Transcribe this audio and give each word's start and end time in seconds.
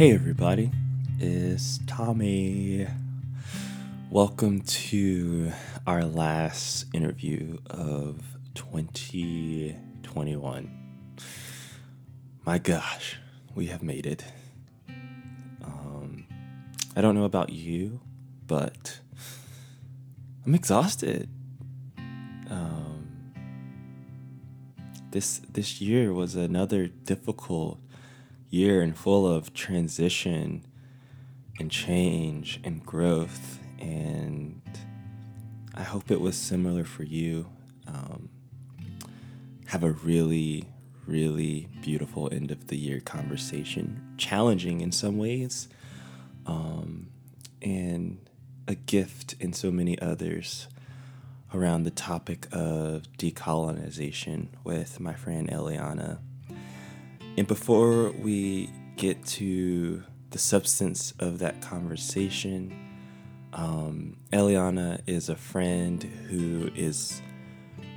Hey, 0.00 0.14
everybody, 0.14 0.72
it's 1.18 1.78
Tommy. 1.86 2.86
Welcome 4.08 4.62
to 4.62 5.52
our 5.86 6.06
last 6.06 6.86
interview 6.94 7.58
of 7.68 8.22
2021. 8.54 10.70
My 12.46 12.56
gosh, 12.56 13.18
we 13.54 13.66
have 13.66 13.82
made 13.82 14.06
it. 14.06 14.24
Um, 15.62 16.24
I 16.96 17.02
don't 17.02 17.14
know 17.14 17.24
about 17.24 17.50
you, 17.50 18.00
but 18.46 19.00
I'm 20.46 20.54
exhausted. 20.54 21.28
Um, 22.48 23.06
this 25.10 25.42
this 25.52 25.82
year 25.82 26.14
was 26.14 26.36
another 26.36 26.86
difficult 26.86 27.80
year 28.50 28.82
and 28.82 28.96
full 28.96 29.26
of 29.26 29.54
transition 29.54 30.66
and 31.58 31.70
change 31.70 32.60
and 32.64 32.84
growth. 32.84 33.58
And 33.78 34.60
I 35.74 35.82
hope 35.82 36.10
it 36.10 36.20
was 36.20 36.36
similar 36.36 36.84
for 36.84 37.04
you. 37.04 37.46
Um, 37.86 38.28
have 39.66 39.84
a 39.84 39.92
really, 39.92 40.66
really 41.06 41.68
beautiful 41.80 42.28
end 42.32 42.50
of 42.50 42.66
the 42.66 42.76
year 42.76 43.00
conversation, 43.00 44.14
challenging 44.18 44.80
in 44.80 44.90
some 44.90 45.16
ways, 45.16 45.68
um, 46.44 47.08
and 47.62 48.18
a 48.66 48.74
gift 48.74 49.36
in 49.38 49.52
so 49.52 49.70
many 49.70 49.98
others 50.00 50.66
around 51.54 51.84
the 51.84 51.90
topic 51.90 52.46
of 52.52 53.02
decolonization 53.18 54.48
with 54.64 55.00
my 55.00 55.14
friend 55.14 55.48
Eliana. 55.48 56.18
And 57.40 57.48
before 57.48 58.10
we 58.10 58.68
get 58.96 59.24
to 59.28 60.02
the 60.28 60.36
substance 60.36 61.14
of 61.18 61.38
that 61.38 61.62
conversation, 61.62 62.70
um, 63.54 64.18
Eliana 64.30 65.00
is 65.06 65.30
a 65.30 65.36
friend 65.36 66.02
who 66.28 66.70
is 66.74 67.22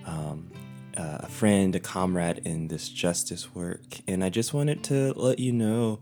um, 0.06 0.50
a 0.96 1.28
friend, 1.28 1.76
a 1.76 1.82
comrade 1.82 2.38
in 2.46 2.70
this 2.70 2.88
justice 2.88 3.54
work. 3.54 4.00
And 4.08 4.24
I 4.24 4.30
just 4.30 4.54
wanted 4.54 4.82
to 4.86 5.12
let 5.18 5.40
you 5.40 5.52
know 5.52 6.00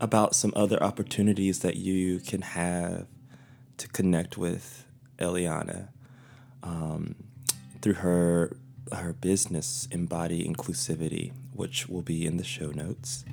about 0.00 0.36
some 0.36 0.52
other 0.54 0.80
opportunities 0.80 1.58
that 1.62 1.74
you 1.74 2.20
can 2.20 2.42
have 2.42 3.08
to 3.78 3.88
connect 3.88 4.38
with 4.38 4.86
Eliana 5.18 5.88
um, 6.62 7.16
through 7.82 7.94
her 7.94 8.56
her 8.92 9.12
business 9.12 9.88
Embody 9.90 10.44
Inclusivity, 10.44 11.32
which 11.56 11.88
will 11.88 12.02
be 12.02 12.26
in 12.26 12.36
the 12.36 12.44
show 12.44 12.70
notes. 12.70 13.24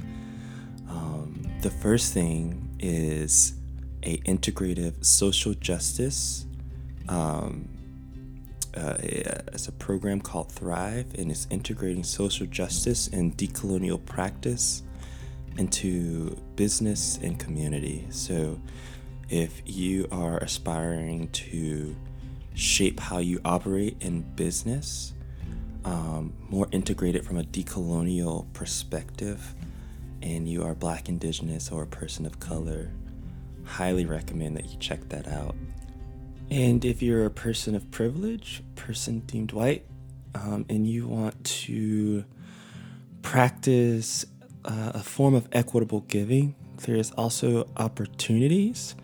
Um, 0.90 1.46
the 1.62 1.70
first 1.70 2.14
thing 2.14 2.76
is 2.80 3.54
a 4.04 4.18
integrative 4.20 5.04
social 5.04 5.54
justice. 5.54 6.46
Um, 7.08 7.70
uh, 8.76 8.96
it's 9.00 9.68
a 9.68 9.72
program 9.72 10.20
called 10.20 10.52
Thrive, 10.52 11.14
and 11.18 11.30
it's 11.30 11.48
integrating 11.52 12.04
social 12.04 12.48
justice 12.48 13.08
and 13.08 13.38
decolonial 13.38 14.04
practice 14.04 14.84
into 15.58 16.36
business 16.56 17.20
and 17.22 17.40
community. 17.40 18.08
So, 18.10 18.60
if 19.30 19.62
you 19.66 20.08
are 20.12 20.38
aspiring 20.40 21.30
to 21.30 21.96
shape 22.56 23.00
how 23.00 23.20
you 23.20 23.40
operate 23.46 23.98
in 24.02 24.22
business, 24.36 25.12
um, 25.86 26.34
more 26.50 26.67
integrated 26.72 27.26
from 27.26 27.38
a 27.38 27.44
decolonial 27.44 28.52
perspective, 28.53 29.56
and 30.22 30.48
you 30.48 30.64
are 30.64 30.73
Black, 30.73 31.09
Indigenous, 31.09 31.72
or 31.72 31.84
a 31.84 31.88
person 31.88 32.25
of 32.25 32.40
color, 32.40 32.92
highly 33.66 34.06
recommend 34.06 34.56
that 34.58 34.70
you 34.70 34.78
check 34.78 35.09
that 35.09 35.28
out. 35.28 35.56
And 36.50 36.84
if 36.86 37.02
you're 37.02 37.25
a 37.25 37.31
person 37.31 37.75
of 37.75 37.90
privilege, 37.91 38.63
person 38.75 39.19
deemed 39.22 39.52
white, 39.52 39.85
um, 40.35 40.66
and 40.69 40.88
you 40.88 41.08
want 41.08 41.44
to 41.44 42.25
practice 43.22 44.25
uh, 44.66 44.91
a 44.94 45.03
form 45.03 45.34
of 45.34 45.47
equitable 45.52 46.02
giving, 46.02 46.56
there's 46.85 47.12
also 47.12 47.68
opportunities 47.78 48.96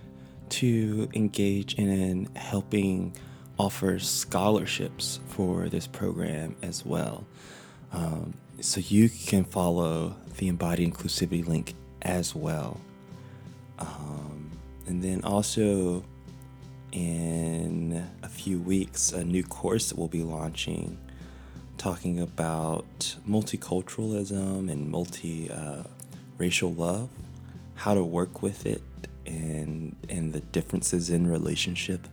to 0.50 1.09
engage 1.14 1.75
in 1.75 2.28
helping 2.36 3.16
offer 3.59 4.00
scholarships 4.00 5.20
for 5.28 5.68
this 5.68 5.86
program 5.86 6.56
as 6.62 6.86
well. 6.86 7.25
Um, 7.92 8.34
so 8.62 8.80
you 8.80 9.09
can 9.09 9.44
follow 9.44 10.16
the 10.38 10.47
Embody 10.47 10.90
Inclusivity 10.90 11.46
link 11.46 11.75
as 12.02 12.34
well. 12.34 12.80
Um, 13.78 14.50
and 14.88 15.03
then 15.03 15.24
also 15.24 16.03
in 16.92 18.09
a 18.24 18.30
few 18.30 18.59
weeks, 18.59 19.12
a 19.12 19.24
new 19.24 19.44
course 19.44 19.90
that 19.90 19.98
we'll 19.98 20.08
be 20.08 20.24
launching 20.24 20.98
talking 21.78 22.19
about 22.19 23.16
multiculturalism 23.28 24.69
and 24.69 24.90
multi 24.90 25.50
uh, 25.50 25.84
racial 26.38 26.74
love, 26.74 27.09
how 27.75 27.94
to 27.94 28.03
work 28.03 28.42
with 28.42 28.66
it, 28.66 28.81
and 29.25 29.96
and 30.09 30.34
the 30.34 30.42
differences 30.42 31.09
in 31.09 31.25
relationship 31.28 32.08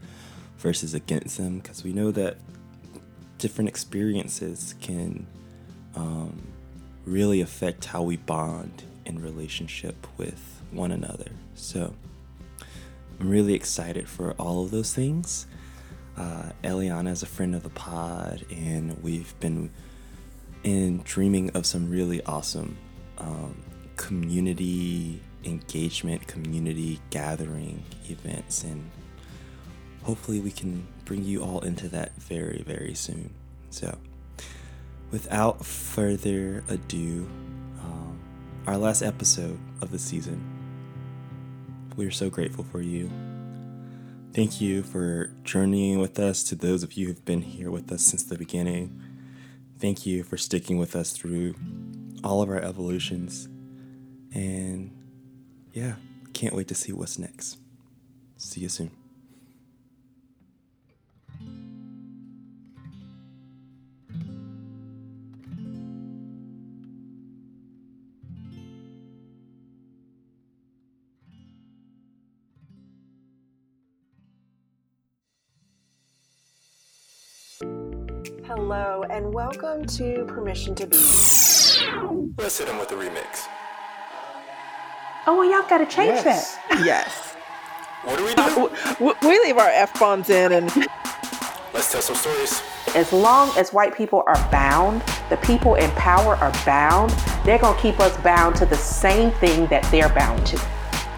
versus 0.66 0.94
against 0.94 1.38
them, 1.38 1.58
because 1.60 1.84
we 1.84 1.92
know 1.92 2.10
that 2.10 2.36
different 3.38 3.68
experiences 3.68 4.74
can 4.80 5.24
um, 5.94 6.32
really 7.04 7.40
affect 7.40 7.84
how 7.84 8.02
we 8.02 8.16
bond 8.16 8.82
in 9.04 9.22
relationship 9.22 9.94
with 10.18 10.60
one 10.72 10.90
another. 10.90 11.30
So 11.54 11.94
I'm 13.20 13.30
really 13.30 13.54
excited 13.54 14.08
for 14.08 14.32
all 14.40 14.64
of 14.64 14.72
those 14.72 14.92
things. 14.92 15.46
Uh, 16.16 16.50
Eliana 16.64 17.12
is 17.12 17.22
a 17.22 17.26
friend 17.26 17.54
of 17.54 17.62
the 17.62 17.70
pod, 17.70 18.44
and 18.50 19.00
we've 19.04 19.38
been 19.38 19.70
in 20.64 21.00
dreaming 21.04 21.50
of 21.50 21.64
some 21.64 21.88
really 21.88 22.20
awesome 22.24 22.76
um, 23.18 23.54
community 23.94 25.22
engagement, 25.44 26.26
community 26.26 26.98
gathering 27.10 27.84
events, 28.10 28.64
and 28.64 28.90
hopefully 30.06 30.38
we 30.38 30.52
can 30.52 30.86
bring 31.04 31.24
you 31.24 31.42
all 31.42 31.58
into 31.60 31.88
that 31.88 32.14
very, 32.14 32.62
very 32.64 32.94
soon. 32.94 33.34
So, 33.70 33.98
without 35.10 35.66
further 35.66 36.62
ado, 36.68 37.28
um, 37.80 38.18
our 38.68 38.78
last 38.78 39.02
episode 39.02 39.58
of 39.80 39.90
the 39.90 39.98
season. 39.98 40.40
We 41.96 42.06
are 42.06 42.12
so 42.12 42.30
grateful 42.30 42.64
for 42.64 42.80
you. 42.80 43.10
Thank 44.32 44.60
you 44.60 44.84
for 44.84 45.32
journeying 45.42 45.98
with 45.98 46.20
us 46.20 46.44
to 46.44 46.54
those 46.54 46.84
of 46.84 46.92
you 46.92 47.08
who've 47.08 47.24
been 47.24 47.42
here 47.42 47.70
with 47.70 47.90
us 47.90 48.02
since 48.02 48.22
the 48.22 48.38
beginning. 48.38 49.02
Thank 49.80 50.06
you 50.06 50.22
for 50.22 50.36
sticking 50.36 50.78
with 50.78 50.94
us 50.94 51.10
through 51.12 51.54
all 52.22 52.42
of 52.42 52.48
our 52.48 52.60
evolutions. 52.60 53.48
And 54.32 54.92
yeah, 55.72 55.94
can't 56.32 56.54
wait 56.54 56.68
to 56.68 56.74
see 56.76 56.92
what's 56.92 57.18
next. 57.18 57.58
See 58.36 58.60
you 58.60 58.68
soon. 58.68 59.05
Hello, 78.68 79.04
and 79.10 79.32
welcome 79.32 79.84
to 79.86 80.24
Permission 80.24 80.74
to 80.74 80.88
Be. 80.88 80.96
Let's 82.36 82.58
hit 82.58 82.66
him 82.66 82.78
with 82.80 82.90
a 82.90 82.96
remix. 82.96 83.46
Oh, 85.24 85.36
well, 85.38 85.44
y'all 85.48 85.68
got 85.70 85.78
to 85.78 85.86
change 85.86 86.14
Yes. 86.24 86.56
that. 86.68 86.84
Yes. 86.84 87.36
What 88.02 88.18
do 88.18 88.24
we 88.24 88.34
do? 88.34 88.76
W- 88.94 89.14
We 89.22 89.38
leave 89.46 89.56
our 89.58 89.68
F 89.68 89.96
bombs 90.00 90.30
in 90.30 90.50
and 90.50 90.66
Let's 91.72 91.92
tell 91.92 92.02
some 92.02 92.16
stories. 92.16 92.60
As 92.96 93.12
long 93.12 93.56
as 93.56 93.72
white 93.72 93.94
people 93.96 94.24
are 94.26 94.48
bound, 94.50 95.00
the 95.30 95.36
people 95.36 95.76
in 95.76 95.88
power 95.92 96.34
are 96.34 96.52
bound, 96.66 97.10
they're 97.44 97.58
going 97.60 97.76
to 97.76 97.80
keep 97.80 98.00
us 98.00 98.16
bound 98.16 98.56
to 98.56 98.66
the 98.66 98.76
same 98.76 99.30
thing 99.34 99.68
that 99.68 99.84
they're 99.92 100.08
bound 100.08 100.44
to. 100.48 100.56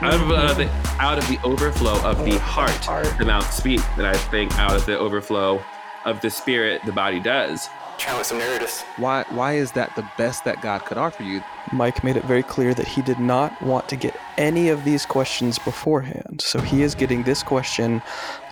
out 0.02 0.12
of 0.12 0.30
uh, 0.30 0.52
the 0.52 0.68
out 1.00 1.16
of 1.16 1.26
the 1.28 1.38
overflow 1.44 1.98
of 2.02 2.22
the 2.26 2.38
heart, 2.40 2.70
Heart. 2.84 3.16
the 3.16 3.24
mouth 3.24 3.50
speaks, 3.50 3.84
and 3.96 4.06
I 4.06 4.14
think 4.28 4.52
out 4.58 4.74
of 4.76 4.84
the 4.84 4.98
overflow 4.98 5.62
of 6.08 6.20
the 6.20 6.30
spirit, 6.30 6.80
the 6.84 6.92
body 6.92 7.20
does. 7.20 7.68
Challenge 7.98 8.26
some 8.26 8.38
narratives. 8.38 8.82
Why 8.96 9.24
why 9.30 9.54
is 9.54 9.72
that 9.72 9.94
the 9.96 10.08
best 10.16 10.44
that 10.44 10.62
God 10.62 10.84
could 10.84 10.98
offer 10.98 11.22
you? 11.24 11.42
Mike 11.72 12.04
made 12.04 12.16
it 12.16 12.24
very 12.24 12.44
clear 12.44 12.72
that 12.74 12.86
he 12.86 13.02
did 13.02 13.18
not 13.18 13.60
want 13.60 13.88
to 13.88 13.96
get 13.96 14.16
any 14.36 14.68
of 14.68 14.84
these 14.84 15.04
questions 15.04 15.58
beforehand. 15.58 16.40
So 16.40 16.60
he 16.60 16.82
is 16.82 16.94
getting 16.94 17.24
this 17.24 17.42
question 17.42 18.00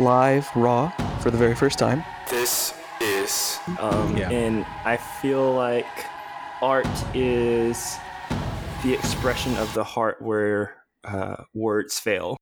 live, 0.01 0.49
raw, 0.57 0.91
for 1.21 1.31
the 1.31 1.39
very 1.39 1.55
first 1.55 1.79
time. 1.79 2.05
This 2.29 2.75
is, 3.01 3.59
um, 3.79 4.17
Yeah. 4.17 4.31
and 4.31 4.67
I 4.85 4.97
feel 4.97 5.53
like 5.55 5.87
art 6.61 6.89
is 7.15 7.97
the 8.83 8.93
expression 8.95 9.57
of 9.57 9.73
the 9.75 9.85
heart 9.85 10.21
where 10.21 10.75
uh, 11.05 11.37
words 11.55 12.01
fail. 12.01 12.37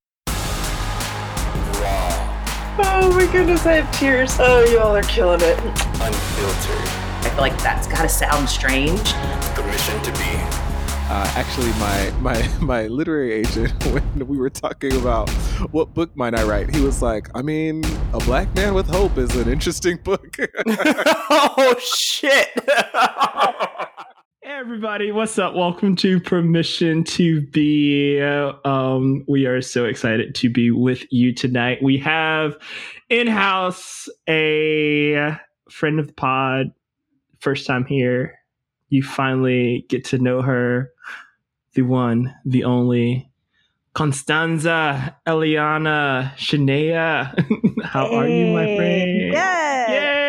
Oh 2.77 3.13
my 3.15 3.31
goodness, 3.31 3.67
I 3.67 3.75
have 3.75 3.97
tears. 3.97 4.37
Oh, 4.41 4.65
y'all 4.65 4.97
are 4.97 5.03
killing 5.03 5.41
it. 5.41 5.59
Unfiltered. 5.59 6.89
I 7.25 7.31
feel 7.31 7.41
like 7.41 7.57
that's 7.63 7.87
gotta 7.87 8.09
sound 8.09 8.49
strange. 8.49 9.13
Permission 9.55 10.03
to 10.03 10.13
be. 10.13 10.65
Uh, 11.07 11.33
actually, 11.37 11.71
my 11.75 12.11
my 12.19 12.49
my 12.61 12.87
literary 12.89 13.33
agent, 13.33 13.71
when 13.93 14.27
we 14.27 14.37
were 14.39 14.51
talking 14.51 14.97
about 14.97 15.31
what 15.71 15.95
book 15.95 16.17
might 16.17 16.35
I 16.35 16.43
write, 16.43 16.75
he 16.75 16.81
was 16.81 17.01
like, 17.01 17.29
"I 17.37 17.43
mean, 17.43 17.85
A 18.13 18.19
Black 18.19 18.53
Man 18.57 18.75
with 18.75 18.89
Hope 18.89 19.19
is 19.19 19.37
an 19.37 19.49
interesting 19.49 19.99
book." 19.99 20.37
oh 20.67 21.77
shit! 21.79 22.49
Hey 24.45 24.51
everybody, 24.51 25.11
what's 25.11 25.39
up? 25.39 25.55
Welcome 25.55 25.97
to 25.97 26.21
Permission 26.21 27.03
to 27.05 27.41
Be. 27.41 28.21
Um, 28.21 29.25
we 29.27 29.47
are 29.47 29.63
so 29.63 29.87
excited 29.87 30.35
to 30.35 30.51
be 30.51 30.71
with 30.71 31.11
you 31.11 31.33
tonight. 31.33 31.83
We 31.83 31.97
have 32.01 32.59
in 33.09 33.27
house 33.27 34.07
a 34.29 35.35
friend 35.71 35.99
of 35.99 36.09
the 36.09 36.13
pod, 36.13 36.73
first 37.41 37.67
time 37.67 37.87
here. 37.87 38.39
You 38.91 39.03
finally 39.03 39.87
get 39.89 40.05
to 40.07 40.19
know 40.19 40.43
her, 40.43 40.93
the 41.73 41.81
one, 41.81 42.35
the 42.45 42.65
only, 42.65 43.31
Constanza 43.95 45.17
Eliana 45.27 46.35
Shania. 46.35 47.83
How 47.83 48.13
are 48.13 48.29
you, 48.29 48.53
my 48.53 48.77
friend? 48.77 49.31
Good. 49.33 49.95
Yay! 49.95 50.24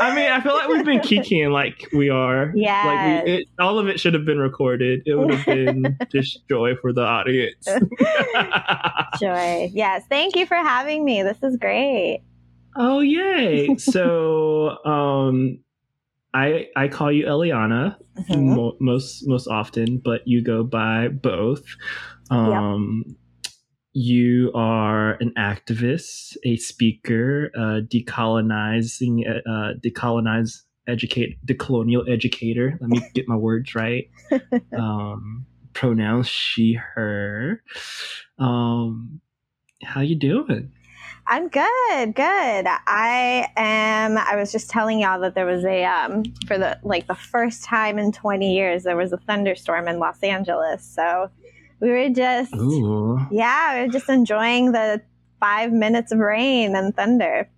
I 0.01 0.16
mean, 0.16 0.31
I 0.31 0.39
feel 0.42 0.54
like 0.54 0.68
we've 0.69 0.86
been 0.86 1.00
kikiing 1.00 1.51
like 1.51 1.88
we 1.94 2.10
are. 2.10 2.51
Yes. 2.56 2.86
Like 2.86 3.25
we, 3.25 3.31
it, 3.33 3.48
all 3.60 3.80
of 3.80 3.88
it 3.88 4.00
should 4.00 4.13
have 4.13 4.25
been 4.25 4.39
recorded. 4.39 5.01
It 5.06 5.16
would 5.16 5.31
have 5.33 5.45
been 5.45 5.98
just 6.12 6.48
joy 6.48 6.75
for 6.81 6.94
the 6.94 7.01
audience. 7.04 7.66
Joy. 9.19 9.69
Yes. 9.74 10.04
Thank 10.10 10.36
you 10.36 10.45
for 10.45 10.56
having 10.56 11.04
me. 11.04 11.24
This 11.24 11.42
is 11.44 11.57
great. 11.57 12.22
Oh 12.75 13.00
yay! 13.00 13.75
So, 13.77 14.77
um, 14.86 15.60
I 16.33 16.68
I 16.75 16.88
call 16.88 17.12
you 17.12 17.25
Eliana 17.25 17.95
Mhm. 18.30 18.56
mo- 18.56 18.77
most 18.80 19.27
most 19.27 19.48
often, 19.48 19.98
but 19.98 20.27
you 20.27 20.42
go 20.44 20.63
by 20.63 21.07
both. 21.07 21.63
Um, 22.30 23.15
You 24.01 24.54
are 24.56 25.18
an 25.19 25.34
activist, 25.38 26.38
a 26.46 26.56
speaker, 26.56 27.51
uh, 27.54 27.81
decolonizing, 27.86 29.30
uh, 29.30 29.74
decolonize, 29.84 30.62
educate, 30.88 31.46
decolonial 31.46 32.10
educator. 32.10 32.78
Let 32.80 32.90
me 32.92 33.01
get 33.13 33.28
my 33.28 33.36
words 33.36 33.75
right. 33.75 34.10
Um, 34.78 35.46
pronouns 35.74 36.30
she, 36.30 36.80
her. 36.96 37.62
Um, 38.38 39.19
how 39.84 40.00
you 40.00 40.16
doing? 40.16 40.72
I'm 41.28 41.50
good, 41.50 42.16
good. 42.16 42.66
I 42.88 43.50
am. 43.57 44.18
I 44.18 44.38
was 44.38 44.54
just 44.54 44.69
telling 44.69 45.01
y'all 45.01 45.19
that 45.19 45.36
there 45.36 45.46
was 45.46 45.66
a 45.66 45.84
um 45.84 46.24
for 46.48 46.57
the 46.57 46.80
like 46.84 47.07
the 47.07 47.16
first 47.16 47.66
time 47.66 48.00
in 48.00 48.13
20 48.13 48.56
years 48.56 48.84
there 48.84 48.96
was 48.96 49.12
a 49.12 49.18
thunderstorm 49.18 49.90
in 49.90 50.00
Los 50.00 50.24
Angeles. 50.24 50.86
So 50.86 51.30
we 51.79 51.89
were 51.89 52.09
just 52.09 52.53
Ooh. 52.55 53.19
yeah, 53.31 53.75
we 53.75 53.85
were 53.85 53.91
just 53.91 54.09
enjoying 54.09 54.71
the 54.71 55.01
five 55.39 55.71
minutes 55.71 56.11
of 56.11 56.19
rain 56.19 56.75
and 56.75 56.95
thunder. 56.95 57.49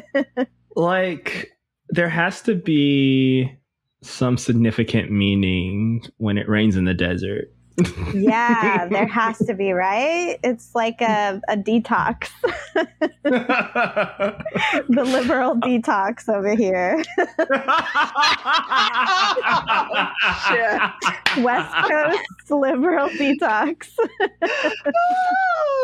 like 0.76 1.50
there 1.88 2.08
has 2.08 2.42
to 2.42 2.54
be 2.54 3.58
some 4.02 4.36
significant 4.36 5.10
meaning 5.10 6.02
when 6.18 6.36
it 6.36 6.48
rains 6.48 6.76
in 6.76 6.84
the 6.84 6.94
desert. 6.94 7.53
Yeah, 8.14 8.86
there 8.88 9.06
has 9.12 9.38
to 9.38 9.54
be, 9.54 9.72
right? 9.72 10.38
It's 10.42 10.74
like 10.74 11.00
a, 11.00 11.40
a 11.48 11.56
detox. 11.56 12.28
the 13.24 15.04
liberal 15.04 15.56
detox 15.60 16.28
over 16.28 16.54
here. 16.54 17.02
West 21.42 21.74
Coast 21.88 22.50
liberal 22.50 23.08
detox. 23.10 23.88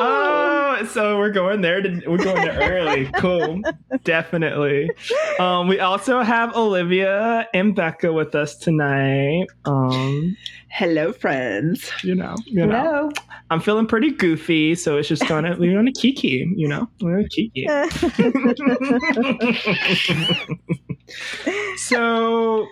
oh, 0.00 0.88
so 0.92 1.18
we're 1.18 1.32
going 1.32 1.60
there. 1.60 1.82
To, 1.82 2.02
we're 2.06 2.18
going 2.18 2.42
there 2.42 2.70
early. 2.70 3.10
Cool, 3.16 3.62
definitely. 4.04 4.90
Um, 5.38 5.66
we 5.66 5.80
also 5.80 6.22
have 6.22 6.54
Olivia 6.54 7.48
and 7.52 7.74
Becca 7.74 8.12
with 8.12 8.34
us 8.34 8.56
tonight. 8.56 9.46
Um, 9.64 10.36
Hello, 10.70 11.12
friends. 11.12 11.90
you 12.04 12.14
know, 12.14 12.36
you 12.46 12.64
know, 12.64 12.78
Hello. 12.78 13.10
I'm 13.50 13.60
feeling 13.60 13.86
pretty 13.86 14.12
goofy, 14.12 14.76
so 14.76 14.96
it's 14.96 15.08
just 15.08 15.26
gonna 15.26 15.56
we're 15.58 15.74
gonna 15.74 15.92
kiki. 15.92 16.46
You 16.56 16.68
know, 16.68 16.88
we're 17.00 17.16
gonna 17.16 17.28
kiki. 17.28 17.66
so, 21.76 22.66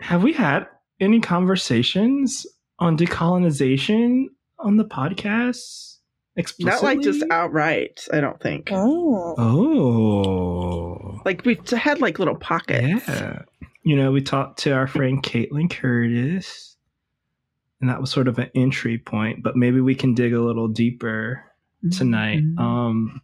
have 0.00 0.22
we 0.22 0.32
had 0.32 0.66
any 0.98 1.20
conversations 1.20 2.46
on 2.78 2.96
decolonization 2.96 4.24
on 4.58 4.78
the 4.78 4.84
podcast? 4.84 5.90
Explicitly? 6.36 6.74
Not 6.74 6.82
like 6.82 7.00
just 7.00 7.22
outright, 7.30 8.06
I 8.12 8.20
don't 8.20 8.40
think. 8.40 8.70
Oh. 8.72 9.34
Oh. 9.38 11.20
Like 11.24 11.44
we've 11.44 11.68
had 11.70 12.00
like 12.00 12.18
little 12.18 12.36
pockets. 12.36 13.06
Yeah. 13.06 13.42
You 13.84 13.96
know, 13.96 14.10
we 14.10 14.22
talked 14.22 14.58
to 14.60 14.72
our 14.72 14.86
friend 14.86 15.22
Caitlin 15.22 15.70
Curtis, 15.70 16.73
and 17.84 17.90
that 17.90 18.00
was 18.00 18.10
sort 18.10 18.28
of 18.28 18.38
an 18.38 18.50
entry 18.54 18.96
point, 18.96 19.42
but 19.42 19.56
maybe 19.56 19.78
we 19.78 19.94
can 19.94 20.14
dig 20.14 20.32
a 20.32 20.40
little 20.40 20.68
deeper 20.68 21.44
tonight. 21.92 22.42
Mhm. 22.42 22.58
Um, 22.58 23.20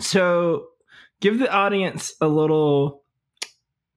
so 0.00 0.70
give 1.20 1.38
the 1.38 1.48
audience 1.48 2.12
a 2.20 2.26
little, 2.26 3.04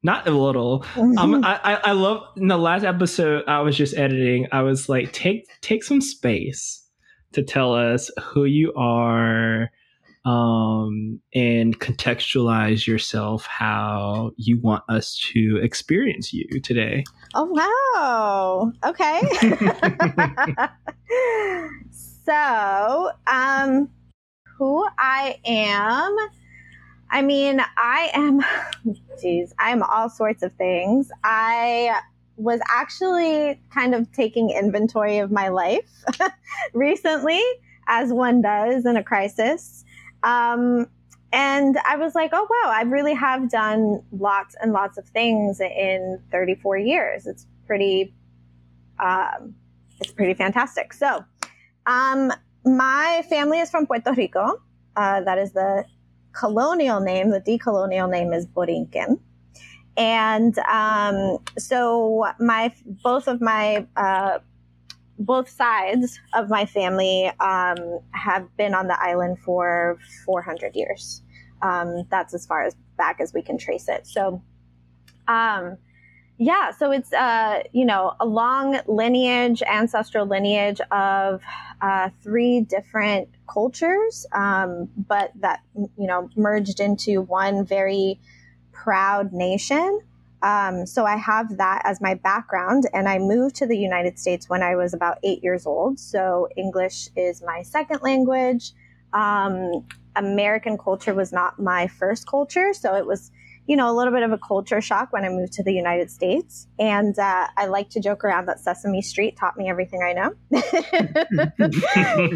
not 0.03 0.27
a 0.27 0.31
little. 0.31 0.85
Um, 0.95 1.43
I, 1.43 1.59
I 1.63 1.73
I 1.85 1.91
love 1.93 2.21
in 2.37 2.47
the 2.47 2.59
last 2.59 2.83
episode 2.83 3.45
I 3.47 3.61
was 3.61 3.75
just 3.75 3.97
editing. 3.97 4.47
I 4.51 4.61
was 4.61 4.87
like, 4.87 5.13
take 5.13 5.47
take 5.61 5.83
some 5.83 5.99
space 5.99 6.85
to 7.31 7.41
tell 7.41 7.73
us 7.73 8.11
who 8.21 8.45
you 8.45 8.71
are, 8.75 9.71
um, 10.25 11.19
and 11.33 11.79
contextualize 11.79 12.85
yourself 12.85 13.45
how 13.47 14.31
you 14.37 14.59
want 14.59 14.83
us 14.89 15.17
to 15.33 15.59
experience 15.61 16.31
you 16.33 16.47
today. 16.61 17.03
Oh 17.33 17.45
wow. 17.45 18.71
Okay. 18.85 19.21
so, 22.25 23.11
um 23.27 23.89
who 24.57 24.87
I 24.99 25.39
am 25.45 26.15
I 27.11 27.21
mean, 27.21 27.61
I 27.77 28.09
am 28.13 28.41
geez, 29.21 29.53
I'm 29.59 29.83
all 29.83 30.09
sorts 30.09 30.43
of 30.43 30.53
things. 30.53 31.11
I 31.23 31.99
was 32.37 32.61
actually 32.69 33.61
kind 33.73 33.93
of 33.93 34.11
taking 34.13 34.49
inventory 34.49 35.19
of 35.19 35.29
my 35.29 35.49
life 35.49 36.03
recently, 36.73 37.41
as 37.87 38.13
one 38.13 38.41
does 38.41 38.85
in 38.85 38.95
a 38.95 39.03
crisis. 39.03 39.83
Um, 40.23 40.87
and 41.33 41.77
I 41.87 41.95
was 41.95 42.13
like, 42.13 42.31
oh, 42.33 42.47
wow, 42.49 42.71
I 42.71 42.81
really 42.83 43.13
have 43.13 43.49
done 43.49 44.03
lots 44.11 44.55
and 44.61 44.73
lots 44.73 44.97
of 44.97 45.07
things 45.09 45.61
in 45.61 46.21
34 46.31 46.77
years. 46.77 47.25
It's 47.25 47.47
pretty, 47.65 48.13
um, 48.99 49.55
it's 49.99 50.11
pretty 50.11 50.33
fantastic. 50.33 50.93
So, 50.93 51.23
um, 51.85 52.33
my 52.65 53.23
family 53.29 53.59
is 53.59 53.69
from 53.69 53.87
Puerto 53.87 54.11
Rico. 54.11 54.61
Uh, 54.95 55.21
that 55.21 55.37
is 55.37 55.53
the 55.53 55.85
colonial 56.33 56.99
name. 56.99 57.29
The 57.29 57.41
decolonial 57.41 58.09
name 58.09 58.33
is 58.33 58.45
Borinquen. 58.45 59.19
And 59.97 60.57
um, 60.59 61.39
so 61.57 62.27
my 62.39 62.73
both 63.03 63.27
of 63.27 63.41
my 63.41 63.85
uh, 63.95 64.39
both 65.25 65.49
sides 65.49 66.19
of 66.33 66.49
my 66.49 66.65
family 66.65 67.31
um, 67.39 67.99
have 68.11 68.45
been 68.57 68.73
on 68.73 68.87
the 68.87 69.01
island 69.01 69.39
for 69.39 69.97
400 70.25 70.75
years. 70.75 71.21
Um, 71.61 72.07
that's 72.09 72.33
as 72.33 72.45
far 72.45 72.63
as 72.63 72.75
back 72.97 73.19
as 73.19 73.33
we 73.33 73.41
can 73.41 73.57
trace 73.57 73.87
it. 73.87 74.07
So, 74.07 74.41
um, 75.27 75.77
yeah, 76.37 76.71
so 76.71 76.91
it's 76.91 77.13
uh, 77.13 77.61
you 77.71 77.85
know 77.85 78.15
a 78.19 78.25
long 78.25 78.79
lineage, 78.87 79.61
ancestral 79.61 80.25
lineage 80.25 80.81
of 80.91 81.41
uh, 81.81 82.09
three 82.23 82.61
different 82.61 83.29
cultures, 83.47 84.25
um, 84.31 84.89
but 84.97 85.31
that 85.39 85.61
you 85.75 86.07
know 86.07 86.29
merged 86.35 86.79
into 86.79 87.21
one 87.21 87.63
very 87.63 88.19
proud 88.71 89.31
nation. 89.33 90.01
Um, 90.43 90.85
so 90.85 91.05
I 91.05 91.17
have 91.17 91.57
that 91.57 91.81
as 91.85 92.01
my 92.01 92.15
background, 92.15 92.89
and 92.93 93.07
I 93.07 93.19
moved 93.19 93.55
to 93.57 93.67
the 93.67 93.77
United 93.77 94.17
States 94.17 94.49
when 94.49 94.63
I 94.63 94.75
was 94.75 94.93
about 94.93 95.17
eight 95.23 95.43
years 95.43 95.65
old. 95.65 95.99
So 95.99 96.47
English 96.57 97.09
is 97.15 97.43
my 97.43 97.61
second 97.61 98.01
language. 98.01 98.71
Um, 99.13 99.85
American 100.15 100.77
culture 100.77 101.13
was 101.13 101.31
not 101.31 101.59
my 101.59 101.87
first 101.87 102.27
culture. 102.27 102.73
So 102.73 102.95
it 102.95 103.05
was, 103.05 103.31
you 103.71 103.77
know, 103.77 103.89
a 103.89 103.95
little 103.95 104.11
bit 104.11 104.21
of 104.21 104.33
a 104.33 104.37
culture 104.37 104.81
shock 104.81 105.13
when 105.13 105.23
I 105.23 105.29
moved 105.29 105.53
to 105.53 105.63
the 105.63 105.71
United 105.71 106.11
States. 106.11 106.67
And 106.77 107.17
uh, 107.17 107.47
I 107.55 107.67
like 107.67 107.89
to 107.91 108.01
joke 108.01 108.25
around 108.25 108.47
that 108.47 108.59
Sesame 108.59 109.01
Street 109.01 109.37
taught 109.37 109.55
me 109.55 109.69
everything 109.69 110.03
I 110.03 110.11
know. 110.11 110.33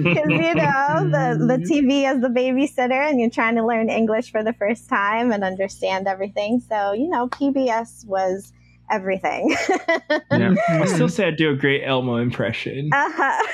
Because, 0.06 0.30
you 0.30 0.56
know, 0.56 1.10
the, 1.12 1.46
the 1.46 1.58
TV 1.70 2.06
as 2.06 2.22
the 2.22 2.30
babysitter 2.30 3.10
and 3.10 3.20
you're 3.20 3.30
trying 3.30 3.56
to 3.56 3.66
learn 3.66 3.90
English 3.90 4.32
for 4.32 4.46
the 4.46 4.54
first 4.54 4.88
time 4.88 5.34
and 5.34 5.44
understand 5.44 6.08
everything. 6.08 6.62
So, 6.62 6.94
you 6.94 7.10
know, 7.10 7.28
PBS 7.28 8.06
was 8.08 8.54
everything. 8.90 9.58
yeah. 10.32 10.56
I 10.70 10.86
still 10.86 11.10
say 11.10 11.28
I 11.28 11.32
do 11.32 11.50
a 11.50 11.56
great 11.56 11.84
Elmo 11.84 12.16
impression. 12.16 12.92
Uh-huh. 12.94 13.48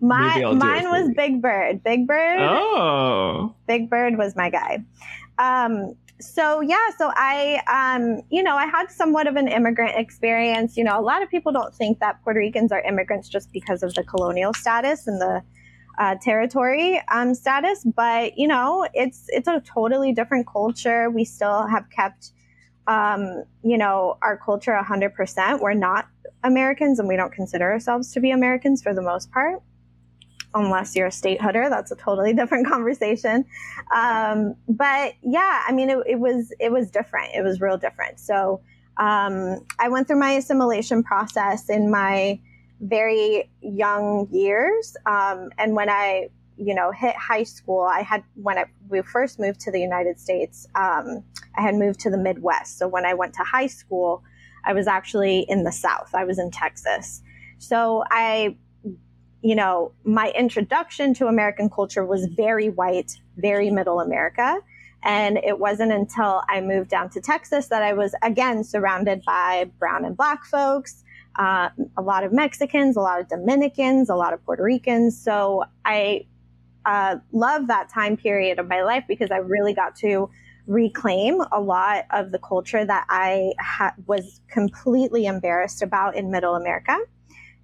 My, 0.00 0.44
mine 0.52 0.88
was 0.88 1.10
Big 1.16 1.42
Bird. 1.42 1.82
Big 1.82 2.06
Bird. 2.06 2.38
Oh. 2.38 3.52
Big 3.66 3.90
Bird 3.90 4.16
was 4.16 4.36
my 4.36 4.48
guy. 4.48 4.84
Um, 5.38 5.96
so 6.20 6.60
yeah, 6.60 6.88
so 6.96 7.12
I, 7.14 7.60
um, 7.66 8.22
you 8.30 8.42
know, 8.42 8.56
I 8.56 8.66
had 8.66 8.90
somewhat 8.90 9.26
of 9.26 9.36
an 9.36 9.48
immigrant 9.48 9.98
experience. 9.98 10.76
You 10.76 10.84
know, 10.84 10.98
a 10.98 11.02
lot 11.02 11.22
of 11.22 11.30
people 11.30 11.52
don't 11.52 11.74
think 11.74 11.98
that 12.00 12.22
Puerto 12.22 12.38
Ricans 12.38 12.72
are 12.72 12.80
immigrants 12.80 13.28
just 13.28 13.52
because 13.52 13.82
of 13.82 13.94
the 13.94 14.04
colonial 14.04 14.52
status 14.54 15.06
and 15.06 15.20
the 15.20 15.42
uh, 15.98 16.16
territory 16.22 17.00
um, 17.12 17.34
status, 17.34 17.84
but 17.84 18.38
you 18.38 18.48
know, 18.48 18.86
it's 18.94 19.24
it's 19.28 19.48
a 19.48 19.60
totally 19.60 20.12
different 20.12 20.46
culture. 20.46 21.10
We 21.10 21.24
still 21.24 21.66
have 21.66 21.84
kept, 21.90 22.32
um, 22.86 23.44
you 23.62 23.76
know, 23.76 24.16
our 24.22 24.38
culture 24.38 24.74
hundred 24.76 25.14
percent. 25.14 25.60
We're 25.60 25.74
not 25.74 26.08
Americans, 26.42 26.98
and 26.98 27.08
we 27.08 27.16
don't 27.16 27.32
consider 27.32 27.70
ourselves 27.70 28.12
to 28.12 28.20
be 28.20 28.30
Americans 28.30 28.82
for 28.82 28.94
the 28.94 29.02
most 29.02 29.30
part 29.30 29.62
unless 30.54 30.96
you're 30.96 31.06
a 31.06 31.12
state 31.12 31.40
statehooder. 31.40 31.70
That's 31.70 31.90
a 31.90 31.96
totally 31.96 32.32
different 32.34 32.66
conversation. 32.66 33.44
Um, 33.94 34.54
but 34.68 35.14
yeah, 35.22 35.62
I 35.66 35.72
mean, 35.72 35.90
it, 35.90 35.98
it, 36.06 36.18
was 36.18 36.52
it 36.58 36.72
was 36.72 36.90
different. 36.90 37.34
It 37.34 37.42
was 37.42 37.60
real 37.60 37.76
different. 37.76 38.20
So 38.20 38.60
um, 38.96 39.66
I 39.78 39.88
went 39.88 40.06
through 40.06 40.18
my 40.18 40.32
assimilation 40.32 41.02
process 41.02 41.68
in 41.68 41.90
my 41.90 42.40
very 42.80 43.50
young 43.60 44.26
years, 44.30 44.96
um, 45.06 45.50
and 45.58 45.74
when 45.76 45.90
I 45.90 46.28
you 46.56 46.74
know 46.74 46.90
hit 46.92 47.14
high 47.16 47.42
school, 47.44 47.82
I 47.82 48.00
had 48.00 48.22
when 48.34 48.58
I, 48.58 48.64
we 48.88 49.02
first 49.02 49.38
moved 49.38 49.60
to 49.60 49.70
the 49.70 49.80
United 49.80 50.18
States, 50.18 50.66
um, 50.74 51.22
I 51.56 51.62
had 51.62 51.74
moved 51.74 52.00
to 52.00 52.10
the 52.10 52.18
Midwest. 52.18 52.78
So 52.78 52.88
when 52.88 53.04
I 53.06 53.14
went 53.14 53.34
to 53.34 53.42
high 53.42 53.66
school, 53.66 54.22
I 54.64 54.72
was 54.72 54.86
actually 54.86 55.46
in 55.48 55.64
the 55.64 55.72
South. 55.72 56.14
I 56.14 56.24
was 56.24 56.38
in 56.38 56.50
Texas. 56.50 57.22
So 57.58 58.04
I 58.10 58.56
you 59.42 59.54
know, 59.54 59.92
my 60.04 60.30
introduction 60.30 61.14
to 61.14 61.26
American 61.26 61.70
culture 61.70 62.04
was 62.04 62.26
very 62.26 62.68
white, 62.68 63.18
very 63.36 63.70
middle 63.70 64.00
America. 64.00 64.58
And 65.02 65.38
it 65.38 65.58
wasn't 65.58 65.92
until 65.92 66.42
I 66.48 66.60
moved 66.60 66.90
down 66.90 67.08
to 67.10 67.20
Texas 67.20 67.68
that 67.68 67.82
I 67.82 67.94
was 67.94 68.14
again 68.22 68.64
surrounded 68.64 69.22
by 69.24 69.70
brown 69.78 70.04
and 70.04 70.14
black 70.14 70.44
folks, 70.44 71.02
uh, 71.36 71.70
a 71.96 72.02
lot 72.02 72.22
of 72.22 72.32
Mexicans, 72.32 72.96
a 72.96 73.00
lot 73.00 73.20
of 73.20 73.28
Dominicans, 73.28 74.10
a 74.10 74.14
lot 74.14 74.34
of 74.34 74.44
Puerto 74.44 74.62
Ricans. 74.62 75.18
So 75.18 75.64
I 75.86 76.26
uh, 76.84 77.16
love 77.32 77.66
that 77.68 77.88
time 77.88 78.16
period 78.16 78.58
of 78.58 78.68
my 78.68 78.82
life 78.82 79.04
because 79.08 79.30
I 79.30 79.38
really 79.38 79.72
got 79.72 79.96
to 79.96 80.28
reclaim 80.66 81.40
a 81.50 81.60
lot 81.60 82.04
of 82.10 82.30
the 82.30 82.38
culture 82.38 82.84
that 82.84 83.06
I 83.08 83.54
ha- 83.58 83.94
was 84.06 84.40
completely 84.50 85.26
embarrassed 85.26 85.82
about 85.82 86.14
in 86.14 86.30
middle 86.30 86.54
America. 86.54 86.98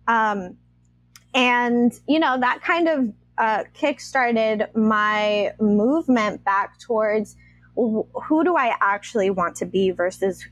Um, 0.09 0.57
and, 1.37 1.93
you 2.09 2.19
know, 2.19 2.41
that 2.41 2.63
kind 2.63 2.89
of 2.89 3.13
uh, 3.37 3.65
kickstarted 3.79 4.75
my 4.75 5.53
movement 5.61 6.43
back 6.45 6.81
towards 6.81 7.37
who 7.77 8.43
do 8.43 8.57
I 8.57 8.75
actually 8.81 9.29
want 9.29 9.55
to 9.57 9.67
be 9.67 9.91
versus 9.91 10.47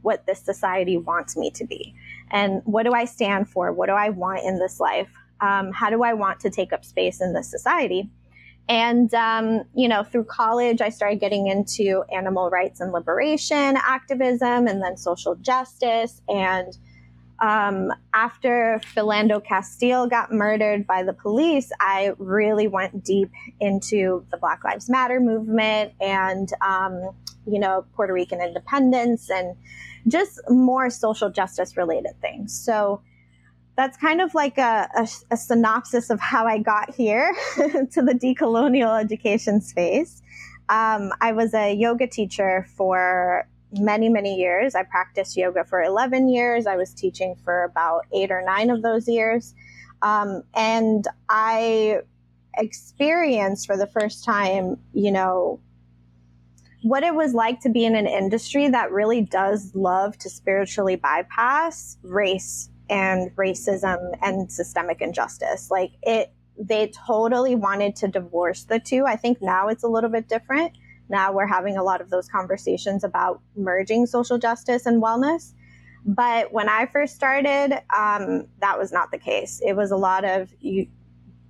what 0.00 0.24
this 0.26 0.40
society 0.40 0.96
wants 0.96 1.36
me 1.36 1.50
to 1.50 1.66
be? 1.66 1.94
And 2.30 2.62
what 2.64 2.84
do 2.84 2.92
I 2.92 3.04
stand 3.04 3.50
for? 3.50 3.70
What 3.70 3.90
do 3.90 3.92
I 3.92 4.08
want 4.08 4.46
in 4.46 4.58
this 4.58 4.80
life? 4.80 5.10
Um, 5.42 5.72
how 5.72 5.90
do 5.90 6.02
I 6.02 6.14
want 6.14 6.40
to 6.40 6.48
take 6.48 6.72
up 6.72 6.86
space 6.86 7.20
in 7.20 7.34
this 7.34 7.50
society? 7.50 8.08
And, 8.66 9.12
um, 9.12 9.64
you 9.74 9.88
know, 9.88 10.04
through 10.04 10.24
college, 10.24 10.80
I 10.80 10.88
started 10.88 11.20
getting 11.20 11.48
into 11.48 12.02
animal 12.10 12.48
rights 12.48 12.80
and 12.80 12.92
liberation 12.92 13.76
activism 13.76 14.66
and 14.66 14.82
then 14.82 14.96
social 14.96 15.34
justice 15.34 16.22
and 16.30 16.78
um, 17.40 17.90
after 18.12 18.80
Philando 18.94 19.42
Castile 19.42 20.06
got 20.06 20.32
murdered 20.32 20.86
by 20.86 21.02
the 21.02 21.14
police, 21.14 21.70
I 21.80 22.12
really 22.18 22.68
went 22.68 23.02
deep 23.02 23.30
into 23.60 24.24
the 24.30 24.36
Black 24.36 24.62
Lives 24.62 24.90
Matter 24.90 25.20
movement 25.20 25.94
and, 26.00 26.50
um, 26.60 27.10
you 27.46 27.58
know, 27.58 27.86
Puerto 27.94 28.12
Rican 28.12 28.42
independence 28.42 29.30
and 29.30 29.56
just 30.06 30.40
more 30.48 30.90
social 30.90 31.30
justice 31.30 31.76
related 31.76 32.12
things. 32.20 32.54
So 32.54 33.00
that's 33.76 33.96
kind 33.96 34.20
of 34.20 34.34
like 34.34 34.58
a, 34.58 34.88
a, 34.94 35.08
a 35.30 35.36
synopsis 35.38 36.10
of 36.10 36.20
how 36.20 36.46
I 36.46 36.58
got 36.58 36.94
here 36.94 37.34
to 37.56 38.02
the 38.02 38.12
decolonial 38.12 39.00
education 39.00 39.62
space. 39.62 40.20
Um, 40.68 41.12
I 41.20 41.32
was 41.32 41.54
a 41.54 41.72
yoga 41.74 42.06
teacher 42.06 42.66
for 42.76 43.48
many, 43.72 44.08
many 44.08 44.36
years. 44.36 44.74
I 44.74 44.82
practiced 44.82 45.36
yoga 45.36 45.64
for 45.64 45.82
11 45.82 46.28
years. 46.28 46.66
I 46.66 46.76
was 46.76 46.92
teaching 46.92 47.36
for 47.44 47.64
about 47.64 48.06
eight 48.12 48.30
or 48.30 48.42
nine 48.42 48.70
of 48.70 48.82
those 48.82 49.08
years. 49.08 49.54
Um, 50.02 50.42
and 50.54 51.06
I 51.28 52.00
experienced 52.56 53.66
for 53.66 53.76
the 53.76 53.86
first 53.86 54.24
time, 54.24 54.76
you 54.92 55.12
know, 55.12 55.60
what 56.82 57.02
it 57.02 57.14
was 57.14 57.34
like 57.34 57.60
to 57.60 57.68
be 57.68 57.84
in 57.84 57.94
an 57.94 58.06
industry 58.06 58.68
that 58.68 58.90
really 58.90 59.20
does 59.20 59.74
love 59.74 60.16
to 60.18 60.30
spiritually 60.30 60.96
bypass 60.96 61.98
race 62.02 62.70
and 62.88 63.30
racism 63.36 64.16
and 64.22 64.50
systemic 64.50 65.02
injustice. 65.02 65.70
Like 65.70 65.92
it, 66.02 66.32
they 66.58 66.90
totally 67.06 67.54
wanted 67.54 67.96
to 67.96 68.08
divorce 68.08 68.64
the 68.64 68.80
two. 68.80 69.04
I 69.06 69.16
think 69.16 69.42
now 69.42 69.68
it's 69.68 69.84
a 69.84 69.88
little 69.88 70.10
bit 70.10 70.28
different 70.28 70.72
now 71.10 71.32
we're 71.32 71.46
having 71.46 71.76
a 71.76 71.82
lot 71.82 72.00
of 72.00 72.08
those 72.08 72.28
conversations 72.28 73.04
about 73.04 73.40
merging 73.56 74.06
social 74.06 74.38
justice 74.38 74.86
and 74.86 75.02
wellness. 75.02 75.52
But 76.06 76.52
when 76.52 76.68
I 76.68 76.86
first 76.86 77.14
started, 77.14 77.72
um, 77.94 78.46
that 78.60 78.78
was 78.78 78.92
not 78.92 79.10
the 79.10 79.18
case. 79.18 79.60
It 79.64 79.74
was 79.74 79.90
a 79.90 79.96
lot 79.96 80.24
of 80.24 80.54
you, 80.60 80.86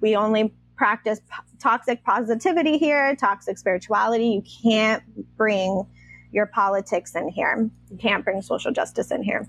we 0.01 0.17
only 0.17 0.53
practice 0.77 1.21
toxic 1.61 2.03
positivity 2.05 2.79
here, 2.79 3.15
toxic 3.17 3.59
spirituality. 3.59 4.29
You 4.29 4.43
can't 4.63 5.03
bring 5.37 5.87
your 6.33 6.47
politics 6.47 7.15
in 7.15 7.29
here. 7.29 7.69
You 7.91 7.99
can't 7.99 8.25
bring 8.25 8.41
social 8.41 8.73
justice 8.73 9.11
in 9.11 9.23
here. 9.23 9.47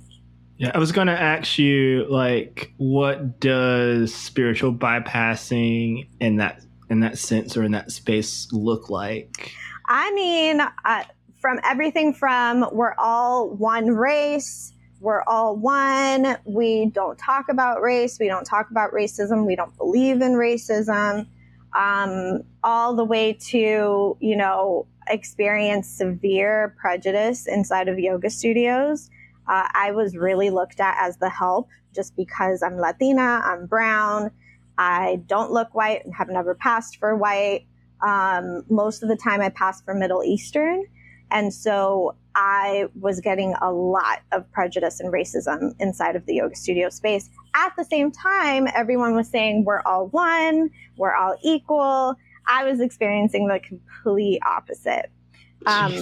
Yeah, 0.58 0.72
I 0.76 0.78
was 0.78 0.92
going 0.92 1.08
to 1.08 1.20
ask 1.20 1.58
you, 1.58 2.06
like, 2.10 2.74
what 2.78 3.40
does 3.40 4.14
spiritual 4.14 4.74
bypassing 4.74 6.08
in 6.20 6.36
that 6.36 6.64
in 6.90 7.00
that 7.00 7.18
sense 7.18 7.56
or 7.56 7.64
in 7.64 7.72
that 7.72 7.92
space 7.92 8.48
look 8.52 8.90
like? 8.90 9.54
I 9.94 10.10
mean, 10.14 10.62
uh, 10.62 11.04
from 11.42 11.60
everything 11.66 12.14
from 12.14 12.66
we're 12.72 12.96
all 12.98 13.50
one 13.50 13.88
race, 13.88 14.72
we're 15.02 15.22
all 15.24 15.58
one, 15.58 16.38
we 16.46 16.86
don't 16.86 17.18
talk 17.18 17.50
about 17.50 17.82
race, 17.82 18.18
we 18.18 18.30
don't 18.30 18.46
talk 18.46 18.72
about 18.72 18.94
racism, 18.94 19.46
we 19.46 19.58
don't 19.58 19.76
believe 19.76 20.22
in 20.22 20.36
racism, 20.36 21.28
um, 21.78 22.44
all 22.64 22.96
the 22.96 23.04
way 23.04 23.34
to, 23.34 24.16
you 24.22 24.38
know, 24.38 24.88
experience 25.10 25.90
severe 25.90 26.74
prejudice 26.80 27.46
inside 27.46 27.90
of 27.90 28.00
yoga 28.00 28.30
studios. 28.30 29.10
Uh, 29.46 29.68
I 29.74 29.92
was 29.92 30.16
really 30.16 30.52
looked 30.52 30.80
at 30.80 30.96
as 31.02 31.18
the 31.18 31.30
help 31.30 31.68
just 31.94 32.16
because 32.16 32.64
I'm 32.64 32.78
Latina, 32.78 33.42
I'm 33.44 33.66
brown, 33.66 34.32
I 34.78 35.22
don't 35.28 35.52
look 35.52 35.76
white 35.76 36.06
and 36.06 36.16
have 36.16 36.30
never 36.30 36.56
passed 36.56 36.96
for 36.96 37.14
white. 37.14 37.66
Um, 38.02 38.64
most 38.70 39.04
of 39.04 39.10
the 39.10 39.16
time, 39.16 39.42
I 39.42 39.50
passed 39.50 39.86
for 39.86 39.94
Middle 39.94 40.24
Eastern. 40.24 40.86
And 41.32 41.54
so 41.54 42.16
I 42.36 42.88
was 43.00 43.22
getting 43.22 43.56
a 43.62 43.72
lot 43.72 44.20
of 44.32 44.50
prejudice 44.52 45.00
and 45.00 45.12
racism 45.12 45.74
inside 45.80 46.16
of 46.16 46.26
the 46.26 46.36
yoga 46.36 46.56
studio 46.56 46.90
space. 46.90 47.30
At 47.56 47.74
the 47.78 47.86
same 47.86 48.12
time, 48.12 48.68
everyone 48.74 49.16
was 49.16 49.30
saying, 49.30 49.64
we're 49.66 49.82
all 49.82 50.08
one, 50.08 50.70
we're 50.98 51.16
all 51.16 51.36
equal. 51.44 52.16
I 52.48 52.66
was 52.66 52.80
experiencing 52.80 53.48
the 53.48 53.60
complete 53.60 54.40
opposite. 54.46 55.10
Um, 55.66 55.94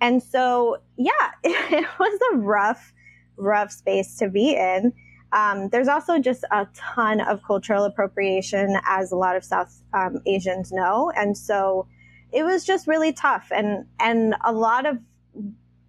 and 0.00 0.22
so, 0.22 0.78
yeah, 0.96 1.12
it 1.44 1.86
was 1.98 2.20
a 2.32 2.36
rough, 2.38 2.92
rough 3.36 3.70
space 3.70 4.16
to 4.18 4.28
be 4.28 4.56
in. 4.56 4.92
Um, 5.34 5.68
there's 5.70 5.88
also 5.88 6.18
just 6.18 6.44
a 6.50 6.66
ton 6.74 7.20
of 7.20 7.42
cultural 7.42 7.84
appropriation, 7.84 8.78
as 8.86 9.12
a 9.12 9.16
lot 9.16 9.34
of 9.36 9.44
South 9.44 9.82
um, 9.92 10.20
Asians 10.26 10.70
know, 10.70 11.12
and 11.16 11.36
so 11.36 11.86
it 12.32 12.44
was 12.44 12.64
just 12.64 12.86
really 12.86 13.12
tough. 13.12 13.46
And 13.50 13.84
and 13.98 14.36
a 14.44 14.52
lot 14.52 14.86
of 14.86 14.98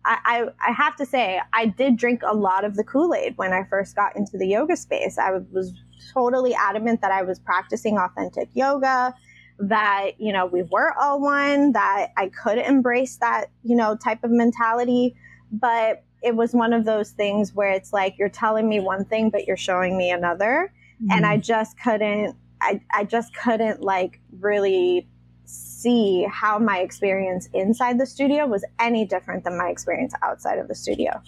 I, 0.04 0.18
I, 0.26 0.70
I 0.70 0.72
have 0.72 0.96
to 0.98 1.06
say 1.06 1.42
I 1.54 1.66
did 1.66 1.98
drink 1.98 2.22
a 2.24 2.36
lot 2.36 2.64
of 2.64 2.76
the 2.76 2.84
Kool 2.84 3.16
Aid 3.16 3.38
when 3.38 3.54
I 3.54 3.64
first 3.70 3.96
got 3.96 4.16
into 4.16 4.38
the 4.38 4.48
yoga 4.48 4.76
space. 4.76 5.18
I 5.18 5.32
was 5.52 5.74
totally 6.14 6.54
adamant 6.54 7.02
that 7.02 7.12
I 7.12 7.24
was 7.24 7.40
practicing 7.40 7.98
authentic 7.98 8.50
yoga. 8.54 9.16
that, 9.60 10.12
you 10.18 10.34
know, 10.34 10.46
we 10.46 10.64
were 10.64 10.94
all 11.00 11.22
one, 11.22 11.72
that 11.74 12.12
I 12.18 12.30
could 12.30 12.58
embrace 12.58 13.18
that, 13.18 13.46
you 13.64 13.76
know, 13.76 13.96
type 13.96 14.24
of 14.24 14.32
mentality. 14.32 15.16
But 15.52 16.04
it 16.26 16.36
was 16.36 16.54
one 16.54 16.74
of 16.74 16.86
those 16.86 17.12
things 17.12 17.54
where 17.54 17.70
it's 17.70 17.94
like 17.94 18.18
you're 18.18 18.30
telling 18.30 18.68
me 18.68 18.80
one 18.80 19.06
thing, 19.06 19.30
but 19.30 19.46
you're 19.46 19.56
showing 19.56 19.96
me 19.96 20.10
another. 20.10 20.74
Mm-hmm. 20.96 21.12
And 21.12 21.26
I 21.26 21.38
just 21.38 21.80
couldn't, 21.80 22.36
I, 22.62 22.82
I 22.92 23.04
just 23.04 23.34
couldn't 23.36 23.82
like 23.84 24.20
really 24.40 25.08
see 25.46 26.26
how 26.32 26.58
my 26.58 26.80
experience 26.80 27.48
inside 27.54 28.00
the 28.00 28.08
studio 28.08 28.48
was 28.48 28.66
any 28.80 29.06
different 29.06 29.44
than 29.44 29.56
my 29.56 29.68
experience 29.70 30.16
outside 30.24 30.58
of 30.58 30.68
the 30.68 30.76
studio. 30.76 31.22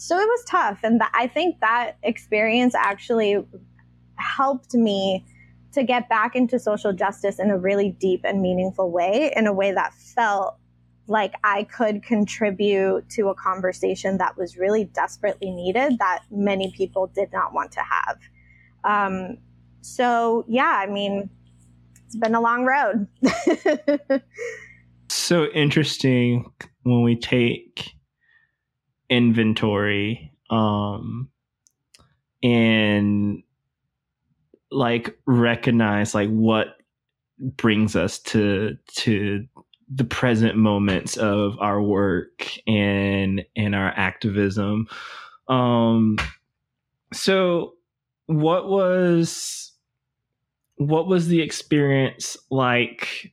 so 0.00 0.16
it 0.16 0.26
was 0.26 0.44
tough 0.44 0.78
and 0.84 1.00
th- 1.00 1.10
i 1.12 1.26
think 1.26 1.58
that 1.58 1.96
experience 2.04 2.72
actually 2.72 3.44
helped 4.14 4.72
me 4.74 5.24
to 5.72 5.82
get 5.82 6.08
back 6.08 6.34
into 6.34 6.58
social 6.58 6.92
justice 6.92 7.38
in 7.38 7.50
a 7.50 7.58
really 7.58 7.90
deep 7.90 8.22
and 8.24 8.40
meaningful 8.40 8.90
way 8.90 9.32
in 9.36 9.46
a 9.46 9.52
way 9.52 9.72
that 9.72 9.92
felt 9.94 10.56
like 11.06 11.34
i 11.44 11.64
could 11.64 12.02
contribute 12.02 13.08
to 13.08 13.28
a 13.28 13.34
conversation 13.34 14.18
that 14.18 14.36
was 14.36 14.56
really 14.56 14.84
desperately 14.84 15.50
needed 15.50 15.98
that 15.98 16.22
many 16.30 16.72
people 16.76 17.06
did 17.08 17.32
not 17.32 17.52
want 17.52 17.72
to 17.72 17.80
have. 17.80 18.18
Um, 18.84 19.38
so 19.80 20.44
yeah 20.48 20.74
i 20.76 20.86
mean 20.86 21.30
it's 22.06 22.16
been 22.16 22.34
a 22.34 22.40
long 22.40 22.64
road. 22.64 23.06
So 25.10 25.46
interesting 25.46 26.50
when 26.84 27.02
we 27.02 27.16
take 27.16 27.92
inventory 29.10 30.32
um 30.50 31.30
and 32.42 33.42
like 34.70 35.18
recognize 35.26 36.14
like 36.14 36.30
what 36.30 36.76
brings 37.38 37.96
us 37.96 38.18
to 38.18 38.76
to 38.94 39.46
the 39.90 40.04
present 40.04 40.56
moments 40.56 41.16
of 41.16 41.58
our 41.60 41.80
work 41.80 42.46
and 42.66 43.44
and 43.56 43.74
our 43.74 43.92
activism. 43.96 44.86
Um 45.48 46.18
so 47.12 47.74
what 48.26 48.68
was 48.68 49.72
what 50.76 51.08
was 51.08 51.28
the 51.28 51.40
experience 51.40 52.36
like 52.50 53.32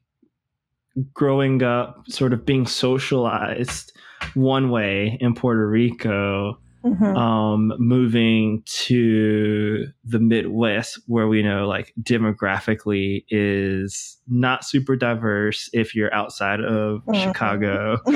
growing 1.14 1.62
up 1.62 2.06
sort 2.08 2.34
of 2.34 2.46
being 2.46 2.66
socialized 2.66 3.92
one 4.34 4.70
way 4.70 5.18
in 5.20 5.36
Puerto 5.36 5.68
Rico, 5.68 6.58
mm-hmm. 6.86 7.18
um, 7.18 7.74
moving 7.80 8.64
to 8.66 9.88
the 10.04 10.20
Midwest, 10.20 11.00
where 11.08 11.28
we 11.28 11.42
know 11.42 11.68
like 11.68 11.94
demographically 12.02 13.26
is 13.30 14.18
not 14.28 14.64
super 14.64 14.96
diverse 14.96 15.70
if 15.74 15.96
you're 15.96 16.14
outside 16.14 16.62
of 16.62 17.04
mm-hmm. 17.06 17.22
Chicago. 17.22 17.98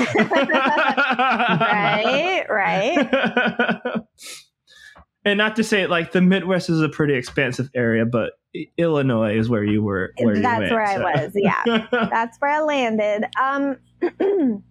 right, 1.60 2.46
right. 2.48 4.02
and 5.24 5.38
not 5.38 5.56
to 5.56 5.64
say 5.64 5.86
like 5.86 6.12
the 6.12 6.22
Midwest 6.22 6.70
is 6.70 6.80
a 6.80 6.88
pretty 6.88 7.14
expansive 7.14 7.68
area, 7.74 8.06
but 8.06 8.32
Illinois 8.76 9.36
is 9.36 9.48
where 9.48 9.64
you 9.64 9.82
were. 9.82 10.12
Where 10.18 10.38
That's 10.40 10.54
you 10.54 10.60
went, 10.60 10.72
where 10.72 10.86
so. 10.86 11.02
I 11.02 11.22
was. 11.22 11.32
Yeah, 11.34 11.86
that's 12.10 12.38
where 12.38 12.50
I 12.50 12.60
landed. 12.60 13.24
Um, 13.40 13.76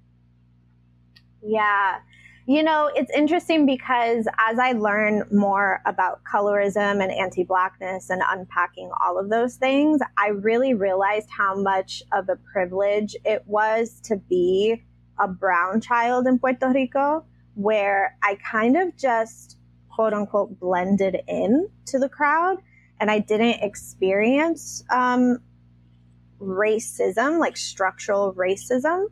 yeah. 1.43 1.99
You 2.49 2.63
know, 2.63 2.89
it's 2.95 3.11
interesting 3.11 3.67
because 3.67 4.27
as 4.39 4.57
I 4.57 4.71
learn 4.71 5.23
more 5.31 5.83
about 5.85 6.23
colorism 6.23 6.99
and 6.99 7.11
anti 7.11 7.43
Blackness 7.43 8.09
and 8.09 8.23
unpacking 8.27 8.89
all 9.05 9.19
of 9.19 9.29
those 9.29 9.57
things, 9.57 10.01
I 10.17 10.29
really 10.29 10.73
realized 10.73 11.29
how 11.29 11.53
much 11.53 12.01
of 12.11 12.27
a 12.27 12.37
privilege 12.51 13.15
it 13.23 13.43
was 13.45 14.01
to 14.05 14.15
be 14.15 14.81
a 15.19 15.27
brown 15.27 15.79
child 15.79 16.25
in 16.25 16.39
Puerto 16.39 16.71
Rico, 16.73 17.23
where 17.53 18.17
I 18.23 18.39
kind 18.43 18.77
of 18.77 18.97
just 18.97 19.59
quote 19.93 20.13
unquote 20.13 20.59
blended 20.59 21.17
in 21.27 21.69
to 21.85 21.99
the 21.99 22.09
crowd 22.09 22.57
and 22.99 23.11
I 23.11 23.19
didn't 23.19 23.61
experience 23.61 24.83
um, 24.89 25.37
racism, 26.41 27.37
like 27.37 27.57
structural 27.57 28.33
racism 28.33 29.09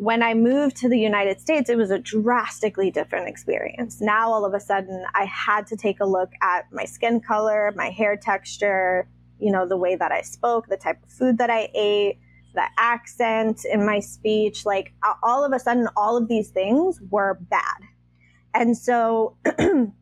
when 0.00 0.22
I 0.22 0.32
moved 0.32 0.76
to 0.76 0.88
the 0.88 0.98
United 0.98 1.42
States, 1.42 1.68
it 1.68 1.76
was 1.76 1.90
a 1.90 1.98
drastically 1.98 2.90
different 2.90 3.28
experience. 3.28 4.00
Now, 4.00 4.32
all 4.32 4.46
of 4.46 4.54
a 4.54 4.60
sudden, 4.60 5.04
I 5.14 5.26
had 5.26 5.66
to 5.66 5.76
take 5.76 6.00
a 6.00 6.06
look 6.06 6.30
at 6.40 6.64
my 6.72 6.86
skin 6.86 7.20
color, 7.20 7.70
my 7.76 7.90
hair 7.90 8.16
texture, 8.16 9.06
you 9.38 9.52
know, 9.52 9.68
the 9.68 9.76
way 9.76 9.96
that 9.96 10.10
I 10.10 10.22
spoke, 10.22 10.68
the 10.68 10.78
type 10.78 11.02
of 11.02 11.10
food 11.10 11.36
that 11.36 11.50
I 11.50 11.68
ate, 11.74 12.18
the 12.54 12.64
accent 12.78 13.66
in 13.70 13.84
my 13.84 14.00
speech. 14.00 14.64
Like, 14.64 14.94
all 15.22 15.44
of 15.44 15.52
a 15.52 15.58
sudden, 15.58 15.86
all 15.98 16.16
of 16.16 16.28
these 16.28 16.48
things 16.48 16.98
were 17.10 17.38
bad. 17.50 17.82
And 18.54 18.78
so, 18.78 19.36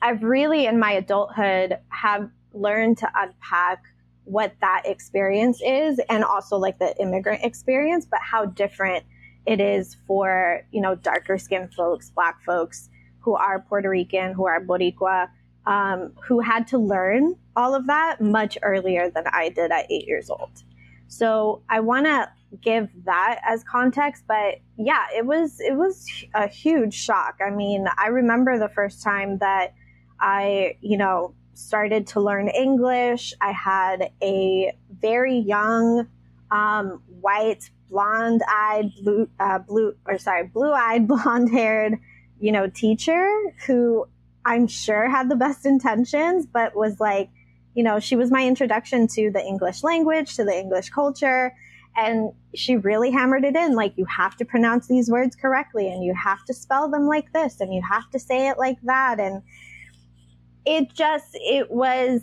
I've 0.00 0.22
really, 0.22 0.64
in 0.64 0.78
my 0.78 0.92
adulthood, 0.92 1.76
have 1.90 2.30
learned 2.54 2.96
to 2.98 3.10
unpack 3.14 3.84
what 4.24 4.54
that 4.62 4.84
experience 4.86 5.60
is 5.62 6.00
and 6.08 6.24
also 6.24 6.56
like 6.56 6.78
the 6.78 6.96
immigrant 6.98 7.44
experience, 7.44 8.06
but 8.10 8.20
how 8.22 8.46
different 8.46 9.04
it 9.46 9.60
is 9.60 9.96
for 10.06 10.62
you 10.72 10.80
know 10.80 10.94
darker 10.94 11.38
skinned 11.38 11.72
folks, 11.72 12.10
black 12.10 12.42
folks 12.44 12.88
who 13.20 13.34
are 13.34 13.60
Puerto 13.60 13.90
Rican, 13.90 14.32
who 14.32 14.46
are 14.46 14.60
Boricua, 14.60 15.28
um, 15.66 16.12
who 16.26 16.40
had 16.40 16.66
to 16.68 16.78
learn 16.78 17.34
all 17.56 17.74
of 17.74 17.86
that 17.86 18.20
much 18.20 18.56
earlier 18.62 19.10
than 19.10 19.24
I 19.26 19.48
did 19.48 19.72
at 19.72 19.90
eight 19.90 20.06
years 20.06 20.30
old. 20.30 20.62
So 21.08 21.62
I 21.68 21.80
want 21.80 22.06
to 22.06 22.30
give 22.60 22.88
that 23.04 23.40
as 23.44 23.64
context, 23.64 24.24
but 24.26 24.56
yeah, 24.76 25.06
it 25.14 25.26
was 25.26 25.60
it 25.60 25.74
was 25.76 26.06
a 26.34 26.48
huge 26.48 26.94
shock. 26.94 27.38
I 27.44 27.50
mean, 27.50 27.86
I 27.98 28.08
remember 28.08 28.58
the 28.58 28.68
first 28.68 29.02
time 29.02 29.38
that 29.38 29.74
I, 30.20 30.76
you 30.80 30.96
know, 30.96 31.34
started 31.54 32.06
to 32.08 32.20
learn 32.20 32.48
English. 32.48 33.34
I 33.40 33.52
had 33.52 34.10
a 34.22 34.76
very 35.00 35.38
young 35.38 36.08
um, 36.50 37.02
white 37.20 37.70
blonde 37.88 38.42
eyed, 38.48 38.90
blue, 39.02 39.28
uh, 39.38 39.58
blue, 39.58 39.94
or 40.06 40.18
sorry, 40.18 40.46
blue 40.46 40.72
eyed, 40.72 41.06
blonde 41.08 41.50
haired, 41.50 41.98
you 42.38 42.52
know, 42.52 42.68
teacher 42.68 43.28
who 43.66 44.06
I'm 44.44 44.66
sure 44.66 45.08
had 45.08 45.28
the 45.28 45.36
best 45.36 45.66
intentions, 45.66 46.46
but 46.46 46.76
was 46.76 47.00
like, 47.00 47.30
you 47.74 47.82
know, 47.82 47.98
she 47.98 48.16
was 48.16 48.30
my 48.30 48.46
introduction 48.46 49.06
to 49.08 49.30
the 49.30 49.44
English 49.44 49.82
language, 49.82 50.36
to 50.36 50.44
the 50.44 50.56
English 50.56 50.90
culture. 50.90 51.52
And 51.96 52.32
she 52.54 52.76
really 52.76 53.10
hammered 53.10 53.44
it 53.44 53.56
in 53.56 53.74
like, 53.74 53.94
you 53.96 54.04
have 54.04 54.36
to 54.36 54.44
pronounce 54.44 54.86
these 54.86 55.10
words 55.10 55.34
correctly 55.34 55.90
and 55.90 56.04
you 56.04 56.14
have 56.14 56.44
to 56.44 56.54
spell 56.54 56.90
them 56.90 57.06
like 57.06 57.32
this 57.32 57.60
and 57.60 57.74
you 57.74 57.82
have 57.88 58.08
to 58.10 58.18
say 58.18 58.48
it 58.48 58.58
like 58.58 58.80
that. 58.82 59.18
And 59.18 59.42
it 60.64 60.92
just, 60.94 61.30
it 61.34 61.70
was 61.70 62.22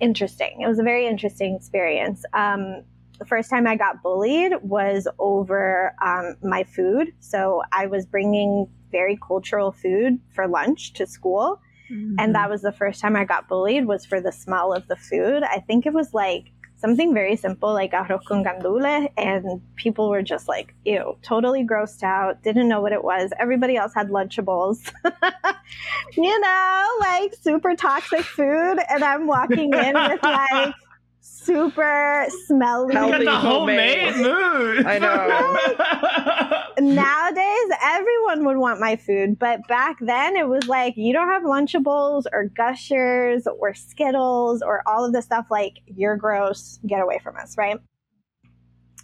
interesting. 0.00 0.60
It 0.60 0.68
was 0.68 0.78
a 0.78 0.82
very 0.82 1.06
interesting 1.06 1.54
experience. 1.54 2.24
Um, 2.32 2.82
the 3.22 3.28
first 3.28 3.50
time 3.50 3.68
I 3.68 3.76
got 3.76 4.02
bullied 4.02 4.54
was 4.62 5.06
over 5.20 5.94
um, 6.04 6.34
my 6.42 6.64
food. 6.64 7.12
So 7.20 7.62
I 7.70 7.86
was 7.86 8.04
bringing 8.04 8.66
very 8.90 9.16
cultural 9.16 9.70
food 9.70 10.18
for 10.34 10.48
lunch 10.48 10.92
to 10.94 11.06
school. 11.06 11.60
Mm-hmm. 11.88 12.16
And 12.18 12.34
that 12.34 12.50
was 12.50 12.62
the 12.62 12.72
first 12.72 13.00
time 13.00 13.14
I 13.14 13.24
got 13.24 13.48
bullied 13.48 13.86
was 13.86 14.04
for 14.04 14.20
the 14.20 14.32
smell 14.32 14.72
of 14.72 14.88
the 14.88 14.96
food. 14.96 15.44
I 15.44 15.60
think 15.60 15.86
it 15.86 15.92
was 15.92 16.12
like 16.12 16.50
something 16.74 17.14
very 17.14 17.36
simple 17.36 17.72
like 17.72 17.92
arroz 17.92 18.24
con 18.24 18.42
gandule 18.42 19.08
and 19.16 19.60
people 19.76 20.10
were 20.10 20.20
just 20.20 20.48
like 20.48 20.74
ew 20.84 21.16
totally 21.22 21.64
grossed 21.64 22.02
out 22.02 22.42
didn't 22.42 22.68
know 22.68 22.80
what 22.80 22.90
it 22.90 23.04
was 23.04 23.30
everybody 23.38 23.76
else 23.76 23.94
had 23.94 24.08
lunchables 24.08 24.90
you 26.16 26.40
know 26.40 26.88
like 26.98 27.32
super 27.40 27.76
toxic 27.76 28.24
food 28.24 28.78
and 28.90 29.04
i'm 29.04 29.28
walking 29.28 29.72
in 29.72 29.94
with 29.94 30.20
like 30.24 30.74
super 31.42 32.26
smelly. 32.46 32.94
You 32.94 33.00
got 33.00 33.24
the 33.24 33.36
homemade 33.36 34.16
mood. 34.16 34.86
I 34.86 34.98
know. 34.98 36.78
Nowadays, 36.94 37.78
everyone 37.82 38.44
would 38.44 38.56
want 38.56 38.80
my 38.80 38.96
food, 38.96 39.38
but 39.38 39.66
back 39.68 39.98
then 40.00 40.36
it 40.36 40.48
was 40.48 40.66
like 40.66 40.96
you 40.96 41.12
don't 41.12 41.28
have 41.28 41.42
Lunchables 41.42 42.24
or 42.32 42.46
Gushers 42.46 43.46
or 43.46 43.74
Skittles 43.74 44.62
or 44.62 44.82
all 44.86 45.04
of 45.04 45.12
the 45.12 45.22
stuff. 45.22 45.46
Like 45.50 45.78
you're 45.86 46.16
gross. 46.16 46.78
Get 46.86 47.00
away 47.00 47.18
from 47.22 47.36
us, 47.36 47.56
right? 47.58 47.78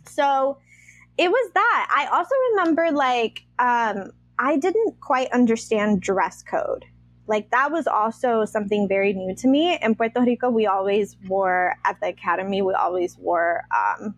So 0.07 0.59
it 1.16 1.31
was 1.31 1.51
that. 1.55 1.88
I 1.94 2.16
also 2.16 2.35
remember 2.53 2.90
like 2.92 3.42
um, 3.59 4.12
I 4.38 4.57
didn't 4.57 5.01
quite 5.01 5.31
understand 5.33 6.01
dress 6.01 6.42
code 6.42 6.85
like 7.29 7.51
that 7.51 7.71
was 7.71 7.87
also 7.87 8.45
something 8.45 8.88
very 8.88 9.12
new 9.12 9.35
to 9.37 9.49
me. 9.49 9.79
In 9.81 9.95
Puerto 9.95 10.21
Rico, 10.21 10.49
we 10.49 10.67
always 10.67 11.17
wore 11.29 11.75
at 11.85 12.01
the 12.01 12.09
academy, 12.09 12.62
we 12.62 12.73
always 12.73 13.17
wore 13.19 13.64
um, 13.77 14.14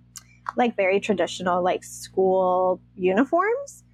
like 0.56 0.76
very 0.76 1.00
traditional 1.00 1.62
like 1.62 1.84
school 1.84 2.80
uniforms. 2.94 3.84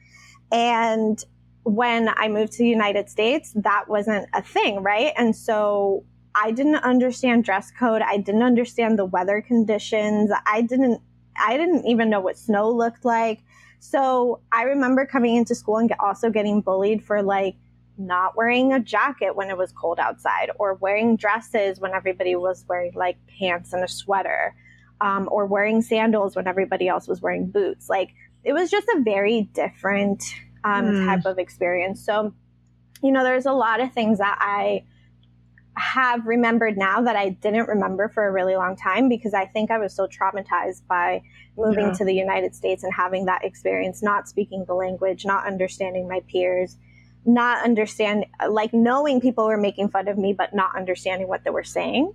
And 0.53 1.23
when 1.65 2.11
I 2.17 2.29
moved 2.29 2.53
to 2.53 2.59
the 2.59 2.69
United 2.69 3.09
States, 3.09 3.53
that 3.57 3.89
wasn't 3.89 4.29
a 4.35 4.43
thing, 4.43 4.83
right? 4.83 5.13
And 5.17 5.35
so 5.35 6.05
I 6.35 6.51
didn't 6.51 6.77
understand 6.77 7.45
dress 7.45 7.73
code. 7.73 8.03
I 8.03 8.19
didn't 8.19 8.43
understand 8.43 8.99
the 8.99 9.07
weather 9.07 9.41
conditions. 9.41 10.31
I 10.47 10.61
didn't 10.61 11.01
I 11.39 11.57
didn't 11.57 11.87
even 11.87 12.09
know 12.09 12.21
what 12.21 12.39
snow 12.39 12.71
looked 12.71 13.05
like. 13.05 13.41
So 13.81 14.41
I 14.53 14.63
remember 14.63 15.07
coming 15.07 15.37
into 15.37 15.55
school 15.55 15.79
and 15.79 15.93
also 16.01 16.31
getting 16.31 16.61
bullied 16.61 17.03
for 17.03 17.23
like 17.23 17.57
not 17.99 18.37
wearing 18.37 18.73
a 18.73 18.81
jacket 18.81 19.35
when 19.35 19.51
it 19.51 19.57
was 19.57 19.73
cold 19.73 19.99
outside 19.99 20.51
or 20.59 20.75
wearing 20.75 21.17
dresses 21.17 21.81
when 21.81 21.93
everybody 21.93 22.37
was 22.37 22.65
wearing 22.69 22.93
like 22.95 23.17
pants 23.39 23.73
and 23.73 23.83
a 23.83 23.89
sweater 23.89 24.55
um, 25.01 25.29
or 25.31 25.47
wearing 25.47 25.83
sandals 25.83 26.37
when 26.37 26.47
everybody 26.47 26.89
else 26.89 27.09
was 27.09 27.21
wearing 27.21 27.51
boots. 27.51 27.89
Like 27.89 28.11
it 28.45 28.53
was 28.53 28.71
just 28.71 28.89
a 28.89 29.01
very 29.01 29.43
different 29.55 30.23
um, 30.65 30.87
mm. 30.87 31.07
type 31.07 31.25
of 31.27 31.39
experience. 31.39 32.05
So, 32.05 32.35
you 33.03 33.13
know, 33.13 33.25
there's 33.25 33.47
a 33.47 33.53
lot 33.53 33.81
of 33.81 33.93
things 33.93 34.19
that 34.19 34.39
I 34.41 34.85
have 35.77 36.27
remembered 36.27 36.79
now 36.79 37.03
that 37.03 37.17
I 37.17 37.31
didn't 37.31 37.69
remember 37.69 38.09
for 38.09 38.27
a 38.27 38.33
really 38.33 38.57
long 38.57 38.77
time 38.77 39.09
because 39.09 39.35
I 39.35 39.45
think 39.45 39.71
I 39.71 39.79
was 39.79 39.95
so 39.95 40.07
traumatized 40.07 40.87
by 40.89 41.23
moving 41.57 41.89
yeah. 41.89 41.93
to 41.93 42.05
the 42.05 42.15
United 42.15 42.55
States 42.55 42.83
and 42.83 42.93
having 42.95 43.27
that 43.27 43.45
experience, 43.45 44.03
not 44.03 44.27
speaking 44.29 44.65
the 44.67 44.75
language, 44.75 45.27
not 45.27 45.47
understanding 45.47 46.09
my 46.09 46.21
peers, 46.31 46.79
not 47.27 47.65
understand, 47.65 48.27
like 48.49 48.73
knowing 48.73 49.21
people 49.21 49.47
were 49.47 49.57
making 49.57 49.91
fun 49.91 50.09
of 50.09 50.17
me, 50.17 50.33
but 50.33 50.55
not 50.55 50.77
understanding 50.77 51.29
what 51.29 51.45
they 51.45 51.51
were 51.51 51.65
saying. 51.65 52.13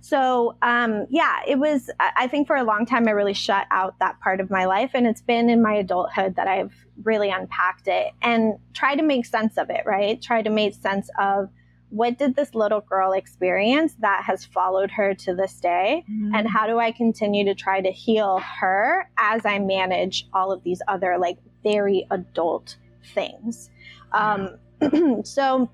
So, 0.00 0.56
um, 0.62 1.06
yeah, 1.10 1.42
it 1.46 1.60
was, 1.60 1.88
I 2.00 2.26
think 2.26 2.48
for 2.48 2.56
a 2.56 2.64
long 2.64 2.86
time, 2.86 3.06
I 3.06 3.12
really 3.12 3.34
shut 3.34 3.68
out 3.70 4.00
that 4.00 4.18
part 4.18 4.40
of 4.40 4.50
my 4.50 4.64
life. 4.64 4.90
And 4.94 5.06
it's 5.06 5.22
been 5.22 5.48
in 5.48 5.62
my 5.62 5.74
adulthood 5.74 6.34
that 6.34 6.48
I've 6.48 6.74
really 7.04 7.30
unpacked 7.30 7.86
it 7.86 8.12
and 8.20 8.54
tried 8.74 8.96
to 8.96 9.04
make 9.04 9.26
sense 9.26 9.56
of 9.56 9.70
it, 9.70 9.82
right? 9.86 10.20
Try 10.20 10.42
to 10.42 10.50
make 10.50 10.74
sense 10.74 11.08
of 11.20 11.50
what 11.90 12.18
did 12.18 12.34
this 12.34 12.52
little 12.54 12.80
girl 12.80 13.12
experience 13.12 13.94
that 14.00 14.24
has 14.24 14.44
followed 14.44 14.90
her 14.90 15.14
to 15.14 15.36
this 15.36 15.60
day? 15.60 16.04
Mm-hmm. 16.10 16.34
And 16.34 16.48
how 16.48 16.66
do 16.66 16.80
I 16.80 16.90
continue 16.90 17.44
to 17.44 17.54
try 17.54 17.80
to 17.80 17.92
heal 17.92 18.40
her 18.40 19.08
as 19.18 19.46
I 19.46 19.60
manage 19.60 20.26
all 20.32 20.50
of 20.50 20.64
these 20.64 20.82
other, 20.88 21.16
like, 21.16 21.36
very 21.62 22.08
adult 22.10 22.76
things? 23.14 23.70
Um, 24.12 24.56
so, 25.24 25.70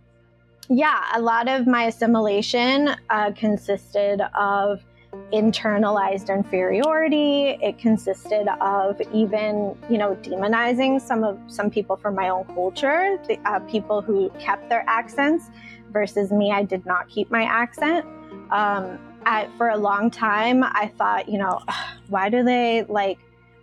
yeah, 0.68 1.04
a 1.14 1.20
lot 1.20 1.48
of 1.48 1.66
my 1.66 1.84
assimilation 1.84 2.94
uh, 3.10 3.32
consisted 3.32 4.20
of 4.34 4.84
internalized 5.32 6.34
inferiority. 6.34 7.58
It 7.62 7.78
consisted 7.78 8.48
of 8.60 9.00
even, 9.12 9.76
you 9.90 9.98
know, 9.98 10.16
demonizing 10.22 11.00
some 11.00 11.24
of 11.24 11.38
some 11.46 11.70
people 11.70 11.96
from 11.96 12.14
my 12.14 12.28
own 12.28 12.44
culture, 12.44 13.18
the, 13.26 13.38
uh, 13.44 13.60
people 13.60 14.02
who 14.02 14.30
kept 14.38 14.68
their 14.68 14.84
accents 14.86 15.50
versus 15.90 16.30
me. 16.30 16.52
I 16.52 16.62
did 16.62 16.84
not 16.86 17.08
keep 17.08 17.30
my 17.30 17.44
accent. 17.44 18.04
Um, 18.50 18.98
I, 19.24 19.48
for 19.56 19.70
a 19.70 19.76
long 19.76 20.10
time, 20.10 20.62
I 20.62 20.90
thought, 20.96 21.28
you 21.28 21.38
know, 21.38 21.60
why 22.08 22.28
do 22.28 22.42
they 22.42 22.84
like 22.84 23.18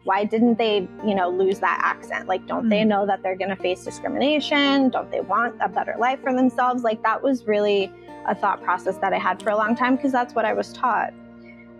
why 0.05 0.23
didn't 0.23 0.57
they, 0.57 0.87
you 1.03 1.15
know, 1.15 1.29
lose 1.29 1.59
that 1.59 1.79
accent? 1.83 2.27
Like, 2.27 2.45
don't 2.47 2.61
mm-hmm. 2.61 2.69
they 2.69 2.83
know 2.83 3.05
that 3.05 3.21
they're 3.23 3.35
going 3.35 3.49
to 3.49 3.55
face 3.55 3.83
discrimination? 3.83 4.89
Don't 4.89 5.11
they 5.11 5.21
want 5.21 5.55
a 5.59 5.67
better 5.67 5.95
life 5.99 6.21
for 6.21 6.33
themselves? 6.33 6.83
Like, 6.83 7.01
that 7.03 7.21
was 7.21 7.45
really 7.45 7.91
a 8.27 8.35
thought 8.35 8.63
process 8.63 8.97
that 8.97 9.13
I 9.13 9.17
had 9.17 9.41
for 9.41 9.49
a 9.49 9.57
long 9.57 9.75
time 9.75 9.95
because 9.95 10.11
that's 10.11 10.33
what 10.35 10.45
I 10.45 10.53
was 10.53 10.71
taught. 10.73 11.11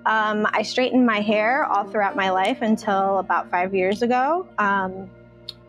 Um, 0.08 0.48
I 0.54 0.64
straightened 0.64 1.06
my 1.06 1.22
hair 1.22 1.66
all 1.66 1.86
throughout 1.86 2.16
my 2.16 2.32
life 2.32 2.62
until 2.62 3.20
about 3.20 3.50
five 3.50 3.74
years 3.74 4.02
ago. 4.02 4.48
Um, 4.58 5.10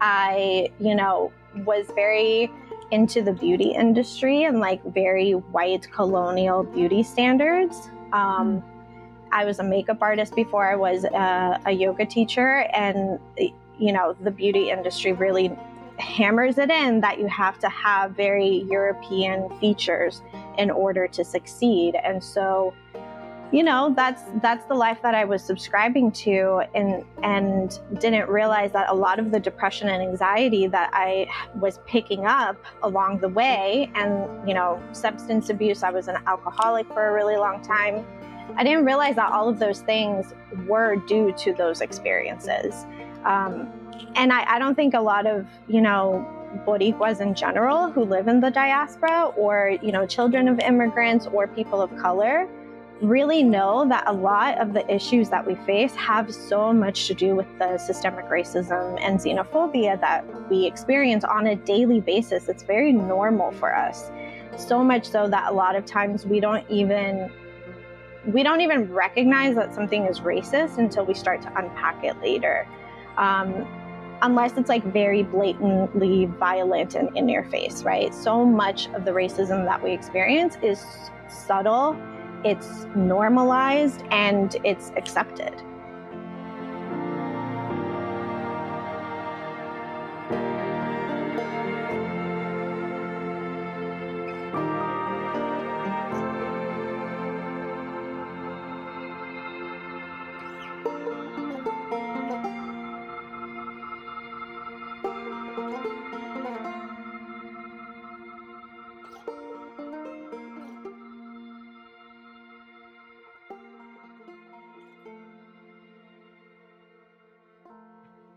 I, 0.00 0.70
you 0.80 0.94
know, 0.94 1.32
was 1.64 1.86
very 1.94 2.50
into 2.90 3.20
the 3.20 3.32
beauty 3.32 3.72
industry 3.72 4.44
and 4.44 4.60
like 4.60 4.82
very 4.94 5.32
white 5.32 5.90
colonial 5.90 6.62
beauty 6.62 7.02
standards. 7.02 7.90
Um, 8.12 8.60
mm-hmm 8.60 8.75
I 9.32 9.44
was 9.44 9.58
a 9.58 9.64
makeup 9.64 9.98
artist 10.00 10.34
before 10.34 10.68
I 10.70 10.76
was 10.76 11.04
a, 11.04 11.60
a 11.66 11.72
yoga 11.72 12.06
teacher, 12.06 12.68
and 12.72 13.18
you 13.78 13.92
know 13.92 14.16
the 14.20 14.30
beauty 14.30 14.70
industry 14.70 15.12
really 15.12 15.56
hammers 15.98 16.58
it 16.58 16.70
in 16.70 17.00
that 17.00 17.18
you 17.18 17.26
have 17.28 17.58
to 17.60 17.68
have 17.68 18.12
very 18.12 18.64
European 18.70 19.48
features 19.58 20.22
in 20.58 20.70
order 20.70 21.06
to 21.08 21.24
succeed. 21.24 21.94
And 22.02 22.22
so, 22.22 22.74
you 23.52 23.62
know, 23.62 23.94
that's 23.96 24.22
that's 24.42 24.64
the 24.66 24.74
life 24.74 24.98
that 25.02 25.14
I 25.14 25.24
was 25.24 25.42
subscribing 25.42 26.12
to 26.12 26.62
and 26.74 27.04
and 27.22 27.78
didn't 27.98 28.28
realize 28.28 28.72
that 28.72 28.90
a 28.90 28.94
lot 28.94 29.18
of 29.18 29.30
the 29.30 29.40
depression 29.40 29.88
and 29.88 30.02
anxiety 30.02 30.66
that 30.66 30.90
I 30.92 31.28
was 31.58 31.78
picking 31.86 32.26
up 32.26 32.56
along 32.82 33.20
the 33.20 33.28
way 33.28 33.90
and, 33.94 34.48
you 34.48 34.54
know, 34.54 34.82
substance 34.92 35.48
abuse, 35.48 35.82
I 35.82 35.90
was 35.90 36.08
an 36.08 36.16
alcoholic 36.26 36.86
for 36.88 37.08
a 37.08 37.12
really 37.12 37.36
long 37.36 37.62
time 37.62 38.04
I 38.56 38.64
didn't 38.64 38.84
realize 38.84 39.16
that 39.16 39.32
all 39.32 39.48
of 39.48 39.58
those 39.58 39.80
things 39.80 40.34
were 40.66 40.96
due 40.96 41.32
to 41.38 41.52
those 41.52 41.80
experiences. 41.80 42.86
Um, 43.24 43.72
and 44.14 44.32
I, 44.32 44.54
I, 44.54 44.58
don't 44.58 44.74
think 44.74 44.94
a 44.94 45.00
lot 45.00 45.26
of, 45.26 45.46
you 45.66 45.80
know, 45.80 46.24
Boricuas 46.64 47.20
in 47.20 47.34
general 47.34 47.90
who 47.90 48.04
live 48.04 48.28
in 48.28 48.40
the 48.40 48.50
diaspora 48.50 49.32
or, 49.36 49.76
you 49.82 49.90
know, 49.90 50.06
children 50.06 50.48
of 50.48 50.60
immigrants 50.60 51.26
or 51.26 51.48
people 51.48 51.82
of 51.82 51.94
color 51.96 52.48
really 53.02 53.42
know 53.42 53.86
that 53.88 54.04
a 54.06 54.12
lot 54.12 54.58
of 54.58 54.72
the 54.72 54.90
issues 54.92 55.28
that 55.28 55.46
we 55.46 55.54
face 55.66 55.94
have 55.94 56.32
so 56.32 56.72
much 56.72 57.06
to 57.08 57.14
do 57.14 57.34
with 57.34 57.46
the 57.58 57.76
systemic 57.76 58.26
racism 58.26 58.98
and 59.02 59.18
xenophobia 59.18 60.00
that 60.00 60.24
we 60.48 60.66
experience 60.66 61.24
on 61.24 61.48
a 61.48 61.56
daily 61.56 62.00
basis. 62.00 62.48
It's 62.48 62.62
very 62.62 62.92
normal 62.92 63.52
for 63.52 63.74
us. 63.74 64.10
So 64.56 64.82
much 64.82 65.06
so 65.06 65.28
that 65.28 65.50
a 65.50 65.52
lot 65.52 65.76
of 65.76 65.84
times 65.84 66.24
we 66.24 66.40
don't 66.40 66.64
even 66.70 67.30
we 68.26 68.42
don't 68.42 68.60
even 68.60 68.92
recognize 68.92 69.54
that 69.56 69.74
something 69.74 70.04
is 70.04 70.20
racist 70.20 70.78
until 70.78 71.04
we 71.04 71.14
start 71.14 71.42
to 71.42 71.48
unpack 71.56 72.02
it 72.04 72.20
later. 72.20 72.66
Um, 73.16 73.66
unless 74.22 74.52
it's 74.56 74.68
like 74.68 74.84
very 74.84 75.22
blatantly 75.22 76.26
violent 76.26 76.94
and 76.94 77.14
in 77.16 77.28
your 77.28 77.44
face, 77.44 77.82
right? 77.82 78.14
So 78.14 78.44
much 78.44 78.88
of 78.88 79.04
the 79.04 79.10
racism 79.10 79.64
that 79.64 79.82
we 79.82 79.92
experience 79.92 80.56
is 80.62 80.84
subtle, 81.28 81.96
it's 82.44 82.86
normalized, 82.94 84.02
and 84.10 84.56
it's 84.64 84.90
accepted. 84.96 85.54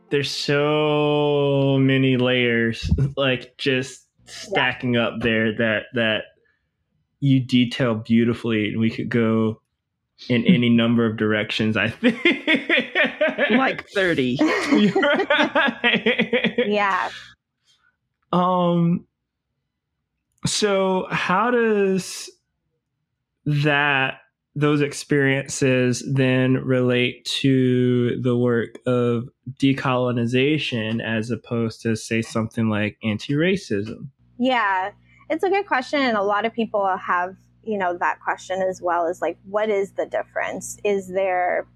There's 0.10 0.32
so 0.32 1.78
many 1.80 2.18
layers 2.18 2.90
like 3.18 3.58
just 3.58 4.08
stacking 4.26 4.96
yeah. 4.96 5.08
up 5.08 5.22
there 5.22 5.56
that 5.56 5.84
that 5.94 6.24
you 7.20 7.40
detail 7.40 7.96
beautifully 7.96 8.70
and 8.70 8.80
we 8.80 8.90
could 8.90 9.10
go 9.10 9.62
in 10.28 10.46
any 10.48 10.70
number 10.70 11.06
of 11.06 11.18
directions 11.18 11.78
i 11.78 11.90
think 11.90 12.20
like 13.52 13.88
30 13.90 14.38
right. 14.96 16.54
yeah 16.68 17.10
um 18.32 19.06
so 20.46 21.08
how 21.10 21.52
does 21.52 22.30
that 23.46 24.22
those 24.56 24.82
experiences 24.82 26.04
then 26.12 26.56
relate 26.56 27.24
to 27.26 28.20
the 28.22 28.36
work 28.38 28.80
of 28.86 29.30
decolonization 29.62 31.02
as 31.04 31.32
opposed 31.32 31.82
to 31.82 31.96
say 31.96 32.22
something 32.22 32.70
like 32.70 32.98
anti-racism? 33.04 34.10
Yeah 34.38 34.92
it's 35.30 35.44
a 35.44 35.50
good 35.50 35.68
question 35.68 36.02
and 36.02 36.18
a 36.18 36.24
lot 36.24 36.46
of 36.46 36.54
people 36.54 36.88
have 36.98 37.36
you 37.64 37.78
know 37.78 37.96
that 37.98 38.20
question 38.20 38.62
as 38.62 38.82
well 38.82 39.06
is 39.06 39.22
like 39.22 39.38
what 39.46 39.70
is 39.70 39.92
the 39.92 40.06
difference? 40.06 40.78
Is 40.84 41.08
there 41.08 41.68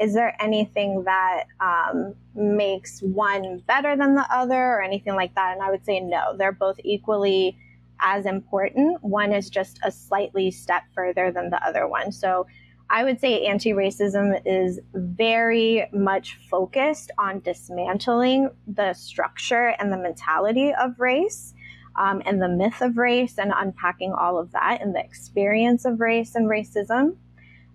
is 0.00 0.14
there 0.14 0.34
anything 0.42 1.04
that 1.04 1.44
um, 1.60 2.14
makes 2.34 3.00
one 3.00 3.62
better 3.68 3.96
than 3.96 4.14
the 4.14 4.26
other 4.34 4.56
or 4.56 4.82
anything 4.82 5.14
like 5.14 5.34
that? 5.34 5.52
And 5.52 5.62
i 5.62 5.70
would 5.70 5.84
say 5.84 6.00
no 6.00 6.36
they're 6.36 6.52
both 6.52 6.78
equally 6.84 7.58
as 8.02 8.26
important. 8.26 9.02
One 9.02 9.32
is 9.32 9.48
just 9.48 9.78
a 9.82 9.90
slightly 9.90 10.50
step 10.50 10.82
further 10.94 11.32
than 11.32 11.50
the 11.50 11.64
other 11.66 11.88
one. 11.88 12.12
So 12.12 12.46
I 12.90 13.04
would 13.04 13.20
say 13.20 13.46
anti 13.46 13.70
racism 13.70 14.40
is 14.44 14.78
very 14.92 15.88
much 15.92 16.38
focused 16.50 17.10
on 17.18 17.40
dismantling 17.40 18.50
the 18.66 18.92
structure 18.92 19.74
and 19.78 19.90
the 19.90 19.96
mentality 19.96 20.74
of 20.74 21.00
race 21.00 21.54
um, 21.96 22.22
and 22.26 22.42
the 22.42 22.48
myth 22.48 22.82
of 22.82 22.98
race 22.98 23.38
and 23.38 23.52
unpacking 23.56 24.12
all 24.12 24.38
of 24.38 24.52
that 24.52 24.82
and 24.82 24.94
the 24.94 25.00
experience 25.00 25.84
of 25.84 26.00
race 26.00 26.34
and 26.34 26.50
racism. 26.50 27.16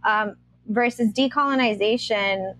Um, 0.04 0.36
versus 0.68 1.12
decolonization, 1.12 2.56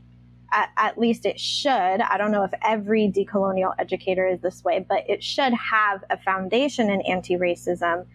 at, 0.58 0.72
at, 0.78 0.98
least 0.98 1.26
it 1.26 1.40
should. 1.40 1.70
I 1.70 2.18
don't 2.18 2.32
know 2.32 2.44
if 2.44 2.52
every 2.64 3.08
decolonial 3.08 3.74
educator 3.78 4.28
is 4.28 4.42
this 4.42 4.64
way, 4.64 4.84
but 4.88 5.08
it 5.08 5.24
should 5.24 5.54
have 5.54 6.04
a 6.10 6.18
foundation 6.18 6.90
in 6.90 7.02
anti 7.02 7.36
racism. 7.36 8.06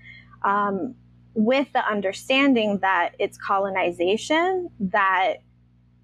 Um, 0.42 0.96
with 1.34 1.72
the 1.72 1.86
understanding 1.86 2.78
that 2.78 3.14
it's 3.18 3.38
colonization 3.38 4.68
that 4.80 5.36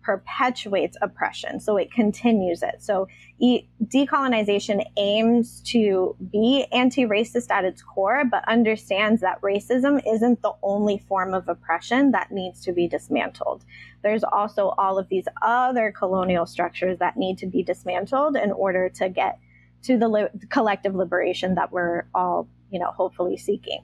perpetuates 0.08 0.96
oppression. 1.02 1.60
So 1.60 1.76
it 1.76 1.92
continues 1.92 2.62
it. 2.62 2.76
So 2.78 3.08
e- 3.38 3.68
decolonization 3.84 4.82
aims 4.96 5.60
to 5.66 6.16
be 6.32 6.64
anti 6.72 7.04
racist 7.04 7.50
at 7.50 7.66
its 7.66 7.82
core, 7.82 8.24
but 8.24 8.42
understands 8.48 9.20
that 9.20 9.38
racism 9.42 10.00
isn't 10.10 10.40
the 10.40 10.54
only 10.62 10.96
form 10.96 11.34
of 11.34 11.46
oppression 11.46 12.12
that 12.12 12.32
needs 12.32 12.62
to 12.64 12.72
be 12.72 12.88
dismantled. 12.88 13.66
There's 14.02 14.24
also 14.24 14.72
all 14.78 14.98
of 14.98 15.10
these 15.10 15.26
other 15.42 15.92
colonial 15.92 16.46
structures 16.46 16.98
that 17.00 17.18
need 17.18 17.36
to 17.38 17.46
be 17.46 17.62
dismantled 17.62 18.34
in 18.34 18.50
order 18.50 18.88
to 18.88 19.10
get 19.10 19.38
to 19.82 19.98
the 19.98 20.08
li- 20.08 20.48
collective 20.48 20.94
liberation 20.94 21.54
that 21.56 21.70
we're 21.70 22.06
all, 22.14 22.48
you 22.70 22.78
know, 22.78 22.92
hopefully 22.92 23.36
seeking. 23.36 23.82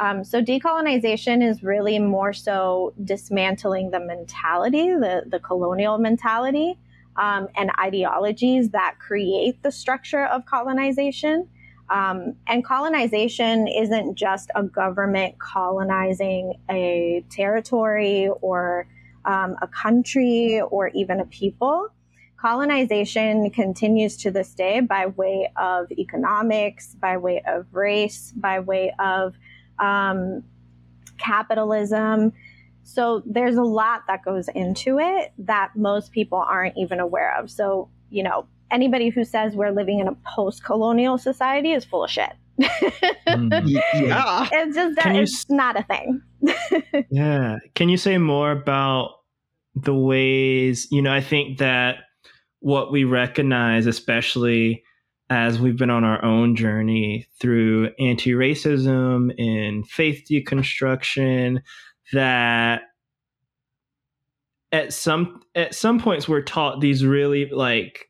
Um, 0.00 0.24
so 0.24 0.40
decolonization 0.40 1.46
is 1.46 1.62
really 1.62 1.98
more 1.98 2.32
so 2.32 2.94
dismantling 3.04 3.90
the 3.90 4.00
mentality, 4.00 4.88
the, 4.88 5.24
the 5.26 5.38
colonial 5.38 5.98
mentality, 5.98 6.78
um, 7.16 7.48
and 7.54 7.70
ideologies 7.78 8.70
that 8.70 8.96
create 8.98 9.62
the 9.62 9.70
structure 9.70 10.24
of 10.24 10.46
colonization. 10.46 11.46
Um, 11.90 12.34
and 12.46 12.64
colonization 12.64 13.68
isn't 13.68 14.14
just 14.14 14.50
a 14.54 14.62
government 14.62 15.38
colonizing 15.38 16.54
a 16.70 17.22
territory 17.30 18.30
or 18.40 18.86
um, 19.26 19.56
a 19.60 19.68
country 19.68 20.62
or 20.62 20.88
even 20.94 21.20
a 21.20 21.26
people. 21.26 21.88
Colonization 22.40 23.50
continues 23.50 24.16
to 24.16 24.30
this 24.30 24.54
day 24.54 24.80
by 24.80 25.08
way 25.08 25.52
of 25.56 25.92
economics, 25.92 26.94
by 26.94 27.18
way 27.18 27.42
of 27.46 27.66
race, 27.72 28.32
by 28.34 28.60
way 28.60 28.94
of 28.98 29.34
um, 29.80 30.42
capitalism. 31.18 32.32
So 32.82 33.22
there's 33.26 33.56
a 33.56 33.62
lot 33.62 34.02
that 34.08 34.24
goes 34.24 34.48
into 34.48 34.98
it 34.98 35.32
that 35.38 35.70
most 35.76 36.12
people 36.12 36.38
aren't 36.38 36.76
even 36.76 36.98
aware 36.98 37.36
of. 37.38 37.50
So, 37.50 37.88
you 38.10 38.22
know, 38.22 38.46
anybody 38.70 39.10
who 39.10 39.24
says 39.24 39.54
we're 39.54 39.70
living 39.70 40.00
in 40.00 40.08
a 40.08 40.16
post 40.34 40.64
colonial 40.64 41.18
society 41.18 41.72
is 41.72 41.84
full 41.84 42.04
of 42.04 42.10
shit. 42.10 42.32
mm, 42.60 43.80
yeah. 43.94 44.48
It's 44.52 44.74
just 44.74 44.96
that 44.96 45.14
it's 45.16 45.48
not 45.48 45.78
a 45.78 45.82
thing. 45.84 46.22
yeah. 47.10 47.58
Can 47.74 47.88
you 47.88 47.96
say 47.96 48.18
more 48.18 48.50
about 48.50 49.12
the 49.74 49.94
ways, 49.94 50.88
you 50.90 51.00
know, 51.00 51.12
I 51.12 51.20
think 51.20 51.58
that 51.58 51.98
what 52.60 52.92
we 52.92 53.04
recognize, 53.04 53.86
especially 53.86 54.82
as 55.30 55.60
we've 55.60 55.76
been 55.76 55.90
on 55.90 56.02
our 56.04 56.22
own 56.24 56.56
journey 56.56 57.26
through 57.38 57.90
anti 58.00 58.32
racism 58.32 59.32
and 59.38 59.88
faith 59.88 60.26
deconstruction, 60.28 61.62
that 62.12 62.82
at 64.72 64.92
some 64.92 65.40
at 65.54 65.74
some 65.74 66.00
points 66.00 66.28
we're 66.28 66.42
taught 66.42 66.80
these 66.80 67.04
really 67.04 67.48
like 67.50 68.08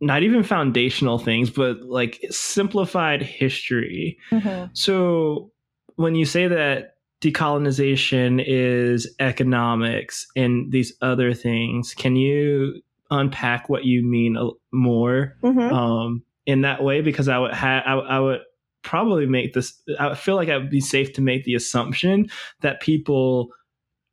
not 0.00 0.22
even 0.22 0.42
foundational 0.42 1.18
things 1.18 1.50
but 1.50 1.80
like 1.82 2.24
simplified 2.30 3.22
history 3.22 4.16
mm-hmm. 4.30 4.66
so 4.72 5.50
when 5.96 6.14
you 6.14 6.24
say 6.24 6.46
that 6.46 6.94
decolonization 7.20 8.42
is 8.46 9.12
economics 9.18 10.26
and 10.36 10.70
these 10.72 10.92
other 11.02 11.34
things 11.34 11.94
can 11.94 12.16
you 12.16 12.80
unpack 13.10 13.68
what 13.68 13.84
you 13.84 14.02
mean 14.02 14.36
more 14.72 15.36
mm-hmm. 15.42 15.74
um, 15.74 16.22
in 16.46 16.62
that 16.62 16.82
way 16.82 17.00
because 17.00 17.28
I 17.28 17.38
would 17.38 17.54
have 17.54 17.82
I, 17.86 17.92
I 17.92 18.20
would 18.20 18.40
probably 18.82 19.26
make 19.26 19.52
this 19.52 19.80
I 19.98 20.14
feel 20.14 20.36
like 20.36 20.48
I 20.48 20.56
would 20.56 20.70
be 20.70 20.80
safe 20.80 21.12
to 21.14 21.20
make 21.20 21.44
the 21.44 21.54
assumption 21.54 22.28
that 22.60 22.80
people 22.80 23.48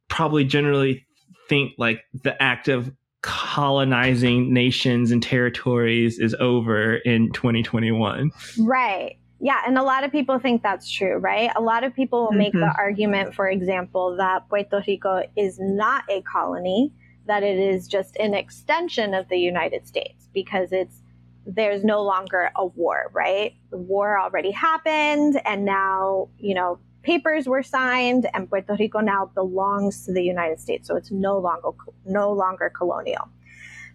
probably 0.09 0.43
generally 0.43 1.05
think 1.47 1.73
like 1.77 2.01
the 2.23 2.41
act 2.41 2.67
of 2.67 2.91
colonizing 3.21 4.53
nations 4.53 5.11
and 5.11 5.21
territories 5.21 6.19
is 6.19 6.35
over 6.39 6.97
in 6.97 7.31
2021. 7.33 8.31
Right. 8.59 9.17
Yeah, 9.39 9.61
and 9.67 9.77
a 9.77 9.83
lot 9.83 10.03
of 10.03 10.11
people 10.11 10.39
think 10.39 10.63
that's 10.63 10.89
true, 10.89 11.17
right? 11.17 11.51
A 11.55 11.61
lot 11.61 11.83
of 11.83 11.93
people 11.93 12.25
will 12.25 12.37
make 12.37 12.53
mm-hmm. 12.53 12.61
the 12.61 12.73
argument, 12.75 13.35
for 13.35 13.47
example, 13.47 14.15
that 14.17 14.49
Puerto 14.49 14.81
Rico 14.87 15.21
is 15.35 15.59
not 15.59 16.03
a 16.09 16.21
colony 16.21 16.91
that 17.27 17.43
it 17.43 17.57
is 17.57 17.87
just 17.87 18.15
an 18.17 18.33
extension 18.33 19.13
of 19.13 19.27
the 19.29 19.37
United 19.37 19.87
States 19.87 20.27
because 20.33 20.71
it's 20.71 21.01
there's 21.45 21.83
no 21.83 22.03
longer 22.03 22.51
a 22.57 22.65
war, 22.65 23.09
right? 23.13 23.55
The 23.69 23.77
war 23.77 24.19
already 24.19 24.51
happened 24.51 25.39
and 25.45 25.63
now, 25.63 26.27
you 26.37 26.53
know, 26.53 26.79
papers 27.03 27.47
were 27.47 27.63
signed 27.63 28.27
and 28.33 28.49
Puerto 28.49 28.75
Rico 28.77 28.99
now 28.99 29.31
belongs 29.33 30.05
to 30.05 30.13
the 30.13 30.21
United 30.23 30.59
States. 30.59 30.87
So 30.87 30.95
it's 30.97 31.11
no 31.11 31.37
longer 31.37 31.69
no 32.05 32.33
longer 32.33 32.69
colonial. 32.69 33.29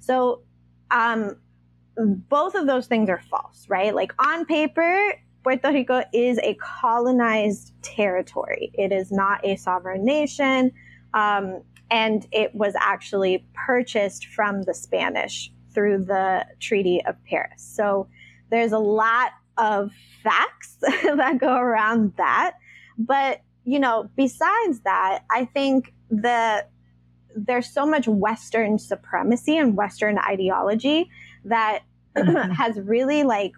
So 0.01 0.41
um, 0.91 1.37
both 1.97 2.55
of 2.55 2.67
those 2.67 2.87
things 2.87 3.11
are 3.11 3.23
false, 3.31 3.67
right? 3.69 3.95
Like 3.95 4.13
on 4.19 4.47
paper, 4.47 5.13
Puerto 5.43 5.73
Rico 5.73 6.03
is 6.13 6.39
a 6.39 6.55
colonized 6.55 7.73
territory. 7.83 8.71
It 8.75 8.93
is 8.93 9.13
not 9.13 9.45
a 9.45 9.57
sovereign 9.57 10.05
nation. 10.05 10.73
Um, 11.13 11.63
and 11.93 12.27
it 12.33 12.55
was 12.55 12.75
actually 12.81 13.45
purchased 13.53 14.25
from 14.25 14.63
the 14.63 14.73
Spanish 14.73 15.53
through 15.75 16.07
the 16.07 16.47
Treaty 16.59 17.05
of 17.05 17.23
Paris. 17.25 17.63
So 17.63 18.09
there's 18.51 18.73
a 18.73 18.79
lot 18.79 19.33
of 19.59 19.93
facts 20.23 20.79
that 20.81 21.37
go 21.39 21.55
around 21.55 22.15
that. 22.17 22.55
But, 22.97 23.43
you 23.65 23.79
know, 23.79 24.09
besides 24.17 24.81
that, 24.85 25.25
I 25.31 25.45
think 25.45 25.93
the 26.11 26.65
there's 27.35 27.73
so 27.73 27.87
much 27.87 28.09
Western 28.09 28.79
supremacy 28.79 29.57
and 29.57 29.77
Western 29.77 30.19
ideology 30.19 31.11
that 31.45 31.81
has 32.17 32.79
really 32.81 33.23
like 33.23 33.53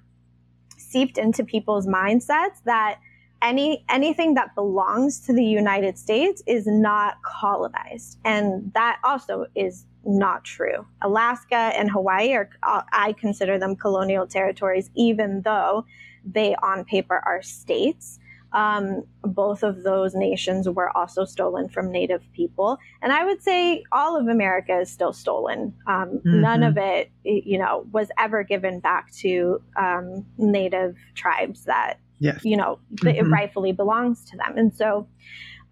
seeped 0.77 1.19
into 1.19 1.45
people's 1.45 1.87
mindsets 1.87 2.63
that 2.65 2.99
any 3.45 3.85
anything 3.89 4.35
that 4.35 4.55
belongs 4.55 5.21
to 5.21 5.33
the 5.33 5.45
United 5.45 5.99
States 5.99 6.43
is 6.47 6.67
not 6.67 7.23
colonized, 7.23 8.19
and 8.25 8.73
that 8.75 8.99
also 9.05 9.47
is 9.55 9.87
not 10.05 10.45
true. 10.45 10.87
Alaska 11.03 11.73
and 11.77 11.91
Hawaii 11.91 12.33
are 12.33 12.49
I 12.63 13.15
consider 13.21 13.59
them 13.59 13.77
colonial 13.77 14.27
territories, 14.27 14.91
even 14.95 15.43
though 15.43 15.85
they 16.25 16.57
on 16.63 16.85
paper 16.85 17.23
are 17.25 17.43
states. 17.43 18.19
Um, 18.53 19.03
both 19.23 19.65
of 19.65 19.83
those 19.83 20.15
nations 20.15 20.69
were 20.69 20.97
also 20.97 21.25
stolen 21.25 21.69
from 21.69 21.91
Native 21.91 22.23
people, 22.33 22.79
and 23.03 23.13
I 23.13 23.25
would 23.25 23.43
say 23.43 23.83
all 23.91 24.17
of 24.17 24.29
America 24.29 24.79
is 24.79 24.89
still 24.89 25.13
stolen. 25.13 25.75
Um, 25.89 26.21
mm-hmm. 26.21 26.41
None 26.41 26.63
of 26.63 26.77
it, 26.79 27.11
you 27.25 27.59
know, 27.59 27.85
was 27.91 28.11
ever 28.17 28.45
given 28.45 28.79
back 28.79 29.13
to 29.17 29.61
um, 29.77 30.25
Native 30.39 30.97
tribes 31.17 31.65
that 31.65 31.99
yes. 32.25 32.45
you 32.45 32.57
know, 32.57 32.79
mm-hmm. 32.95 33.09
it 33.09 33.23
rightfully 33.31 33.73
belongs 33.73 34.25
to 34.31 34.37
them. 34.37 34.57
And 34.57 34.75
so, 34.75 35.07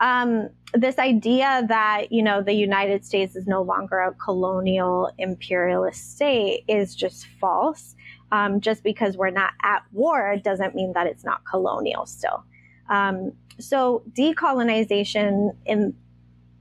um, 0.01 0.49
this 0.75 0.99
idea 0.99 1.65
that 1.69 2.11
you 2.11 2.23
know 2.23 2.43
the 2.43 2.53
United 2.53 3.05
States 3.05 3.37
is 3.37 3.47
no 3.47 3.63
longer 3.63 3.99
a 3.99 4.13
colonial 4.15 5.11
imperialist 5.19 6.15
state 6.15 6.65
is 6.69 6.95
just 6.95 7.27
false. 7.41 7.95
Um, 8.33 8.63
just 8.63 8.83
because 8.83 9.19
we're 9.19 9.29
not 9.29 9.53
at 9.63 9.83
war 9.93 10.39
doesn't 10.43 10.75
mean 10.75 10.95
that 10.95 11.07
it's 11.07 11.23
not 11.23 11.45
colonial 11.45 12.07
still. 12.07 12.45
Um, 12.89 13.33
so 13.61 14.03
decolonization 14.13 15.55
in 15.67 15.95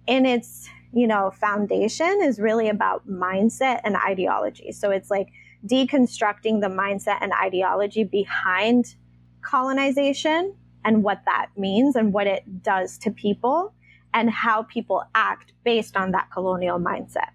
in 0.08 0.26
its 0.26 0.70
you 0.94 1.08
know 1.08 1.32
foundation 1.32 2.20
is 2.22 2.40
really 2.40 2.70
about 2.70 3.08
mindset 3.08 3.82
and 3.84 3.96
ideology. 3.96 4.72
So 4.72 4.92
it's 4.92 5.10
like 5.10 5.30
deconstructing 5.66 6.62
the 6.62 6.68
mindset 6.68 7.18
and 7.22 7.32
ideology 7.34 8.04
behind 8.04 8.96
colonization 9.42 10.56
and 10.84 11.04
what 11.04 11.22
that 11.26 11.48
means 11.58 11.96
and 11.96 12.14
what 12.14 12.28
it 12.28 12.64
does 12.64 12.98
to 13.00 13.12
people 13.12 13.74
and 14.14 14.30
how 14.30 14.64
people 14.64 15.04
act 15.16 15.54
based 15.64 15.96
on 15.96 16.12
that 16.12 16.30
colonial 16.32 16.80
mindset. 16.80 17.30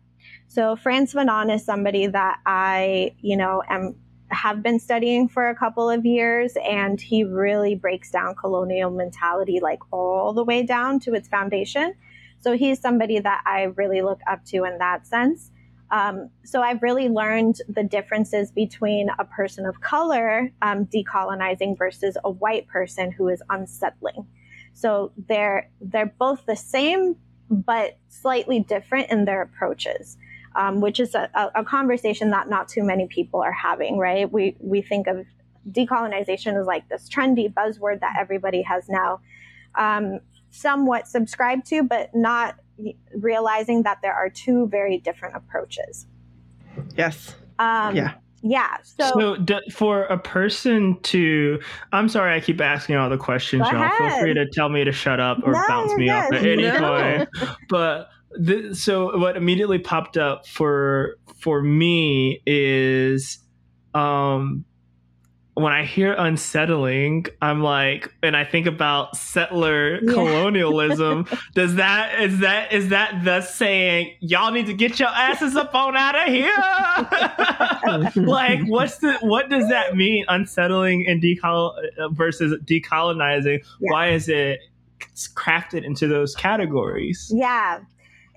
So 0.48 0.76
Frantz 0.76 1.14
Fanon 1.14 1.54
is 1.54 1.64
somebody 1.64 2.06
that 2.06 2.38
I, 2.44 3.14
you 3.20 3.36
know, 3.36 3.62
am 3.68 3.96
have 4.30 4.62
been 4.62 4.80
studying 4.80 5.28
for 5.28 5.48
a 5.48 5.54
couple 5.54 5.88
of 5.88 6.04
years 6.04 6.56
and 6.64 7.00
he 7.00 7.22
really 7.22 7.76
breaks 7.76 8.10
down 8.10 8.34
colonial 8.34 8.90
mentality 8.90 9.60
like 9.60 9.78
all 9.92 10.32
the 10.32 10.42
way 10.42 10.64
down 10.64 10.98
to 10.98 11.14
its 11.14 11.28
foundation. 11.28 11.94
So 12.40 12.56
he's 12.56 12.80
somebody 12.80 13.20
that 13.20 13.42
I 13.46 13.64
really 13.76 14.02
look 14.02 14.20
up 14.28 14.44
to 14.46 14.64
in 14.64 14.78
that 14.78 15.06
sense. 15.06 15.50
Um, 15.90 16.30
so 16.44 16.62
I've 16.62 16.82
really 16.82 17.08
learned 17.08 17.60
the 17.68 17.84
differences 17.84 18.50
between 18.50 19.08
a 19.18 19.24
person 19.24 19.66
of 19.66 19.80
color 19.80 20.50
um, 20.62 20.86
decolonizing 20.86 21.78
versus 21.78 22.16
a 22.24 22.30
white 22.30 22.66
person 22.66 23.12
who 23.12 23.28
is 23.28 23.42
unsettling. 23.50 24.26
So 24.72 25.12
they're 25.28 25.70
they're 25.80 26.12
both 26.18 26.44
the 26.46 26.56
same, 26.56 27.16
but 27.50 27.98
slightly 28.08 28.60
different 28.60 29.10
in 29.10 29.24
their 29.24 29.42
approaches, 29.42 30.18
um, 30.54 30.80
which 30.80 31.00
is 31.00 31.14
a, 31.14 31.30
a, 31.54 31.64
conversation 31.64 32.30
that 32.30 32.50
not 32.50 32.68
too 32.68 32.82
many 32.82 33.06
people 33.06 33.40
are 33.40 33.52
having. 33.52 33.96
Right? 33.96 34.30
We 34.30 34.56
we 34.60 34.82
think 34.82 35.06
of 35.06 35.24
decolonization 35.70 36.60
as 36.60 36.66
like 36.66 36.88
this 36.88 37.08
trendy 37.08 37.52
buzzword 37.52 38.00
that 38.00 38.16
everybody 38.18 38.62
has 38.62 38.88
now 38.88 39.20
um, 39.76 40.20
somewhat 40.50 41.08
subscribed 41.08 41.66
to, 41.66 41.82
but 41.82 42.14
not 42.14 42.56
realizing 43.14 43.82
that 43.84 43.98
there 44.02 44.14
are 44.14 44.28
two 44.30 44.66
very 44.68 44.98
different 44.98 45.36
approaches. 45.36 46.06
Yes. 46.96 47.34
Um, 47.58 47.96
yeah. 47.96 48.14
Yeah. 48.42 48.76
So, 48.82 49.10
so 49.18 49.36
d- 49.36 49.70
for 49.72 50.04
a 50.04 50.18
person 50.18 50.98
to, 51.04 51.58
I'm 51.92 52.08
sorry, 52.08 52.34
I 52.36 52.40
keep 52.40 52.60
asking 52.60 52.96
all 52.96 53.08
the 53.10 53.16
questions, 53.16 53.66
y'all. 53.70 53.82
ahead. 53.82 53.92
Feel 53.98 54.20
free 54.20 54.34
to 54.34 54.46
tell 54.52 54.68
me 54.68 54.84
to 54.84 54.92
shut 54.92 55.18
up 55.20 55.38
or 55.44 55.52
No, 55.52 55.62
bounce 55.68 55.96
me 55.96 56.10
off 56.10 56.32
at 56.32 56.44
any 56.44 56.62
No. 56.62 57.26
point. 57.32 57.50
But 57.68 58.08
the, 58.38 58.74
so 58.74 59.16
what 59.18 59.36
immediately 59.36 59.78
popped 59.78 60.16
up 60.16 60.46
for 60.46 61.16
for 61.40 61.62
me 61.62 62.40
is, 62.46 63.38
um, 63.94 64.64
when 65.56 65.72
I 65.72 65.84
hear 65.84 66.12
unsettling, 66.12 67.24
I'm 67.40 67.62
like, 67.62 68.12
and 68.22 68.36
I 68.36 68.44
think 68.44 68.66
about 68.66 69.16
settler 69.16 69.94
Yeah. 70.02 70.12
colonialism. 70.12 71.26
does 71.54 71.76
that 71.76 72.20
is 72.20 72.40
that 72.40 72.72
is 72.72 72.90
that 72.90 73.24
thus 73.24 73.54
saying 73.54 74.14
y'all 74.20 74.52
need 74.52 74.66
to 74.66 74.74
get 74.74 75.00
your 75.00 75.08
asses 75.08 75.56
up 75.56 75.74
on 75.74 75.96
out 75.96 76.14
of 76.14 76.28
here? 76.28 76.52
like, 78.16 78.60
what's 78.66 78.98
the 78.98 79.14
what 79.22 79.48
does 79.48 79.68
that 79.70 79.96
mean? 79.96 80.24
Unsettling 80.28 81.06
and 81.06 81.22
decol 81.22 81.72
uh, 81.98 82.08
versus 82.10 82.52
decolonizing. 82.64 83.58
Yeah. 83.80 83.92
Why 83.92 84.08
is 84.10 84.28
it 84.28 84.60
crafted 85.34 85.84
into 85.84 86.06
those 86.06 86.34
categories? 86.34 87.32
yeah. 87.34 87.80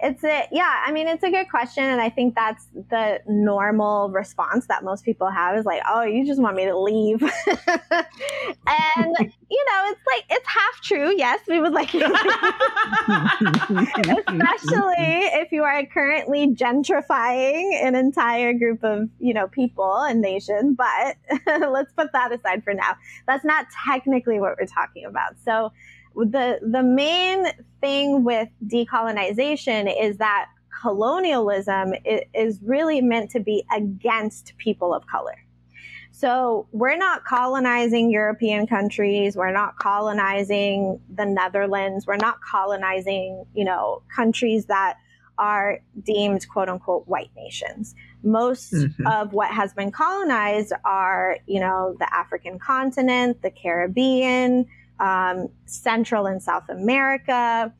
It's 0.01 0.23
a 0.23 0.47
yeah, 0.51 0.83
I 0.85 0.91
mean 0.91 1.07
it's 1.07 1.23
a 1.23 1.29
good 1.29 1.49
question 1.49 1.83
and 1.83 1.99
I 1.99 2.09
think 2.09 2.35
that's 2.35 2.65
the 2.89 3.21
normal 3.27 4.09
response 4.09 4.67
that 4.67 4.83
most 4.83 5.03
people 5.03 5.29
have 5.29 5.57
is 5.57 5.65
like, 5.65 5.81
"Oh, 5.87 6.03
you 6.03 6.25
just 6.25 6.41
want 6.41 6.55
me 6.55 6.65
to 6.65 6.77
leave." 6.77 7.21
and 7.21 7.31
you 7.49 9.65
know, 9.67 9.83
it's 9.87 10.01
like 10.07 10.25
it's 10.29 10.47
half 10.47 10.81
true. 10.81 11.13
Yes, 11.15 11.41
we 11.47 11.59
would 11.59 11.73
like 11.73 11.93
you 11.93 11.99
to 11.99 12.09
especially 14.27 14.95
if 14.97 15.51
you 15.51 15.63
are 15.63 15.85
currently 15.85 16.53
gentrifying 16.53 17.71
an 17.83 17.95
entire 17.95 18.53
group 18.53 18.83
of 18.83 19.09
you 19.19 19.33
know 19.33 19.47
people 19.47 20.01
and 20.01 20.21
nation 20.21 20.75
but 20.75 21.15
let's 21.69 21.91
put 21.93 22.11
that 22.13 22.31
aside 22.31 22.63
for 22.63 22.73
now 22.73 22.95
that's 23.27 23.45
not 23.45 23.65
technically 23.85 24.39
what 24.39 24.55
we're 24.59 24.67
talking 24.67 25.05
about 25.05 25.33
so 25.43 25.71
the 26.25 26.59
the 26.61 26.83
main 26.83 27.45
thing 27.81 28.23
with 28.23 28.49
decolonization 28.67 29.93
is 30.01 30.17
that 30.17 30.47
colonialism 30.81 31.93
is 32.33 32.59
really 32.63 33.01
meant 33.01 33.29
to 33.31 33.39
be 33.39 33.65
against 33.75 34.53
people 34.57 34.93
of 34.93 35.05
color 35.07 35.35
so 36.19 36.67
we're 36.73 36.97
not 36.97 37.23
colonizing 37.23 38.11
European 38.11 38.67
countries. 38.67 39.37
We're 39.37 39.53
not 39.53 39.77
colonizing 39.77 40.99
the 41.15 41.25
Netherlands. 41.25 42.05
We're 42.05 42.17
not 42.17 42.41
colonizing, 42.41 43.45
you 43.53 43.63
know, 43.63 44.01
countries 44.13 44.65
that 44.65 44.97
are 45.37 45.79
deemed 46.03 46.45
quote 46.49 46.67
unquote 46.67 47.07
white 47.07 47.31
nations. 47.37 47.95
Most 48.21 48.73
Mhm. 48.73 49.09
of 49.09 49.31
what 49.31 49.49
has 49.51 49.73
been 49.73 49.91
colonized 49.91 50.73
are, 50.83 51.37
you 51.45 51.61
know, 51.61 51.95
the 51.99 52.13
African 52.13 52.59
continent, 52.59 53.41
the 53.41 53.51
Caribbean, 53.51 54.65
um, 54.99 55.47
Central 55.65 56.25
and 56.27 56.41
South 56.41 56.67
America, 56.69 57.73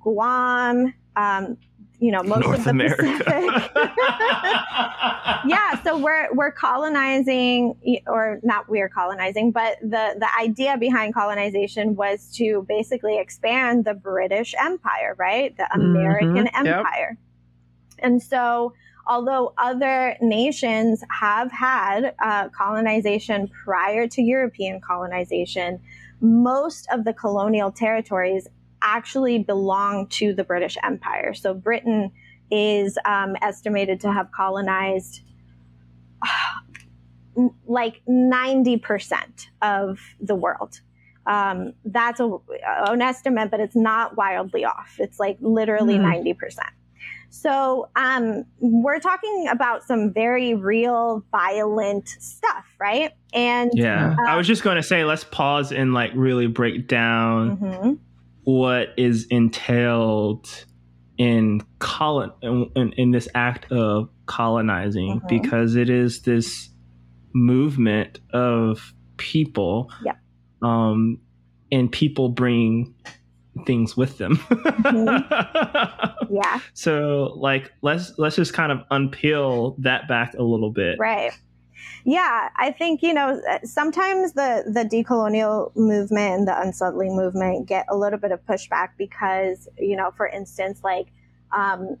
Guam, 0.00 0.92
um, 1.16 1.56
you 2.00 2.10
know, 2.10 2.22
most 2.22 2.40
North 2.44 2.58
of 2.58 2.64
the 2.64 2.70
America. 2.70 3.02
Pacific. 3.02 3.70
yeah, 5.46 5.80
so 5.82 5.96
we're 5.98 6.28
we're 6.34 6.50
colonizing, 6.50 7.74
or 8.06 8.40
not 8.42 8.68
we're 8.68 8.88
colonizing, 8.88 9.52
but 9.52 9.78
the 9.80 10.14
the 10.18 10.28
idea 10.38 10.76
behind 10.76 11.14
colonization 11.14 11.94
was 11.94 12.30
to 12.36 12.64
basically 12.68 13.18
expand 13.18 13.84
the 13.84 13.94
British 13.94 14.54
Empire, 14.60 15.14
right? 15.18 15.56
The 15.56 15.72
American 15.74 16.46
Mhm, 16.46 16.64
yep. 16.64 16.78
Empire, 16.78 17.16
and 18.00 18.22
so. 18.22 18.74
Although 19.06 19.52
other 19.58 20.16
nations 20.22 21.04
have 21.10 21.52
had 21.52 22.14
uh, 22.24 22.48
colonization 22.56 23.48
prior 23.48 24.08
to 24.08 24.22
European 24.22 24.80
colonization, 24.80 25.78
most 26.24 26.88
of 26.90 27.04
the 27.04 27.12
colonial 27.12 27.70
territories 27.70 28.48
actually 28.80 29.38
belong 29.38 30.06
to 30.08 30.34
the 30.34 30.42
British 30.42 30.76
Empire. 30.82 31.34
So 31.34 31.52
Britain 31.54 32.10
is 32.50 32.98
um, 33.04 33.36
estimated 33.42 34.00
to 34.00 34.12
have 34.12 34.30
colonized 34.32 35.20
like 37.66 38.00
90% 38.08 39.48
of 39.60 40.00
the 40.20 40.34
world. 40.34 40.80
Um, 41.26 41.72
that's 41.84 42.20
a, 42.20 42.38
an 42.66 43.02
estimate, 43.02 43.50
but 43.50 43.60
it's 43.60 43.76
not 43.76 44.16
wildly 44.16 44.64
off. 44.64 44.96
It's 44.98 45.18
like 45.18 45.36
literally 45.40 45.96
Hmm. 45.96 46.04
90%. 46.04 46.58
So 47.34 47.88
um, 47.96 48.44
we're 48.60 49.00
talking 49.00 49.48
about 49.50 49.82
some 49.82 50.12
very 50.12 50.54
real, 50.54 51.24
violent 51.32 52.08
stuff, 52.08 52.64
right? 52.78 53.10
And 53.32 53.72
yeah, 53.74 54.14
I 54.28 54.34
uh, 54.34 54.36
was 54.36 54.46
just 54.46 54.62
going 54.62 54.76
to 54.76 54.84
say, 54.84 55.04
let's 55.04 55.24
pause 55.24 55.72
and 55.72 55.92
like 55.92 56.12
really 56.14 56.46
break 56.46 56.86
down 56.86 57.56
mhm. 57.56 57.98
what 58.44 58.90
is 58.96 59.26
entailed 59.30 60.48
in 61.18 61.60
colon 61.80 62.30
in, 62.40 62.70
in, 62.76 62.92
in 62.92 63.10
this 63.10 63.28
act 63.34 63.70
of 63.72 64.10
colonizing 64.26 65.20
Mhm. 65.20 65.28
because 65.28 65.74
it 65.74 65.90
is 65.90 66.22
this 66.22 66.70
movement 67.32 68.20
of 68.32 68.94
people 69.16 69.90
Yep. 70.04 70.18
um 70.62 71.18
and 71.70 71.90
people 71.90 72.28
bring 72.28 72.94
things 73.66 73.96
with 73.96 74.18
them. 74.18 74.40
Yeah, 76.30 76.60
so 76.72 77.34
like 77.36 77.70
let's 77.82 78.12
let's 78.18 78.36
just 78.36 78.54
kind 78.54 78.72
of 78.72 78.80
unpeel 78.90 79.76
that 79.78 80.08
back 80.08 80.34
a 80.34 80.42
little 80.42 80.70
bit. 80.70 80.98
Right. 80.98 81.32
Yeah, 82.04 82.48
I 82.56 82.70
think 82.72 83.02
you 83.02 83.14
know 83.14 83.40
sometimes 83.62 84.32
the 84.32 84.64
the 84.66 84.84
decolonial 84.84 85.74
movement 85.76 86.38
and 86.38 86.48
the 86.48 86.60
unsettling 86.60 87.14
movement 87.14 87.66
get 87.66 87.86
a 87.88 87.96
little 87.96 88.18
bit 88.18 88.32
of 88.32 88.44
pushback 88.46 88.90
because 88.98 89.68
you 89.78 89.96
know, 89.96 90.10
for 90.16 90.26
instance, 90.26 90.80
like 90.82 91.08
um, 91.56 91.96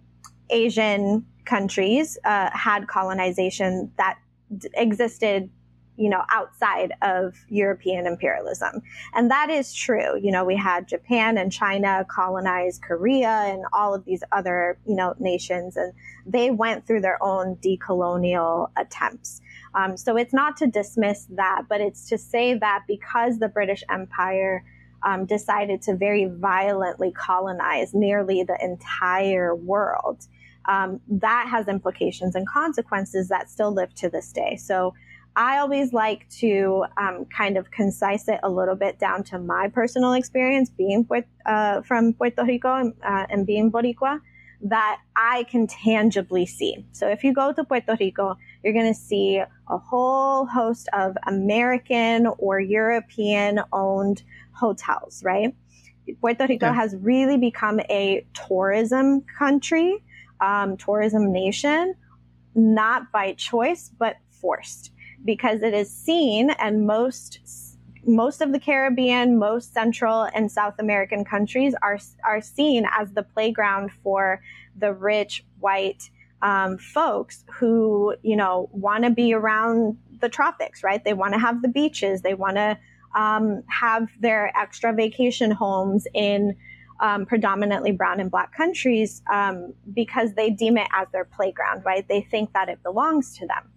Asian 0.50 1.24
countries 1.44 2.18
uh, 2.24 2.50
had 2.52 2.88
colonization 2.88 3.92
that 3.98 4.18
d- 4.56 4.68
existed 4.74 5.50
you 5.96 6.08
know 6.08 6.22
outside 6.30 6.92
of 7.02 7.34
european 7.48 8.06
imperialism. 8.06 8.82
And 9.14 9.30
that 9.30 9.50
is 9.50 9.72
true. 9.72 10.18
You 10.20 10.32
know 10.32 10.44
we 10.44 10.56
had 10.56 10.88
japan 10.88 11.38
and 11.38 11.52
china 11.52 12.04
colonize 12.08 12.78
korea 12.78 13.44
and 13.46 13.64
all 13.72 13.94
of 13.94 14.04
these 14.04 14.22
other 14.32 14.78
you 14.86 14.96
know 14.96 15.14
nations 15.18 15.76
and 15.76 15.92
they 16.26 16.50
went 16.50 16.86
through 16.86 17.00
their 17.02 17.22
own 17.22 17.56
decolonial 17.56 18.70
attempts. 18.76 19.40
Um, 19.74 19.96
so 19.96 20.16
it's 20.16 20.32
not 20.32 20.56
to 20.58 20.66
dismiss 20.66 21.26
that 21.30 21.62
but 21.68 21.80
it's 21.80 22.08
to 22.08 22.18
say 22.18 22.54
that 22.54 22.84
because 22.86 23.38
the 23.38 23.48
british 23.48 23.82
empire 23.90 24.64
um, 25.04 25.26
decided 25.26 25.82
to 25.82 25.94
very 25.94 26.24
violently 26.24 27.12
colonize 27.12 27.92
nearly 27.92 28.42
the 28.42 28.56
entire 28.62 29.54
world 29.54 30.26
um, 30.66 31.00
that 31.08 31.48
has 31.50 31.68
implications 31.68 32.34
and 32.34 32.48
consequences 32.48 33.28
that 33.28 33.50
still 33.50 33.72
live 33.72 33.94
to 33.96 34.08
this 34.08 34.32
day. 34.32 34.56
So 34.56 34.94
I 35.36 35.58
always 35.58 35.92
like 35.92 36.28
to 36.40 36.84
um, 36.96 37.24
kind 37.26 37.56
of 37.56 37.70
concise 37.70 38.28
it 38.28 38.38
a 38.42 38.48
little 38.48 38.76
bit 38.76 38.98
down 38.98 39.24
to 39.24 39.38
my 39.38 39.68
personal 39.68 40.12
experience 40.12 40.70
being 40.70 41.08
uh, 41.44 41.82
from 41.82 42.12
Puerto 42.14 42.44
Rico 42.44 42.72
and, 42.74 42.94
uh, 43.02 43.26
and 43.28 43.46
being 43.46 43.70
Boricua 43.72 44.20
that 44.62 45.00
I 45.16 45.44
can 45.44 45.66
tangibly 45.66 46.46
see. 46.46 46.86
So 46.92 47.08
if 47.08 47.24
you 47.24 47.34
go 47.34 47.52
to 47.52 47.64
Puerto 47.64 47.96
Rico, 47.98 48.36
you're 48.62 48.72
going 48.72 48.92
to 48.92 48.98
see 48.98 49.42
a 49.68 49.78
whole 49.78 50.46
host 50.46 50.88
of 50.92 51.16
American 51.26 52.28
or 52.38 52.60
European 52.60 53.60
owned 53.72 54.22
hotels, 54.52 55.22
right? 55.24 55.54
Puerto 56.20 56.46
Rico 56.46 56.66
Yeah. 56.66 56.72
has 56.72 56.94
really 56.96 57.38
become 57.38 57.80
a 57.90 58.24
tourism 58.34 59.22
country, 59.38 60.02
um, 60.40 60.76
tourism 60.76 61.32
nation, 61.32 61.94
not 62.54 63.10
by 63.10 63.32
choice, 63.34 63.90
but 63.98 64.16
forced 64.30 64.92
because 65.24 65.62
it 65.62 65.74
is 65.74 65.90
seen 65.90 66.50
and 66.50 66.86
most 66.86 67.40
most 68.06 68.42
of 68.42 68.52
the 68.52 68.60
Caribbean, 68.60 69.38
most 69.38 69.72
Central 69.72 70.28
and 70.34 70.52
South 70.52 70.74
American 70.78 71.24
countries 71.24 71.74
are 71.82 71.98
are 72.24 72.40
seen 72.40 72.86
as 72.98 73.12
the 73.12 73.22
playground 73.22 73.90
for 74.02 74.42
the 74.76 74.92
rich 74.92 75.44
white 75.60 76.10
um, 76.42 76.76
folks 76.76 77.44
who 77.50 78.14
you 78.22 78.36
know 78.36 78.68
want 78.72 79.04
to 79.04 79.10
be 79.10 79.32
around 79.32 79.96
the 80.20 80.28
tropics, 80.28 80.82
right? 80.82 81.02
They 81.02 81.14
want 81.14 81.32
to 81.34 81.40
have 81.40 81.62
the 81.62 81.68
beaches, 81.68 82.22
they 82.22 82.34
want 82.34 82.56
to 82.56 82.78
um, 83.14 83.62
have 83.68 84.08
their 84.20 84.52
extra 84.56 84.92
vacation 84.92 85.50
homes 85.50 86.06
in 86.12 86.56
um, 87.00 87.26
predominantly 87.26 87.92
brown 87.92 88.20
and 88.20 88.30
black 88.30 88.52
countries 88.54 89.22
um, 89.32 89.74
because 89.92 90.34
they 90.34 90.50
deem 90.50 90.76
it 90.76 90.88
as 90.94 91.08
their 91.12 91.24
playground, 91.24 91.84
right? 91.84 92.06
They 92.08 92.22
think 92.22 92.52
that 92.52 92.68
it 92.68 92.82
belongs 92.82 93.36
to 93.38 93.46
them. 93.46 93.70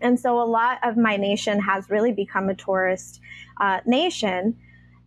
And 0.00 0.18
so 0.18 0.40
a 0.40 0.44
lot 0.44 0.78
of 0.82 0.96
my 0.96 1.16
nation 1.16 1.60
has 1.60 1.90
really 1.90 2.12
become 2.12 2.48
a 2.48 2.54
tourist 2.54 3.20
uh, 3.60 3.80
nation. 3.86 4.56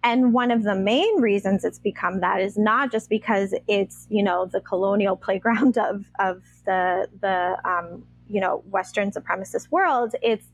And 0.03 0.33
one 0.33 0.51
of 0.51 0.63
the 0.63 0.75
main 0.75 1.21
reasons 1.21 1.63
it's 1.63 1.79
become 1.79 2.19
that 2.19 2.41
is 2.41 2.57
not 2.57 2.91
just 2.91 3.09
because 3.09 3.53
it's, 3.67 4.05
you 4.09 4.21
know, 4.21 4.45
the 4.45 4.61
colonial 4.61 5.15
playground 5.25 5.77
of, 5.77 6.05
of 6.19 6.43
the, 6.65 7.07
the 7.21 7.57
um, 7.67 8.03
you 8.29 8.41
know, 8.41 8.63
Western 8.69 9.11
supremacist 9.11 9.71
world. 9.71 10.15
It's 10.21 10.47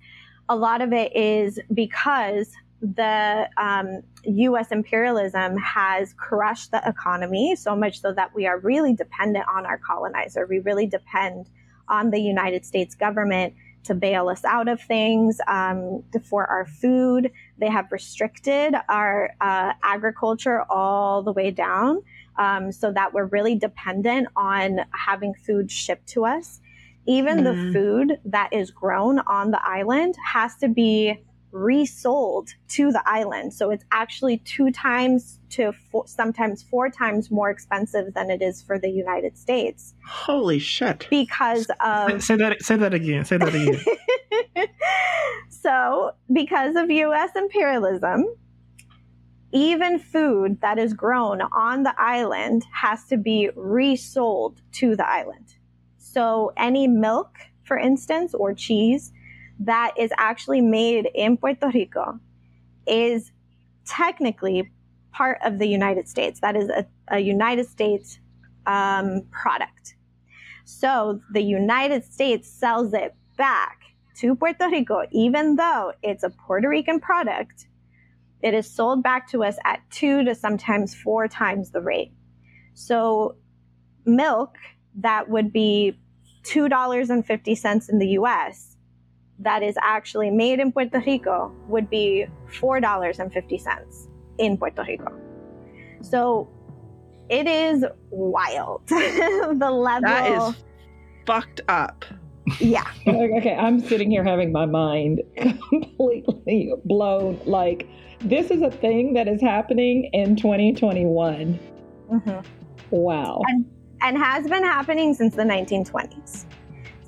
a 0.47 0.55
lot 0.55 0.81
of 0.81 0.93
it 0.93 1.15
is 1.15 1.59
because 1.73 2.51
the 2.81 3.49
um, 3.57 4.01
US 4.23 4.71
imperialism 4.71 5.57
has 5.57 6.13
crushed 6.13 6.71
the 6.71 6.81
economy 6.87 7.55
so 7.55 7.75
much 7.75 8.01
so 8.01 8.13
that 8.13 8.33
we 8.33 8.47
are 8.47 8.57
really 8.59 8.93
dependent 8.93 9.45
on 9.53 9.65
our 9.65 9.77
colonizer. 9.77 10.45
We 10.47 10.59
really 10.59 10.87
depend 10.87 11.49
on 11.87 12.11
the 12.11 12.19
United 12.19 12.65
States 12.65 12.95
government 12.95 13.53
to 13.89 13.95
bail 13.95 14.29
us 14.29 14.45
out 14.45 14.67
of 14.67 14.79
things 14.79 15.41
um, 15.47 16.03
for 16.29 16.45
our 16.45 16.67
food. 16.67 17.31
They 17.57 17.69
have 17.69 17.91
restricted 17.91 18.75
our 18.87 19.31
uh, 19.41 19.73
agriculture 19.81 20.63
all 20.69 21.23
the 21.23 21.33
way 21.33 21.49
down 21.49 22.03
um, 22.37 22.71
so 22.71 22.91
that 22.91 23.13
we're 23.15 23.25
really 23.25 23.55
dependent 23.55 24.27
on 24.35 24.81
having 24.91 25.33
food 25.33 25.71
shipped 25.71 26.07
to 26.09 26.23
us. 26.23 26.61
Even 27.07 27.39
mm. 27.39 27.43
the 27.45 27.73
food 27.73 28.19
that 28.25 28.53
is 28.53 28.69
grown 28.69 29.17
on 29.21 29.49
the 29.49 29.59
island 29.67 30.13
has 30.23 30.55
to 30.57 30.67
be 30.67 31.17
resold 31.51 32.49
to 32.69 32.91
the 32.91 33.01
island. 33.05 33.53
So 33.53 33.71
it's 33.71 33.83
actually 33.91 34.37
two 34.37 34.71
times 34.71 35.39
to 35.51 35.71
four, 35.91 36.07
sometimes 36.07 36.63
four 36.63 36.89
times 36.89 37.31
more 37.31 37.49
expensive 37.49 38.13
than 38.13 38.29
it 38.29 38.41
is 38.41 38.61
for 38.61 38.77
the 38.77 38.89
United 38.89 39.37
States. 39.37 39.93
Holy 40.05 40.59
shit. 40.59 41.07
Because 41.09 41.67
of 41.83 42.21
Say 42.23 42.35
that 42.35 42.61
say 42.61 42.75
that 42.75 42.93
again. 42.93 43.25
Say 43.25 43.37
that 43.37 43.53
again. 43.53 43.79
so, 45.49 46.11
because 46.31 46.75
of 46.75 46.89
US 46.89 47.31
imperialism, 47.35 48.25
even 49.51 49.97
food 49.97 50.61
that 50.61 50.77
is 50.77 50.93
grown 50.93 51.41
on 51.41 51.83
the 51.83 51.93
island 51.97 52.63
has 52.71 53.05
to 53.05 53.17
be 53.17 53.49
resold 53.55 54.61
to 54.73 54.95
the 54.95 55.07
island. 55.07 55.55
So, 55.97 56.53
any 56.57 56.87
milk, 56.87 57.37
for 57.63 57.77
instance, 57.77 58.33
or 58.33 58.53
cheese 58.53 59.11
that 59.59 59.93
is 59.97 60.11
actually 60.17 60.61
made 60.61 61.09
in 61.13 61.37
Puerto 61.37 61.69
Rico 61.73 62.19
is 62.87 63.31
technically 63.85 64.71
part 65.11 65.37
of 65.43 65.59
the 65.59 65.67
United 65.67 66.07
States. 66.07 66.39
That 66.39 66.55
is 66.55 66.69
a, 66.69 66.85
a 67.09 67.19
United 67.19 67.67
States 67.67 68.19
um, 68.65 69.23
product. 69.31 69.95
So 70.65 71.19
the 71.33 71.41
United 71.41 72.05
States 72.05 72.49
sells 72.49 72.93
it 72.93 73.15
back 73.37 73.79
to 74.17 74.35
Puerto 74.35 74.69
Rico, 74.69 75.03
even 75.11 75.55
though 75.55 75.93
it's 76.03 76.23
a 76.23 76.29
Puerto 76.29 76.69
Rican 76.69 76.99
product. 76.99 77.67
It 78.41 78.53
is 78.53 78.69
sold 78.69 79.03
back 79.03 79.29
to 79.31 79.43
us 79.43 79.57
at 79.65 79.81
two 79.89 80.23
to 80.23 80.35
sometimes 80.35 80.95
four 80.95 81.27
times 81.27 81.71
the 81.71 81.81
rate. 81.81 82.13
So 82.73 83.35
milk 84.05 84.55
that 84.95 85.29
would 85.29 85.51
be 85.51 85.99
$2.50 86.43 87.89
in 87.89 87.99
the 87.99 88.07
US 88.19 88.77
that 89.39 89.63
is 89.63 89.75
actually 89.81 90.29
made 90.29 90.59
in 90.59 90.71
Puerto 90.71 91.01
Rico 91.05 91.53
would 91.67 91.89
be 91.89 92.25
$4.50 92.51 94.07
in 94.37 94.57
Puerto 94.57 94.83
Rico. 94.83 95.13
So 96.01 96.49
it 97.29 97.47
is 97.47 97.85
wild. 98.09 98.81
the 98.87 99.71
level. 99.71 100.01
That 100.01 100.31
is 100.31 100.63
fucked 101.25 101.61
up. 101.67 102.05
Yeah. 102.59 102.85
okay, 103.07 103.55
I'm 103.55 103.79
sitting 103.79 104.09
here 104.09 104.23
having 104.23 104.51
my 104.51 104.65
mind 104.65 105.21
completely 105.69 106.73
blown. 106.85 107.39
Like, 107.45 107.87
this 108.21 108.51
is 108.51 108.61
a 108.61 108.71
thing 108.71 109.13
that 109.13 109.27
is 109.27 109.41
happening 109.41 110.09
in 110.13 110.35
2021. 110.35 111.59
Mm-hmm. 112.11 112.39
Wow. 112.89 113.41
And, 113.47 113.65
and 114.01 114.17
has 114.17 114.47
been 114.47 114.63
happening 114.63 115.13
since 115.13 115.35
the 115.35 115.43
1920s. 115.43 116.45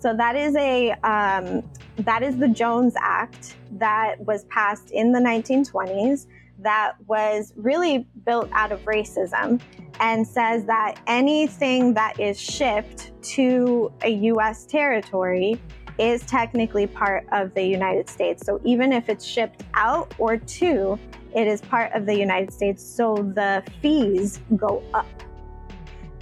So 0.01 0.15
that 0.15 0.35
is 0.35 0.55
a 0.55 0.91
um, 1.03 1.63
that 1.97 2.23
is 2.23 2.35
the 2.37 2.47
Jones 2.47 2.95
Act 2.97 3.55
that 3.73 4.19
was 4.25 4.45
passed 4.45 4.89
in 4.89 5.11
the 5.11 5.19
1920s 5.19 6.25
that 6.57 6.93
was 7.05 7.53
really 7.55 8.07
built 8.25 8.49
out 8.51 8.71
of 8.71 8.83
racism 8.85 9.61
and 9.99 10.27
says 10.27 10.65
that 10.65 10.99
anything 11.05 11.93
that 11.93 12.19
is 12.19 12.39
shipped 12.41 13.11
to 13.21 13.93
a 14.03 14.09
US 14.09 14.65
territory 14.65 15.61
is 15.99 16.23
technically 16.23 16.87
part 16.87 17.27
of 17.31 17.53
the 17.53 17.63
United 17.63 18.09
States. 18.09 18.43
So 18.43 18.59
even 18.63 18.91
if 18.91 19.07
it's 19.07 19.23
shipped 19.23 19.63
out 19.75 20.15
or 20.17 20.37
to, 20.37 20.97
it 21.35 21.47
is 21.47 21.61
part 21.61 21.91
of 21.93 22.07
the 22.07 22.17
United 22.17 22.51
States. 22.51 22.83
So 22.83 23.17
the 23.35 23.63
fees 23.83 24.41
go 24.55 24.81
up. 24.95 25.07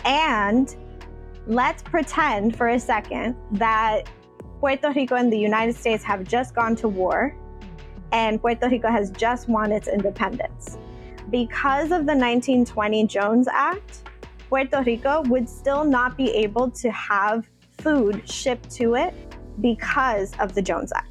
And 0.04 0.76
let's 1.50 1.82
pretend 1.82 2.56
for 2.56 2.70
a 2.70 2.80
second 2.80 3.36
that 3.54 4.04
Puerto 4.60 4.92
Rico 4.96 5.16
and 5.16 5.34
the 5.34 5.38
United 5.38 5.76
States 5.76 6.04
have 6.04 6.24
just 6.24 6.54
gone 6.54 6.76
to 6.76 6.88
war 6.88 7.36
and 8.12 8.40
Puerto 8.40 8.70
Rico 8.70 8.90
has 8.90 9.10
just 9.10 9.50
won 9.50 9.72
its 9.72 9.88
independence. 9.88 10.78
Because 11.32 11.86
of 11.86 12.06
the 12.06 12.16
1920 12.16 13.08
Jones 13.08 13.48
Act, 13.48 14.04
Puerto 14.48 14.84
Rico 14.84 15.24
would 15.24 15.50
still 15.50 15.84
not 15.84 16.16
be 16.16 16.30
able 16.30 16.70
to 16.70 16.92
have 16.92 17.50
food 17.80 18.30
shipped 18.30 18.70
to 18.76 18.94
it 18.94 19.16
because 19.60 20.34
of 20.40 20.54
the 20.54 20.62
Jones 20.62 20.92
Act. 20.96 21.09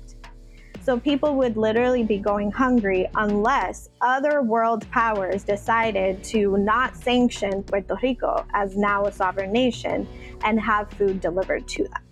So 0.89 0.99
people 0.99 1.35
would 1.35 1.59
literally 1.59 2.03
be 2.03 2.17
going 2.17 2.51
hungry 2.51 3.07
unless 3.15 3.91
other 4.01 4.41
world 4.41 4.91
powers 4.91 5.45
decided 5.45 6.25
to 6.25 6.57
not 6.57 6.97
sanction 6.97 7.63
Puerto 7.63 7.99
Rico 8.03 8.47
as 8.55 8.75
now 8.75 9.05
a 9.05 9.13
sovereign 9.13 9.53
nation 9.53 10.09
and 10.45 10.59
have 10.59 10.91
food 10.93 11.21
delivered 11.21 11.69
to 11.69 11.83
them. 11.83 12.03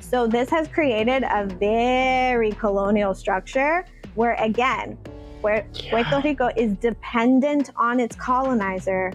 So 0.00 0.28
this 0.28 0.48
has 0.50 0.68
created 0.68 1.24
a 1.24 1.46
very 1.46 2.52
colonial 2.52 3.12
structure 3.12 3.84
where 4.14 4.34
again, 4.34 4.96
where 5.40 5.66
yeah. 5.74 5.90
Puerto 5.90 6.20
Rico 6.22 6.48
is 6.56 6.74
dependent 6.74 7.70
on 7.74 7.98
its 7.98 8.14
colonizer 8.14 9.12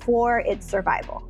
for 0.00 0.40
its 0.40 0.68
survival. 0.68 1.26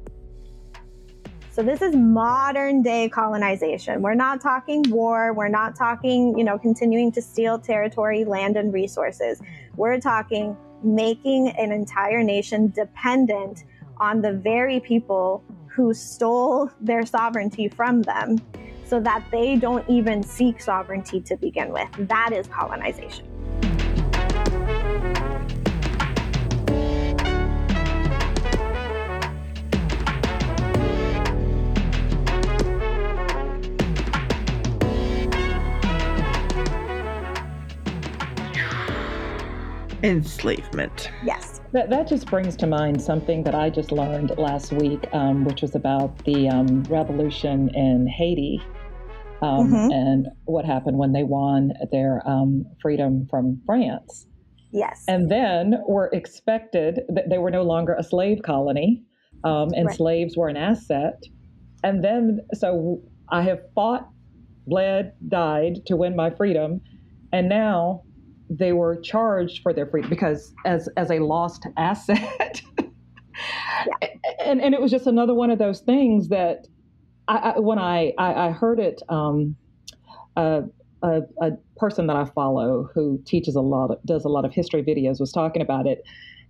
So 1.59 1.65
this 1.65 1.83
is 1.83 1.97
modern 1.97 2.83
day 2.83 3.09
colonization. 3.09 4.01
We're 4.01 4.15
not 4.15 4.41
talking 4.41 4.85
war. 4.91 5.33
We're 5.33 5.49
not 5.49 5.75
talking, 5.75 6.39
you 6.39 6.45
know, 6.45 6.57
continuing 6.57 7.11
to 7.11 7.21
steal 7.21 7.59
territory, 7.59 8.25
land, 8.25 8.57
and 8.57 8.73
resources. 8.73 9.43
We're 9.75 9.99
talking 9.99 10.57
making 10.85 11.49
an 11.59 11.73
entire 11.73 12.23
nation 12.23 12.71
dependent 12.71 13.65
on 13.97 14.23
the 14.23 14.35
very 14.35 14.79
people 14.79 15.43
who 15.67 15.93
stole 15.93 16.71
their 16.81 17.05
sovereignty 17.05 17.67
from 17.67 18.03
them 18.03 18.39
so 18.85 19.01
that 19.01 19.25
they 19.33 19.57
don't 19.57 19.85
even 19.91 20.23
seek 20.23 20.61
sovereignty 20.61 21.21
to 21.23 21.37
begin 21.37 21.73
with. 21.73 21.89
That 22.07 22.33
is 22.33 22.47
colonization. 22.47 23.38
Enslavement. 40.03 41.11
Yes. 41.25 41.61
That, 41.73 41.91
that 41.91 42.09
just 42.09 42.27
brings 42.29 42.57
to 42.57 42.67
mind 42.67 43.01
something 43.03 43.43
that 43.45 43.55
I 43.55 43.71
just 43.71 43.93
learned 43.93 44.33
last 44.39 44.73
week, 44.73 45.07
um, 45.13 45.45
which 45.45 45.63
was 45.63 45.75
about 45.75 46.25
the 46.25 46.49
um, 46.49 46.83
revolution 46.85 47.71
in 47.75 48.07
Haiti 48.07 48.63
um, 49.43 49.71
mm-hmm. 49.71 49.91
and 49.91 50.29
what 50.45 50.65
happened 50.65 50.99
when 50.99 51.13
they 51.13 51.25
won 51.25 51.73
their 51.93 52.23
um, 52.27 52.65
freedom 52.81 53.27
from 53.31 53.61
France. 53.67 54.27
Yes. 54.73 55.05
And 55.09 55.31
then 55.31 55.75
were 55.87 56.11
expected 56.13 57.01
that 57.09 57.29
they 57.31 57.39
were 57.39 57.51
no 57.51 57.63
longer 57.63 57.95
a 57.99 58.03
slave 58.03 58.43
colony 58.43 59.03
um, 59.45 59.69
and 59.75 59.87
right. 59.87 59.97
slaves 59.97 60.37
were 60.37 60.49
an 60.49 60.57
asset. 60.57 61.23
And 61.85 62.03
then, 62.03 62.41
so 62.55 63.03
I 63.31 63.43
have 63.43 63.61
fought, 63.75 64.09
bled, 64.67 65.13
died 65.29 65.87
to 65.87 65.97
win 65.97 66.17
my 66.17 66.31
freedom. 66.31 66.81
And 67.33 67.49
now 67.49 68.03
they 68.51 68.73
were 68.73 68.97
charged 69.01 69.63
for 69.63 69.73
their 69.73 69.87
freedom 69.87 70.11
because 70.11 70.55
as 70.65 70.89
as 70.97 71.11
a 71.11 71.19
lost 71.19 71.67
asset. 71.77 72.63
yeah. 72.79 74.09
and 74.45 74.61
and 74.61 74.75
it 74.75 74.81
was 74.81 74.91
just 74.91 75.07
another 75.07 75.35
one 75.35 75.51
of 75.51 75.59
those 75.59 75.81
things 75.81 76.29
that 76.29 76.67
I, 77.29 77.37
I 77.37 77.59
when 77.59 77.79
I, 77.79 78.13
I, 78.19 78.49
I 78.49 78.51
heard 78.51 78.81
it 78.81 79.03
um, 79.09 79.57
uh, 80.37 80.63
a, 81.03 81.23
a, 81.41 81.51
person 81.77 82.09
that 82.09 82.17
I 82.17 82.25
follow 82.25 82.89
who 82.93 83.23
teaches 83.25 83.55
a 83.55 83.61
lot 83.61 83.93
of, 83.93 84.03
does 84.05 84.25
a 84.25 84.29
lot 84.29 84.45
of 84.45 84.53
history 84.53 84.83
videos 84.83 85.21
was 85.21 85.31
talking 85.31 85.63
about 85.63 85.87
it 85.87 86.03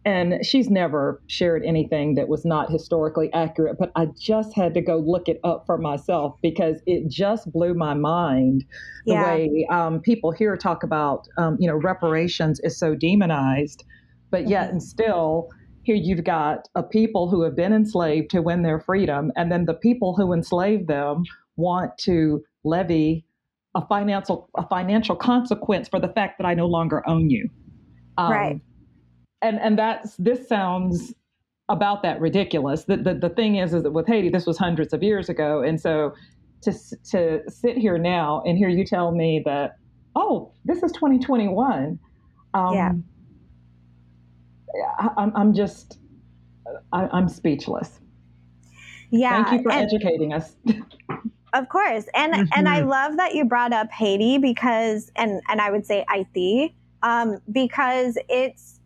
and 0.04 0.44
she's 0.44 0.70
never 0.70 1.20
shared 1.26 1.64
anything 1.64 2.14
that 2.14 2.28
was 2.28 2.44
not 2.44 2.70
historically 2.70 3.32
accurate 3.32 3.76
but 3.78 3.90
I 3.96 4.06
just 4.18 4.54
had 4.54 4.74
to 4.74 4.80
go 4.80 4.98
look 4.98 5.28
it 5.28 5.40
up 5.44 5.64
for 5.66 5.78
myself 5.78 6.36
because 6.42 6.80
it 6.86 7.08
just 7.08 7.50
blew 7.52 7.74
my 7.74 7.94
mind 7.94 8.64
the 9.06 9.14
yeah. 9.14 9.24
way 9.24 9.66
um, 9.70 10.00
people 10.00 10.30
here 10.30 10.56
talk 10.56 10.82
about 10.82 11.28
um, 11.36 11.56
you 11.58 11.68
know 11.68 11.76
reparations 11.76 12.60
is 12.60 12.78
so 12.78 12.94
demonized 12.94 13.84
but 14.30 14.48
yet 14.48 14.66
mm-hmm. 14.66 14.72
and 14.72 14.82
still 14.82 15.48
here 15.88 15.96
you've 15.96 16.24
got 16.24 16.68
a 16.74 16.82
people 16.82 17.30
who 17.30 17.42
have 17.42 17.56
been 17.56 17.72
enslaved 17.72 18.28
to 18.28 18.42
win 18.42 18.60
their 18.60 18.78
freedom, 18.78 19.32
and 19.36 19.50
then 19.50 19.64
the 19.64 19.72
people 19.72 20.14
who 20.14 20.34
enslaved 20.34 20.86
them 20.86 21.22
want 21.56 21.96
to 22.00 22.44
levy 22.62 23.24
a 23.74 23.86
financial 23.86 24.50
a 24.54 24.68
financial 24.68 25.16
consequence 25.16 25.88
for 25.88 25.98
the 25.98 26.08
fact 26.08 26.36
that 26.38 26.44
I 26.44 26.52
no 26.52 26.66
longer 26.66 27.02
own 27.08 27.30
you. 27.30 27.48
Um, 28.18 28.30
right. 28.30 28.60
And 29.42 29.60
and 29.60 29.78
that's 29.78 30.16
this 30.16 30.48
sounds 30.48 31.14
about 31.68 32.02
that 32.02 32.20
ridiculous. 32.20 32.84
The, 32.84 32.96
the 32.96 33.14
the 33.14 33.28
thing 33.28 33.56
is 33.56 33.74
is 33.74 33.82
that 33.82 33.92
with 33.92 34.06
Haiti, 34.06 34.30
this 34.30 34.46
was 34.46 34.58
hundreds 34.58 34.92
of 34.92 35.02
years 35.02 35.28
ago, 35.28 35.62
and 35.62 35.80
so 35.80 36.14
to 36.62 36.72
to 37.10 37.42
sit 37.48 37.76
here 37.76 37.98
now 37.98 38.42
and 38.44 38.58
hear 38.58 38.68
you 38.68 38.84
tell 38.84 39.12
me 39.12 39.42
that 39.44 39.76
oh 40.16 40.52
this 40.64 40.82
is 40.82 40.92
2021. 40.92 41.98
Um, 42.54 42.74
yeah 42.74 42.92
I, 44.98 45.30
am 45.34 45.54
just, 45.54 45.98
I, 46.92 47.08
am 47.16 47.28
speechless. 47.28 48.00
Yeah. 49.10 49.44
Thank 49.44 49.58
you 49.58 49.62
for 49.62 49.72
and, 49.72 49.86
educating 49.86 50.32
us. 50.32 50.56
of 51.52 51.68
course. 51.68 52.06
And, 52.14 52.34
mm-hmm. 52.34 52.52
and 52.54 52.68
I 52.68 52.80
love 52.82 53.16
that 53.16 53.34
you 53.34 53.44
brought 53.44 53.72
up 53.72 53.90
Haiti 53.90 54.38
because, 54.38 55.10
and, 55.16 55.40
and 55.48 55.60
I 55.60 55.70
would 55.70 55.86
say 55.86 56.04
Haiti, 56.10 56.74
um, 57.02 57.38
because 57.50 58.18
it's, 58.28 58.77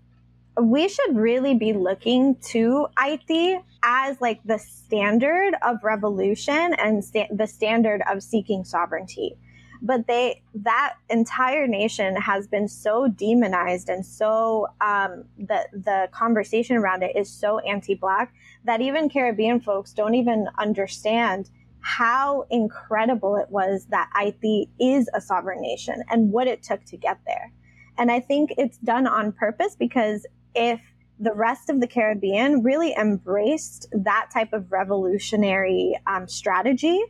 we 0.61 0.89
should 0.89 1.17
really 1.17 1.55
be 1.55 1.73
looking 1.73 2.37
to 2.37 2.87
Haiti 2.99 3.59
as 3.83 4.21
like 4.21 4.41
the 4.45 4.59
standard 4.59 5.55
of 5.63 5.83
revolution 5.83 6.75
and 6.75 7.05
sta- 7.05 7.29
the 7.35 7.47
standard 7.47 8.03
of 8.09 8.23
seeking 8.23 8.65
sovereignty 8.65 9.37
but 9.83 10.07
they 10.07 10.41
that 10.55 10.95
entire 11.11 11.67
nation 11.67 12.15
has 12.15 12.47
been 12.47 12.69
so 12.69 13.09
demonized 13.09 13.89
and 13.89 14.07
so 14.07 14.69
um, 14.81 15.25
the 15.37 15.67
the 15.73 16.09
conversation 16.13 16.77
around 16.77 17.03
it 17.03 17.15
is 17.17 17.29
so 17.29 17.59
anti-black 17.61 18.33
that 18.65 18.81
even 18.81 19.11
Caribbean 19.11 19.61
folks 19.61 19.93
don't 19.93 20.15
even 20.15 20.47
understand 20.59 21.51
how 21.81 22.47
incredible 22.51 23.35
it 23.37 23.51
was 23.51 23.87
that 23.87 24.09
Haiti 24.15 24.71
is 24.79 25.11
a 25.15 25.21
sovereign 25.21 25.61
nation 25.61 26.05
and 26.09 26.31
what 26.31 26.47
it 26.47 26.63
took 26.63 26.85
to 26.85 26.97
get 26.97 27.19
there. 27.27 27.53
And 27.99 28.11
I 28.11 28.21
think 28.21 28.55
it's 28.57 28.79
done 28.79 29.09
on 29.09 29.33
purpose 29.33 29.75
because 29.77 30.25
if 30.55 30.81
the 31.19 31.33
rest 31.33 31.71
of 31.71 31.81
the 31.81 31.87
Caribbean 31.87 32.63
really 32.63 32.95
embraced 32.95 33.87
that 33.93 34.31
type 34.33 34.53
of 34.53 34.73
revolutionary 34.73 35.99
um, 36.07 36.27
strategy, 36.27 37.01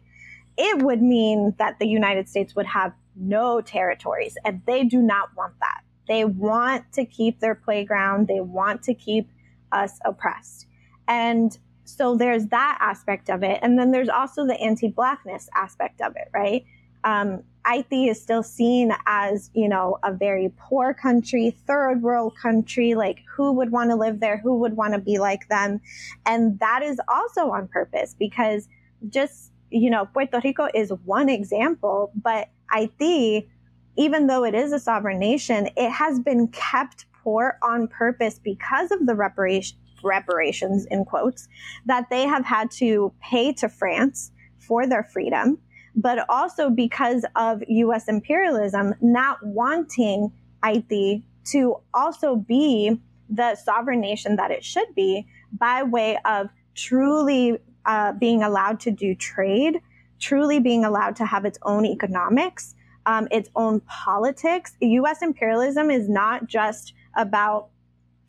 it 0.59 0.83
would 0.83 1.01
mean 1.01 1.55
that 1.59 1.79
the 1.79 1.87
United 1.87 2.29
States 2.29 2.55
would 2.55 2.67
have 2.67 2.93
no 3.17 3.61
territories, 3.61 4.37
and 4.45 4.63
they 4.67 4.85
do 4.85 5.01
not 5.01 5.31
want 5.37 5.55
that. 5.61 5.83
They 6.09 6.25
want 6.25 6.93
to 6.93 7.05
keep 7.05 7.41
their 7.41 7.55
playground, 7.55 8.29
they 8.29 8.41
want 8.41 8.83
to 8.85 8.95
keep 8.95 9.31
us 9.71 9.99
oppressed. 10.05 10.67
And 11.09 11.57
so 11.85 12.17
there's 12.17 12.47
that 12.49 12.79
aspect 12.81 13.31
of 13.31 13.43
it. 13.43 13.59
And 13.63 13.79
then 13.79 13.91
there's 13.91 14.09
also 14.09 14.47
the 14.47 14.59
anti 14.61 14.89
Blackness 14.89 15.49
aspect 15.55 16.01
of 16.01 16.15
it, 16.17 16.29
right? 16.33 16.65
Um, 17.05 17.43
Haiti 17.67 18.09
is 18.09 18.21
still 18.21 18.43
seen 18.43 18.93
as, 19.07 19.51
you 19.55 19.69
know, 19.69 19.99
a 20.03 20.13
very 20.13 20.53
poor 20.59 20.95
country, 20.95 21.57
third 21.67 22.03
world 22.03 22.35
country. 22.41 22.95
Like, 22.95 23.21
who 23.35 23.53
would 23.53 23.71
want 23.71 23.91
to 23.91 23.97
live 23.97 24.21
there? 24.21 24.39
Who 24.39 24.59
would 24.59 24.77
want 24.77 24.95
to 24.95 24.99
be 24.99 25.19
like 25.19 25.49
them? 25.49 25.81
And 26.27 26.59
that 26.61 26.83
is 26.83 27.01
also 27.09 27.51
on 27.51 27.69
purpose 27.69 28.17
because 28.19 28.69
just 29.09 29.53
you 29.73 29.91
know, 29.91 30.07
Puerto 30.13 30.41
Rico 30.45 30.69
is 30.75 30.93
one 31.05 31.29
example, 31.29 32.13
but 32.15 32.49
Haiti, 32.73 33.49
even 33.97 34.27
though 34.27 34.45
it 34.45 34.55
is 34.55 34.73
a 34.73 34.79
sovereign 34.79 35.19
nation, 35.19 35.69
it 35.77 35.91
has 35.91 36.21
been 36.21 36.49
kept 36.49 37.07
poor 37.25 37.59
on 37.63 37.89
purpose 37.89 38.39
because 38.39 38.91
of 38.91 39.07
the 39.07 39.15
reparation, 39.15 39.79
reparations, 40.05 40.87
in 40.91 41.05
quotes, 41.05 41.49
that 41.87 42.09
they 42.11 42.27
have 42.27 42.45
had 42.45 42.71
to 42.73 43.13
pay 43.23 43.53
to 43.55 43.69
France 43.69 44.31
for 44.59 44.87
their 44.87 45.05
freedom, 45.05 45.59
but 45.95 46.25
also 46.29 46.71
because 46.71 47.25
of 47.37 47.63
US 47.69 48.09
imperialism 48.09 48.95
not 49.01 49.39
wanting 49.45 50.33
Haiti 50.65 51.25
to 51.45 51.77
also 51.93 52.37
be 52.37 53.01
the 53.29 53.55
sovereign 53.57 54.01
nation 54.01 54.37
that 54.37 54.51
it 54.51 54.65
should 54.65 54.95
be 54.95 55.27
by 55.53 55.83
way 55.83 56.19
of 56.25 56.49
truly 56.75 57.59
uh, 57.85 58.13
being 58.13 58.43
allowed 58.43 58.81
to 58.81 58.91
do 58.91 59.15
trade, 59.15 59.81
truly 60.21 60.61
being 60.61 60.85
allowed 60.85 61.17
to 61.17 61.27
have 61.27 61.45
its 61.45 61.59
own 61.63 61.85
economics, 61.85 62.75
um, 63.07 63.27
its 63.31 63.49
own 63.57 63.81
politics. 63.81 64.77
U.S. 64.81 65.23
imperialism 65.23 65.91
is 65.91 66.09
not 66.09 66.47
just 66.47 66.95
about, 67.17 67.69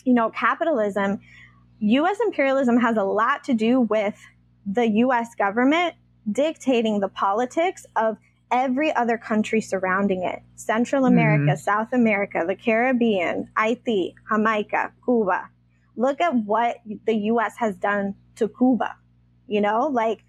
you 0.03 0.13
know, 0.13 0.29
capitalism. 0.31 1.19
U.S. 1.79 2.17
imperialism 2.25 2.79
has 2.79 2.97
a 2.97 3.03
lot 3.03 3.43
to 3.45 3.53
do 3.53 3.81
with 3.81 4.19
the 4.65 4.87
U.S. 4.87 5.35
government 5.35 5.95
dictating 6.31 6.99
the 6.99 7.09
politics 7.09 7.85
of 7.95 8.17
every 8.51 8.93
other 8.93 9.17
country 9.17 9.61
surrounding 9.61 10.23
it 10.23 10.41
Central 10.55 11.05
America, 11.05 11.53
mm-hmm. 11.53 11.57
South 11.57 11.91
America, 11.91 12.43
the 12.47 12.55
Caribbean, 12.55 13.49
Haiti, 13.57 14.15
Jamaica, 14.29 14.91
Cuba. 15.03 15.49
Look 15.95 16.21
at 16.21 16.35
what 16.35 16.77
the 17.05 17.15
US 17.15 17.55
has 17.57 17.75
done 17.75 18.15
to 18.35 18.47
Cuba 18.47 18.95
you 19.47 19.61
know 19.61 19.87
like 19.87 20.23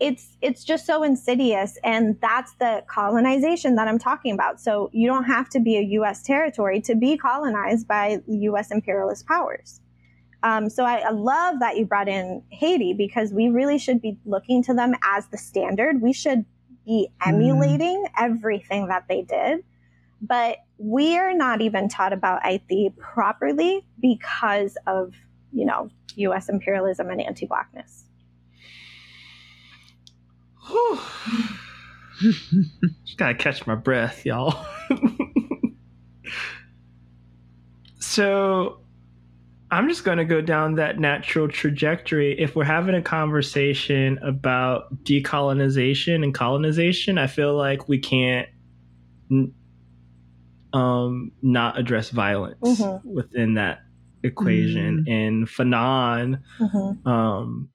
it's 0.00 0.36
it's 0.40 0.62
just 0.64 0.86
so 0.86 1.02
insidious 1.02 1.76
and 1.82 2.16
that's 2.20 2.52
the 2.54 2.82
colonization 2.88 3.74
that 3.74 3.88
i'm 3.88 3.98
talking 3.98 4.32
about 4.32 4.60
so 4.60 4.90
you 4.92 5.06
don't 5.06 5.24
have 5.24 5.48
to 5.48 5.60
be 5.60 5.76
a 5.76 5.82
us 5.82 6.22
territory 6.22 6.80
to 6.80 6.94
be 6.94 7.16
colonized 7.16 7.86
by 7.88 8.20
us 8.28 8.70
imperialist 8.70 9.26
powers 9.26 9.80
um, 10.42 10.70
so 10.70 10.84
I, 10.84 10.98
I, 10.98 11.10
love 11.10 11.58
that 11.60 11.76
you 11.76 11.84
brought 11.84 12.08
in 12.08 12.42
haiti 12.50 12.92
because 12.92 13.32
we 13.32 13.48
really 13.48 13.78
should 13.78 14.00
be 14.00 14.18
looking 14.24 14.62
to 14.64 14.74
them 14.74 14.94
as 15.04 15.26
the 15.28 15.38
standard 15.38 16.00
we 16.00 16.12
should 16.12 16.44
be 16.86 17.08
mm-hmm. 17.20 17.34
emulating 17.34 18.04
mm. 18.04 18.10
everything 18.18 18.88
that 18.88 19.04
they 19.08 19.22
did 19.22 19.64
but 20.20 20.58
we 20.78 21.16
are 21.16 21.34
not 21.34 21.60
even 21.60 21.88
taught 21.88 22.12
about 22.12 22.44
haiti 22.44 22.92
properly 22.96 23.86
because 24.00 24.76
of 24.86 25.14
you 25.52 25.64
know 25.66 25.90
us 26.32 26.48
imperialism 26.48 27.10
and 27.10 27.20
anti-blackness 27.20 28.04
Gotta 33.16 33.34
catch 33.34 33.66
my 33.66 33.74
breath, 33.74 34.26
y'all. 34.26 34.66
so 37.98 38.80
I'm 39.70 39.88
just 39.88 40.04
going 40.04 40.18
to 40.18 40.24
go 40.24 40.40
down 40.40 40.76
that 40.76 40.98
natural 40.98 41.48
trajectory. 41.48 42.38
If 42.38 42.56
we're 42.56 42.64
having 42.64 42.94
a 42.94 43.02
conversation 43.02 44.18
about 44.22 45.04
decolonization 45.04 46.24
and 46.24 46.32
colonization, 46.32 47.18
I 47.18 47.26
feel 47.26 47.54
like 47.54 47.88
we 47.88 47.98
can't 47.98 48.48
um, 50.72 51.32
not 51.42 51.78
address 51.78 52.10
violence 52.10 52.80
mm-hmm. 52.80 53.08
within 53.08 53.54
that 53.54 53.80
equation. 54.22 55.04
Mm-hmm. 55.06 55.12
And 55.12 55.46
Fanon 55.46 56.40
mm-hmm. 56.58 57.08
um, 57.08 57.68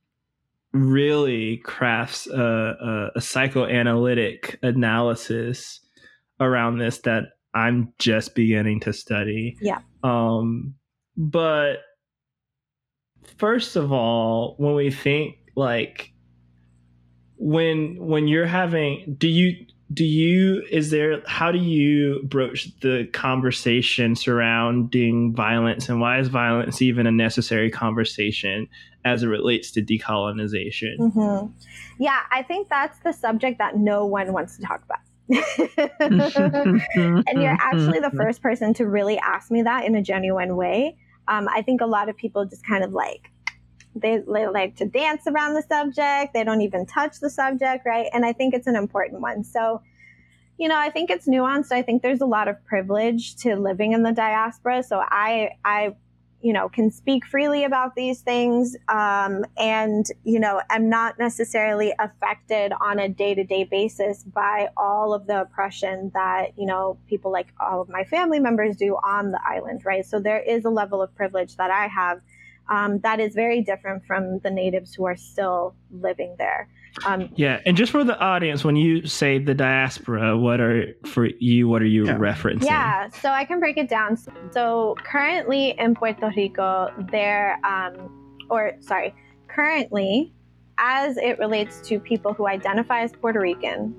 really 0.72 1.58
crafts 1.58 2.26
a, 2.28 2.42
a, 2.42 3.12
a 3.16 3.22
psychoanalytic 3.22 4.58
analysis 4.64 5.80
around 6.40 6.80
this 6.80 7.00
that 7.00 7.26
I'm 7.54 7.94
just 8.00 8.34
beginning 8.34 8.80
to 8.82 8.94
study. 8.94 9.58
Yeah. 9.62 9.80
Um, 10.04 10.74
but 11.18 11.78
first 13.38 13.76
of 13.76 13.92
all, 13.92 14.56
when 14.58 14.76
we 14.76 14.92
think 14.92 15.38
like 15.56 16.12
when 17.38 17.98
when 18.00 18.28
you're 18.28 18.46
having 18.46 19.16
do 19.18 19.28
you 19.28 19.66
do 19.94 20.06
you 20.06 20.64
is 20.72 20.90
there 20.90 21.22
how 21.28 21.52
do 21.52 21.60
you 21.60 22.22
broach 22.24 22.70
the 22.80 23.06
conversation 23.12 24.16
surrounding 24.16 25.36
violence 25.36 25.90
and 25.90 26.00
why 26.00 26.20
is 26.20 26.30
violence 26.30 26.82
even 26.82 27.06
a 27.06 27.12
necessary 27.12 27.70
conversation 27.70 28.68
as 29.04 29.24
it 29.24 29.28
relates 29.28 29.72
to 29.72 29.82
decolonization 29.82 30.98
mm-hmm. 31.00 31.48
yeah 32.00 32.22
i 32.32 32.42
think 32.42 32.70
that's 32.70 33.00
the 33.00 33.12
subject 33.12 33.58
that 33.58 33.76
no 33.76 34.06
one 34.06 34.32
wants 34.32 34.56
to 34.56 34.64
talk 34.64 34.82
about 34.84 35.00
and 35.30 35.42
you're 37.42 37.58
actually 37.60 38.00
the 38.00 38.12
first 38.16 38.42
person 38.42 38.74
to 38.76 38.88
really 38.88 39.18
ask 39.20 39.52
me 39.52 39.64
that 39.64 39.86
in 39.86 39.96
a 39.96 40.02
genuine 40.02 40.56
way. 40.56 40.98
Um, 41.28 41.48
I 41.50 41.62
think 41.62 41.82
a 41.82 41.86
lot 41.86 42.10
of 42.10 42.18
people 42.18 42.46
just 42.46 42.66
kind 42.66 42.84
of 42.84 42.92
like 42.92 43.30
they, 43.96 44.22
they 44.28 44.48
like 44.48 44.76
to 44.78 44.86
dance 44.86 45.28
around 45.28 45.54
the 45.54 45.62
subject. 45.62 46.34
They 46.34 46.44
don't 46.44 46.62
even 46.62 46.86
touch 46.86 47.20
the 47.20 47.30
subject, 47.30 47.86
right? 47.86 48.08
And 48.14 48.26
I 48.26 48.34
think 48.34 48.54
it's 48.54 48.68
an 48.68 48.76
important 48.76 49.22
one. 49.22 49.44
So, 49.44 49.82
you 50.58 50.68
know, 50.68 50.78
I 50.78 50.90
think 50.90 51.10
it's 51.10 51.28
nuanced. 51.28 51.72
I 51.72 51.82
think 51.82 52.02
there's 52.02 52.22
a 52.22 52.26
lot 52.26 52.48
of 52.48 52.64
privilege 52.66 53.36
to 53.38 53.56
living 53.56 53.94
in 53.94 54.04
the 54.04 54.12
diaspora. 54.12 54.84
So 54.84 55.00
I, 55.00 55.52
I 55.64 55.96
you 56.44 56.52
know, 56.52 56.68
can 56.68 56.92
speak 56.92 57.26
freely 57.26 57.64
about 57.64 57.96
these 57.96 58.20
things. 58.20 58.76
Um, 58.90 59.46
and, 59.58 60.06
you 60.26 60.40
know, 60.40 60.62
am 60.70 60.90
not 60.90 61.18
necessarily 61.18 61.94
affected 62.00 62.74
on 62.82 63.00
a 63.00 63.08
day 63.08 63.34
to 63.34 63.46
day 63.46 63.64
basis 63.64 64.24
by 64.24 64.68
all 64.76 65.14
of 65.14 65.26
the 65.26 65.42
oppression 65.42 66.12
that, 66.14 66.52
you 66.58 66.66
know, 66.66 66.98
people 67.08 67.32
like 67.32 67.48
all 67.62 67.82
of 67.82 67.88
my 67.88 68.04
family 68.04 68.40
members 68.40 68.76
do 68.76 68.98
on 69.04 69.32
the 69.32 69.40
island, 69.44 69.84
right? 69.86 70.06
So 70.06 70.20
there 70.20 70.42
is 70.42 70.66
a 70.66 70.70
level 70.70 71.02
of 71.02 71.16
privilege 71.16 71.56
that 71.56 71.72
I 71.72 71.88
have 71.88 72.20
um, 72.70 73.00
that 73.00 73.20
is 73.20 73.34
very 73.34 73.62
different 73.62 74.06
from 74.06 74.40
the 74.40 74.52
natives 74.52 74.94
who 74.94 75.06
are 75.06 75.18
still 75.18 75.76
living 75.92 76.36
there. 76.38 76.68
Um, 77.06 77.30
yeah, 77.36 77.60
and 77.66 77.76
just 77.76 77.92
for 77.92 78.04
the 78.04 78.18
audience, 78.20 78.64
when 78.64 78.76
you 78.76 79.08
say 79.08 79.40
the 79.40 79.54
diaspora, 79.54 80.38
what 80.38 80.60
are 80.60 80.94
for 81.06 81.28
you? 81.40 81.68
What 81.68 81.82
are 81.82 81.88
you 81.88 82.06
yeah. 82.06 82.18
referencing? 82.18 82.66
Yeah, 82.66 83.10
so 83.10 83.30
I 83.30 83.46
can 83.46 83.60
break 83.60 83.78
it 83.78 83.90
down. 83.90 84.18
So 84.52 84.96
currently 85.04 85.72
in 85.80 85.96
Puerto 85.96 86.32
Rico, 86.36 86.90
there, 87.12 87.60
um, 87.66 88.38
or 88.50 88.74
sorry, 88.80 89.16
currently, 89.48 90.34
as 90.78 91.18
it 91.18 91.40
relates 91.40 91.82
to 91.88 92.00
people 92.00 92.34
who 92.34 92.48
identify 92.48 93.02
as 93.02 93.12
Puerto 93.12 93.40
Rican, 93.40 93.96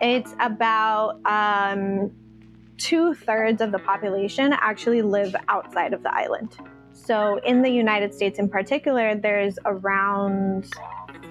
it's 0.00 0.34
about 0.40 1.20
um, 1.26 2.10
two 2.78 3.14
thirds 3.14 3.60
of 3.60 3.72
the 3.72 3.78
population 3.78 4.52
actually 4.52 5.02
live 5.02 5.34
outside 5.48 5.92
of 5.92 6.02
the 6.02 6.14
island. 6.14 6.56
So 6.92 7.38
in 7.44 7.62
the 7.62 7.70
United 7.70 8.14
States 8.14 8.38
in 8.38 8.48
particular, 8.48 9.14
there's 9.14 9.58
around 9.64 10.72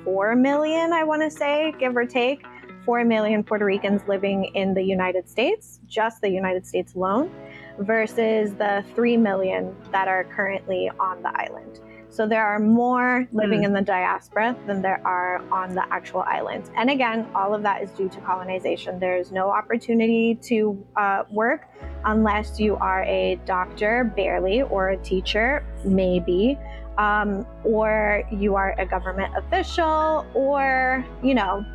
4 0.03 0.35
million, 0.35 0.93
I 0.93 1.03
want 1.03 1.21
to 1.21 1.31
say, 1.31 1.73
give 1.79 1.95
or 1.95 2.05
take, 2.05 2.43
4 2.85 3.05
million 3.05 3.43
Puerto 3.43 3.65
Ricans 3.65 4.01
living 4.07 4.45
in 4.55 4.73
the 4.73 4.83
United 4.83 5.29
States, 5.29 5.79
just 5.87 6.21
the 6.21 6.29
United 6.29 6.65
States 6.65 6.95
alone, 6.95 7.31
versus 7.79 8.53
the 8.55 8.83
3 8.95 9.17
million 9.17 9.75
that 9.91 10.07
are 10.07 10.23
currently 10.25 10.89
on 10.99 11.21
the 11.21 11.31
island. 11.35 11.79
So 12.11 12.27
there 12.27 12.45
are 12.45 12.59
more 12.59 13.25
living 13.31 13.61
mm. 13.61 13.67
in 13.67 13.73
the 13.73 13.81
diaspora 13.81 14.57
than 14.67 14.81
there 14.81 15.01
are 15.07 15.41
on 15.49 15.73
the 15.73 15.85
actual 15.93 16.23
island. 16.23 16.69
And 16.75 16.89
again, 16.89 17.25
all 17.33 17.55
of 17.55 17.63
that 17.63 17.81
is 17.81 17.89
due 17.91 18.09
to 18.09 18.19
colonization. 18.19 18.99
There's 18.99 19.31
no 19.31 19.49
opportunity 19.49 20.35
to 20.43 20.85
uh, 20.97 21.23
work 21.31 21.69
unless 22.03 22.59
you 22.59 22.75
are 22.75 23.03
a 23.03 23.39
doctor, 23.45 24.11
barely, 24.13 24.61
or 24.63 24.89
a 24.89 24.97
teacher, 24.97 25.65
maybe, 25.85 26.59
um, 27.01 27.47
or 27.63 28.23
you 28.31 28.55
are 28.55 28.75
a 28.77 28.85
government 28.85 29.33
official, 29.35 30.25
or, 30.35 31.03
you 31.23 31.33
know, 31.33 31.65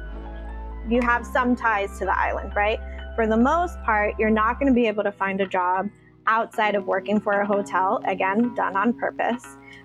you 0.88 1.00
have 1.02 1.26
some 1.26 1.56
ties 1.56 1.98
to 1.98 2.04
the 2.04 2.16
island, 2.16 2.52
right? 2.54 2.78
For 3.16 3.26
the 3.26 3.36
most 3.36 3.76
part, 3.82 4.14
you're 4.20 4.30
not 4.30 4.60
going 4.60 4.72
to 4.72 4.74
be 4.82 4.86
able 4.86 5.02
to 5.02 5.10
find 5.10 5.40
a 5.40 5.46
job 5.46 5.90
outside 6.28 6.76
of 6.76 6.86
working 6.86 7.18
for 7.18 7.32
a 7.40 7.46
hotel, 7.46 8.00
again, 8.06 8.54
done 8.54 8.76
on 8.76 8.92
purpose. 8.92 9.44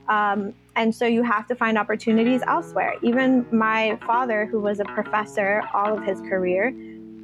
Um, 0.10 0.54
and 0.76 0.94
so 0.94 1.06
you 1.08 1.24
have 1.24 1.48
to 1.48 1.56
find 1.56 1.76
opportunities 1.76 2.42
elsewhere. 2.46 2.94
Even 3.02 3.46
my 3.52 3.98
father, 4.06 4.46
who 4.46 4.60
was 4.60 4.80
a 4.80 4.86
professor 4.86 5.64
all 5.74 5.98
of 5.98 6.04
his 6.04 6.22
career, 6.22 6.72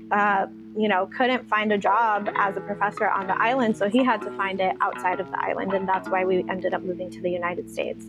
uh, 0.10 0.48
you 0.78 0.88
know, 0.88 1.08
couldn't 1.08 1.48
find 1.50 1.72
a 1.72 1.78
job 1.78 2.30
as 2.38 2.56
a 2.56 2.62
professor 2.62 3.10
on 3.10 3.28
the 3.28 3.42
island, 3.42 3.76
so 3.76 3.90
he 3.90 4.04
had 4.04 4.22
to 4.22 4.32
find 4.38 4.62
it 4.62 4.76
outside 4.82 5.20
of 5.20 5.30
the 5.32 5.44
island, 5.44 5.74
and 5.74 5.88
that's 5.88 6.08
why 6.08 6.24
we 6.24 6.46
ended 6.50 6.74
up 6.74 6.84
moving 6.84 7.10
to 7.10 7.22
the 7.22 7.32
United 7.32 7.70
States. 7.70 8.06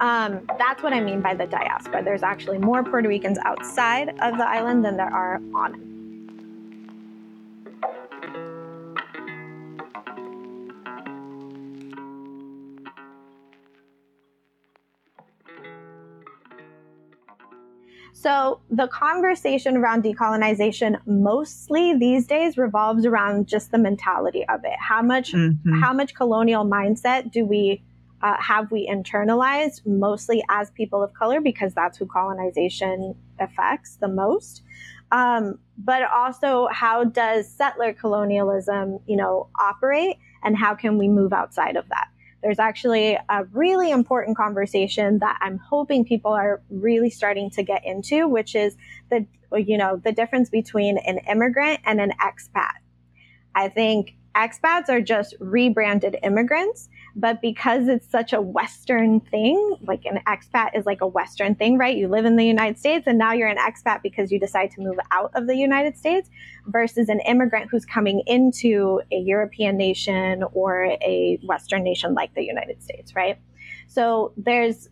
Um, 0.00 0.40
that's 0.58 0.82
what 0.82 0.92
I 0.92 1.00
mean 1.00 1.20
by 1.20 1.34
the 1.34 1.46
diaspora. 1.46 2.02
There's 2.02 2.22
actually 2.22 2.58
more 2.58 2.82
Puerto 2.82 3.08
Ricans 3.08 3.38
outside 3.44 4.08
of 4.20 4.38
the 4.38 4.48
island 4.48 4.84
than 4.84 4.96
there 4.96 5.12
are 5.12 5.40
on 5.54 5.74
it. 5.74 5.97
So 18.20 18.60
the 18.68 18.88
conversation 18.88 19.76
around 19.76 20.02
decolonization 20.02 20.98
mostly 21.06 21.96
these 21.96 22.26
days 22.26 22.58
revolves 22.58 23.06
around 23.06 23.46
just 23.46 23.70
the 23.70 23.78
mentality 23.78 24.44
of 24.48 24.64
it. 24.64 24.74
How 24.80 25.02
much 25.02 25.32
mm-hmm. 25.32 25.80
how 25.80 25.92
much 25.92 26.16
colonial 26.16 26.64
mindset 26.64 27.30
do 27.30 27.46
we 27.46 27.80
uh, 28.20 28.34
have 28.40 28.72
we 28.72 28.88
internalized 28.88 29.86
mostly 29.86 30.42
as 30.50 30.68
people 30.72 31.00
of 31.00 31.14
color 31.14 31.40
because 31.40 31.74
that's 31.74 31.96
who 31.96 32.06
colonization 32.06 33.14
affects 33.38 33.98
the 34.00 34.08
most. 34.08 34.62
Um, 35.12 35.60
but 35.76 36.02
also 36.02 36.68
how 36.72 37.04
does 37.04 37.48
settler 37.48 37.92
colonialism, 37.92 38.98
you 39.06 39.16
know, 39.16 39.48
operate 39.60 40.16
and 40.42 40.56
how 40.56 40.74
can 40.74 40.98
we 40.98 41.06
move 41.06 41.32
outside 41.32 41.76
of 41.76 41.88
that? 41.90 42.08
There's 42.42 42.58
actually 42.58 43.18
a 43.28 43.44
really 43.52 43.90
important 43.90 44.36
conversation 44.36 45.18
that 45.18 45.38
I'm 45.40 45.58
hoping 45.58 46.04
people 46.04 46.32
are 46.32 46.62
really 46.70 47.10
starting 47.10 47.50
to 47.50 47.62
get 47.62 47.84
into, 47.84 48.28
which 48.28 48.54
is 48.54 48.76
the, 49.10 49.26
you 49.52 49.76
know, 49.76 49.96
the 49.96 50.12
difference 50.12 50.48
between 50.48 50.98
an 50.98 51.18
immigrant 51.28 51.80
and 51.84 52.00
an 52.00 52.12
expat. 52.22 52.74
I 53.54 53.68
think 53.68 54.14
expats 54.36 54.88
are 54.88 55.00
just 55.00 55.34
rebranded 55.40 56.16
immigrants 56.22 56.88
but 57.18 57.42
because 57.42 57.88
it's 57.88 58.08
such 58.08 58.32
a 58.32 58.40
Western 58.40 59.18
thing, 59.18 59.76
like 59.82 60.04
an 60.04 60.20
expat 60.28 60.78
is 60.78 60.86
like 60.86 61.00
a 61.00 61.06
Western 61.06 61.56
thing, 61.56 61.76
right? 61.76 61.96
You 61.96 62.06
live 62.06 62.24
in 62.24 62.36
the 62.36 62.44
United 62.44 62.78
States 62.78 63.08
and 63.08 63.18
now 63.18 63.32
you're 63.32 63.48
an 63.48 63.58
expat 63.58 64.02
because 64.02 64.30
you 64.30 64.38
decide 64.38 64.70
to 64.72 64.80
move 64.80 64.98
out 65.10 65.32
of 65.34 65.48
the 65.48 65.56
United 65.56 65.96
States 65.98 66.30
versus 66.66 67.08
an 67.08 67.18
immigrant 67.20 67.70
who's 67.72 67.84
coming 67.84 68.22
into 68.26 69.00
a 69.10 69.16
European 69.16 69.76
nation 69.76 70.44
or 70.52 70.84
a 70.84 71.40
Western 71.42 71.82
nation 71.82 72.14
like 72.14 72.32
the 72.34 72.44
United 72.44 72.80
States, 72.84 73.16
right? 73.16 73.36
So 73.88 74.32
there's 74.36 74.88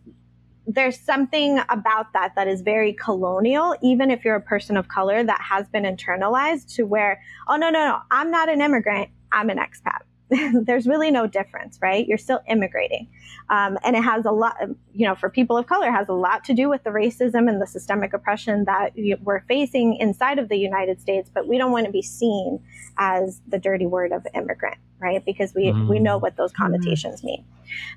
there's 0.66 0.99
something 0.99 1.61
about 1.68 2.12
that 2.12 2.33
that 2.35 2.49
is 2.49 2.61
very 2.61 2.93
colonial, 2.93 3.77
even 3.83 4.11
if 4.11 4.24
you're 4.24 4.35
a 4.35 4.41
person 4.41 4.77
of 4.77 4.89
color 4.89 5.22
that 5.22 5.41
has 5.41 5.68
been 5.68 5.85
internalized 5.85 6.74
to 6.74 6.83
where, 6.83 7.22
oh, 7.47 7.55
no, 7.55 7.70
no, 7.70 7.87
no, 7.87 7.99
I'm 8.11 8.33
not 8.33 8.49
an 8.49 8.61
immigrant, 8.61 9.11
I'm 9.31 9.49
an 9.49 9.59
expat. 9.59 10.01
there's 10.64 10.87
really 10.87 11.11
no 11.11 11.27
difference, 11.27 11.79
right? 11.81 12.07
You're 12.07 12.18
still 12.18 12.41
immigrating. 12.49 13.09
Um, 13.49 13.79
and 13.85 13.95
it 13.95 14.03
has 14.03 14.24
a 14.24 14.33
lot, 14.33 14.57
you 14.93 15.07
know, 15.07 15.14
for 15.14 15.31
people 15.31 15.57
of 15.57 15.66
color, 15.66 15.91
has 15.91 16.09
a 16.09 16.14
lot 16.14 16.43
to 16.45 16.55
do 16.55 16.68
with 16.68 16.83
the 16.83 16.91
racism 16.91 17.49
and 17.49 17.62
the 17.62 17.66
systemic 17.66 18.12
oppression 18.12 18.64
that 18.64 18.93
we're 19.22 19.43
facing 19.43 19.97
inside 20.01 20.41
of 20.41 20.49
the 20.49 20.57
United 20.57 21.01
States. 21.01 21.31
But 21.33 21.47
we 21.47 21.59
don't 21.59 21.70
want 21.70 21.87
to 21.87 21.93
be 21.93 22.03
seen 22.03 22.61
as 22.99 23.41
the 23.47 23.59
dirty 23.59 23.87
word 23.87 24.11
of 24.11 24.27
immigrant, 24.35 24.79
right? 24.99 25.24
Because 25.24 25.55
we, 25.55 25.66
mm. 25.66 25.89
we 25.89 26.01
know 26.01 26.18
what 26.18 26.37
those 26.37 26.53
mm-hmm. 26.53 26.62
connotations 26.62 27.22
mean. 27.22 27.45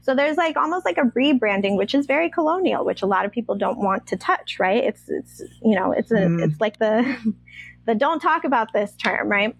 So 0.03 0.13
there's 0.13 0.37
like 0.37 0.55
almost 0.55 0.85
like 0.85 0.97
a 0.97 1.03
rebranding, 1.03 1.77
which 1.77 1.95
is 1.95 2.05
very 2.05 2.29
colonial, 2.29 2.85
which 2.85 3.01
a 3.01 3.07
lot 3.07 3.25
of 3.25 3.31
people 3.31 3.55
don't 3.55 3.79
want 3.79 4.05
to 4.07 4.17
touch, 4.17 4.59
right? 4.59 4.83
It's, 4.83 5.09
it's, 5.09 5.41
you 5.63 5.75
know, 5.75 5.93
it's 5.93 6.11
a, 6.11 6.15
mm. 6.15 6.43
it's 6.43 6.61
like 6.61 6.77
the, 6.77 7.33
the 7.87 7.95
don't 7.95 8.19
talk 8.19 8.43
about 8.43 8.71
this 8.71 8.95
term, 8.95 9.29
right? 9.29 9.55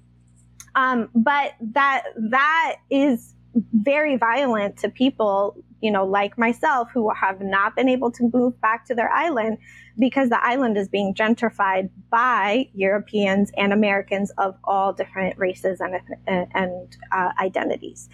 Um, 0.76 1.10
but 1.14 1.54
that 1.74 2.04
that 2.30 2.76
is 2.90 3.34
very 3.74 4.16
violent 4.16 4.78
to 4.78 4.90
people, 4.90 5.58
you 5.82 5.92
know, 5.92 6.06
like 6.06 6.38
myself 6.38 6.90
who 6.94 7.10
have 7.10 7.42
not 7.42 7.76
been 7.76 7.90
able 7.90 8.12
to 8.12 8.30
move 8.34 8.60
back 8.62 8.86
to 8.86 8.96
their 8.96 9.12
island 9.12 9.58
because 9.98 10.30
the 10.30 10.44
island 10.44 10.78
is 10.78 10.88
being 10.88 11.14
gentrified 11.14 11.90
by 12.10 12.70
Europeans 12.74 13.52
and 13.58 13.74
Americans 13.74 14.32
of 14.38 14.56
all 14.64 14.94
different 14.94 15.38
races 15.38 15.82
and, 15.82 16.00
and 16.28 16.98
uh, 17.12 17.32
identities. 17.40 18.08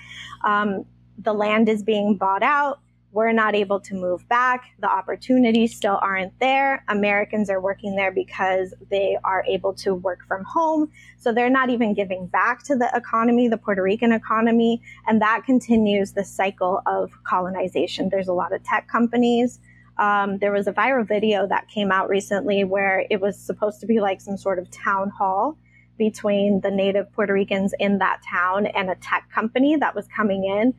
Um, 0.44 0.86
the 1.18 1.34
land 1.34 1.70
is 1.70 1.84
being 1.84 2.18
bought 2.18 2.44
out 2.44 2.80
we're 3.16 3.32
not 3.32 3.56
able 3.56 3.80
to 3.80 3.96
move 3.96 4.28
back. 4.28 4.66
The 4.80 4.90
opportunities 4.90 5.74
still 5.74 5.98
aren't 6.02 6.38
there. 6.42 6.84
Americans 6.90 7.50
are 7.50 7.62
working 7.62 7.96
there 7.96 8.12
because 8.12 8.74
they 8.92 9.18
are 9.24 9.46
able 9.48 9.74
to 9.76 9.96
work 9.96 10.20
from 10.28 10.44
home. 10.44 10.92
So 11.18 11.32
they're 11.32 11.50
not 11.50 11.70
even 11.70 11.94
giving 11.94 12.28
back 12.28 12.64
to 12.64 12.76
the 12.76 12.92
economy, 12.94 13.48
the 13.48 13.58
Puerto 13.58 13.82
Rican 13.82 14.12
economy. 14.12 14.82
And 15.08 15.22
that 15.22 15.44
continues 15.46 16.12
the 16.12 16.26
cycle 16.26 16.82
of 16.86 17.14
colonization. 17.24 18.10
There's 18.10 18.28
a 18.28 18.34
lot 18.34 18.54
of 18.54 18.62
tech 18.64 18.90
companies. 18.90 19.62
Um, 19.98 20.38
there 20.40 20.52
was 20.52 20.68
a 20.68 20.74
viral 20.74 21.08
video 21.08 21.48
that 21.48 21.70
came 21.70 21.94
out 21.94 22.10
recently 22.10 22.66
where 22.66 23.06
it 23.10 23.22
was 23.22 23.40
supposed 23.40 23.80
to 23.80 23.86
be 23.86 24.02
like 24.02 24.20
some 24.20 24.36
sort 24.36 24.60
of 24.60 24.70
town 24.72 25.10
hall 25.10 25.58
between 25.98 26.60
the 26.60 26.70
native 26.70 27.10
Puerto 27.14 27.32
Ricans 27.32 27.74
in 27.80 28.00
that 28.00 28.20
town 28.30 28.66
and 28.66 28.90
a 28.90 28.96
tech 28.96 29.30
company 29.34 29.78
that 29.78 29.96
was 29.96 30.06
coming 30.14 30.44
in 30.44 30.74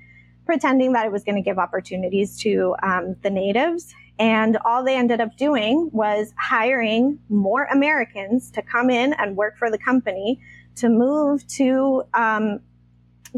pretending 0.46 0.92
that 0.92 1.04
it 1.04 1.12
was 1.12 1.24
going 1.24 1.34
to 1.34 1.42
give 1.42 1.58
opportunities 1.58 2.38
to 2.38 2.74
um, 2.82 3.16
the 3.22 3.30
natives. 3.30 3.94
And 4.18 4.56
all 4.64 4.82
they 4.82 4.96
ended 4.96 5.20
up 5.20 5.36
doing 5.36 5.90
was 5.92 6.32
hiring 6.38 7.18
more 7.28 7.64
Americans 7.64 8.50
to 8.52 8.62
come 8.62 8.88
in 8.88 9.12
and 9.14 9.36
work 9.36 9.58
for 9.58 9.70
the 9.70 9.76
company 9.76 10.40
to 10.76 10.88
move 10.88 11.46
to 11.48 12.04
um, 12.14 12.60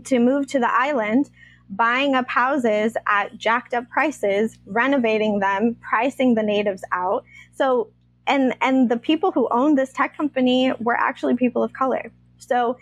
to 0.04 0.20
move 0.20 0.46
to 0.48 0.60
the 0.60 0.70
island, 0.70 1.30
buying 1.70 2.14
up 2.14 2.28
houses 2.28 2.96
at 3.08 3.36
jacked 3.36 3.74
up 3.74 3.88
prices, 3.88 4.58
renovating 4.66 5.40
them, 5.40 5.76
pricing 5.80 6.34
the 6.34 6.42
natives 6.42 6.84
out. 6.92 7.24
So 7.54 7.90
and 8.28 8.54
and 8.60 8.88
the 8.88 8.98
people 8.98 9.32
who 9.32 9.48
owned 9.50 9.76
this 9.76 9.92
tech 9.92 10.16
company 10.16 10.72
were 10.78 10.96
actually 10.96 11.34
people 11.34 11.64
of 11.64 11.72
color. 11.72 12.12
So 12.36 12.78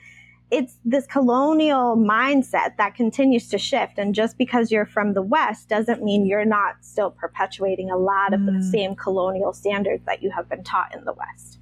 it's 0.51 0.77
this 0.85 1.07
colonial 1.07 1.97
mindset 1.97 2.77
that 2.79 2.95
continues 2.95 3.49
to 3.49 3.59
shift. 3.59 3.99
And 3.99 4.15
just 4.15 4.39
because 4.39 4.71
you're 4.71 4.87
from 4.87 5.15
the 5.15 5.23
West 5.23 5.69
doesn't 5.69 6.03
mean 6.05 6.25
you're 6.25 6.45
not 6.45 6.77
still 6.83 7.11
perpetuating 7.11 7.91
a 7.91 7.97
lot 7.97 8.33
of 8.33 8.41
mm. 8.41 8.57
the 8.57 8.63
same 8.63 8.95
colonial 8.95 9.53
standards 9.53 10.05
that 10.07 10.23
you 10.23 10.31
have 10.31 10.49
been 10.49 10.63
taught 10.63 10.95
in 10.95 11.05
the 11.05 11.13
West. 11.13 11.59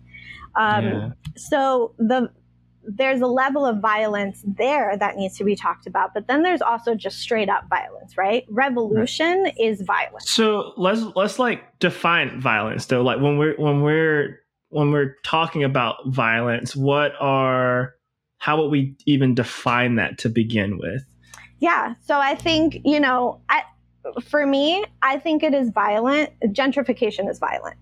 Um, 0.57 0.85
yeah. 0.85 1.11
So 1.37 1.95
the 1.99 2.31
there's 2.87 3.23
a 3.23 3.27
level 3.27 3.65
of 3.65 3.81
violence 3.81 4.45
there 4.47 4.95
that 4.99 5.17
needs 5.17 5.39
to 5.39 5.45
be 5.45 5.57
talked 5.57 5.87
about, 5.87 6.13
but 6.13 6.27
then 6.27 6.43
there's 6.43 6.61
also 6.61 6.95
just 6.95 7.19
straight 7.19 7.49
up 7.49 7.67
violence, 7.71 8.19
right? 8.19 8.45
Revolution 8.51 9.45
right. 9.45 9.55
is 9.59 9.81
violence. 9.81 10.31
So 10.31 10.75
let's 10.77 11.03
let's 11.17 11.39
like 11.39 11.63
define 11.79 12.41
violence 12.41 12.85
though. 12.87 13.03
Like 13.03 13.21
when 13.21 13.39
we're 13.39 13.57
when 13.57 13.81
we're 13.81 14.41
when 14.69 14.91
we're 14.91 15.17
talking 15.25 15.65
about 15.65 15.97
violence, 16.07 16.77
what 16.77 17.13
are 17.21 17.95
how 18.45 18.61
would 18.61 18.71
we 18.71 18.95
even 19.07 19.35
define 19.35 19.95
that 19.95 20.19
to 20.19 20.29
begin 20.29 20.77
with? 20.77 21.03
Yeah. 21.61 21.95
So 22.03 22.19
I 22.19 22.35
think, 22.35 22.77
you 22.85 23.01
know, 23.01 23.41
I, 23.49 23.63
for 24.21 24.47
me, 24.47 24.85
I 25.01 25.19
think 25.19 25.43
it 25.43 25.55
is 25.55 25.71
violent. 25.71 26.29
Gentrification 26.49 27.31
is 27.31 27.39
violent. 27.39 27.79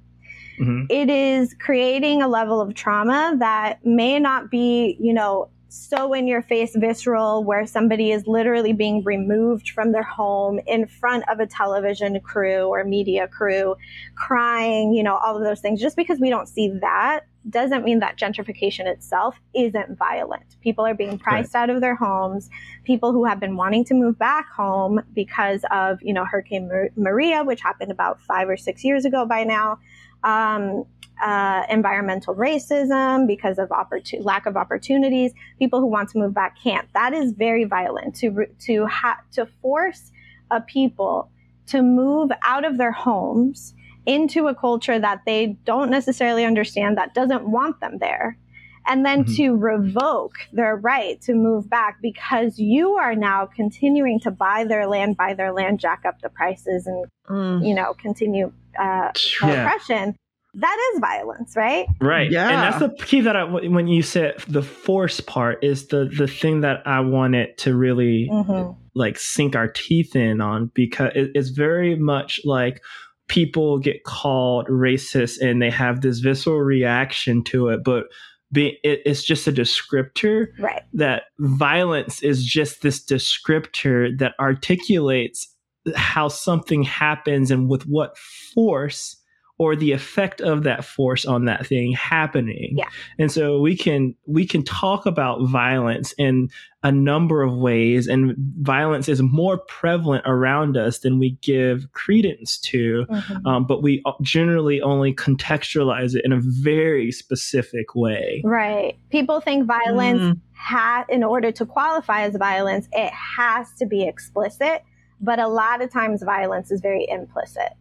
Mm-hmm. 0.60 0.84
It 0.88 1.10
is 1.10 1.56
creating 1.58 2.22
a 2.22 2.28
level 2.28 2.60
of 2.60 2.74
trauma 2.74 3.34
that 3.40 3.84
may 3.84 4.20
not 4.20 4.52
be, 4.52 4.96
you 5.00 5.12
know, 5.12 5.50
so 5.72 6.12
in 6.12 6.26
your 6.26 6.42
face 6.42 6.76
visceral 6.76 7.44
where 7.44 7.64
somebody 7.64 8.10
is 8.10 8.26
literally 8.26 8.74
being 8.74 9.02
removed 9.04 9.70
from 9.70 9.92
their 9.92 10.02
home 10.02 10.60
in 10.66 10.86
front 10.86 11.24
of 11.30 11.40
a 11.40 11.46
television 11.46 12.20
crew 12.20 12.64
or 12.64 12.84
media 12.84 13.26
crew 13.26 13.74
crying 14.14 14.92
you 14.92 15.02
know 15.02 15.16
all 15.16 15.36
of 15.36 15.42
those 15.42 15.60
things 15.60 15.80
just 15.80 15.96
because 15.96 16.20
we 16.20 16.28
don't 16.28 16.48
see 16.48 16.68
that 16.80 17.22
doesn't 17.48 17.84
mean 17.84 17.98
that 18.00 18.16
gentrification 18.16 18.86
itself 18.86 19.40
isn't 19.54 19.98
violent. 19.98 20.56
People 20.60 20.86
are 20.86 20.94
being 20.94 21.18
priced 21.18 21.54
right. 21.54 21.62
out 21.62 21.70
of 21.70 21.80
their 21.80 21.96
homes. 21.96 22.48
People 22.84 23.12
who 23.12 23.24
have 23.24 23.40
been 23.40 23.56
wanting 23.56 23.84
to 23.86 23.94
move 23.94 24.18
back 24.18 24.48
home 24.48 25.00
because 25.12 25.64
of, 25.70 25.98
you 26.02 26.12
know, 26.12 26.24
Hurricane 26.24 26.70
Maria, 26.96 27.42
which 27.42 27.60
happened 27.60 27.90
about 27.90 28.20
five 28.20 28.48
or 28.48 28.56
six 28.56 28.84
years 28.84 29.04
ago 29.04 29.26
by 29.26 29.44
now. 29.44 29.78
Um, 30.22 30.84
uh, 31.22 31.62
environmental 31.70 32.34
racism 32.34 33.26
because 33.26 33.58
of 33.58 33.68
opportun- 33.70 34.24
lack 34.24 34.46
of 34.46 34.56
opportunities. 34.56 35.32
People 35.58 35.80
who 35.80 35.86
want 35.86 36.10
to 36.10 36.18
move 36.18 36.34
back 36.34 36.56
can't. 36.62 36.88
That 36.94 37.12
is 37.14 37.32
very 37.32 37.64
violent 37.64 38.16
to 38.16 38.46
to 38.66 38.86
ha- 38.86 39.20
to 39.32 39.46
force 39.60 40.10
a 40.50 40.60
people 40.60 41.30
to 41.66 41.82
move 41.82 42.30
out 42.42 42.64
of 42.64 42.76
their 42.76 42.92
homes 42.92 43.74
into 44.06 44.48
a 44.48 44.54
culture 44.54 44.98
that 44.98 45.20
they 45.26 45.56
don't 45.64 45.90
necessarily 45.90 46.44
understand, 46.44 46.98
that 46.98 47.14
doesn't 47.14 47.48
want 47.48 47.80
them 47.80 47.98
there. 47.98 48.36
And 48.84 49.06
then 49.06 49.24
mm-hmm. 49.24 49.34
to 49.34 49.56
revoke 49.56 50.34
their 50.52 50.74
right 50.74 51.20
to 51.22 51.34
move 51.34 51.70
back 51.70 51.98
because 52.02 52.58
you 52.58 52.94
are 52.94 53.14
now 53.14 53.46
continuing 53.46 54.18
to 54.20 54.32
buy 54.32 54.64
their 54.64 54.88
land, 54.88 55.16
buy 55.16 55.34
their 55.34 55.52
land, 55.52 55.78
jack 55.78 56.02
up 56.04 56.20
the 56.20 56.28
prices, 56.28 56.88
and 56.88 57.06
mm. 57.28 57.64
you 57.64 57.74
know 57.74 57.94
continue 57.94 58.52
uh, 58.76 59.12
yeah. 59.44 59.62
oppression. 59.62 60.16
That 60.54 60.92
is 60.92 61.00
violence, 61.00 61.56
right? 61.56 61.86
Right. 62.00 62.30
Yeah. 62.30 62.48
And 62.48 62.62
that's 62.62 62.78
the 62.78 63.04
key 63.04 63.22
that 63.22 63.36
I, 63.36 63.44
when 63.44 63.88
you 63.88 64.02
said 64.02 64.34
the 64.48 64.62
force 64.62 65.20
part 65.20 65.64
is 65.64 65.86
the 65.88 66.04
the 66.04 66.28
thing 66.28 66.60
that 66.60 66.86
I 66.86 67.00
wanted 67.00 67.56
to 67.58 67.74
really 67.74 68.28
mm-hmm. 68.30 68.78
like 68.94 69.18
sink 69.18 69.56
our 69.56 69.68
teeth 69.68 70.14
in 70.14 70.42
on 70.42 70.70
because 70.74 71.12
it, 71.14 71.30
it's 71.34 71.48
very 71.48 71.96
much 71.96 72.40
like 72.44 72.82
people 73.28 73.78
get 73.78 74.04
called 74.04 74.66
racist 74.68 75.40
and 75.40 75.62
they 75.62 75.70
have 75.70 76.02
this 76.02 76.18
visceral 76.18 76.60
reaction 76.60 77.42
to 77.44 77.68
it, 77.68 77.82
but 77.82 78.04
be, 78.52 78.78
it, 78.84 79.00
it's 79.06 79.24
just 79.24 79.48
a 79.48 79.52
descriptor. 79.52 80.48
Right. 80.58 80.82
That 80.92 81.22
violence 81.38 82.22
is 82.22 82.44
just 82.44 82.82
this 82.82 83.02
descriptor 83.02 84.18
that 84.18 84.34
articulates 84.38 85.48
how 85.96 86.28
something 86.28 86.82
happens 86.82 87.50
and 87.50 87.70
with 87.70 87.84
what 87.84 88.18
force 88.54 89.16
or 89.62 89.76
the 89.76 89.92
effect 89.92 90.40
of 90.40 90.64
that 90.64 90.84
force 90.84 91.24
on 91.24 91.44
that 91.44 91.64
thing 91.64 91.92
happening. 91.92 92.74
Yeah. 92.76 92.88
And 93.16 93.30
so 93.30 93.60
we 93.60 93.76
can 93.76 94.16
we 94.26 94.44
can 94.44 94.64
talk 94.64 95.06
about 95.06 95.46
violence 95.46 96.12
in 96.18 96.48
a 96.82 96.90
number 96.90 97.44
of 97.44 97.54
ways 97.54 98.08
and 98.08 98.34
violence 98.58 99.08
is 99.08 99.22
more 99.22 99.58
prevalent 99.68 100.24
around 100.26 100.76
us 100.76 100.98
than 100.98 101.20
we 101.20 101.38
give 101.42 101.86
credence 101.92 102.58
to 102.58 103.06
mm-hmm. 103.08 103.46
um, 103.46 103.64
but 103.68 103.84
we 103.84 104.02
generally 104.20 104.82
only 104.82 105.14
contextualize 105.14 106.16
it 106.16 106.22
in 106.24 106.32
a 106.32 106.40
very 106.40 107.12
specific 107.12 107.94
way 107.94 108.42
right 108.44 108.96
people 109.10 109.40
think 109.40 109.64
violence 109.64 110.22
mm. 110.22 110.40
ha- 110.56 111.04
in 111.08 111.22
order 111.22 111.52
to 111.52 111.64
qualify 111.64 112.22
as 112.22 112.34
violence 112.34 112.88
it 112.90 113.12
has 113.12 113.72
to 113.78 113.86
be 113.86 114.02
explicit 114.02 114.82
but 115.20 115.38
a 115.38 115.46
lot 115.46 115.80
of 115.80 115.88
times 115.88 116.20
violence 116.24 116.72
is 116.72 116.80
very 116.80 117.06
implicit 117.08 117.74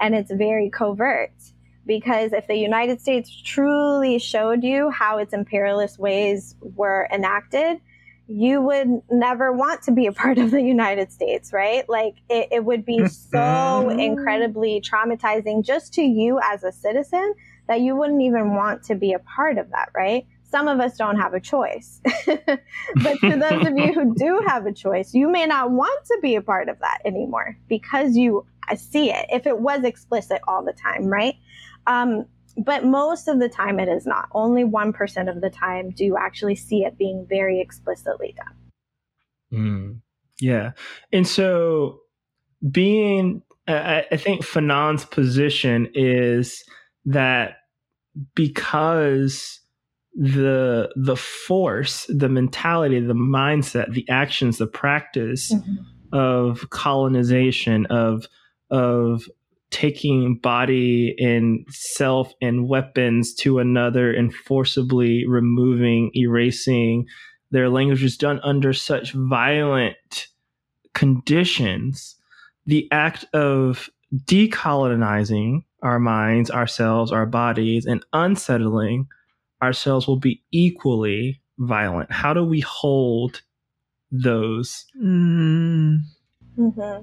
and 0.00 0.14
it's 0.14 0.32
very 0.32 0.70
covert 0.70 1.32
because 1.86 2.32
if 2.32 2.46
the 2.46 2.54
United 2.54 3.00
States 3.00 3.34
truly 3.42 4.18
showed 4.18 4.62
you 4.62 4.90
how 4.90 5.18
its 5.18 5.32
imperialist 5.32 5.98
ways 5.98 6.54
were 6.60 7.08
enacted, 7.10 7.80
you 8.28 8.60
would 8.60 9.00
never 9.10 9.50
want 9.52 9.82
to 9.82 9.90
be 9.90 10.06
a 10.06 10.12
part 10.22 10.38
of 10.38 10.50
the 10.50 10.62
United 10.62 11.10
States, 11.10 11.52
right? 11.52 11.88
Like 11.88 12.16
it, 12.28 12.48
it 12.52 12.64
would 12.64 12.84
be 12.84 13.06
so 13.08 13.38
mm-hmm. 13.38 13.98
incredibly 13.98 14.80
traumatizing 14.80 15.64
just 15.64 15.94
to 15.94 16.02
you 16.02 16.38
as 16.44 16.62
a 16.62 16.70
citizen 16.70 17.34
that 17.66 17.80
you 17.80 17.96
wouldn't 17.96 18.22
even 18.22 18.54
want 18.54 18.84
to 18.84 18.94
be 18.94 19.14
a 19.14 19.18
part 19.18 19.58
of 19.58 19.70
that, 19.70 19.90
right? 19.94 20.26
Some 20.44 20.68
of 20.68 20.80
us 20.80 20.96
don't 20.96 21.16
have 21.16 21.34
a 21.34 21.40
choice. 21.40 22.00
but 22.26 23.20
to 23.20 23.36
those 23.36 23.66
of 23.66 23.76
you 23.76 23.92
who 23.92 24.14
do 24.14 24.42
have 24.46 24.64
a 24.66 24.72
choice, 24.72 25.12
you 25.12 25.28
may 25.28 25.46
not 25.46 25.70
want 25.70 26.06
to 26.06 26.18
be 26.22 26.36
a 26.36 26.42
part 26.42 26.68
of 26.68 26.78
that 26.78 27.00
anymore 27.04 27.56
because 27.68 28.16
you 28.16 28.46
see 28.74 29.10
it 29.10 29.26
if 29.30 29.46
it 29.46 29.58
was 29.58 29.84
explicit 29.84 30.40
all 30.46 30.64
the 30.64 30.72
time, 30.72 31.06
right? 31.06 31.34
Um, 31.86 32.26
but 32.56 32.84
most 32.84 33.28
of 33.28 33.38
the 33.38 33.48
time 33.48 33.78
it 33.78 33.88
is 33.88 34.06
not. 34.06 34.28
Only 34.32 34.64
1% 34.64 35.30
of 35.30 35.40
the 35.40 35.50
time 35.50 35.90
do 35.90 36.04
you 36.04 36.16
actually 36.16 36.56
see 36.56 36.84
it 36.84 36.98
being 36.98 37.26
very 37.28 37.60
explicitly 37.60 38.34
done. 38.36 39.60
Mm, 39.60 40.00
yeah. 40.40 40.72
And 41.12 41.26
so 41.26 42.00
being, 42.70 43.42
I, 43.68 44.04
I 44.10 44.16
think 44.16 44.42
Fanon's 44.42 45.04
position 45.04 45.88
is 45.94 46.64
that 47.04 47.58
because 48.34 49.60
the 50.14 50.90
the 50.96 51.16
force, 51.16 52.06
the 52.08 52.28
mentality, 52.28 52.98
the 52.98 53.14
mindset, 53.14 53.92
the 53.92 54.08
actions, 54.08 54.58
the 54.58 54.66
practice 54.66 55.52
mm-hmm. 55.52 55.76
of 56.12 56.68
colonization, 56.70 57.86
of 57.86 58.26
of 58.70 59.24
taking 59.70 60.36
body 60.36 61.14
and 61.18 61.66
self 61.70 62.32
and 62.40 62.68
weapons 62.68 63.34
to 63.34 63.58
another 63.58 64.12
and 64.12 64.34
forcibly 64.34 65.26
removing, 65.26 66.10
erasing 66.14 67.06
their 67.50 67.68
language 67.68 68.00
languages 68.00 68.16
done 68.16 68.40
under 68.42 68.72
such 68.72 69.12
violent 69.12 70.28
conditions, 70.94 72.16
the 72.66 72.88
act 72.90 73.24
of 73.32 73.90
decolonizing 74.24 75.62
our 75.82 75.98
minds, 75.98 76.50
ourselves, 76.50 77.12
our 77.12 77.26
bodies, 77.26 77.86
and 77.86 78.04
unsettling 78.12 79.06
ourselves 79.62 80.06
will 80.06 80.18
be 80.18 80.42
equally 80.50 81.40
violent. 81.58 82.10
How 82.10 82.34
do 82.34 82.44
we 82.44 82.60
hold 82.60 83.42
those? 84.10 84.84
Mm. 85.00 86.00
Mm-hmm. 86.58 87.02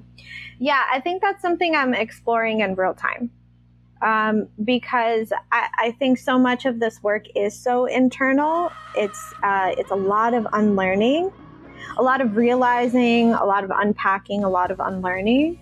Yeah, 0.58 0.82
I 0.92 1.00
think 1.00 1.22
that's 1.22 1.40
something 1.40 1.74
I'm 1.74 1.94
exploring 1.94 2.60
in 2.60 2.74
real 2.74 2.94
time. 2.94 3.30
Um, 4.02 4.48
because 4.62 5.32
I, 5.52 5.68
I, 5.78 5.90
think 5.92 6.18
so 6.18 6.38
much 6.38 6.66
of 6.66 6.80
this 6.80 7.02
work 7.02 7.24
is 7.34 7.58
so 7.58 7.86
internal. 7.86 8.70
It's 8.94 9.32
uh, 9.42 9.74
it's 9.78 9.90
a 9.90 9.96
lot 9.96 10.34
of 10.34 10.46
unlearning, 10.52 11.32
a 11.96 12.02
lot 12.02 12.20
of 12.20 12.36
realizing, 12.36 13.32
a 13.32 13.44
lot 13.46 13.64
of 13.64 13.70
unpacking, 13.74 14.44
a 14.44 14.50
lot 14.50 14.70
of 14.70 14.80
unlearning, 14.80 15.58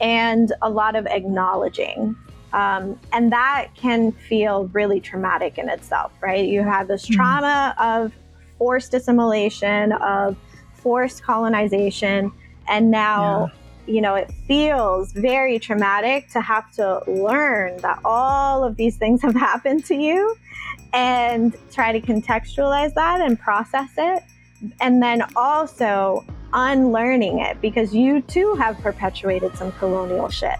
and 0.00 0.52
a 0.62 0.68
lot 0.68 0.96
of 0.96 1.06
acknowledging. 1.06 2.16
Um, 2.52 2.98
and 3.12 3.30
that 3.32 3.68
can 3.76 4.10
feel 4.10 4.66
really 4.68 4.98
traumatic 4.98 5.56
in 5.56 5.68
itself, 5.68 6.10
right? 6.20 6.44
You 6.44 6.64
have 6.64 6.88
this 6.88 7.04
mm-hmm. 7.04 7.14
trauma 7.14 7.74
of 7.78 8.12
forced 8.58 8.94
assimilation, 8.94 9.92
of 9.92 10.36
forced 10.74 11.22
colonization, 11.22 12.32
and 12.68 12.90
now 12.90 13.50
you 13.86 14.00
know, 14.00 14.14
it 14.14 14.30
feels 14.46 15.12
very 15.12 15.58
traumatic 15.58 16.28
to 16.30 16.40
have 16.40 16.70
to 16.72 17.00
learn 17.06 17.76
that 17.78 18.00
all 18.04 18.64
of 18.64 18.76
these 18.76 18.96
things 18.96 19.22
have 19.22 19.34
happened 19.50 19.84
to 19.86 19.94
you 19.94 20.36
and 20.92 21.56
try 21.72 21.92
to 21.92 22.00
contextualize 22.00 22.94
that 22.94 23.20
and 23.20 23.38
process 23.38 23.90
it. 23.96 24.22
And 24.80 25.02
then 25.02 25.22
also 25.36 26.24
unlearning 26.52 27.40
it 27.40 27.60
because 27.60 27.94
you 27.94 28.22
too 28.22 28.54
have 28.54 28.78
perpetuated 28.78 29.54
some 29.56 29.70
colonial 29.72 30.28
shit. 30.30 30.58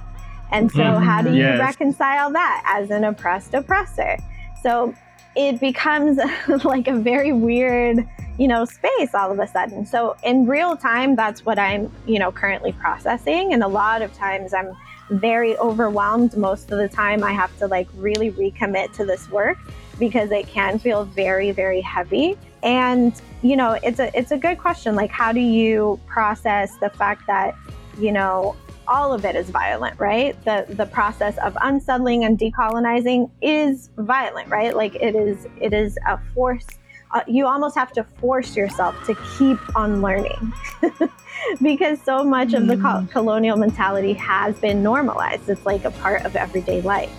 And 0.53 0.71
so, 0.71 0.79
mm-hmm. 0.79 1.03
how 1.03 1.23
do 1.23 1.31
you 1.31 1.43
yes. 1.43 1.59
reconcile 1.59 2.31
that 2.31 2.63
as 2.67 2.91
an 2.91 3.05
oppressed 3.05 3.55
oppressor? 3.55 4.17
So, 4.63 4.95
it 5.35 5.59
becomes 5.61 6.19
like 6.65 6.87
a 6.87 6.95
very 6.95 7.33
weird, 7.33 8.07
you 8.39 8.49
know, 8.49 8.65
space 8.65 9.15
all 9.15 9.31
of 9.31 9.39
a 9.39 9.47
sudden. 9.47 9.87
So, 9.87 10.17
in 10.23 10.47
real 10.47 10.77
time, 10.77 11.17
that's 11.17 11.45
what 11.45 11.59
I'm, 11.59 11.91
you 12.07 12.19
know, 12.19 12.33
currently 12.33 12.73
processing. 12.73 13.53
And 13.53 13.63
a 13.63 13.69
lot 13.69 14.03
of 14.03 14.13
times 14.15 14.53
I'm 14.53 14.73
very 15.11 15.57
overwhelmed. 15.59 16.37
Most 16.37 16.71
of 16.71 16.79
the 16.79 16.89
time, 16.89 17.23
I 17.23 17.33
have 17.33 17.57
to 17.59 17.67
like 17.67 17.89
really 17.97 18.33
recommit 18.33 18.93
to 18.95 19.05
this 19.05 19.31
work 19.31 19.59
because 19.99 20.31
it 20.31 20.47
can 20.49 20.79
feel 20.79 21.05
very, 21.05 21.51
very 21.51 21.81
heavy. 21.81 22.37
And, 22.63 23.13
you 23.43 23.57
know, 23.57 23.79
it's 23.83 24.01
a 24.01 24.17
it's 24.19 24.33
a 24.33 24.39
good 24.39 24.59
question. 24.59 24.95
Like, 24.95 25.11
how 25.11 25.33
do 25.33 25.41
you 25.41 26.01
process 26.07 26.77
the 26.77 26.91
fact 26.91 27.27
that, 27.27 27.55
you 27.99 28.13
know, 28.13 28.57
all 28.89 29.13
of 29.13 29.25
it 29.25 29.37
is 29.37 29.51
violent, 29.51 29.99
right? 29.99 30.43
The 30.45 30.67
the 30.69 30.87
process 30.87 31.37
of 31.39 31.57
unsettling 31.61 32.25
and 32.25 32.39
decolonizing 32.39 33.31
is 33.43 33.91
violent, 33.97 34.49
right? 34.49 34.75
Like 34.77 34.95
it 34.97 35.15
is 35.15 35.47
it 35.61 35.73
is 35.73 35.99
a 36.07 36.19
force. 36.35 36.67
Uh, 37.13 37.21
you 37.27 37.47
almost 37.47 37.77
have 37.77 37.93
to 37.93 38.05
force 38.05 38.57
yourself 38.57 38.95
to 39.07 39.15
keep 39.39 39.59
on 39.77 40.03
learning 40.03 40.53
because 41.63 42.01
so 42.03 42.25
much 42.25 42.49
mm. 42.49 42.57
of 42.59 42.67
the 42.67 42.77
co- 42.77 43.01
mm. 43.01 43.11
colonial 43.11 43.57
mentality 43.57 44.13
has 44.15 44.59
been 44.59 44.83
normalized. 44.83 45.49
It's 45.49 45.65
like 45.65 45.85
a 45.85 45.91
part 45.91 46.25
of 46.25 46.35
everyday 46.37 46.83
life. 46.83 47.13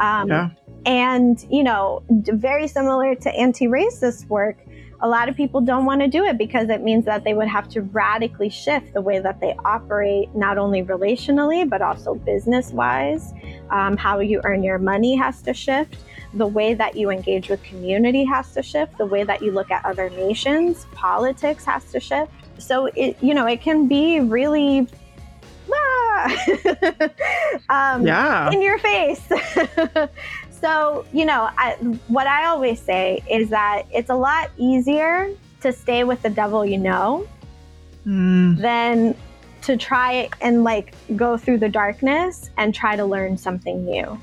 Um, 0.00 0.28
yeah. 0.28 0.50
And, 0.86 1.44
you 1.50 1.62
know, 1.62 2.02
very 2.08 2.66
similar 2.66 3.14
to 3.14 3.30
anti 3.34 3.66
racist 3.66 4.26
work, 4.28 4.56
a 5.02 5.08
lot 5.08 5.28
of 5.28 5.36
people 5.36 5.60
don't 5.60 5.84
want 5.84 6.00
to 6.00 6.08
do 6.08 6.24
it 6.24 6.36
because 6.36 6.68
it 6.68 6.82
means 6.82 7.04
that 7.06 7.24
they 7.24 7.34
would 7.34 7.48
have 7.48 7.68
to 7.70 7.82
radically 7.82 8.50
shift 8.50 8.92
the 8.92 9.00
way 9.00 9.18
that 9.18 9.40
they 9.40 9.54
operate, 9.64 10.34
not 10.34 10.58
only 10.58 10.82
relationally, 10.82 11.68
but 11.68 11.80
also 11.80 12.14
business 12.14 12.70
wise. 12.70 13.32
Um, 13.70 13.96
how 13.96 14.20
you 14.20 14.40
earn 14.44 14.62
your 14.62 14.78
money 14.78 15.16
has 15.16 15.40
to 15.42 15.54
shift. 15.54 15.96
The 16.34 16.46
way 16.46 16.74
that 16.74 16.96
you 16.96 17.10
engage 17.10 17.48
with 17.48 17.62
community 17.62 18.24
has 18.24 18.52
to 18.54 18.62
shift. 18.62 18.98
The 18.98 19.06
way 19.06 19.24
that 19.24 19.42
you 19.42 19.50
look 19.50 19.70
at 19.70 19.84
other 19.84 20.10
nations, 20.10 20.86
politics 20.92 21.64
has 21.64 21.84
to 21.92 22.00
shift. 22.00 22.32
So, 22.58 22.86
it, 22.94 23.16
you 23.20 23.34
know, 23.34 23.46
it 23.46 23.60
can 23.60 23.88
be 23.88 24.20
really 24.20 24.86
ah, 25.72 26.46
um, 27.94 28.06
yeah. 28.06 28.50
in 28.50 28.62
your 28.62 28.78
face. 28.78 29.28
So, 30.60 31.06
you 31.12 31.24
know, 31.24 31.48
I, 31.56 31.72
what 32.08 32.26
I 32.26 32.46
always 32.46 32.80
say 32.80 33.22
is 33.30 33.48
that 33.48 33.84
it's 33.92 34.10
a 34.10 34.14
lot 34.14 34.50
easier 34.58 35.34
to 35.62 35.72
stay 35.72 36.04
with 36.04 36.22
the 36.22 36.30
devil 36.30 36.64
you 36.64 36.78
know 36.78 37.26
mm. 38.06 38.56
than 38.58 39.14
to 39.62 39.76
try 39.76 40.28
and 40.40 40.64
like 40.64 40.94
go 41.16 41.36
through 41.36 41.58
the 41.58 41.68
darkness 41.68 42.50
and 42.56 42.74
try 42.74 42.96
to 42.96 43.04
learn 43.04 43.36
something 43.36 43.84
new. 43.84 44.18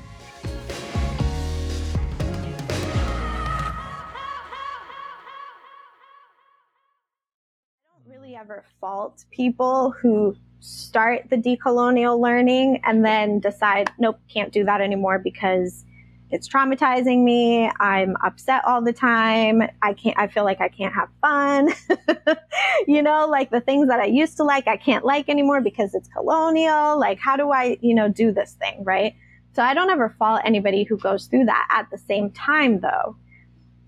I 8.47 8.49
don't 8.49 8.55
really 8.55 8.59
ever 8.59 8.65
fault 8.79 9.25
people 9.31 9.91
who 9.91 10.35
start 10.59 11.29
the 11.29 11.35
decolonial 11.35 12.19
learning 12.19 12.81
and 12.85 13.03
then 13.03 13.39
decide, 13.39 13.89
nope, 13.99 14.19
can't 14.33 14.53
do 14.53 14.63
that 14.63 14.79
anymore 14.79 15.19
because 15.19 15.83
it's 16.29 16.47
traumatizing 16.47 17.23
me. 17.23 17.69
I'm 17.79 18.15
upset 18.23 18.63
all 18.65 18.81
the 18.81 18.93
time. 18.93 19.63
I 19.81 19.93
can't, 19.93 20.17
I 20.17 20.27
feel 20.27 20.43
like 20.43 20.61
I 20.61 20.69
can't 20.69 20.93
have 20.93 21.09
fun. 21.21 21.69
you 22.87 23.01
know, 23.01 23.27
like 23.27 23.49
the 23.49 23.61
things 23.61 23.87
that 23.87 23.99
I 23.99 24.05
used 24.05 24.37
to 24.37 24.43
like, 24.43 24.67
I 24.67 24.77
can't 24.77 25.05
like 25.05 25.29
anymore 25.29 25.61
because 25.61 25.93
it's 25.93 26.09
colonial. 26.09 26.99
Like, 26.99 27.19
how 27.19 27.35
do 27.35 27.51
I, 27.51 27.77
you 27.81 27.95
know, 27.95 28.09
do 28.09 28.31
this 28.31 28.53
thing? 28.53 28.83
Right. 28.83 29.15
So 29.53 29.63
I 29.63 29.73
don't 29.73 29.89
ever 29.89 30.15
fault 30.19 30.41
anybody 30.45 30.83
who 30.83 30.97
goes 30.97 31.25
through 31.25 31.45
that. 31.45 31.67
At 31.71 31.89
the 31.91 31.97
same 31.97 32.31
time, 32.31 32.79
though, 32.81 33.15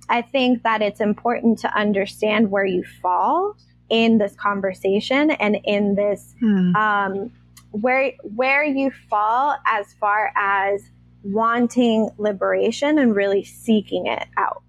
I 0.10 0.22
think 0.22 0.64
that 0.64 0.82
it's 0.82 1.02
important 1.02 1.60
to 1.60 1.78
understand 1.78 2.52
where 2.52 2.66
you 2.66 2.84
fall 3.02 3.56
in 3.90 4.18
this 4.18 4.36
conversation 4.36 5.32
and 5.32 5.58
in 5.64 5.96
this, 5.96 6.36
hmm. 6.40 6.76
um, 6.76 7.32
where, 7.72 8.14
where 8.24 8.64
you 8.64 8.92
fall 9.10 9.56
as 9.66 9.94
far 10.00 10.32
as 10.36 10.82
wanting 11.24 12.10
liberation 12.18 12.98
and 12.98 13.16
really 13.16 13.44
seeking 13.44 14.08
it 14.08 14.28
out. 14.38 14.64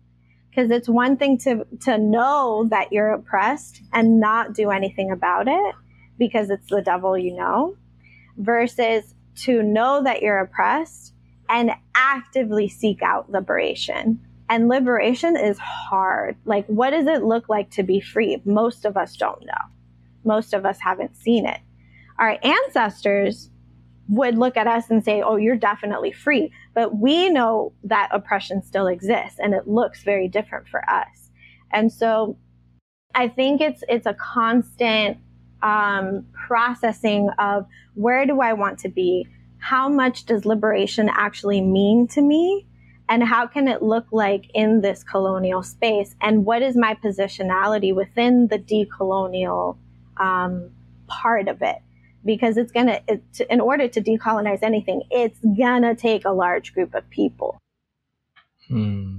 Because 0.49 0.71
it's 0.71 0.89
one 0.89 1.17
thing 1.17 1.39
to, 1.39 1.65
to 1.83 1.97
know 1.97 2.67
that 2.71 2.93
you're 2.93 3.11
oppressed 3.11 3.83
and 3.93 4.19
not 4.19 4.53
do 4.53 4.71
anything 4.71 5.11
about 5.11 5.47
it 5.47 5.75
because 6.19 6.51
it's 6.51 6.69
the 6.69 6.83
devil 6.83 7.17
you 7.17 7.35
know, 7.35 7.77
versus 8.37 9.15
to 9.37 9.63
know 9.63 10.03
that 10.03 10.23
you're 10.23 10.39
oppressed 10.39 11.15
and 11.49 11.71
actively 11.95 12.69
seek 12.69 13.03
out 13.03 13.31
liberation. 13.31 14.21
And 14.51 14.69
liberation 14.69 15.37
is 15.37 15.59
hard. 15.59 16.37
Like, 16.45 16.67
what 16.67 16.91
does 16.91 17.07
it 17.07 17.23
look 17.23 17.49
like 17.49 17.71
to 17.71 17.85
be 17.85 18.01
free? 18.01 18.43
Most 18.45 18.85
of 18.85 18.97
us 18.97 19.17
don't 19.17 19.41
know. 19.47 19.65
Most 20.25 20.53
of 20.53 20.67
us 20.67 20.79
haven't 20.81 21.17
seen 21.17 21.47
it. 21.47 21.61
Our 22.19 22.37
ancestors 22.43 23.49
would 24.09 24.37
look 24.37 24.57
at 24.57 24.67
us 24.67 24.91
and 24.91 25.05
say, 25.05 25.23
oh, 25.23 25.37
you're 25.37 25.55
definitely 25.55 26.11
free. 26.11 26.53
But 26.75 26.97
we 26.97 27.31
know 27.31 27.73
that 27.85 28.09
oppression 28.11 28.61
still 28.65 28.89
exists 28.89 29.39
and 29.39 29.55
it 29.55 29.69
looks 29.69 30.03
very 30.03 30.27
different 30.27 30.67
for 30.67 30.83
us. 30.91 31.31
And 31.71 31.93
so 31.93 32.37
I 33.15 33.29
think 33.29 33.61
it's, 33.61 33.85
it's 33.89 34.07
a 34.07 34.15
constant 34.15 35.19
um, 35.63 36.27
processing 36.49 37.31
of 37.39 37.67
where 37.95 38.27
do 38.27 38.41
I 38.41 38.55
want 38.55 38.81
to 38.81 38.89
be? 38.89 39.29
How 39.59 39.89
much 39.89 40.27
does 40.27 40.45
liberation 40.45 41.09
actually 41.09 41.61
mean 41.61 42.09
to 42.09 42.21
me? 42.21 42.67
And 43.11 43.23
how 43.25 43.47
can 43.47 43.69
it 43.69 43.83
look 43.83 44.07
like 44.13 44.51
in 44.55 44.81
this 44.81 45.03
colonial 45.03 45.63
space? 45.63 46.15
And 46.23 46.47
what 46.47 46.63
is 46.63 46.77
my 46.77 46.95
positionality 46.95 47.95
within 47.95 48.47
the 48.47 48.59
decolonial 48.59 49.77
um, 50.17 50.71
part 51.09 51.49
of 51.49 51.61
it? 51.61 51.83
because 52.25 52.57
it's 52.57 52.73
gonna 52.73 53.01
it, 53.09 53.23
to, 53.35 53.53
in 53.53 53.61
order 53.61 53.89
to 53.89 54.01
decolonize 54.01 54.63
anything, 54.63 55.03
it's 55.11 55.39
going 55.41 55.83
to 55.83 55.95
take 55.95 56.25
a 56.25 56.31
large 56.31 56.75
group 56.75 56.95
of 56.95 57.09
people. 57.11 57.59
Hmm. 58.69 59.19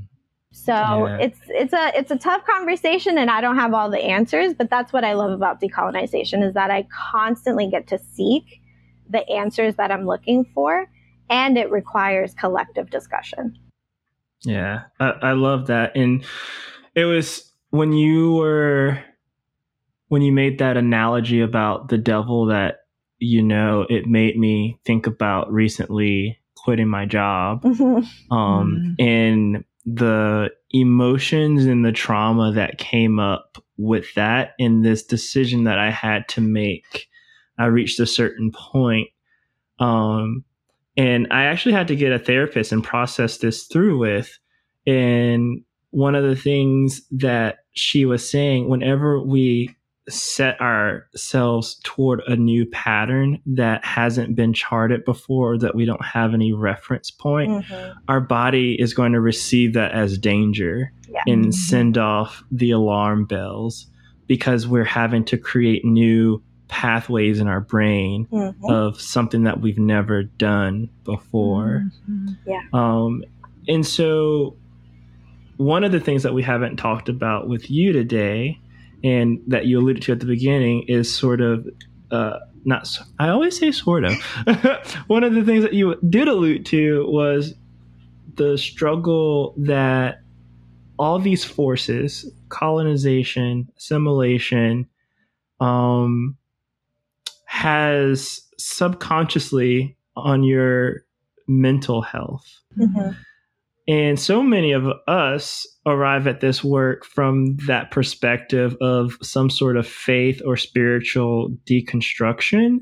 So 0.52 0.74
yeah. 0.74 1.18
it's 1.18 1.40
it's 1.48 1.74
a 1.74 1.92
it's 1.98 2.12
a 2.12 2.18
tough 2.18 2.46
conversation 2.46 3.18
and 3.18 3.32
I 3.32 3.42
don't 3.42 3.58
have 3.58 3.74
all 3.74 3.90
the 3.90 4.00
answers, 4.00 4.54
but 4.54 4.70
that's 4.70 4.92
what 4.94 5.04
I 5.04 5.14
love 5.14 5.32
about 5.32 5.62
decolonization 5.62 6.46
is 6.46 6.54
that 6.54 6.70
I 6.70 6.88
constantly 7.12 7.70
get 7.70 7.88
to 7.88 7.98
seek 7.98 8.62
the 9.10 9.28
answers 9.30 9.76
that 9.76 9.92
I'm 9.92 10.06
looking 10.06 10.46
for 10.54 10.88
and 11.30 11.58
it 11.58 11.72
requires 11.72 12.34
collective 12.34 12.90
discussion. 12.90 13.58
Yeah, 14.44 14.84
I, 15.00 15.10
I 15.22 15.32
love 15.34 15.68
that. 15.68 15.96
And 15.96 16.24
it 16.96 17.06
was 17.06 17.52
when 17.70 17.94
you 17.94 18.34
were 18.34 19.04
when 20.08 20.22
you 20.22 20.32
made 20.32 20.60
that 20.60 20.78
analogy 20.78 21.40
about 21.42 21.90
the 21.90 21.98
devil 21.98 22.48
that 22.48 22.82
you 23.22 23.44
know, 23.44 23.86
it 23.88 24.08
made 24.08 24.38
me 24.38 24.80
think 24.84 25.06
about 25.06 25.54
recently 25.54 26.40
quitting 26.56 26.88
my 26.88 27.06
job 27.06 27.62
mm-hmm. 27.64 28.34
um, 28.34 28.96
mm-hmm. 29.00 29.06
and 29.06 29.64
the 29.86 30.50
emotions 30.72 31.66
and 31.66 31.86
the 31.86 31.92
trauma 31.92 32.52
that 32.52 32.78
came 32.78 33.20
up 33.20 33.58
with 33.78 34.14
that 34.16 34.54
and 34.60 34.84
this 34.84 35.04
decision 35.04 35.64
that 35.64 35.80
I 35.80 35.92
had 35.92 36.28
to 36.30 36.42
make. 36.42 37.08
I 37.58 37.66
reached 37.66 38.00
a 38.00 38.06
certain 38.08 38.52
point, 38.52 39.10
um, 39.80 40.44
and 40.98 41.28
I 41.32 41.46
actually 41.46 41.74
had 41.74 41.88
to 41.88 41.96
get 41.96 42.12
a 42.12 42.20
therapist 42.20 42.72
and 42.72 42.84
process 42.84 43.38
this 43.38 43.66
through 43.66 43.98
with. 43.98 44.38
And 44.86 45.64
one 45.92 46.16
of 46.16 46.24
the 46.24 46.36
things 46.36 47.02
that 47.12 47.60
she 47.74 48.06
was 48.06 48.30
saying, 48.30 48.70
whenever 48.70 49.24
we 49.24 49.76
set 50.10 50.60
ourselves 50.60 51.80
toward 51.84 52.22
a 52.28 52.36
new 52.36 52.66
pattern 52.66 53.40
that 53.46 53.84
hasn't 53.86 54.36
been 54.36 54.52
charted 54.52 55.06
before 55.06 55.58
that 55.60 55.76
we 55.76 55.86
don't 55.86 56.04
have 56.04 56.34
any 56.34 56.52
reference 56.52 57.12
point 57.12 57.64
mm-hmm. 57.64 58.00
our 58.08 58.20
body 58.20 58.76
is 58.82 58.96
going 58.96 59.12
to 59.12 59.22
receive 59.22 59.74
that 59.74 59.92
as 59.92 60.18
danger 60.18 60.92
yeah. 61.08 61.22
and 61.28 61.44
mm-hmm. 61.44 61.52
send 61.52 62.00
off 62.00 62.44
the 62.52 62.72
alarm 62.72 63.26
bells 63.26 63.86
because 64.26 64.68
we're 64.68 64.84
having 64.84 65.24
to 65.24 65.38
create 65.38 65.86
new 65.86 66.42
pathways 66.72 67.40
in 67.40 67.48
our 67.48 67.60
brain 67.60 68.26
mm-hmm. 68.32 68.66
of 68.66 69.00
something 69.00 69.44
that 69.44 69.60
we've 69.60 69.78
never 69.78 70.24
done 70.24 70.90
before 71.04 71.86
mm-hmm. 72.10 72.34
yeah 72.46 72.62
um 72.74 73.24
and 73.68 73.86
so 73.86 74.56
one 75.58 75.84
of 75.84 75.92
the 75.92 76.00
things 76.00 76.24
that 76.24 76.34
we 76.34 76.42
haven't 76.42 76.78
talked 76.78 77.10
about 77.10 77.48
with 77.48 77.70
you 77.70 77.92
today 77.92 78.58
and 79.04 79.40
that 79.48 79.66
you 79.66 79.80
alluded 79.80 80.02
to 80.02 80.12
at 80.12 80.20
the 80.20 80.26
beginning 80.26 80.84
is 80.88 81.14
sort 81.14 81.42
of 81.42 81.68
uh, 82.10 82.40
not 82.66 82.88
I 83.20 83.30
always 83.30 83.58
say 83.60 83.72
sort 83.72 84.04
of. 84.04 84.14
one 85.08 85.24
of 85.24 85.34
the 85.34 85.44
things 85.44 85.64
that 85.64 85.74
you 85.74 85.96
did 86.10 86.28
allude 86.28 86.66
to 86.68 87.06
was 87.08 87.54
the 88.36 88.58
struggle 88.58 89.54
that 89.58 90.22
all 90.98 91.20
these 91.20 91.44
forces, 91.44 92.30
colonization, 92.50 93.68
assimilation, 93.78 94.88
um, 95.60 96.38
has 97.62 98.42
subconsciously 98.58 99.96
on 100.16 100.44
your 100.44 101.06
mental 101.48 102.02
health. 102.02 102.44
Mm-hmm. 102.76 103.12
And 103.88 104.20
so 104.20 104.42
many 104.42 104.72
of 104.72 104.88
us 105.08 105.68
arrive 105.86 106.26
at 106.26 106.42
this 106.42 106.64
work 106.64 107.06
from 107.06 107.58
that 107.68 107.92
perspective 107.92 108.76
of 108.82 109.16
some 109.22 109.52
sort 109.52 109.78
of 109.78 109.86
faith 109.86 110.42
or 110.44 110.58
spiritual 110.58 111.56
deconstruction 111.70 112.80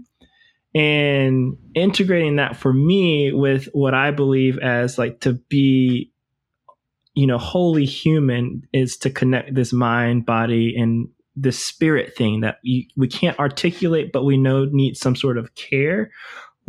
and 0.74 1.58
integrating 1.76 2.38
that 2.38 2.56
for 2.56 2.72
me 2.72 3.34
with 3.34 3.68
what 3.74 3.94
I 3.94 4.12
believe 4.12 4.60
as 4.60 4.98
like 4.98 5.20
to 5.22 5.34
be 5.50 6.14
you 7.16 7.28
know 7.28 7.40
wholly 7.40 7.86
human 7.86 8.62
is 8.72 8.96
to 8.98 9.10
connect 9.10 9.56
this 9.56 9.74
mind 9.74 10.26
body 10.26 10.76
and 10.78 11.10
this 11.42 11.58
spirit 11.58 12.16
thing 12.16 12.42
that 12.42 12.60
we, 12.64 12.90
we 12.98 13.08
can't 13.08 13.38
articulate 13.40 14.12
but 14.12 14.24
we 14.24 14.38
know 14.38 14.66
needs 14.66 15.00
some 15.00 15.16
sort 15.16 15.38
of 15.38 15.54
care 15.56 16.12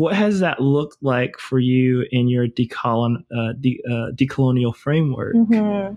what 0.01 0.16
has 0.16 0.41
that 0.41 0.61
looked 0.61 0.97
like 1.03 1.37
for 1.39 1.59
you 1.59 2.07
in 2.11 2.27
your 2.27 2.49
decolon, 2.49 3.16
uh, 3.37 3.53
de, 3.61 3.83
uh, 3.87 4.12
decolonial 4.14 4.75
framework? 4.75 5.35
Mm-hmm. 5.37 5.95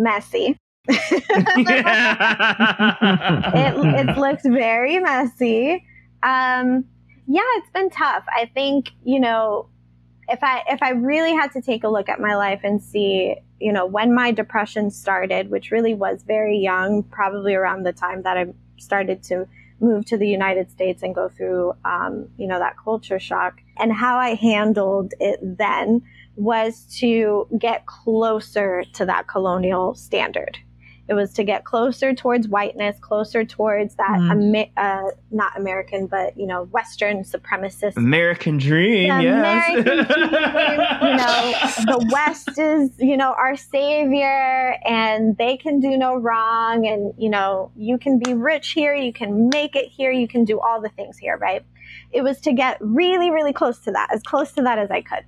Messy. 0.00 0.56
it, 0.88 1.02
it 4.08 4.16
looks 4.18 4.44
very 4.44 5.00
messy. 5.00 5.84
Um, 6.22 6.84
yeah, 7.26 7.42
it's 7.56 7.70
been 7.70 7.90
tough. 7.90 8.22
I 8.28 8.48
think 8.54 8.90
you 9.02 9.18
know, 9.18 9.68
if 10.28 10.38
I 10.44 10.62
if 10.68 10.80
I 10.80 10.90
really 10.90 11.32
had 11.32 11.50
to 11.54 11.60
take 11.60 11.82
a 11.82 11.88
look 11.88 12.08
at 12.08 12.20
my 12.20 12.36
life 12.36 12.60
and 12.62 12.80
see, 12.80 13.34
you 13.64 13.72
know, 13.72 13.86
when 13.86 14.14
my 14.14 14.30
depression 14.30 14.90
started, 14.90 15.48
which 15.48 15.70
really 15.70 15.94
was 15.94 16.22
very 16.22 16.58
young, 16.58 17.02
probably 17.04 17.54
around 17.54 17.84
the 17.84 17.94
time 17.94 18.20
that 18.20 18.36
I 18.36 18.52
started 18.76 19.22
to 19.22 19.48
move 19.80 20.04
to 20.04 20.18
the 20.18 20.28
United 20.28 20.70
States 20.70 21.02
and 21.02 21.14
go 21.14 21.30
through, 21.30 21.72
um, 21.82 22.28
you 22.36 22.46
know, 22.46 22.58
that 22.58 22.76
culture 22.76 23.18
shock. 23.18 23.62
And 23.78 23.90
how 23.90 24.18
I 24.18 24.34
handled 24.34 25.14
it 25.18 25.40
then 25.40 26.02
was 26.36 26.84
to 26.98 27.48
get 27.58 27.86
closer 27.86 28.84
to 28.92 29.06
that 29.06 29.28
colonial 29.28 29.94
standard. 29.94 30.58
It 31.06 31.14
was 31.14 31.32
to 31.34 31.44
get 31.44 31.64
closer 31.64 32.14
towards 32.14 32.48
whiteness, 32.48 32.98
closer 32.98 33.44
towards 33.44 33.94
that, 33.96 34.18
mm. 34.18 34.70
uh, 34.76 35.10
not 35.30 35.58
American, 35.58 36.06
but 36.06 36.36
you 36.36 36.46
know, 36.46 36.64
Western 36.64 37.24
supremacist 37.24 37.96
American 37.96 38.56
dream. 38.56 39.08
yes. 39.20 39.68
American 39.68 40.04
dream, 40.04 40.30
you 40.30 41.16
know, 41.16 41.52
the 41.98 42.10
West 42.10 42.58
is 42.58 42.90
you 42.98 43.16
know 43.18 43.34
our 43.34 43.54
savior, 43.56 44.76
and 44.86 45.36
they 45.36 45.58
can 45.58 45.78
do 45.80 45.96
no 45.98 46.16
wrong, 46.16 46.86
and 46.86 47.12
you 47.18 47.28
know, 47.28 47.70
you 47.76 47.98
can 47.98 48.18
be 48.18 48.32
rich 48.32 48.70
here, 48.70 48.94
you 48.94 49.12
can 49.12 49.50
make 49.50 49.76
it 49.76 49.88
here, 49.88 50.10
you 50.10 50.26
can 50.26 50.44
do 50.44 50.58
all 50.58 50.80
the 50.80 50.88
things 50.90 51.18
here, 51.18 51.36
right? 51.36 51.62
It 52.12 52.22
was 52.22 52.40
to 52.42 52.52
get 52.52 52.78
really, 52.80 53.30
really 53.30 53.52
close 53.52 53.78
to 53.80 53.92
that, 53.92 54.12
as 54.12 54.22
close 54.22 54.52
to 54.52 54.62
that 54.62 54.78
as 54.78 54.90
I 54.90 55.02
could. 55.02 55.24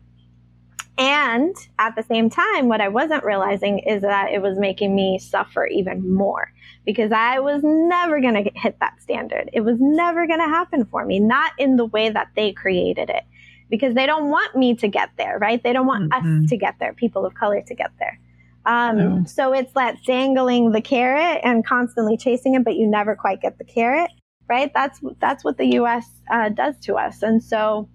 And 0.98 1.54
at 1.78 1.94
the 1.94 2.02
same 2.02 2.30
time, 2.30 2.68
what 2.68 2.80
I 2.80 2.88
wasn't 2.88 3.22
realizing 3.22 3.80
is 3.80 4.00
that 4.02 4.32
it 4.32 4.40
was 4.40 4.58
making 4.58 4.94
me 4.94 5.18
suffer 5.18 5.66
even 5.66 6.14
more 6.14 6.50
because 6.86 7.12
I 7.12 7.38
was 7.40 7.60
never 7.62 8.20
going 8.20 8.42
to 8.42 8.50
hit 8.54 8.78
that 8.80 9.02
standard. 9.02 9.50
It 9.52 9.60
was 9.60 9.76
never 9.78 10.26
going 10.26 10.40
to 10.40 10.46
happen 10.46 10.86
for 10.86 11.04
me, 11.04 11.20
not 11.20 11.52
in 11.58 11.76
the 11.76 11.84
way 11.84 12.08
that 12.08 12.28
they 12.34 12.52
created 12.52 13.10
it 13.10 13.24
because 13.68 13.94
they 13.94 14.06
don't 14.06 14.30
want 14.30 14.56
me 14.56 14.74
to 14.76 14.88
get 14.88 15.10
there, 15.18 15.38
right? 15.38 15.62
They 15.62 15.72
don't 15.72 15.86
want 15.86 16.10
mm-hmm. 16.10 16.44
us 16.44 16.50
to 16.50 16.56
get 16.56 16.76
there, 16.78 16.94
people 16.94 17.26
of 17.26 17.34
color 17.34 17.60
to 17.60 17.74
get 17.74 17.90
there. 17.98 18.18
Um, 18.64 18.96
no. 18.96 19.24
So 19.26 19.52
it's 19.52 19.72
that 19.74 20.02
dangling 20.04 20.72
the 20.72 20.80
carrot 20.80 21.40
and 21.44 21.64
constantly 21.64 22.16
chasing 22.16 22.54
it, 22.54 22.64
but 22.64 22.74
you 22.74 22.86
never 22.86 23.14
quite 23.14 23.40
get 23.40 23.58
the 23.58 23.64
carrot, 23.64 24.10
right? 24.48 24.72
That's 24.74 25.00
that's 25.20 25.44
what 25.44 25.56
the 25.56 25.66
U.S. 25.74 26.08
Uh, 26.30 26.48
does 26.48 26.78
to 26.80 26.94
us, 26.94 27.22
and 27.22 27.42
so 27.42 27.88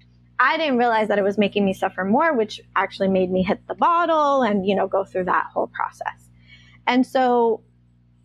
I 0.43 0.57
didn't 0.57 0.79
realize 0.79 1.07
that 1.09 1.19
it 1.19 1.23
was 1.23 1.37
making 1.37 1.65
me 1.65 1.73
suffer 1.73 2.03
more, 2.03 2.33
which 2.35 2.59
actually 2.75 3.09
made 3.09 3.29
me 3.29 3.43
hit 3.43 3.59
the 3.67 3.75
bottle 3.75 4.41
and, 4.41 4.65
you 4.65 4.73
know, 4.73 4.87
go 4.87 5.05
through 5.05 5.25
that 5.25 5.45
whole 5.53 5.67
process. 5.67 6.29
And 6.87 7.05
so 7.05 7.61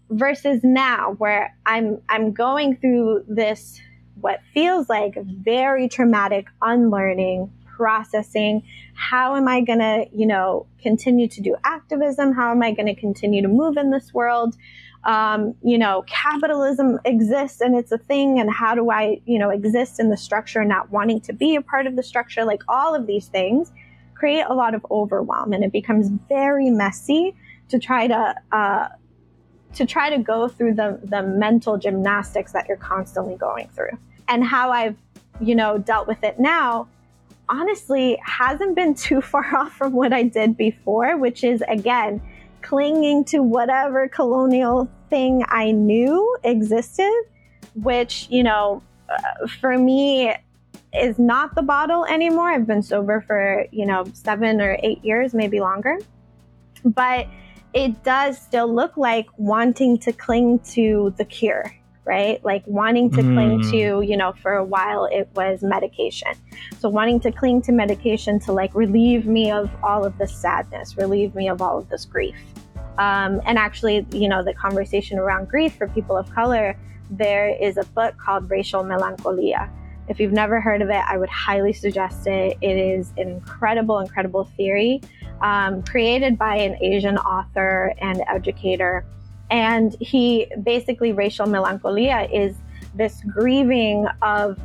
versus 0.09 0.61
now 0.62 1.14
where 1.19 1.55
I'm 1.67 2.01
I'm 2.09 2.33
going 2.33 2.77
through 2.77 3.25
this 3.29 3.79
what 4.21 4.41
feels 4.55 4.89
like 4.89 5.17
very 5.25 5.89
traumatic 5.89 6.47
unlearning 6.62 7.53
processing 7.77 8.62
how 8.95 9.35
am 9.35 9.49
i 9.49 9.61
going 9.61 9.81
to 9.81 10.07
you 10.12 10.27
know 10.27 10.67
continue 10.81 11.29
to 11.29 11.41
do 11.43 11.57
activism 11.64 12.33
how 12.33 12.51
am 12.53 12.62
i 12.62 12.71
going 12.71 12.87
to 12.87 12.95
continue 12.95 13.43
to 13.43 13.49
move 13.49 13.77
in 13.77 13.91
this 13.91 14.14
world 14.14 14.55
um, 15.07 15.55
you 15.63 15.79
know, 15.79 16.05
capitalism 16.09 16.99
exists 17.05 17.61
and 17.61 17.77
it's 17.77 17.93
a 17.93 17.99
thing, 17.99 18.41
and 18.41 18.51
how 18.51 18.75
do 18.75 18.91
I, 18.91 19.21
you 19.25 19.39
know, 19.39 19.51
exist 19.51 20.01
in 20.01 20.11
the 20.11 20.17
structure, 20.17 20.65
not 20.65 20.91
wanting 20.91 21.21
to 21.23 21.33
be 21.33 21.55
a 21.55 21.63
part 21.63 21.87
of 21.87 21.95
the 21.95 22.03
structure, 22.03 22.45
like 22.45 22.63
all 22.69 22.95
of 22.95 23.07
these 23.07 23.29
things 23.29 23.73
create 24.15 24.45
a 24.49 24.55
lot 24.55 24.75
of 24.75 24.85
overwhelm, 24.91 25.53
and 25.53 25.63
it 25.63 25.71
becomes 25.71 26.09
very 26.29 26.71
messy 26.71 27.37
to 27.69 27.79
try 27.79 28.09
to 28.09 28.35
uh, 28.51 28.89
to 29.75 29.87
try 29.87 30.11
to 30.11 30.19
go 30.19 30.49
through 30.49 30.75
the 30.75 30.99
the 31.05 31.23
mental 31.23 31.79
gymnastics 31.79 32.53
that 32.53 32.67
you're 32.67 32.77
constantly 32.77 33.37
going 33.37 33.69
through, 33.69 33.97
and 34.27 34.43
how 34.43 34.73
I've, 34.73 34.97
you 35.41 35.55
know, 35.55 35.79
dealt 35.79 36.09
with 36.09 36.25
it 36.25 36.41
now 36.41 36.89
honestly 37.49 38.21
hasn't 38.25 38.75
been 38.75 38.93
too 39.09 39.21
far 39.21 39.57
off 39.57 39.73
from 39.73 39.93
what 39.93 40.13
I 40.13 40.25
did 40.25 40.57
before, 40.57 41.17
which 41.17 41.45
is 41.45 41.63
again 41.69 42.21
clinging 42.67 43.25
to 43.25 43.43
whatever 43.43 44.09
colonial 44.09 44.89
thing 45.09 45.45
I 45.49 45.71
knew 45.71 46.37
existed, 46.43 47.12
which, 47.75 48.27
you 48.29 48.43
know, 48.43 48.83
uh, 49.09 49.47
for 49.61 49.79
me 49.79 50.35
is 50.93 51.19
not 51.19 51.55
the 51.55 51.62
bottle 51.62 52.05
anymore. 52.07 52.51
I've 52.51 52.67
been 52.67 52.83
sober 52.83 53.21
for, 53.21 53.67
you 53.71 53.87
know, 53.87 54.05
seven 54.14 54.61
or 54.61 54.79
eight 54.83 55.05
years, 55.05 55.33
maybe 55.33 55.61
longer. 55.61 55.99
But 56.85 57.29
it 57.73 58.03
does 58.03 58.41
still 58.41 58.73
look 58.73 58.97
like 58.97 59.27
wanting 59.37 59.99
to 59.99 60.12
cling 60.12 60.59
to 60.75 61.14
the 61.19 61.25
cure, 61.25 61.73
right? 62.05 62.43
Like 62.45 62.64
wanting 62.67 63.11
to 63.11 63.23
mm. 63.23 63.35
cling 63.35 63.71
to, 63.71 64.01
you 64.03 64.17
know, 64.17 64.33
for 64.43 64.55
a 64.55 64.64
while 64.64 65.05
it 65.05 65.29
was 65.35 65.62
medication. 65.62 66.33
So 66.79 66.89
wanting 66.89 67.21
to 67.21 67.31
cling 67.31 67.62
to 67.62 67.73
medication 67.73 68.41
to 68.41 68.53
like 68.53 68.75
relieve 68.75 69.27
me 69.27 69.51
of 69.51 69.71
all 69.83 70.05
of 70.05 70.17
this 70.19 70.35
sadness, 70.35 70.97
relieve 70.97 71.35
me 71.35 71.49
of 71.49 71.61
all 71.61 71.79
of 71.79 71.89
this 71.91 72.05
grief. 72.05 72.37
Um, 72.99 73.41
and 73.45 73.59
actually, 73.59 74.07
you 74.13 74.29
know, 74.29 74.43
the 74.43 74.55
conversation 74.55 75.19
around 75.19 75.49
grief 75.49 75.77
for 75.77 75.89
people 75.89 76.17
of 76.17 76.31
color, 76.35 76.77
there 77.11 77.49
is 77.49 77.77
a 77.77 77.85
book 77.85 78.17
called 78.19 78.51
Racial 78.51 78.83
Melancholia. 78.85 79.71
If 80.09 80.21
you've 80.21 80.33
never 80.33 80.61
heard 80.61 80.83
of 80.83 80.89
it, 80.89 81.03
I 81.07 81.19
would 81.19 81.29
highly 81.29 81.73
suggest 81.73 82.27
it. 82.27 82.57
It 82.61 82.77
is 82.77 83.13
an 83.17 83.29
incredible, 83.29 83.99
incredible 83.99 84.45
theory 84.57 85.01
um, 85.41 85.83
created 85.83 86.39
by 86.39 86.57
an 86.57 86.83
Asian 86.83 87.19
author 87.19 87.93
and 87.99 88.23
educator. 88.29 89.05
And 89.51 89.95
he 90.01 90.47
basically, 90.63 91.13
racial 91.13 91.47
melancholia 91.47 92.29
is 92.33 92.57
this 92.95 93.21
grieving 93.29 94.07
of 94.23 94.59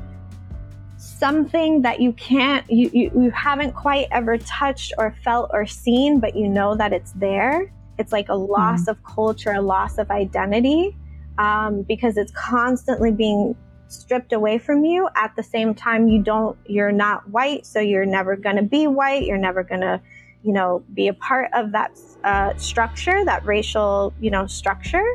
something 0.97 1.81
that 1.81 1.99
you 1.99 2.13
can't, 2.13 2.69
you, 2.69 2.89
you, 2.93 3.11
you 3.15 3.31
haven't 3.31 3.73
quite 3.73 4.07
ever 4.11 4.37
touched 4.37 4.93
or 4.97 5.15
felt 5.23 5.49
or 5.53 5.65
seen, 5.65 6.19
but 6.19 6.35
you 6.35 6.47
know 6.47 6.75
that 6.75 6.93
it's 6.93 7.11
there 7.13 7.71
it's 8.01 8.11
like 8.11 8.29
a 8.29 8.35
loss 8.35 8.85
mm 8.85 8.91
of 8.91 8.97
culture, 9.03 9.51
a 9.51 9.61
loss 9.61 9.97
of 9.97 10.07
identity, 10.09 10.97
um, 11.37 11.83
because 11.83 12.17
it's 12.17 12.33
constantly 12.33 13.11
being 13.11 13.55
stripped 13.87 14.33
away 14.33 14.57
from 14.57 14.83
you. 14.83 15.07
At 15.15 15.35
the 15.35 15.43
same 15.43 15.73
time, 15.75 16.07
you 16.07 16.21
don't, 16.21 16.57
you're 16.65 16.91
not 16.91 17.29
white, 17.29 17.65
so 17.65 17.79
you're 17.79 18.11
never 18.17 18.35
going 18.35 18.55
to 18.55 18.67
be 18.77 18.87
white. 18.87 19.23
You're 19.23 19.37
never 19.49 19.63
going 19.63 19.81
to, 19.81 20.01
you 20.43 20.53
know, 20.57 20.83
be 20.93 21.07
a 21.07 21.13
part 21.13 21.49
of 21.53 21.71
that 21.73 21.91
uh, 22.23 22.55
structure, 22.57 23.23
that 23.25 23.45
racial, 23.45 24.13
you 24.19 24.31
know, 24.31 24.47
structure. 24.47 25.07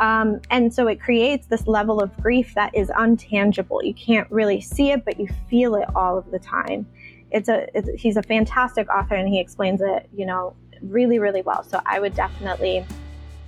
Um, 0.00 0.40
and 0.50 0.72
so 0.72 0.88
it 0.88 1.00
creates 1.00 1.46
this 1.46 1.66
level 1.66 2.00
of 2.00 2.16
grief 2.18 2.54
that 2.54 2.74
is 2.74 2.88
untangible. 2.90 3.84
You 3.84 3.94
can't 3.94 4.30
really 4.30 4.60
see 4.60 4.90
it, 4.90 5.04
but 5.04 5.18
you 5.18 5.28
feel 5.50 5.74
it 5.74 5.88
all 5.94 6.18
of 6.18 6.30
the 6.30 6.38
time. 6.38 6.86
It's 7.30 7.48
a 7.48 7.66
it's, 7.76 7.88
he's 8.00 8.16
a 8.16 8.22
fantastic 8.22 8.88
author, 8.90 9.14
and 9.14 9.28
he 9.28 9.38
explains 9.40 9.80
it, 9.80 10.08
you 10.14 10.26
know, 10.26 10.54
really, 10.82 11.18
really 11.18 11.42
well. 11.42 11.62
So 11.62 11.80
I 11.86 12.00
would 12.00 12.14
definitely 12.14 12.84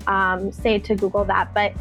um, 0.07 0.53
say 0.53 0.78
to 0.78 0.95
Google 0.95 1.24
that. 1.26 1.53
But 1.55 1.72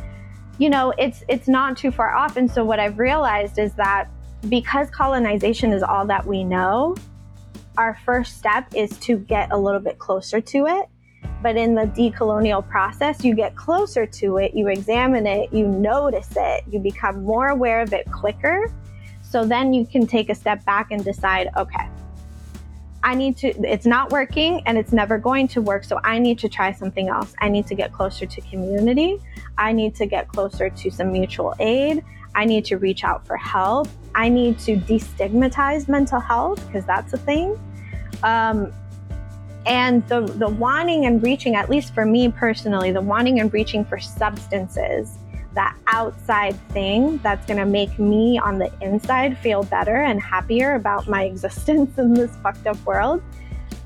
you 0.59 0.69
know, 0.69 0.93
it's 0.97 1.23
it's 1.27 1.47
not 1.47 1.77
too 1.77 1.91
far 1.91 2.15
off. 2.15 2.37
And 2.37 2.49
so 2.49 2.63
what 2.63 2.79
I've 2.79 2.99
realized 2.99 3.57
is 3.57 3.73
that 3.73 4.09
because 4.49 4.89
colonization 4.89 5.71
is 5.71 5.83
all 5.83 6.05
that 6.07 6.25
we 6.25 6.43
know, 6.43 6.95
our 7.77 7.97
first 8.05 8.37
step 8.37 8.67
is 8.75 8.91
to 8.99 9.17
get 9.17 9.51
a 9.51 9.57
little 9.57 9.79
bit 9.79 9.97
closer 9.97 10.39
to 10.41 10.67
it. 10.67 10.85
But 11.41 11.57
in 11.57 11.75
the 11.75 11.83
decolonial 11.83 12.67
process, 12.67 13.23
you 13.23 13.35
get 13.35 13.55
closer 13.55 14.05
to 14.05 14.37
it, 14.37 14.53
you 14.53 14.67
examine 14.67 15.25
it, 15.27 15.51
you 15.51 15.67
notice 15.67 16.29
it, 16.35 16.63
you 16.69 16.79
become 16.79 17.23
more 17.23 17.49
aware 17.49 17.81
of 17.81 17.93
it 17.93 18.09
quicker. 18.11 18.71
so 19.21 19.43
then 19.45 19.73
you 19.73 19.85
can 19.85 20.05
take 20.05 20.29
a 20.29 20.35
step 20.35 20.63
back 20.63 20.91
and 20.91 21.03
decide, 21.03 21.49
okay, 21.57 21.89
I 23.03 23.15
need 23.15 23.35
to, 23.37 23.49
it's 23.69 23.85
not 23.85 24.11
working 24.11 24.61
and 24.65 24.77
it's 24.77 24.93
never 24.93 25.17
going 25.17 25.49
to 25.49 25.61
work. 25.61 25.83
So 25.83 25.99
I 26.03 26.19
need 26.19 26.39
to 26.39 26.49
try 26.49 26.71
something 26.71 27.09
else. 27.09 27.33
I 27.39 27.49
need 27.49 27.67
to 27.67 27.75
get 27.75 27.91
closer 27.91 28.25
to 28.25 28.41
community. 28.41 29.19
I 29.57 29.73
need 29.73 29.93
to 29.95 30.05
get 30.05 30.29
closer 30.29 30.69
to 30.69 30.89
some 30.89 31.11
mutual 31.11 31.53
aid. 31.59 32.03
I 32.33 32.45
need 32.45 32.65
to 32.65 32.77
reach 32.77 33.03
out 33.03 33.27
for 33.27 33.35
help. 33.35 33.89
I 34.15 34.29
need 34.29 34.57
to 34.59 34.77
destigmatize 34.77 35.87
mental 35.89 36.19
health 36.19 36.65
because 36.65 36.85
that's 36.85 37.13
a 37.13 37.17
thing. 37.17 37.59
Um, 38.23 38.73
and 39.65 40.07
the, 40.07 40.21
the 40.21 40.49
wanting 40.49 41.05
and 41.05 41.21
reaching, 41.21 41.55
at 41.55 41.69
least 41.69 41.93
for 41.93 42.05
me 42.05 42.29
personally, 42.29 42.91
the 42.91 43.01
wanting 43.01 43.39
and 43.39 43.53
reaching 43.53 43.85
for 43.85 43.99
substances 43.99 45.17
that 45.53 45.77
outside 45.87 46.55
thing 46.69 47.17
that's 47.19 47.45
going 47.45 47.59
to 47.59 47.65
make 47.65 47.97
me 47.99 48.37
on 48.39 48.57
the 48.57 48.71
inside 48.81 49.37
feel 49.37 49.63
better 49.63 49.97
and 50.03 50.21
happier 50.21 50.75
about 50.75 51.07
my 51.07 51.23
existence 51.33 51.97
in 51.97 52.13
this 52.13 52.35
fucked 52.37 52.67
up 52.67 52.83
world. 52.85 53.21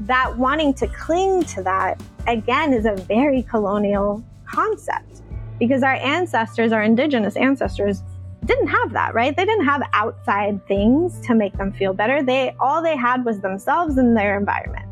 That 0.01 0.37
wanting 0.37 0.73
to 0.75 0.87
cling 0.87 1.43
to 1.45 1.63
that, 1.63 2.01
again, 2.27 2.73
is 2.73 2.85
a 2.85 2.95
very 2.95 3.43
colonial 3.43 4.23
concept 4.45 5.21
because 5.59 5.81
our 5.83 5.95
ancestors, 5.95 6.71
our 6.71 6.83
indigenous 6.83 7.35
ancestors, 7.35 8.03
didn't 8.45 8.67
have 8.67 8.93
that, 8.93 9.13
right? 9.13 9.35
They 9.35 9.45
didn't 9.45 9.65
have 9.65 9.81
outside 9.93 10.65
things 10.67 11.19
to 11.27 11.35
make 11.35 11.57
them 11.57 11.73
feel 11.73 11.93
better. 11.93 12.23
They 12.23 12.55
all 12.59 12.81
they 12.81 12.95
had 12.95 13.25
was 13.25 13.41
themselves 13.41 13.97
and 13.97 14.15
their 14.15 14.37
environment. 14.37 14.85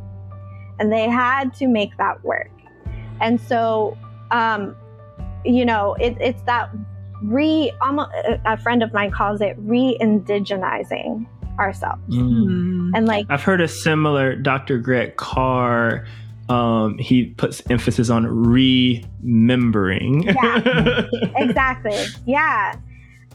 And 0.80 0.92
they 0.92 1.08
had 1.08 1.54
to 1.56 1.68
make 1.68 1.96
that 1.98 2.24
work. 2.24 2.52
And 3.22 3.40
so 3.40 3.98
um, 4.32 4.76
you 5.46 5.66
know, 5.66 5.96
it, 6.00 6.18
it's 6.20 6.42
that 6.44 6.70
re, 7.24 7.72
almost, 7.82 8.10
a 8.46 8.58
friend 8.58 8.84
of 8.84 8.94
mine 8.94 9.12
calls 9.12 9.42
it 9.42 9.56
re 9.60 9.98
indigenizing 10.02 11.26
ourselves. 11.60 12.02
Mm. 12.10 12.92
And 12.96 13.08
like, 13.08 13.26
I've 13.30 13.44
heard 13.44 13.62
a 13.62 13.68
similar 13.68 14.36
Dr. 14.36 14.78
Greg 14.78 15.16
Carr. 15.18 16.06
Um, 16.48 16.98
he 17.00 17.26
puts 17.26 17.64
emphasis 17.72 18.10
on 18.12 18.28
remembering. 18.28 20.24
Yeah, 20.24 21.08
exactly. 21.36 21.98
Yeah. 22.26 22.76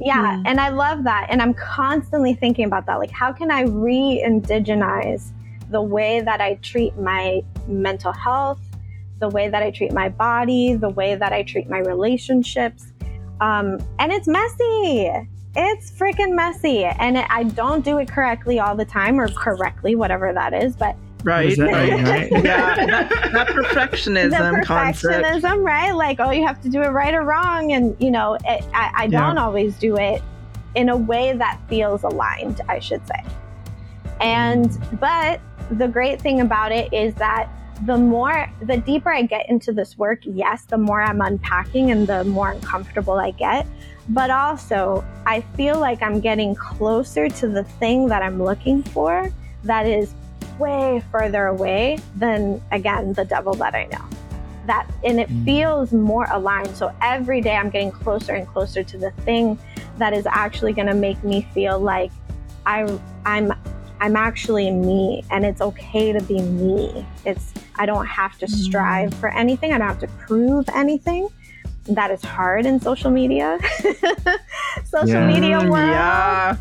Yeah. 0.00 0.36
Mm. 0.36 0.42
And 0.46 0.60
I 0.60 0.68
love 0.68 1.04
that. 1.04 1.26
And 1.28 1.42
I'm 1.42 1.54
constantly 1.54 2.34
thinking 2.34 2.64
about 2.64 2.86
that. 2.86 2.98
Like, 3.00 3.10
how 3.10 3.32
can 3.32 3.50
I 3.50 3.62
re 3.62 4.22
indigenize 4.24 5.32
the 5.70 5.82
way 5.82 6.20
that 6.20 6.40
I 6.40 6.54
treat 6.56 6.96
my 6.98 7.42
mental 7.66 8.12
health, 8.12 8.60
the 9.20 9.28
way 9.28 9.48
that 9.48 9.62
I 9.62 9.70
treat 9.70 9.92
my 9.92 10.08
body, 10.08 10.74
the 10.74 10.88
way 10.88 11.14
that 11.14 11.32
I 11.32 11.42
treat 11.42 11.68
my 11.68 11.78
relationships. 11.78 12.92
Um, 13.40 13.78
and 13.98 14.12
it's 14.12 14.26
messy. 14.26 15.10
It's 15.56 15.90
freaking 15.92 16.34
messy. 16.34 16.84
And 16.84 17.18
it, 17.18 17.26
I 17.28 17.44
don't 17.44 17.84
do 17.84 17.98
it 17.98 18.10
correctly 18.10 18.58
all 18.58 18.74
the 18.74 18.84
time 18.84 19.20
or 19.20 19.28
correctly, 19.28 19.94
whatever 19.94 20.32
that 20.32 20.54
is. 20.54 20.74
But 20.74 20.96
Right, 21.22 21.56
right, 21.58 22.02
right. 22.02 22.30
yeah, 22.44 22.86
that, 22.86 23.32
that 23.32 23.48
perfectionism, 23.48 24.30
the 24.30 24.66
perfectionism, 24.66 25.42
concept. 25.42 25.58
right? 25.60 25.92
Like, 25.92 26.18
oh, 26.18 26.30
you 26.30 26.46
have 26.46 26.62
to 26.62 26.68
do 26.68 26.80
it 26.80 26.88
right 26.88 27.12
or 27.12 27.22
wrong, 27.22 27.72
and 27.72 27.94
you 28.00 28.10
know, 28.10 28.38
it, 28.44 28.64
I, 28.72 28.90
I 28.94 29.06
don't 29.06 29.36
always 29.36 29.76
do 29.76 29.98
it 29.98 30.22
in 30.74 30.88
a 30.88 30.96
way 30.96 31.34
that 31.36 31.60
feels 31.68 32.04
aligned, 32.04 32.62
I 32.68 32.78
should 32.78 33.06
say. 33.06 33.22
And 34.20 34.78
but 34.98 35.40
the 35.70 35.88
great 35.88 36.20
thing 36.20 36.40
about 36.40 36.72
it 36.72 36.92
is 36.92 37.14
that 37.16 37.50
the 37.86 37.96
more, 37.96 38.50
the 38.62 38.76
deeper 38.76 39.12
I 39.12 39.22
get 39.22 39.48
into 39.48 39.72
this 39.72 39.96
work, 39.96 40.20
yes, 40.24 40.64
the 40.64 40.76
more 40.76 41.02
I'm 41.02 41.20
unpacking 41.20 41.90
and 41.90 42.06
the 42.06 42.24
more 42.24 42.50
uncomfortable 42.50 43.14
I 43.14 43.30
get. 43.30 43.66
But 44.08 44.30
also, 44.30 45.04
I 45.26 45.40
feel 45.56 45.78
like 45.78 46.02
I'm 46.02 46.20
getting 46.20 46.54
closer 46.54 47.28
to 47.28 47.48
the 47.48 47.64
thing 47.64 48.06
that 48.08 48.22
I'm 48.22 48.42
looking 48.42 48.82
for 48.82 49.30
that 49.64 49.86
is 49.86 50.14
way 50.58 51.02
further 51.10 51.46
away 51.46 51.98
than, 52.16 52.60
again, 52.70 53.14
the 53.14 53.24
devil 53.24 53.54
that 53.54 53.74
I 53.74 53.84
know. 53.86 54.04
That, 54.66 54.86
and 55.04 55.18
it 55.18 55.30
mm. 55.30 55.44
feels 55.44 55.92
more 55.92 56.26
aligned. 56.30 56.76
So 56.76 56.94
every 57.00 57.40
day 57.40 57.56
I'm 57.56 57.70
getting 57.70 57.90
closer 57.90 58.34
and 58.34 58.46
closer 58.46 58.82
to 58.82 58.98
the 58.98 59.10
thing 59.22 59.58
that 59.96 60.12
is 60.12 60.26
actually 60.26 60.74
going 60.74 60.88
to 60.88 60.94
make 60.94 61.22
me 61.24 61.46
feel 61.54 61.78
like 61.78 62.10
I, 62.66 62.98
I'm 63.24 63.52
I'm 64.00 64.16
actually 64.16 64.70
me 64.70 65.22
and 65.30 65.44
it's 65.44 65.60
okay 65.60 66.12
to 66.12 66.22
be 66.22 66.40
me. 66.40 67.06
It's 67.26 67.52
I 67.80 67.86
don't 67.86 68.06
have 68.06 68.36
to 68.40 68.46
mm-hmm. 68.46 68.54
strive 68.54 69.14
for 69.14 69.30
anything. 69.30 69.72
I 69.72 69.78
don't 69.78 69.88
have 69.88 70.00
to 70.00 70.08
prove 70.26 70.68
anything. 70.74 71.28
That 71.86 72.10
is 72.10 72.22
hard 72.22 72.66
in 72.66 72.78
social 72.78 73.10
media. 73.10 73.58
social 74.84 75.08
yeah. 75.08 75.26
media 75.26 75.58
world. 75.60 75.88
Yeah. 75.88 76.56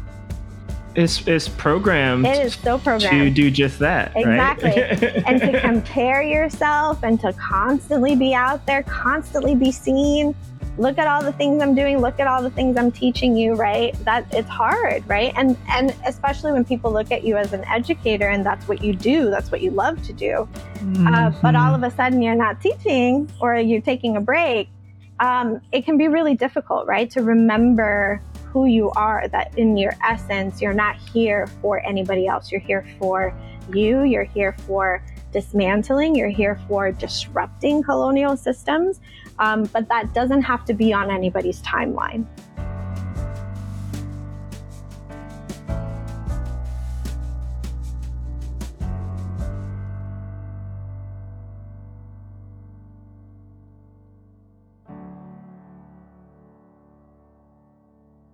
It's, 0.95 1.27
it's 1.27 1.49
programmed. 1.49 2.25
It 2.25 2.45
is 2.45 2.53
so 2.55 2.79
programmed 2.79 3.19
to 3.19 3.29
do 3.29 3.51
just 3.51 3.79
that. 3.79 4.13
Exactly. 4.15 4.69
Right? 4.69 5.03
and 5.27 5.41
to 5.41 5.59
compare 5.59 6.21
yourself 6.21 7.03
and 7.03 7.19
to 7.19 7.33
constantly 7.33 8.15
be 8.15 8.33
out 8.33 8.65
there, 8.65 8.83
constantly 8.83 9.55
be 9.55 9.73
seen 9.73 10.33
look 10.77 10.97
at 10.97 11.07
all 11.07 11.21
the 11.21 11.33
things 11.33 11.61
I'm 11.61 11.75
doing, 11.75 11.99
look 11.99 12.19
at 12.19 12.27
all 12.27 12.41
the 12.41 12.49
things 12.49 12.77
I'm 12.77 12.91
teaching 12.91 13.35
you, 13.35 13.55
right? 13.55 13.93
That 14.05 14.25
it's 14.33 14.49
hard, 14.49 15.07
right? 15.07 15.33
And 15.35 15.57
and 15.69 15.95
especially 16.05 16.51
when 16.51 16.63
people 16.63 16.91
look 16.91 17.11
at 17.11 17.23
you 17.23 17.37
as 17.37 17.53
an 17.53 17.65
educator 17.65 18.29
and 18.29 18.45
that's 18.45 18.67
what 18.67 18.83
you 18.83 18.93
do, 18.93 19.29
that's 19.29 19.51
what 19.51 19.61
you 19.61 19.71
love 19.71 20.01
to 20.03 20.13
do. 20.13 20.47
Mm-hmm. 20.75 21.07
Uh, 21.07 21.31
but 21.41 21.55
all 21.55 21.75
of 21.75 21.83
a 21.83 21.91
sudden 21.91 22.21
you're 22.21 22.35
not 22.35 22.61
teaching 22.61 23.29
or 23.41 23.55
you're 23.55 23.81
taking 23.81 24.15
a 24.15 24.21
break. 24.21 24.69
Um, 25.19 25.61
it 25.73 25.83
can 25.83 25.97
be 25.97 26.07
really 26.07 26.35
difficult, 26.35 26.87
right? 26.87 27.09
To 27.11 27.21
remember 27.21 28.21
who 28.45 28.65
you 28.65 28.89
are, 28.91 29.27
that 29.27 29.55
in 29.57 29.77
your 29.77 29.93
essence, 30.03 30.61
you're 30.61 30.73
not 30.73 30.95
here 30.95 31.47
for 31.61 31.85
anybody 31.85 32.25
else. 32.25 32.51
You're 32.51 32.61
here 32.61 32.85
for 32.97 33.33
you, 33.73 34.03
you're 34.03 34.23
here 34.23 34.55
for 34.65 35.03
dismantling, 35.31 36.15
you're 36.15 36.29
here 36.29 36.59
for 36.67 36.91
disrupting 36.91 37.83
colonial 37.83 38.35
systems 38.35 38.99
um, 39.39 39.63
but 39.73 39.87
that 39.89 40.13
doesn't 40.13 40.41
have 40.43 40.65
to 40.65 40.73
be 40.73 40.93
on 40.93 41.09
anybody's 41.09 41.61
timeline. 41.61 42.25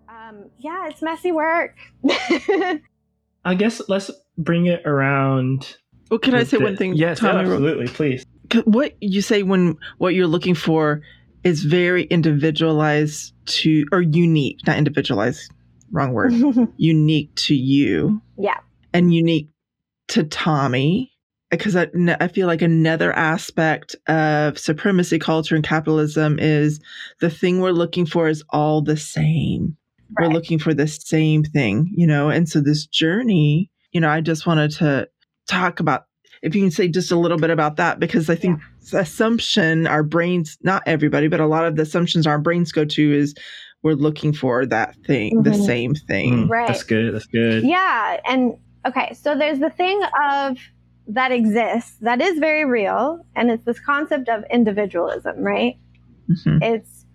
Um, 0.09 0.49
yeah, 0.57 0.87
it's 0.87 1.03
messy 1.03 1.31
work. 1.31 1.75
I 3.45 3.53
guess 3.55 3.81
let's 3.87 4.09
bring 4.37 4.65
it 4.65 4.81
around. 4.85 5.77
Well, 6.09 6.19
can 6.19 6.35
I 6.35 6.43
say 6.43 6.57
the, 6.57 6.63
one 6.63 6.77
thing? 6.77 6.95
Yes, 6.95 7.23
absolutely, 7.23 7.87
please 7.87 8.25
what 8.65 8.95
you 9.01 9.21
say 9.21 9.43
when 9.43 9.77
what 9.97 10.13
you're 10.13 10.27
looking 10.27 10.55
for 10.55 11.01
is 11.43 11.63
very 11.63 12.03
individualized 12.05 13.33
to 13.45 13.85
or 13.91 14.01
unique, 14.01 14.59
not 14.65 14.77
individualized, 14.77 15.51
wrong 15.91 16.13
word, 16.13 16.33
unique 16.77 17.33
to 17.35 17.55
you. 17.55 18.21
Yeah. 18.37 18.57
And 18.93 19.13
unique 19.13 19.49
to 20.09 20.23
Tommy 20.23 21.11
because 21.51 21.75
I, 21.75 21.87
I 22.19 22.27
feel 22.27 22.47
like 22.47 22.61
another 22.61 23.13
aspect 23.13 23.95
of 24.07 24.57
supremacy 24.57 25.19
culture 25.19 25.55
and 25.55 25.63
capitalism 25.63 26.39
is 26.39 26.79
the 27.21 27.29
thing 27.29 27.59
we're 27.59 27.71
looking 27.71 28.05
for 28.05 28.27
is 28.27 28.43
all 28.49 28.81
the 28.81 28.97
same. 28.97 29.77
Right. 30.17 30.27
We're 30.27 30.33
looking 30.33 30.59
for 30.59 30.73
the 30.73 30.87
same 30.87 31.43
thing, 31.43 31.91
you 31.95 32.07
know, 32.07 32.29
and 32.29 32.47
so 32.49 32.61
this 32.61 32.85
journey, 32.85 33.69
you 33.91 34.01
know, 34.01 34.09
I 34.09 34.21
just 34.21 34.45
wanted 34.45 34.71
to 34.71 35.07
talk 35.47 35.79
about 35.79 36.05
if 36.41 36.53
you 36.53 36.61
can 36.61 36.71
say 36.71 36.87
just 36.87 37.11
a 37.11 37.15
little 37.15 37.37
bit 37.37 37.49
about 37.49 37.77
that, 37.77 37.99
because 37.99 38.29
I 38.29 38.35
think 38.35 38.59
yeah. 38.91 38.99
assumption 38.99 39.87
our 39.87 40.03
brains, 40.03 40.57
not 40.61 40.83
everybody, 40.85 41.27
but 41.27 41.39
a 41.39 41.47
lot 41.47 41.65
of 41.65 41.75
the 41.75 41.83
assumptions 41.83 42.27
our 42.27 42.37
brains 42.37 42.71
go 42.71 42.85
to 42.85 43.13
is 43.13 43.33
we're 43.81 43.93
looking 43.93 44.33
for 44.33 44.65
that 44.65 44.95
thing, 45.05 45.37
mm-hmm. 45.37 45.49
the 45.49 45.55
same 45.55 45.95
thing. 45.95 46.47
Mm, 46.47 46.49
right. 46.49 46.67
That's 46.67 46.83
good. 46.83 47.15
That's 47.15 47.25
good. 47.25 47.63
Yeah. 47.63 48.19
And 48.25 48.57
okay, 48.85 49.13
so 49.13 49.35
there's 49.35 49.59
the 49.59 49.69
thing 49.69 50.01
of 50.23 50.57
that 51.07 51.31
exists 51.31 51.97
that 52.01 52.21
is 52.21 52.39
very 52.39 52.65
real, 52.65 53.25
and 53.35 53.49
it's 53.49 53.63
this 53.65 53.79
concept 53.79 54.29
of 54.29 54.43
individualism, 54.51 55.39
right? 55.39 55.77
Mm-hmm. 56.29 56.63
It's 56.63 57.05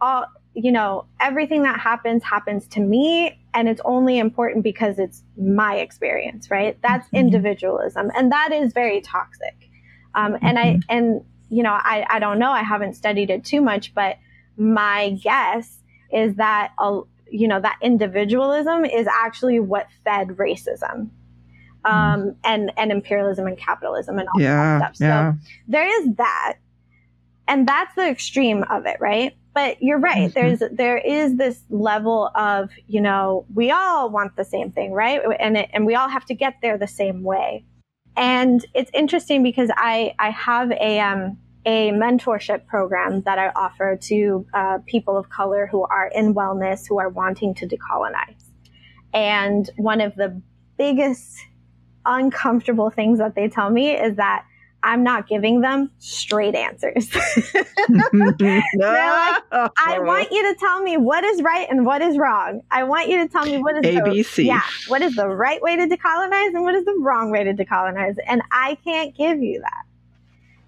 all 0.00 0.26
you 0.54 0.72
know, 0.72 1.06
everything 1.20 1.62
that 1.62 1.78
happens 1.78 2.24
happens 2.24 2.66
to 2.68 2.80
me 2.80 3.39
and 3.54 3.68
it's 3.68 3.80
only 3.84 4.18
important 4.18 4.64
because 4.64 4.98
it's 4.98 5.22
my 5.36 5.76
experience, 5.76 6.50
right? 6.50 6.78
That's 6.82 7.06
mm-hmm. 7.06 7.16
individualism 7.16 8.10
and 8.14 8.32
that 8.32 8.52
is 8.52 8.72
very 8.72 9.00
toxic. 9.00 9.70
Um, 10.14 10.36
and 10.42 10.58
I, 10.58 10.64
mm-hmm. 10.64 10.80
and 10.88 11.24
you 11.48 11.62
know, 11.62 11.72
I, 11.72 12.06
I 12.08 12.18
don't 12.18 12.38
know, 12.38 12.50
I 12.50 12.62
haven't 12.62 12.94
studied 12.94 13.30
it 13.30 13.44
too 13.44 13.60
much, 13.60 13.94
but 13.94 14.18
my 14.56 15.18
guess 15.22 15.78
is 16.12 16.36
that, 16.36 16.72
uh, 16.78 17.00
you 17.30 17.48
know, 17.48 17.60
that 17.60 17.78
individualism 17.82 18.84
is 18.84 19.06
actually 19.06 19.60
what 19.60 19.88
fed 20.04 20.28
racism. 20.28 21.10
Um, 21.82 21.92
mm. 21.94 22.36
and, 22.44 22.72
and 22.76 22.92
imperialism 22.92 23.46
and 23.46 23.56
capitalism 23.56 24.18
and 24.18 24.28
all 24.28 24.40
yeah, 24.40 24.78
that 24.80 24.96
stuff. 24.96 24.96
So 24.96 25.04
yeah. 25.06 25.32
there 25.66 26.02
is 26.02 26.16
that. 26.16 26.56
And 27.48 27.66
that's 27.66 27.94
the 27.94 28.06
extreme 28.06 28.64
of 28.64 28.84
it, 28.84 28.98
right? 29.00 29.34
But 29.60 29.82
you're 29.82 29.98
right. 29.98 30.30
Mm-hmm. 30.30 30.40
There's 30.40 30.62
there 30.72 30.98
is 30.98 31.36
this 31.36 31.62
level 31.68 32.30
of 32.34 32.70
you 32.86 33.00
know 33.00 33.44
we 33.54 33.70
all 33.70 34.10
want 34.10 34.36
the 34.36 34.44
same 34.44 34.70
thing, 34.72 34.92
right? 34.92 35.20
And 35.38 35.56
it, 35.58 35.70
and 35.72 35.84
we 35.86 35.94
all 35.94 36.08
have 36.08 36.24
to 36.26 36.34
get 36.34 36.54
there 36.62 36.78
the 36.78 36.86
same 36.86 37.22
way. 37.22 37.64
And 38.16 38.64
it's 38.74 38.90
interesting 38.94 39.42
because 39.42 39.70
I 39.76 40.14
I 40.18 40.30
have 40.30 40.70
a 40.72 41.00
um 41.00 41.38
a 41.66 41.90
mentorship 41.90 42.66
program 42.66 43.20
that 43.22 43.38
I 43.38 43.48
offer 43.54 43.98
to 44.04 44.46
uh, 44.54 44.78
people 44.86 45.18
of 45.18 45.28
color 45.28 45.66
who 45.70 45.82
are 45.84 46.10
in 46.14 46.34
wellness 46.34 46.88
who 46.88 46.98
are 46.98 47.10
wanting 47.10 47.54
to 47.56 47.68
decolonize. 47.68 48.44
And 49.12 49.68
one 49.76 50.00
of 50.00 50.14
the 50.14 50.40
biggest 50.78 51.36
uncomfortable 52.06 52.88
things 52.88 53.18
that 53.18 53.34
they 53.34 53.48
tell 53.48 53.68
me 53.68 53.90
is 53.90 54.16
that 54.16 54.46
I'm 54.82 55.02
not 55.02 55.28
giving 55.28 55.60
them 55.60 55.90
straight 55.98 56.54
answers. 56.54 57.12
like, 57.54 57.64
I 58.78 59.98
want 59.98 60.30
you 60.30 60.42
to 60.52 60.56
tell 60.58 60.82
me 60.82 60.96
what 60.96 61.22
is 61.24 61.42
right 61.42 61.66
and 61.68 61.84
what 61.84 62.00
is 62.00 62.16
wrong. 62.16 62.62
I 62.70 62.84
want 62.84 63.08
you 63.08 63.18
to 63.18 63.28
tell 63.28 63.44
me 63.44 63.58
what 63.58 63.76
is 63.76 63.94
ABC. 63.94 64.36
The, 64.36 64.44
yeah, 64.44 64.62
what 64.88 65.02
is 65.02 65.14
the 65.16 65.28
right 65.28 65.60
way 65.60 65.76
to 65.76 65.86
decolonize 65.86 66.54
and 66.54 66.62
what 66.62 66.74
is 66.74 66.84
the 66.84 66.96
wrong 67.00 67.30
way 67.30 67.44
to 67.44 67.52
decolonize. 67.52 68.16
And 68.26 68.42
I 68.50 68.76
can't 68.84 69.14
give 69.14 69.42
you 69.42 69.60
that. 69.60 69.84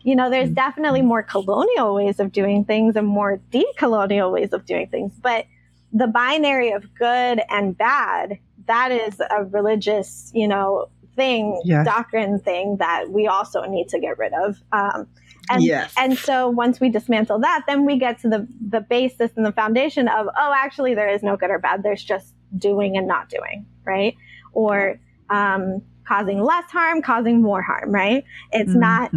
You 0.03 0.17
know, 0.17 0.31
there's 0.31 0.51
definitely 0.51 1.01
mm-hmm. 1.01 1.09
more 1.09 1.23
colonial 1.23 1.95
ways 1.95 2.21
of 2.21 2.33
doing 2.33 2.65
things 2.65 2.97
and 2.97 3.07
more 3.07 3.41
decolonial 3.51 4.33
ways 4.33 4.53
of 4.53 4.67
doing 4.67 4.89
things, 4.89 5.13
but 5.23 5.47
the 5.93 6.07
binary 6.07 6.73
of 6.73 6.95
good 6.95 7.41
and 7.51 7.77
bad, 7.77 8.39
that 8.67 8.91
is 8.91 9.21
a 9.21 9.45
religious, 9.45 10.31
you 10.35 10.49
know, 10.49 10.89
thing, 11.15 11.61
yes. 11.65 11.85
doctrine 11.85 12.39
thing 12.39 12.77
that 12.79 13.11
we 13.11 13.27
also 13.27 13.63
need 13.65 13.89
to 13.89 13.99
get 13.99 14.19
rid 14.19 14.33
of. 14.33 14.63
Um, 14.73 15.07
and, 15.51 15.63
yes. 15.63 15.93
and 15.97 16.17
so 16.17 16.49
once 16.49 16.81
we 16.81 16.89
dismantle 16.89 17.41
that, 17.41 17.65
then 17.67 17.85
we 17.85 17.99
get 17.99 18.21
to 18.21 18.29
the, 18.29 18.47
the 18.69 18.81
basis 18.81 19.31
and 19.37 19.45
the 19.45 19.53
foundation 19.53 20.09
of, 20.09 20.29
oh, 20.29 20.53
actually, 20.57 20.95
there 20.95 21.09
is 21.09 21.23
no 21.23 21.37
good 21.37 21.51
or 21.51 21.59
bad. 21.59 21.83
There's 21.83 22.05
just 22.05 22.35
doing 22.57 22.97
and 22.97 23.07
not 23.07 23.29
doing, 23.29 23.67
right? 23.85 24.15
Or 24.53 24.99
um, 25.31 25.83
causing 26.07 26.43
less 26.43 26.71
harm, 26.71 27.03
causing 27.03 27.43
more 27.43 27.63
harm, 27.63 27.93
right? 27.93 28.25
It's 28.53 28.71
mm-hmm. 28.71 28.81
not, 28.81 29.13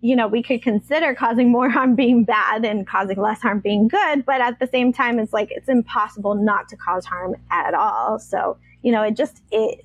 you 0.00 0.16
know, 0.16 0.26
we 0.26 0.42
could 0.42 0.62
consider 0.62 1.14
causing 1.14 1.50
more 1.50 1.70
harm 1.70 1.94
being 1.94 2.24
bad 2.24 2.64
and 2.64 2.86
causing 2.86 3.20
less 3.20 3.40
harm 3.40 3.60
being 3.60 3.88
good, 3.88 4.26
but 4.26 4.40
at 4.40 4.58
the 4.58 4.66
same 4.66 4.92
time, 4.92 5.18
it's 5.18 5.32
like 5.32 5.48
it's 5.50 5.68
impossible 5.68 6.34
not 6.34 6.68
to 6.68 6.76
cause 6.76 7.06
harm 7.06 7.36
at 7.50 7.74
all. 7.74 8.18
So, 8.18 8.58
you 8.82 8.92
know, 8.92 9.02
it 9.02 9.16
just 9.16 9.42
is. 9.52 9.76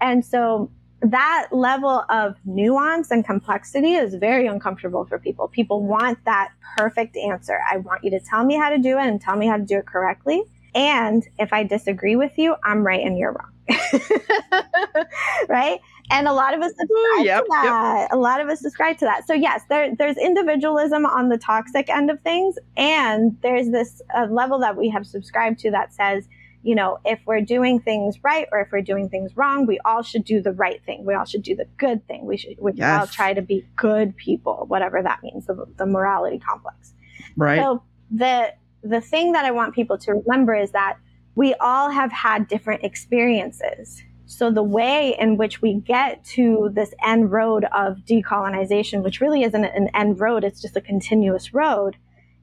And 0.00 0.24
so 0.24 0.70
that 1.00 1.48
level 1.52 2.04
of 2.08 2.36
nuance 2.44 3.10
and 3.10 3.24
complexity 3.24 3.94
is 3.94 4.14
very 4.14 4.46
uncomfortable 4.46 5.04
for 5.04 5.18
people. 5.18 5.48
People 5.48 5.84
want 5.84 6.18
that 6.24 6.50
perfect 6.76 7.16
answer. 7.16 7.60
I 7.70 7.78
want 7.78 8.02
you 8.02 8.10
to 8.10 8.20
tell 8.20 8.44
me 8.44 8.56
how 8.56 8.70
to 8.70 8.78
do 8.78 8.98
it 8.98 9.06
and 9.06 9.20
tell 9.20 9.36
me 9.36 9.46
how 9.46 9.56
to 9.56 9.64
do 9.64 9.78
it 9.78 9.86
correctly. 9.86 10.42
And 10.74 11.26
if 11.38 11.52
I 11.52 11.64
disagree 11.64 12.16
with 12.16 12.36
you, 12.36 12.56
I'm 12.64 12.84
right 12.84 13.04
and 13.04 13.16
you're 13.16 13.32
wrong. 13.32 13.52
right? 15.48 15.78
And 16.10 16.26
a 16.26 16.32
lot 16.32 16.54
of 16.54 16.60
us 16.62 16.72
subscribe 16.78 17.24
yep, 17.24 17.44
to 17.44 17.48
that. 17.50 17.98
Yep. 18.00 18.08
A 18.12 18.16
lot 18.16 18.40
of 18.40 18.48
us 18.48 18.60
subscribe 18.60 18.98
to 18.98 19.04
that. 19.04 19.26
So 19.26 19.34
yes, 19.34 19.62
there, 19.68 19.94
there's 19.94 20.16
individualism 20.16 21.04
on 21.04 21.28
the 21.28 21.38
toxic 21.38 21.90
end 21.90 22.10
of 22.10 22.20
things, 22.22 22.56
and 22.76 23.36
there's 23.42 23.70
this 23.70 24.00
uh, 24.16 24.26
level 24.30 24.58
that 24.60 24.76
we 24.76 24.88
have 24.88 25.06
subscribed 25.06 25.58
to 25.60 25.70
that 25.70 25.92
says 25.92 26.26
you 26.62 26.74
know, 26.74 26.98
if 27.04 27.20
we're 27.24 27.40
doing 27.40 27.80
things 27.80 28.22
right 28.22 28.46
or 28.52 28.60
if 28.60 28.68
we're 28.72 28.82
doing 28.82 29.08
things 29.08 29.36
wrong, 29.36 29.66
we 29.66 29.78
all 29.84 30.02
should 30.02 30.24
do 30.24 30.42
the 30.42 30.52
right 30.52 30.82
thing. 30.84 31.04
We 31.04 31.14
all 31.14 31.24
should 31.24 31.42
do 31.42 31.54
the 31.54 31.66
good 31.76 32.06
thing. 32.06 32.26
We 32.26 32.36
should 32.36 32.56
we 32.58 32.72
yes. 32.74 33.00
all 33.00 33.06
try 33.06 33.32
to 33.32 33.42
be 33.42 33.66
good 33.76 34.16
people, 34.16 34.64
whatever 34.68 35.02
that 35.02 35.22
means, 35.22 35.46
the, 35.46 35.66
the 35.76 35.86
morality 35.86 36.38
complex. 36.38 36.94
Right. 37.36 37.58
So 37.58 37.82
the 38.10 38.54
the 38.82 39.00
thing 39.00 39.32
that 39.32 39.44
I 39.44 39.50
want 39.50 39.74
people 39.74 39.98
to 39.98 40.14
remember 40.14 40.54
is 40.54 40.72
that 40.72 40.98
we 41.34 41.54
all 41.54 41.90
have 41.90 42.10
had 42.10 42.48
different 42.48 42.84
experiences. 42.84 44.02
So 44.26 44.50
the 44.50 44.62
way 44.62 45.16
in 45.18 45.36
which 45.36 45.62
we 45.62 45.74
get 45.74 46.22
to 46.36 46.70
this 46.74 46.92
end 47.02 47.32
road 47.32 47.64
of 47.72 47.98
decolonization, 47.98 49.02
which 49.02 49.20
really 49.20 49.42
isn't 49.42 49.64
an 49.64 49.88
end 49.94 50.20
road, 50.20 50.44
it's 50.44 50.60
just 50.60 50.76
a 50.76 50.80
continuous 50.80 51.54
road, 51.54 51.96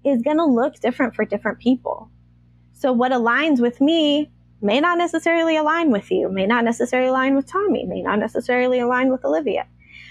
is 0.04 0.22
going 0.22 0.38
to 0.38 0.46
look 0.46 0.80
different 0.80 1.16
for 1.16 1.26
different 1.26 1.60
people. 1.60 2.10
So 2.86 2.94
what 2.94 3.12
aligns 3.12 3.60
with 3.60 3.82
me 3.82 4.30
may 4.62 4.80
not 4.80 5.00
necessarily 5.00 5.58
align 5.58 5.90
with 5.90 6.12
you, 6.12 6.30
may 6.30 6.46
not 6.46 6.64
necessarily 6.64 7.10
align 7.10 7.36
with 7.36 7.48
Tommy, 7.48 7.84
may 7.84 8.04
not 8.04 8.20
necessarily 8.20 8.78
align 8.78 9.10
with 9.10 9.26
Olivia. 9.26 9.66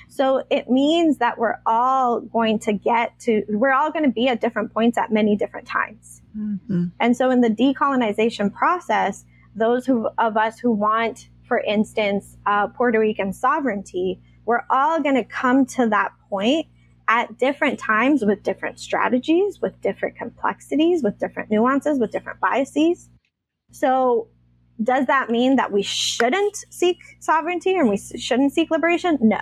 So 0.09 0.43
it 0.51 0.69
means 0.69 1.19
that 1.19 1.39
we're 1.39 1.59
all 1.67 2.23
going 2.23 2.59
to 2.59 2.73
get 2.73 3.17
to, 3.21 3.45
we're 3.49 3.73
all 3.73 3.93
going 3.93 4.05
to 4.05 4.11
be 4.11 4.27
at 4.27 4.41
different 4.41 4.75
points 4.75 4.99
at 4.99 5.13
many 5.13 5.37
different 5.37 5.69
times. 5.69 6.21
Mm-hmm. 6.37 6.87
And 6.99 7.17
so 7.17 7.31
in 7.31 7.43
the 7.43 7.49
decolonization 7.49 8.53
process, 8.53 9.25
those 9.55 9.87
who, 9.87 10.09
of 10.19 10.37
us 10.37 10.59
who 10.59 10.73
want, 10.73 11.29
for 11.47 11.61
instance, 11.61 12.39
uh, 12.45 12.67
Puerto 12.67 12.99
Rican 12.99 13.33
sovereignty, 13.33 14.21
we're 14.47 14.65
all 14.69 15.01
going 15.01 15.15
to 15.15 15.23
come 15.23 15.65
to 15.67 15.89
that 15.91 16.11
point 16.29 16.67
at 17.09 17.37
different 17.39 17.79
times 17.79 18.25
with 18.25 18.43
different 18.43 18.79
strategies, 18.79 19.61
with 19.61 19.81
different 19.81 20.17
complexities, 20.17 21.03
with 21.03 21.19
different 21.19 21.51
nuances, 21.51 21.99
with 21.99 22.11
different 22.11 22.41
biases. 22.41 23.09
So, 23.71 24.29
does 24.83 25.07
that 25.07 25.31
mean 25.31 25.57
that 25.57 25.71
we 25.71 25.83
shouldn't 25.83 26.65
seek 26.71 26.99
sovereignty 27.21 27.77
and 27.77 27.89
we 27.89 27.97
shouldn't 27.97 28.53
seek 28.53 28.71
liberation? 28.71 29.19
No. 29.21 29.41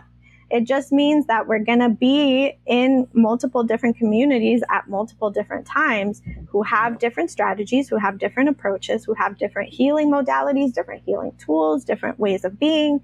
It 0.51 0.65
just 0.65 0.93
means 0.93 1.27
that 1.29 1.49
we're 1.49 1.65
going 1.65 1.79
to 1.79 1.89
be 1.89 2.53
in 2.67 3.09
multiple 3.15 3.65
different 3.65 3.97
communities 3.97 4.63
at 4.69 4.87
multiple 4.87 5.31
different 5.31 5.67
times 5.67 6.21
who 6.49 6.63
have 6.63 6.99
different 6.99 7.31
strategies, 7.31 7.89
who 7.89 7.97
have 7.97 8.19
different 8.19 8.51
approaches, 8.51 9.03
who 9.03 9.15
have 9.15 9.39
different 9.39 9.73
healing 9.73 10.11
modalities, 10.13 10.75
different 10.75 11.03
healing 11.07 11.33
tools, 11.39 11.87
different 11.87 12.19
ways 12.19 12.45
of 12.45 12.59
being 12.59 13.01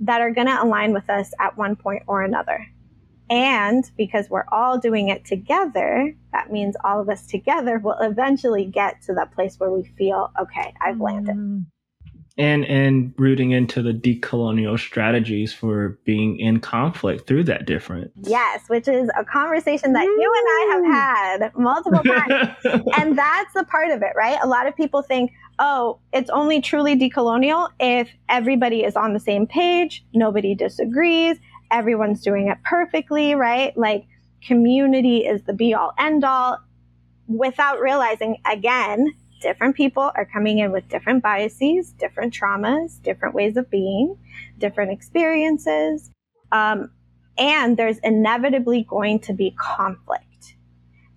that 0.00 0.20
are 0.20 0.32
going 0.32 0.48
to 0.48 0.62
align 0.62 0.92
with 0.92 1.08
us 1.08 1.32
at 1.38 1.56
one 1.56 1.76
point 1.76 2.02
or 2.08 2.22
another. 2.22 2.66
And 3.30 3.88
because 3.96 4.28
we're 4.28 4.44
all 4.50 4.76
doing 4.76 5.08
it 5.08 5.24
together, 5.24 6.12
that 6.32 6.50
means 6.50 6.74
all 6.84 7.00
of 7.00 7.08
us 7.08 7.26
together 7.26 7.78
will 7.78 7.96
eventually 8.00 8.64
get 8.64 9.00
to 9.02 9.14
that 9.14 9.32
place 9.32 9.54
where 9.58 9.70
we 9.70 9.84
feel, 9.96 10.32
okay, 10.38 10.74
I've 10.84 11.00
landed. 11.00 11.36
Mm. 11.36 11.66
And 12.38 12.64
and 12.64 13.12
rooting 13.18 13.50
into 13.50 13.82
the 13.82 13.92
decolonial 13.92 14.78
strategies 14.78 15.52
for 15.52 15.98
being 16.04 16.38
in 16.38 16.60
conflict 16.60 17.26
through 17.26 17.44
that 17.44 17.66
difference. 17.66 18.12
Yes, 18.22 18.62
which 18.68 18.88
is 18.88 19.10
a 19.18 19.24
conversation 19.24 19.92
that 19.92 20.04
you 20.04 20.34
and 20.36 20.46
I 20.48 20.68
have 20.72 21.40
had 21.50 21.52
multiple 21.56 22.02
times. 22.04 22.56
and 22.96 23.18
that's 23.18 23.52
the 23.52 23.64
part 23.64 23.90
of 23.90 24.02
it, 24.02 24.12
right? 24.16 24.38
A 24.42 24.46
lot 24.46 24.66
of 24.66 24.74
people 24.74 25.02
think, 25.02 25.32
oh, 25.58 25.98
it's 26.12 26.30
only 26.30 26.60
truly 26.60 26.96
decolonial 26.98 27.68
if 27.78 28.08
everybody 28.28 28.84
is 28.84 28.96
on 28.96 29.12
the 29.12 29.20
same 29.20 29.46
page, 29.46 30.04
nobody 30.14 30.54
disagrees, 30.54 31.36
everyone's 31.70 32.22
doing 32.22 32.48
it 32.48 32.58
perfectly, 32.64 33.34
right? 33.34 33.76
Like 33.76 34.06
community 34.42 35.18
is 35.18 35.42
the 35.42 35.52
be 35.52 35.74
all 35.74 35.92
end 35.98 36.24
all 36.24 36.58
without 37.26 37.80
realizing 37.80 38.36
again, 38.44 39.14
different 39.40 39.76
people 39.76 40.10
are 40.14 40.26
coming 40.26 40.58
in 40.58 40.72
with 40.72 40.88
different 40.88 41.22
biases, 41.22 41.92
different 41.92 42.34
traumas, 42.34 43.00
different 43.02 43.34
ways 43.34 43.56
of 43.56 43.70
being, 43.70 44.16
different 44.58 44.92
experiences. 44.92 46.10
Um, 46.52 46.90
and 47.38 47.76
there's 47.76 47.98
inevitably 47.98 48.84
going 48.88 49.20
to 49.20 49.32
be 49.32 49.52
conflict. 49.52 50.24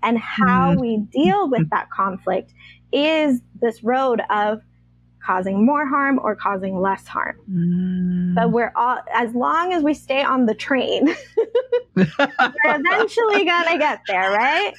And 0.02 0.18
how 0.18 0.72
mm-hmm. 0.72 0.82
we 0.82 0.98
deal 0.98 1.50
with 1.50 1.70
that 1.72 1.90
conflict 1.90 2.54
is 2.92 3.42
this 3.60 3.84
road 3.84 4.22
of 4.30 4.62
causing 5.24 5.66
more 5.66 5.86
harm 5.88 6.20
or 6.22 6.36
causing 6.36 6.80
less 6.80 7.08
harm. 7.08 7.40
Mm. 7.50 8.36
But 8.36 8.52
we're 8.52 8.74
all, 8.76 9.00
as 9.14 9.34
long 9.34 9.74
as 9.74 9.84
we 9.84 9.94
stay 9.94 10.22
on 10.22 10.46
the 10.46 10.54
train, 10.54 11.06
we're 11.96 12.08
eventually 12.66 13.46
going 13.46 13.68
to 13.72 13.78
get 13.78 14.02
there, 14.08 14.32
right? 14.32 14.74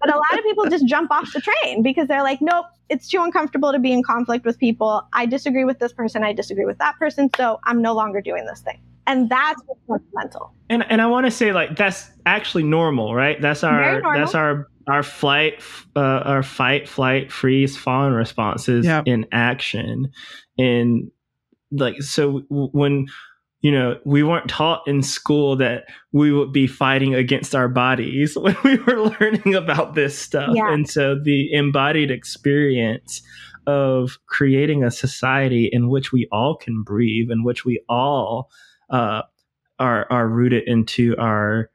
But 0.00 0.14
a 0.14 0.16
lot 0.16 0.38
of 0.38 0.44
people 0.44 0.66
just 0.66 0.86
jump 0.86 1.10
off 1.10 1.28
the 1.32 1.40
train 1.40 1.82
because 1.82 2.08
they're 2.08 2.22
like, 2.22 2.40
nope, 2.40 2.66
it's 2.88 3.08
too 3.08 3.22
uncomfortable 3.22 3.72
to 3.72 3.78
be 3.78 3.92
in 3.92 4.02
conflict 4.02 4.44
with 4.44 4.58
people. 4.58 5.06
I 5.12 5.26
disagree 5.26 5.64
with 5.64 5.78
this 5.78 5.92
person. 5.92 6.24
I 6.24 6.32
disagree 6.32 6.64
with 6.64 6.78
that 6.78 6.98
person. 6.98 7.30
So 7.36 7.60
I'm 7.64 7.82
no 7.82 7.94
longer 7.94 8.20
doing 8.20 8.46
this 8.46 8.60
thing. 8.60 8.80
And 9.06 9.28
that's 9.28 9.60
what's 9.86 10.04
mental. 10.14 10.52
And 10.68 10.84
and 10.88 11.02
I 11.02 11.06
want 11.06 11.26
to 11.26 11.32
say 11.32 11.52
like 11.52 11.74
that's 11.74 12.10
actually 12.26 12.62
normal, 12.62 13.12
right? 13.14 13.40
That's 13.40 13.64
our 13.64 14.00
that's 14.14 14.36
our 14.36 14.68
our 14.88 15.02
flight, 15.02 15.62
uh, 15.96 16.22
our 16.24 16.42
fight, 16.42 16.88
flight, 16.88 17.30
freeze, 17.30 17.76
fawn 17.76 18.12
responses 18.12 18.86
yep. 18.86 19.04
in 19.06 19.26
action. 19.32 20.10
And 20.58 21.10
like, 21.70 22.02
so 22.02 22.42
when, 22.48 23.06
you 23.60 23.70
know, 23.70 23.98
we 24.04 24.22
weren't 24.22 24.48
taught 24.48 24.86
in 24.86 25.02
school 25.02 25.56
that 25.56 25.84
we 26.12 26.32
would 26.32 26.52
be 26.52 26.66
fighting 26.66 27.14
against 27.14 27.54
our 27.54 27.68
bodies 27.68 28.36
when 28.40 28.56
we 28.64 28.76
were 28.78 29.10
learning 29.20 29.54
about 29.54 29.94
this 29.94 30.18
stuff. 30.18 30.54
Yeah. 30.54 30.72
And 30.72 30.88
so 30.88 31.16
the 31.22 31.52
embodied 31.52 32.10
experience 32.10 33.22
of 33.66 34.18
creating 34.26 34.82
a 34.82 34.90
society 34.90 35.68
in 35.70 35.88
which 35.88 36.12
we 36.12 36.26
all 36.32 36.56
can 36.56 36.82
breathe, 36.82 37.30
in 37.30 37.44
which 37.44 37.64
we 37.64 37.82
all 37.88 38.50
uh, 38.88 39.22
are 39.78 40.06
are 40.10 40.28
rooted 40.28 40.64
into 40.66 41.14
our 41.18 41.70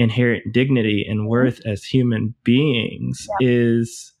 inherent 0.00 0.50
dignity 0.50 1.04
and 1.06 1.28
worth 1.28 1.60
as 1.66 1.84
human 1.84 2.34
beings 2.42 3.28
yeah. 3.38 3.48
is 3.48 4.14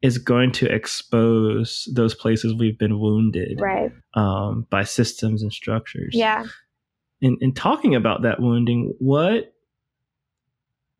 is 0.00 0.16
going 0.16 0.50
to 0.52 0.72
expose 0.72 1.86
those 1.92 2.14
places 2.14 2.54
we've 2.54 2.78
been 2.78 2.98
wounded 2.98 3.60
right. 3.60 3.92
um, 4.14 4.66
by 4.70 4.84
systems 4.84 5.42
and 5.42 5.52
structures. 5.52 6.14
Yeah. 6.14 6.46
In, 7.20 7.36
in 7.40 7.52
talking 7.52 7.94
about 7.94 8.22
that 8.22 8.40
wounding 8.40 8.94
what 9.00 9.52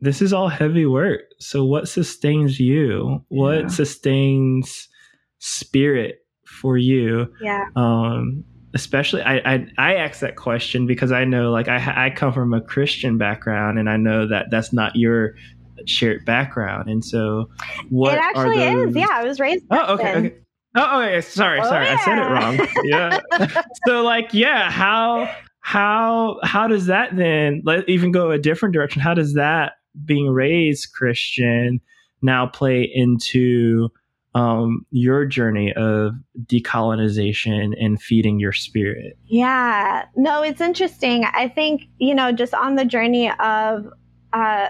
this 0.00 0.20
is 0.20 0.32
all 0.32 0.48
heavy 0.48 0.84
work. 0.84 1.20
So 1.38 1.64
what 1.64 1.88
sustains 1.88 2.60
you? 2.60 3.24
What 3.28 3.60
Yeah. 3.60 3.66
sustains 3.68 4.88
spirit 5.38 6.26
for 6.44 6.76
you? 6.76 7.32
Yeah. 7.40 7.64
Um 7.76 8.44
especially 8.74 9.22
I, 9.22 9.36
I 9.38 9.66
i 9.78 9.94
ask 9.94 10.20
that 10.20 10.36
question 10.36 10.86
because 10.86 11.10
i 11.10 11.24
know 11.24 11.50
like 11.50 11.68
i 11.68 12.06
i 12.06 12.10
come 12.10 12.32
from 12.32 12.52
a 12.52 12.60
christian 12.60 13.16
background 13.16 13.78
and 13.78 13.88
i 13.88 13.96
know 13.96 14.26
that 14.26 14.50
that's 14.50 14.72
not 14.72 14.94
your 14.94 15.34
shared 15.86 16.24
background. 16.24 16.88
And 16.88 17.04
so 17.04 17.48
what 17.88 18.14
it 18.14 18.20
actually 18.20 18.66
are 18.66 18.76
those, 18.76 18.90
is 18.90 18.96
yeah 18.96 19.08
i 19.10 19.24
was 19.24 19.40
raised 19.40 19.64
oh 19.70 19.94
okay 19.94 20.14
okay. 20.16 20.34
Oh, 20.74 20.88
oh 20.90 21.02
okay 21.02 21.20
sorry 21.20 21.60
Oh, 21.60 21.64
sorry 21.64 21.88
i 21.88 21.96
said 22.04 22.18
it 22.18 22.22
wrong. 22.22 22.68
Yeah. 22.84 23.62
So 23.86 24.02
like 24.02 24.34
yeah 24.34 24.70
how 24.70 25.32
how 25.60 26.38
how 26.42 26.66
does 26.66 26.86
that 26.86 27.16
then 27.16 27.62
let 27.64 27.88
even 27.88 28.12
go 28.12 28.30
a 28.30 28.38
different 28.38 28.72
direction? 28.72 29.02
How 29.02 29.14
does 29.14 29.34
that 29.34 29.74
being 30.04 30.28
raised 30.28 30.92
christian 30.92 31.80
now 32.22 32.46
play 32.46 32.90
into 32.94 33.88
um, 34.34 34.84
your 34.90 35.24
journey 35.24 35.72
of 35.74 36.12
decolonization 36.44 37.72
and 37.80 38.00
feeding 38.00 38.38
your 38.38 38.52
spirit 38.52 39.16
Yeah, 39.26 40.04
no, 40.16 40.42
it's 40.42 40.60
interesting. 40.60 41.24
I 41.24 41.48
think, 41.48 41.84
you 41.98 42.14
know, 42.14 42.32
just 42.32 42.54
on 42.54 42.76
the 42.76 42.84
journey 42.84 43.30
of 43.30 43.86
uh, 44.32 44.68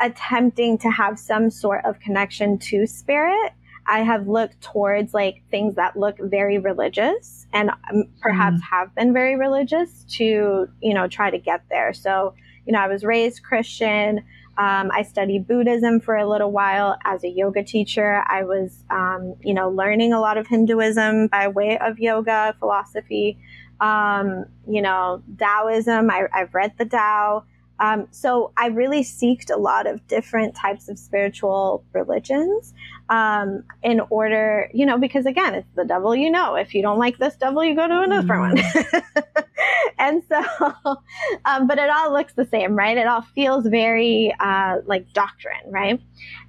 attempting 0.00 0.78
to 0.78 0.90
have 0.90 1.18
some 1.18 1.50
sort 1.50 1.84
of 1.84 1.98
connection 2.00 2.58
to 2.58 2.86
spirit, 2.86 3.52
I 3.88 4.00
have 4.00 4.26
looked 4.26 4.60
towards 4.60 5.14
like 5.14 5.42
things 5.50 5.76
that 5.76 5.96
look 5.96 6.16
very 6.20 6.58
religious 6.58 7.46
and 7.52 7.70
um, 7.90 8.04
perhaps 8.20 8.60
have 8.68 8.94
been 8.94 9.12
very 9.12 9.36
religious 9.36 10.04
to, 10.16 10.66
you 10.80 10.94
know, 10.94 11.06
try 11.06 11.30
to 11.30 11.38
get 11.38 11.62
there. 11.70 11.92
So, 11.92 12.34
you 12.66 12.72
know, 12.72 12.80
I 12.80 12.88
was 12.88 13.04
raised 13.04 13.44
Christian. 13.44 14.24
Um, 14.58 14.90
I 14.90 15.02
studied 15.02 15.46
Buddhism 15.46 16.00
for 16.00 16.16
a 16.16 16.26
little 16.26 16.50
while 16.50 16.96
as 17.04 17.24
a 17.24 17.28
yoga 17.28 17.62
teacher. 17.62 18.22
I 18.26 18.42
was, 18.44 18.84
um, 18.90 19.34
you 19.42 19.52
know, 19.52 19.68
learning 19.68 20.12
a 20.12 20.20
lot 20.20 20.38
of 20.38 20.46
Hinduism 20.46 21.28
by 21.28 21.48
way 21.48 21.78
of 21.78 21.98
yoga 21.98 22.54
philosophy. 22.58 23.38
Um, 23.80 24.46
you 24.66 24.80
know, 24.80 25.22
Taoism. 25.38 26.10
I, 26.10 26.28
I've 26.32 26.54
read 26.54 26.72
the 26.78 26.86
Tao. 26.86 27.44
Um, 27.78 28.08
so 28.10 28.52
I 28.56 28.68
really 28.68 29.02
seeked 29.02 29.54
a 29.54 29.58
lot 29.58 29.86
of 29.86 30.06
different 30.06 30.54
types 30.54 30.88
of 30.88 30.98
spiritual 30.98 31.84
religions 31.92 32.72
um, 33.08 33.62
in 33.82 34.00
order, 34.10 34.68
you 34.74 34.84
know, 34.84 34.98
because 34.98 35.26
again, 35.26 35.54
it's 35.54 35.68
the 35.76 35.84
devil 35.84 36.14
you 36.14 36.30
know. 36.30 36.56
If 36.56 36.74
you 36.74 36.82
don't 36.82 36.98
like 36.98 37.18
this 37.18 37.36
devil, 37.36 37.64
you 37.64 37.74
go 37.74 37.86
to 37.86 38.00
a 38.00 38.08
different 38.08 38.58
one. 38.58 38.84
and 39.98 40.22
so, 40.28 40.42
um, 41.44 41.66
but 41.66 41.78
it 41.78 41.88
all 41.88 42.12
looks 42.12 42.34
the 42.34 42.46
same, 42.46 42.74
right? 42.74 42.96
It 42.96 43.06
all 43.06 43.22
feels 43.22 43.66
very 43.66 44.34
uh, 44.40 44.78
like 44.86 45.12
doctrine, 45.12 45.70
right? 45.70 46.00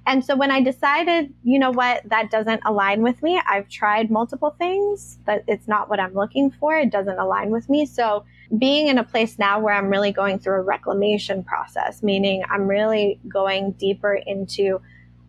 And 0.06 0.24
so 0.24 0.34
when 0.34 0.50
I 0.50 0.60
decided, 0.60 1.32
you 1.44 1.58
know 1.58 1.70
what, 1.70 2.02
that 2.06 2.30
doesn't 2.30 2.62
align 2.64 3.02
with 3.02 3.22
me, 3.22 3.40
I've 3.46 3.68
tried 3.68 4.10
multiple 4.10 4.54
things, 4.58 5.18
but 5.26 5.44
it's 5.46 5.68
not 5.68 5.88
what 5.88 6.00
I'm 6.00 6.14
looking 6.14 6.50
for. 6.50 6.76
It 6.76 6.90
doesn't 6.90 7.18
align 7.18 7.50
with 7.50 7.68
me. 7.68 7.86
So 7.86 8.24
being 8.56 8.88
in 8.88 8.98
a 8.98 9.04
place 9.04 9.38
now 9.38 9.60
where 9.60 9.74
I'm 9.74 9.90
really 9.90 10.12
going 10.12 10.38
through 10.38 10.60
a 10.60 10.62
reclamation 10.62 11.44
process, 11.44 12.02
meaning 12.02 12.42
I'm 12.50 12.66
really 12.66 13.20
going 13.28 13.72
deeper 13.72 14.14
into 14.14 14.80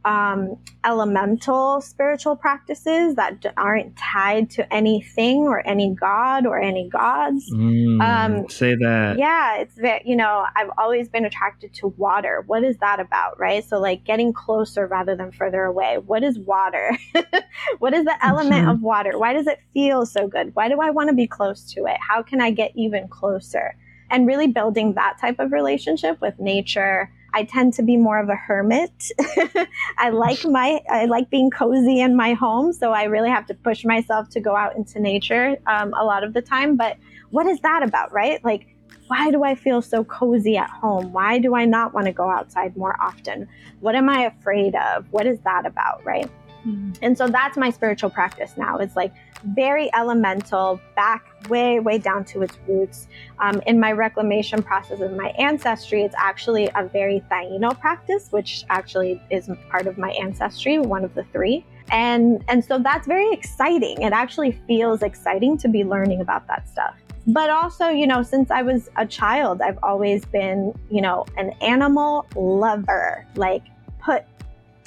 um, 0.10 0.58
elemental 0.84 1.82
spiritual 1.82 2.36
practices 2.36 3.16
that 3.16 3.46
aren't 3.58 3.96
tied 3.96 4.50
to 4.50 4.74
anything 4.74 5.42
or 5.42 5.66
any 5.68 5.94
god 5.94 6.46
or 6.46 6.60
any 6.60 6.90
gods. 6.90 7.50
Mm, 7.54 8.02
Um, 8.02 8.50
say 8.50 8.74
that 8.76 9.18
Yeah, 9.18 9.58
it's 9.58 9.76
very, 9.76 10.02
you 10.06 10.16
know, 10.16 10.46
I've 10.56 10.72
always 10.78 11.10
been 11.10 11.26
attracted 11.26 11.74
to 11.76 11.88
water. 11.98 12.44
What 12.48 12.64
is 12.64 12.78
that 12.78 13.00
about, 13.00 13.40
right? 13.40 13.64
So, 13.64 13.80
like 13.80 14.04
getting 14.04 14.34
closer 14.34 14.88
rather 14.88 15.16
than 15.16 15.32
further 15.32 15.64
away. 15.64 15.98
What 16.12 16.24
is 16.24 16.40
water? 16.40 16.98
what 17.80 17.94
is 17.94 18.06
the 18.06 18.26
element 18.26 18.66
Mhm. 18.66 18.72
of 18.72 18.82
water? 18.82 19.18
Why 19.18 19.34
does 19.34 19.48
it 19.48 19.60
feel 19.74 20.06
so 20.06 20.28
good? 20.28 20.56
Why 20.56 20.70
do 20.70 20.80
I 20.82 20.90
want 20.90 21.10
to 21.10 21.16
be 21.16 21.28
close 21.28 21.72
to 21.74 21.86
it? 21.86 21.98
How 22.00 22.24
can 22.24 22.42
I 22.42 22.52
get 22.52 22.72
even 22.76 23.08
closer? 23.10 23.76
And 24.10 24.26
really 24.26 24.48
building 24.48 24.94
that 24.96 25.18
type 25.22 25.40
of 25.40 25.52
relationship 25.52 26.20
with 26.20 26.40
nature. 26.40 27.12
I 27.34 27.44
tend 27.44 27.74
to 27.76 27.84
be 27.84 27.98
more 27.98 28.20
of 28.20 28.30
a 28.30 28.36
hermit. 28.36 29.12
I 29.98 30.10
like 30.10 30.46
my, 30.46 30.82
I 30.90 31.06
like 31.06 31.30
being 31.30 31.50
cozy 31.50 32.02
in 32.02 32.16
my 32.16 32.34
home. 32.34 32.74
So 32.74 32.92
I 32.92 33.04
really 33.04 33.30
have 33.30 33.46
to 33.48 33.54
push 33.54 33.86
myself 33.86 34.30
to 34.30 34.40
go 34.40 34.56
out 34.56 34.76
into 34.76 35.00
nature 35.00 35.58
um, 35.68 35.94
a 35.94 36.04
lot 36.04 36.24
of 36.24 36.34
the 36.34 36.42
time. 36.42 36.76
But 36.76 36.98
what 37.30 37.46
is 37.46 37.60
that 37.62 37.84
about, 37.84 38.12
right? 38.12 38.44
Like, 38.44 38.68
why 39.08 39.32
do 39.32 39.44
I 39.44 39.56
feel 39.56 39.82
so 39.82 40.04
cozy 40.04 40.56
at 40.56 40.70
home? 40.70 41.12
Why 41.12 41.40
do 41.40 41.56
I 41.56 41.66
not 41.66 41.94
want 41.94 42.06
to 42.06 42.14
go 42.14 42.30
outside 42.30 42.78
more 42.78 42.96
often? 43.02 43.48
What 43.80 43.96
am 43.96 44.08
I 44.08 44.26
afraid 44.26 44.76
of? 44.76 45.06
What 45.12 45.26
is 45.26 45.40
that 45.42 45.66
about, 45.66 46.06
right? 46.06 46.30
And 47.02 47.18
so 47.18 47.28
that's 47.28 47.58
my 47.58 47.70
spiritual 47.70 48.10
practice 48.10 48.56
now. 48.58 48.78
It's 48.78 48.96
like 48.96 49.14
very 49.44 49.90
elemental, 49.94 50.80
back 50.96 51.26
way, 51.50 51.80
way 51.80 51.98
down 51.98 52.26
to 52.26 52.42
its 52.42 52.58
roots. 52.68 53.08
Um, 53.40 53.62
in 53.66 53.80
my 53.80 53.92
reclamation 53.92 54.62
process 54.62 55.00
of 55.00 55.14
my 55.14 55.30
ancestry, 55.38 56.04
it's 56.04 56.16
actually 56.18 56.70
a 56.76 56.86
very 56.86 57.24
Taino 57.32 57.80
practice, 57.80 58.32
which 58.32 58.66
actually 58.70 59.22
is 59.30 59.50
part 59.70 59.88
of 59.88 59.98
my 59.98 60.12
ancestry, 60.12 60.80
one 60.80 61.04
of 61.04 61.14
the 61.16 61.24
three. 61.32 61.66
And, 61.92 62.44
and 62.48 62.64
so 62.64 62.78
that's 62.78 63.08
very 63.08 63.32
exciting. 63.32 64.02
It 64.02 64.14
actually 64.14 64.52
feels 64.68 65.02
exciting 65.02 65.58
to 65.60 65.68
be 65.68 65.84
learning 65.84 66.22
about 66.22 66.48
that 66.48 66.68
stuff 66.68 66.96
but 67.28 67.50
also 67.50 67.90
you 67.90 68.08
know 68.08 68.24
since 68.24 68.50
i 68.50 68.62
was 68.62 68.90
a 68.96 69.06
child 69.06 69.62
i've 69.62 69.78
always 69.84 70.24
been 70.26 70.74
you 70.90 71.02
know 71.02 71.26
an 71.38 71.52
animal 71.62 72.26
lover 72.36 73.28
like 73.36 73.64
put 74.00 74.24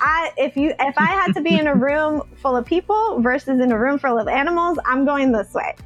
I, 0.05 0.33
if 0.37 0.57
you 0.57 0.75
if 0.81 0.99
I 0.99 1.07
had 1.07 1.33
to 1.35 1.41
be 1.41 1.57
in 1.57 1.69
a 1.69 1.75
room 1.77 2.23
full 2.43 2.57
of 2.57 2.67
people 2.67 3.21
versus 3.21 3.61
in 3.61 3.71
a 3.71 3.79
room 3.79 4.01
full 4.01 4.19
of 4.19 4.27
animals, 4.27 4.77
I'm 4.85 5.05
going 5.05 5.31
this 5.31 5.55
way. 5.55 5.77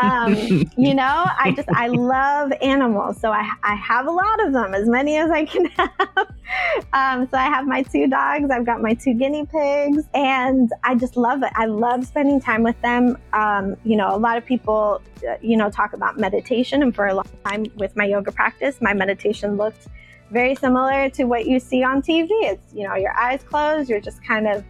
Um, 0.00 0.34
you 0.76 0.94
know, 0.94 1.24
I 1.38 1.52
just 1.56 1.68
I 1.70 1.88
love 1.88 2.52
animals, 2.62 3.20
so 3.20 3.32
I 3.32 3.50
I 3.64 3.74
have 3.74 4.06
a 4.06 4.12
lot 4.12 4.46
of 4.46 4.52
them, 4.52 4.74
as 4.74 4.88
many 4.88 5.16
as 5.16 5.28
I 5.28 5.44
can 5.44 5.66
have. 5.76 5.90
Um, 6.92 7.28
so 7.28 7.36
I 7.36 7.46
have 7.46 7.66
my 7.66 7.82
two 7.82 8.06
dogs, 8.06 8.48
I've 8.48 8.64
got 8.64 8.80
my 8.80 8.94
two 8.94 9.12
guinea 9.12 9.44
pigs, 9.44 10.04
and 10.14 10.70
I 10.84 10.94
just 10.94 11.16
love 11.16 11.42
it. 11.42 11.50
I 11.56 11.66
love 11.66 12.06
spending 12.06 12.40
time 12.40 12.62
with 12.62 12.80
them. 12.80 13.18
Um, 13.32 13.76
you 13.82 13.96
know, 13.96 14.14
a 14.14 14.18
lot 14.18 14.38
of 14.38 14.46
people, 14.46 15.02
uh, 15.28 15.34
you 15.42 15.56
know, 15.56 15.68
talk 15.68 15.94
about 15.94 16.16
meditation, 16.16 16.80
and 16.80 16.94
for 16.94 17.08
a 17.08 17.14
long 17.14 17.28
time 17.44 17.66
with 17.74 17.96
my 17.96 18.04
yoga 18.04 18.30
practice, 18.30 18.80
my 18.80 18.94
meditation 18.94 19.56
looked 19.56 19.88
very 20.34 20.54
similar 20.56 21.08
to 21.10 21.24
what 21.24 21.46
you 21.46 21.58
see 21.58 21.82
on 21.82 22.02
TV. 22.02 22.28
It's, 22.30 22.74
you 22.74 22.86
know, 22.86 22.96
your 22.96 23.16
eyes 23.16 23.42
closed, 23.42 23.88
you're 23.88 24.00
just 24.00 24.22
kind 24.22 24.46
of 24.46 24.64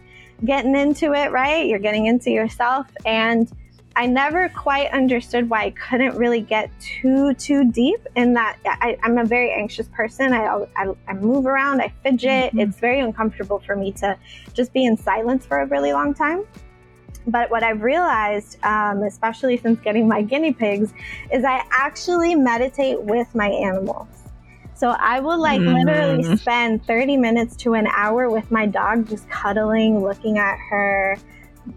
getting 0.45 0.75
into 0.75 1.13
it, 1.13 1.31
right? 1.31 1.67
You're 1.67 1.79
getting 1.79 2.05
into 2.05 2.29
yourself. 2.29 2.87
And 3.05 3.51
I 3.97 4.05
never 4.05 4.49
quite 4.49 4.91
understood 4.91 5.49
why 5.49 5.63
I 5.63 5.69
couldn't 5.71 6.15
really 6.17 6.41
get 6.41 6.69
too, 6.79 7.33
too 7.33 7.71
deep 7.71 8.05
in 8.15 8.33
that. 8.33 8.57
I, 8.65 8.97
I'm 9.03 9.17
a 9.17 9.25
very 9.25 9.51
anxious 9.51 9.87
person. 9.87 10.33
I, 10.33 10.65
I, 10.75 10.93
I 11.07 11.13
move 11.13 11.45
around, 11.45 11.81
I 11.81 11.91
fidget. 12.03 12.53
Mhm. 12.53 12.61
It's 12.61 12.77
very 12.79 12.99
uncomfortable 12.99 13.59
for 13.59 13.75
me 13.75 13.91
to 13.93 14.17
just 14.53 14.71
be 14.71 14.85
in 14.85 14.97
silence 14.97 15.45
for 15.45 15.61
a 15.61 15.65
really 15.65 15.93
long 15.93 16.13
time. 16.13 16.43
But 17.25 17.49
what 17.49 17.63
I've 17.63 17.81
realized, 17.81 18.57
um, 18.63 19.01
especially 19.01 19.57
since 19.57 19.79
getting 19.79 20.07
my 20.07 20.21
guinea 20.21 20.53
pigs, 20.53 20.93
is 21.31 21.43
I 21.43 21.63
actually 21.71 22.35
meditate 22.35 23.01
with 23.01 23.33
my 23.33 23.47
animals. 23.47 24.24
So 24.75 24.89
I 24.89 25.19
will 25.21 25.39
like 25.39 25.61
literally 25.61 26.23
Mm. 26.23 26.37
spend 26.37 26.85
30 26.85 27.17
minutes 27.17 27.55
to 27.57 27.73
an 27.73 27.87
hour 27.87 28.29
with 28.29 28.51
my 28.51 28.65
dog, 28.65 29.07
just 29.07 29.27
cuddling, 29.29 30.03
looking 30.03 30.37
at 30.37 30.57
her, 30.69 31.17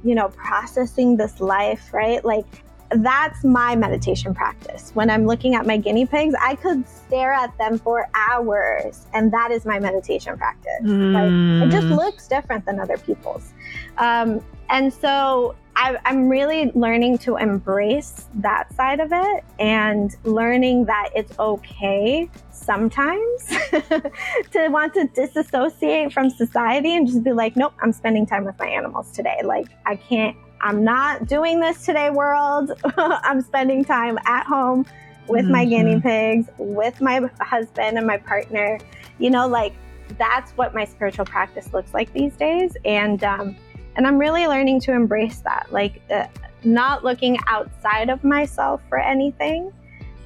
you 0.03 0.15
know, 0.15 0.29
processing 0.31 1.17
this 1.17 1.41
life, 1.41 1.95
right? 1.95 2.23
Like 2.25 2.45
that's 2.91 3.45
my 3.45 3.77
meditation 3.77 4.35
practice. 4.35 4.91
When 4.95 5.11
I'm 5.11 5.27
looking 5.27 5.55
at 5.55 5.65
my 5.67 5.77
guinea 5.77 6.07
pigs, 6.07 6.35
I 6.41 6.57
could 6.57 6.89
stare 6.89 7.33
at 7.33 7.57
them 7.59 7.79
for 7.79 8.09
hours, 8.15 9.07
and 9.13 9.31
that 9.33 9.51
is 9.51 9.65
my 9.67 9.79
meditation 9.79 10.37
practice. 10.39 10.97
Like, 11.13 11.33
it 11.63 11.71
just 11.71 11.89
Mm. 11.89 11.97
looks 11.97 12.27
different 12.29 12.65
than 12.65 12.81
other 12.81 12.97
people's. 12.99 13.53
Um, 13.99 14.41
and 14.71 14.93
so 14.93 15.55
I, 15.77 15.99
I'm 16.05 16.29
really 16.29 16.73
learning 16.75 17.19
to 17.19 17.37
embrace 17.37 18.27
that 18.37 18.73
side 18.75 19.01
of 19.01 19.11
it 19.13 19.45
and 19.59 20.15
learning 20.25 20.87
that 20.87 21.11
it's 21.15 21.39
okay 21.39 22.29
sometimes 22.69 23.41
to 24.53 24.69
want 24.69 24.93
to 24.93 25.09
disassociate 25.15 26.13
from 26.13 26.29
society 26.29 26.95
and 26.97 27.07
just 27.07 27.25
be 27.25 27.33
like, 27.33 27.57
nope, 27.57 27.73
I'm 27.83 27.93
spending 27.93 28.27
time 28.27 28.45
with 28.45 28.59
my 28.59 28.69
animals 28.69 29.11
today. 29.11 29.41
Like, 29.43 29.69
I 29.87 29.97
can't, 29.97 30.37
I'm 30.61 30.85
not 30.85 31.27
doing 31.27 31.61
this 31.61 31.87
today, 31.87 32.11
world. 32.11 32.73
I'm 32.99 33.41
spending 33.41 33.85
time 33.85 34.19
at 34.27 34.45
home 34.45 34.85
with 35.29 35.47
my 35.47 35.65
guinea 35.65 36.01
pigs, 36.01 36.47
with 36.59 37.01
my 37.01 37.17
husband 37.41 37.97
and 37.97 38.07
my 38.07 38.19
partner. 38.19 38.79
You 39.19 39.31
know, 39.31 39.49
like, 39.49 39.73
that's 40.19 40.53
what 40.53 40.75
my 40.75 40.85
spiritual 40.85 41.25
practice 41.25 41.73
looks 41.73 41.95
like 41.95 42.13
these 42.13 42.35
days. 42.37 42.77
And, 42.85 43.25
um, 43.25 43.57
And 43.97 44.07
I'm 44.07 44.19
really 44.19 44.47
learning 44.47 44.81
to 44.83 44.93
embrace 44.93 45.41
that, 45.41 45.67
like 45.73 46.03
uh, 46.11 46.27
not 46.65 47.03
looking 47.03 47.37
outside 47.49 48.11
of 48.11 48.23
myself 48.23 48.81
for 48.89 48.99
anything. 48.99 49.73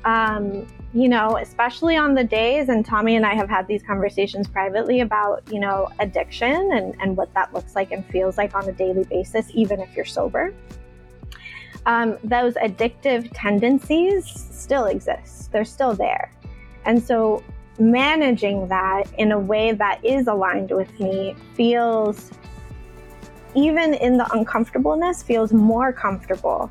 Um, 0.04 0.66
you 0.94 1.08
know, 1.08 1.38
especially 1.38 1.96
on 1.96 2.14
the 2.14 2.24
days, 2.24 2.68
and 2.68 2.84
Tommy 2.84 3.16
and 3.16 3.24
I 3.24 3.34
have 3.34 3.48
had 3.48 3.66
these 3.66 3.82
conversations 3.82 4.46
privately 4.46 5.00
about, 5.00 5.42
you 5.50 5.58
know, 5.58 5.88
addiction 6.00 6.72
and, 6.72 6.94
and 7.00 7.16
what 7.16 7.32
that 7.34 7.54
looks 7.54 7.74
like 7.74 7.92
and 7.92 8.04
feels 8.06 8.36
like 8.36 8.54
on 8.54 8.68
a 8.68 8.72
daily 8.72 9.04
basis, 9.04 9.50
even 9.54 9.80
if 9.80 9.94
you're 9.96 10.04
sober. 10.04 10.52
Um, 11.86 12.18
those 12.22 12.54
addictive 12.54 13.30
tendencies 13.32 14.26
still 14.26 14.84
exist, 14.84 15.50
they're 15.50 15.64
still 15.64 15.94
there. 15.94 16.30
And 16.84 17.02
so 17.02 17.42
managing 17.78 18.68
that 18.68 19.04
in 19.18 19.32
a 19.32 19.38
way 19.38 19.72
that 19.72 20.04
is 20.04 20.26
aligned 20.26 20.70
with 20.70 21.00
me 21.00 21.34
feels, 21.54 22.30
even 23.54 23.94
in 23.94 24.18
the 24.18 24.30
uncomfortableness, 24.32 25.22
feels 25.22 25.52
more 25.52 25.92
comfortable 25.92 26.70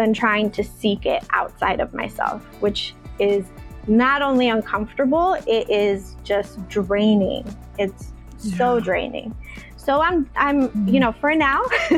than 0.00 0.14
trying 0.14 0.50
to 0.50 0.64
seek 0.64 1.04
it 1.04 1.22
outside 1.30 1.78
of 1.78 1.92
myself, 1.92 2.42
which 2.60 2.94
is 3.18 3.44
not 3.86 4.22
only 4.22 4.48
uncomfortable, 4.48 5.36
it 5.46 5.68
is 5.68 6.16
just 6.24 6.66
draining. 6.70 7.44
It's 7.78 8.10
yeah. 8.40 8.56
so 8.56 8.80
draining. 8.80 9.36
So 9.76 10.00
I'm 10.00 10.28
I'm 10.36 10.68
mm-hmm. 10.68 10.88
you 10.88 11.00
know, 11.00 11.12
for 11.12 11.34
now 11.34 11.62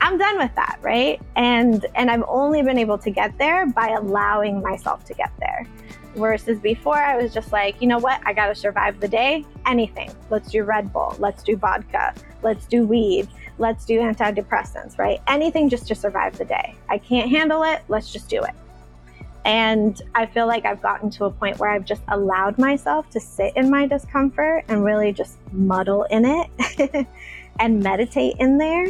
I'm 0.00 0.18
done 0.18 0.38
with 0.38 0.54
that, 0.54 0.78
right? 0.82 1.20
And 1.34 1.84
and 1.96 2.12
I've 2.12 2.22
only 2.28 2.62
been 2.62 2.78
able 2.78 2.98
to 2.98 3.10
get 3.10 3.36
there 3.38 3.66
by 3.66 3.88
allowing 3.88 4.62
myself 4.62 5.04
to 5.06 5.14
get 5.14 5.32
there. 5.40 5.66
Versus 6.14 6.60
before, 6.60 6.98
I 6.98 7.16
was 7.20 7.34
just 7.34 7.50
like, 7.50 7.82
you 7.82 7.88
know 7.88 7.98
what? 7.98 8.20
I 8.24 8.32
got 8.32 8.46
to 8.46 8.54
survive 8.54 9.00
the 9.00 9.08
day. 9.08 9.44
Anything. 9.66 10.12
Let's 10.30 10.48
do 10.48 10.62
Red 10.62 10.92
Bull. 10.92 11.16
Let's 11.18 11.42
do 11.42 11.56
vodka. 11.56 12.14
Let's 12.44 12.66
do 12.66 12.86
weed. 12.86 13.28
Let's 13.58 13.84
do 13.84 14.00
antidepressants, 14.00 14.98
right? 14.98 15.20
Anything 15.26 15.68
just 15.68 15.86
to 15.88 15.94
survive 15.94 16.36
the 16.38 16.44
day. 16.44 16.74
I 16.88 16.98
can't 16.98 17.30
handle 17.30 17.62
it. 17.62 17.82
Let's 17.88 18.12
just 18.12 18.28
do 18.28 18.42
it. 18.42 18.54
And 19.44 20.00
I 20.14 20.26
feel 20.26 20.46
like 20.46 20.64
I've 20.64 20.80
gotten 20.80 21.10
to 21.10 21.26
a 21.26 21.30
point 21.30 21.58
where 21.58 21.70
I've 21.70 21.84
just 21.84 22.02
allowed 22.08 22.58
myself 22.58 23.10
to 23.10 23.20
sit 23.20 23.54
in 23.56 23.70
my 23.70 23.86
discomfort 23.86 24.64
and 24.68 24.84
really 24.84 25.12
just 25.12 25.36
muddle 25.52 26.04
in 26.04 26.24
it 26.24 27.06
and 27.60 27.82
meditate 27.82 28.36
in 28.38 28.56
there 28.56 28.86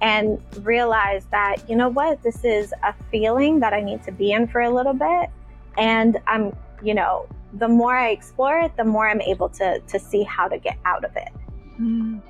and 0.00 0.40
realize 0.62 1.24
that, 1.32 1.68
you 1.68 1.74
know 1.74 1.88
what, 1.88 2.22
this 2.22 2.44
is 2.44 2.72
a 2.84 2.94
feeling 3.10 3.58
that 3.60 3.72
I 3.72 3.80
need 3.80 4.04
to 4.04 4.12
be 4.12 4.32
in 4.32 4.46
for 4.46 4.60
a 4.60 4.70
little 4.70 4.92
bit. 4.92 5.30
And 5.76 6.18
I'm 6.26 6.52
you 6.82 6.94
know, 6.94 7.26
the 7.54 7.68
more 7.68 7.96
I 7.96 8.10
explore 8.10 8.58
it, 8.60 8.76
the 8.76 8.84
more 8.84 9.08
I'm 9.08 9.20
able 9.20 9.48
to 9.50 9.80
to 9.80 9.98
see 9.98 10.22
how 10.22 10.48
to 10.48 10.58
get 10.58 10.78
out 10.84 11.04
of 11.04 11.16
it. 11.16 11.28
Mm. 11.80 12.20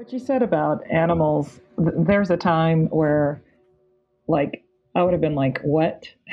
What 0.00 0.14
you 0.14 0.18
said 0.18 0.42
about 0.42 0.82
animals, 0.90 1.60
there's 1.76 2.30
a 2.30 2.36
time 2.38 2.86
where, 2.86 3.42
like, 4.28 4.64
I 4.94 5.02
would 5.02 5.12
have 5.12 5.20
been 5.20 5.34
like, 5.34 5.60
"What?" 5.60 6.08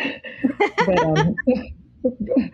but, 0.86 1.04
um, 1.04 1.36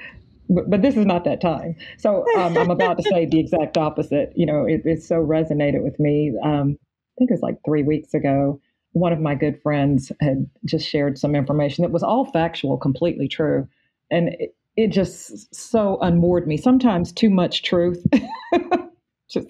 but, 0.50 0.72
but, 0.72 0.82
this 0.82 0.98
is 0.98 1.06
not 1.06 1.24
that 1.26 1.40
time. 1.40 1.76
So 2.00 2.26
um, 2.36 2.58
I'm 2.58 2.72
about 2.72 2.98
to 2.98 3.04
say 3.04 3.28
the 3.28 3.40
exact 3.40 3.78
opposite. 3.78 4.34
You 4.36 4.48
know, 4.48 4.66
it, 4.66 4.82
it 4.86 5.04
so 5.04 5.18
resonated 5.18 5.84
with 5.84 6.00
me. 6.00 6.34
Um, 6.44 6.80
I 6.82 7.14
think 7.20 7.30
it 7.30 7.36
was 7.36 7.44
like 7.44 7.60
three 7.64 7.84
weeks 7.84 8.16
ago. 8.16 8.60
One 8.94 9.14
of 9.14 9.20
my 9.20 9.36
good 9.36 9.62
friends 9.62 10.12
had 10.20 10.50
just 10.66 10.90
shared 10.90 11.20
some 11.20 11.36
information 11.36 11.84
that 11.84 11.92
was 11.92 12.02
all 12.02 12.26
factual, 12.26 12.76
completely 12.76 13.28
true. 13.28 13.68
And 14.10 14.30
it, 14.40 14.56
it 14.76 14.88
just 14.88 15.54
so 15.54 16.00
unmoored 16.02 16.48
me. 16.48 16.58
Sometimes 16.58 17.12
too 17.12 17.30
much 17.30 17.62
truth 17.62 18.04
just 19.34 19.48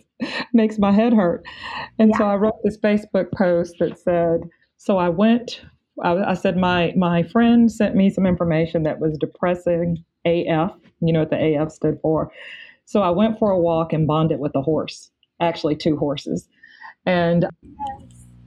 makes 0.53 0.79
my 0.79 0.91
head 0.91 1.13
hurt. 1.13 1.45
And 1.99 2.11
yeah. 2.11 2.17
so 2.17 2.25
I 2.25 2.35
wrote 2.35 2.59
this 2.63 2.77
Facebook 2.77 3.31
post 3.33 3.75
that 3.79 3.99
said, 3.99 4.49
So 4.77 4.97
I 4.97 5.09
went, 5.09 5.61
I, 6.03 6.15
I 6.17 6.33
said, 6.33 6.57
my, 6.57 6.93
my 6.95 7.23
friend 7.23 7.71
sent 7.71 7.95
me 7.95 8.09
some 8.09 8.25
information 8.25 8.83
that 8.83 8.99
was 8.99 9.17
depressing 9.17 10.03
AF 10.25 10.71
you 11.05 11.13
know 11.13 11.19
what 11.19 11.29
the 11.29 11.55
AF 11.57 11.71
stood 11.71 11.99
for. 12.01 12.31
So 12.85 13.01
I 13.01 13.09
went 13.09 13.39
for 13.39 13.51
a 13.51 13.59
walk 13.59 13.93
and 13.93 14.07
bonded 14.07 14.39
with 14.39 14.55
a 14.55 14.61
horse, 14.61 15.11
actually, 15.39 15.75
two 15.75 15.97
horses. 15.97 16.47
And 17.05 17.45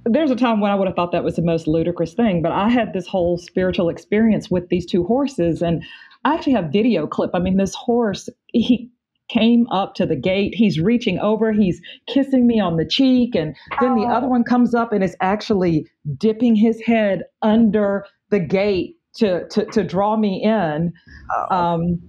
there's 0.05 0.31
a 0.31 0.37
time 0.37 0.61
when 0.61 0.71
I 0.71 0.75
would 0.75 0.87
have 0.87 0.97
thought 0.97 1.13
that 1.13 1.25
was 1.25 1.37
the 1.37 1.43
most 1.43 1.67
ludicrous 1.67 2.15
thing, 2.15 2.43
but 2.43 2.53
I 2.53 2.69
had 2.69 2.93
this 2.93 3.07
whole 3.07 3.39
spiritual 3.39 3.89
experience 3.89 4.51
with 4.51 4.69
these 4.69 4.87
two 4.87 5.05
horses. 5.05 5.63
And 5.63 5.83
I 6.25 6.35
actually 6.35 6.53
have 6.53 6.73
video 6.73 7.07
clip. 7.07 7.31
I 7.35 7.39
mean, 7.39 7.57
this 7.57 7.75
horse, 7.75 8.29
he 8.49 8.91
came 9.29 9.67
up 9.71 9.95
to 9.95 10.07
the 10.07 10.17
gate. 10.17 10.55
He's 10.55 10.79
reaching 10.79 11.19
over, 11.19 11.53
he's 11.53 11.81
kissing 12.07 12.47
me 12.47 12.61
on 12.61 12.77
the 12.77 12.87
cheek. 12.87 13.35
And 13.35 13.55
then 13.81 13.97
the 13.97 14.05
other 14.05 14.29
one 14.29 14.45
comes 14.45 14.75
up 14.75 14.93
and 14.93 15.03
is 15.03 15.17
actually 15.21 15.87
dipping 16.17 16.55
his 16.55 16.81
head 16.83 17.25
under 17.43 18.07
the 18.31 18.41
gate 18.41 18.97
to, 19.17 19.49
to, 19.49 19.65
to 19.67 19.83
draw 19.83 20.17
me 20.17 20.43
in. 20.43 20.93
Oh. 21.35 21.57
Um, 21.57 22.01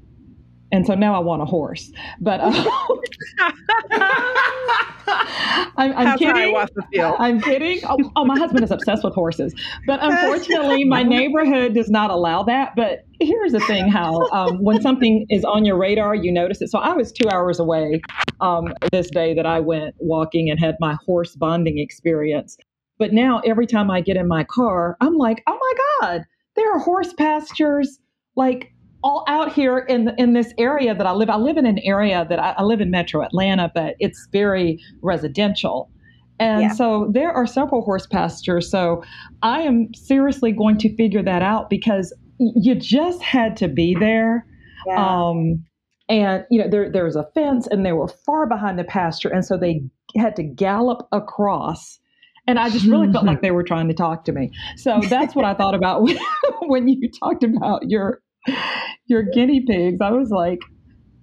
and 0.72 0.86
so 0.86 0.96
now 0.96 1.16
I 1.16 1.20
want 1.20 1.42
a 1.42 1.46
horse. 1.46 1.92
But 2.20 2.42
uh, 2.42 2.52
I'm, 5.78 5.94
I'm 5.94 6.18
kidding. 6.18 6.56
I'm 7.20 7.42
kidding. 7.42 7.80
Oh, 7.88 7.98
oh, 8.16 8.26
my 8.26 8.38
husband 8.38 8.64
is 8.64 8.72
obsessed 8.72 9.04
with 9.04 9.14
horses, 9.14 9.54
but 9.86 10.00
unfortunately, 10.04 10.84
my 10.84 11.04
neighborhood 11.04 11.74
does 11.74 11.90
not 11.90 12.12
allow 12.12 12.44
that. 12.44 12.76
But 12.76 13.06
here's 13.20 13.54
the 13.54 13.60
thing: 13.62 13.88
how 13.90 14.28
um, 14.32 14.62
when 14.62 14.82
something 14.82 15.26
is 15.30 15.46
on 15.46 15.66
your 15.66 15.78
radar, 15.78 16.16
you 16.16 16.32
notice 16.32 16.62
it. 16.62 16.70
So 16.70 16.80
I 16.80 16.94
was 16.94 17.12
two 17.12 17.30
hours 17.30 17.60
away 17.60 18.02
um, 18.42 18.74
this 18.92 19.10
day 19.10 19.34
that 19.34 19.46
I 19.46 19.60
went 19.60 19.96
walking 20.00 20.50
and 20.50 20.60
had 20.60 20.76
my 20.80 20.98
horse 21.06 21.36
bonding 21.36 21.80
experience. 21.80 22.58
But 23.00 23.14
now, 23.14 23.42
every 23.46 23.68
time 23.68 23.92
I 23.92 24.02
get 24.02 24.18
in 24.18 24.28
my 24.28 24.44
car, 24.44 24.98
I'm 25.00 25.16
like, 25.16 25.44
oh 25.48 25.58
my 25.60 26.08
god, 26.08 26.26
there 26.56 26.74
are 26.74 26.80
horse 26.80 27.14
pastures 27.14 28.00
like 28.36 28.74
all 29.08 29.24
out 29.28 29.54
here 29.54 29.80
in 29.80 30.10
in 30.18 30.34
this 30.34 30.54
area 30.58 30.94
that 30.94 31.08
I 31.08 31.14
live. 31.14 31.30
I 31.30 31.38
live 31.38 31.56
in 31.56 31.66
an 31.66 31.80
area 31.80 32.26
that 32.30 32.40
I, 32.40 32.52
I 32.58 32.64
live 32.64 32.82
in 32.82 32.92
Metro 32.92 33.24
Atlanta, 33.24 33.72
but 33.74 33.96
it's 34.00 34.28
very 34.34 34.80
residential. 35.02 35.90
And 36.40 36.64
yeah. 36.64 36.74
so 36.74 37.10
there 37.14 37.32
are 37.32 37.48
several 37.48 37.82
horse 37.84 38.06
pastures. 38.06 38.70
So 38.70 39.02
I 39.42 39.62
am 39.62 39.94
seriously 39.94 40.52
going 40.52 40.78
to 40.80 40.94
figure 40.98 41.24
that 41.24 41.42
out 41.42 41.70
because 41.70 42.14
you 42.38 42.76
just 42.76 43.22
had 43.24 43.56
to 43.58 43.70
be 43.70 43.96
there. 43.96 44.46
Yeah. 44.86 45.04
Um, 45.04 45.64
and 46.10 46.46
you 46.52 46.62
know 46.62 46.70
there 46.70 46.92
there 46.92 47.06
was 47.06 47.16
a 47.16 47.26
fence, 47.34 47.66
and 47.68 47.86
they 47.86 47.94
were 47.94 48.10
far 48.10 48.46
behind 48.46 48.78
the 48.78 48.84
pasture, 48.84 49.30
and 49.30 49.46
so 49.46 49.58
they 49.58 49.82
had 50.18 50.36
to 50.36 50.44
gallop 50.44 51.08
across. 51.14 51.98
And 52.46 52.60
I 52.60 52.70
just 52.70 52.86
really 52.86 53.12
felt 53.12 53.26
like 53.32 53.42
they 53.42 53.52
were 53.52 53.64
trying 53.64 53.88
to 53.88 53.94
talk 53.94 54.26
to 54.26 54.32
me. 54.34 54.52
So 54.76 55.00
that's 55.10 55.34
what 55.34 55.46
I 55.46 55.54
thought 55.54 55.76
about 55.76 56.04
when, 56.04 56.18
when 56.68 56.88
you 56.88 57.10
talked 57.10 57.44
about 57.44 57.90
your 57.90 58.22
your 59.08 59.24
guinea 59.24 59.62
pigs. 59.66 60.00
I 60.02 60.12
was 60.12 60.30
like, 60.30 60.60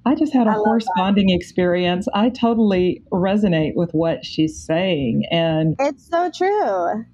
I 0.06 0.14
just 0.14 0.32
had 0.32 0.46
a 0.46 0.52
horse 0.52 0.84
that. 0.84 0.92
bonding 0.96 1.30
experience. 1.30 2.06
I 2.12 2.28
totally 2.28 3.02
resonate 3.10 3.74
with 3.74 3.90
what 3.92 4.24
she's 4.24 4.62
saying. 4.62 5.24
And 5.30 5.76
it's 5.78 6.08
so 6.08 6.30
true. 6.30 7.04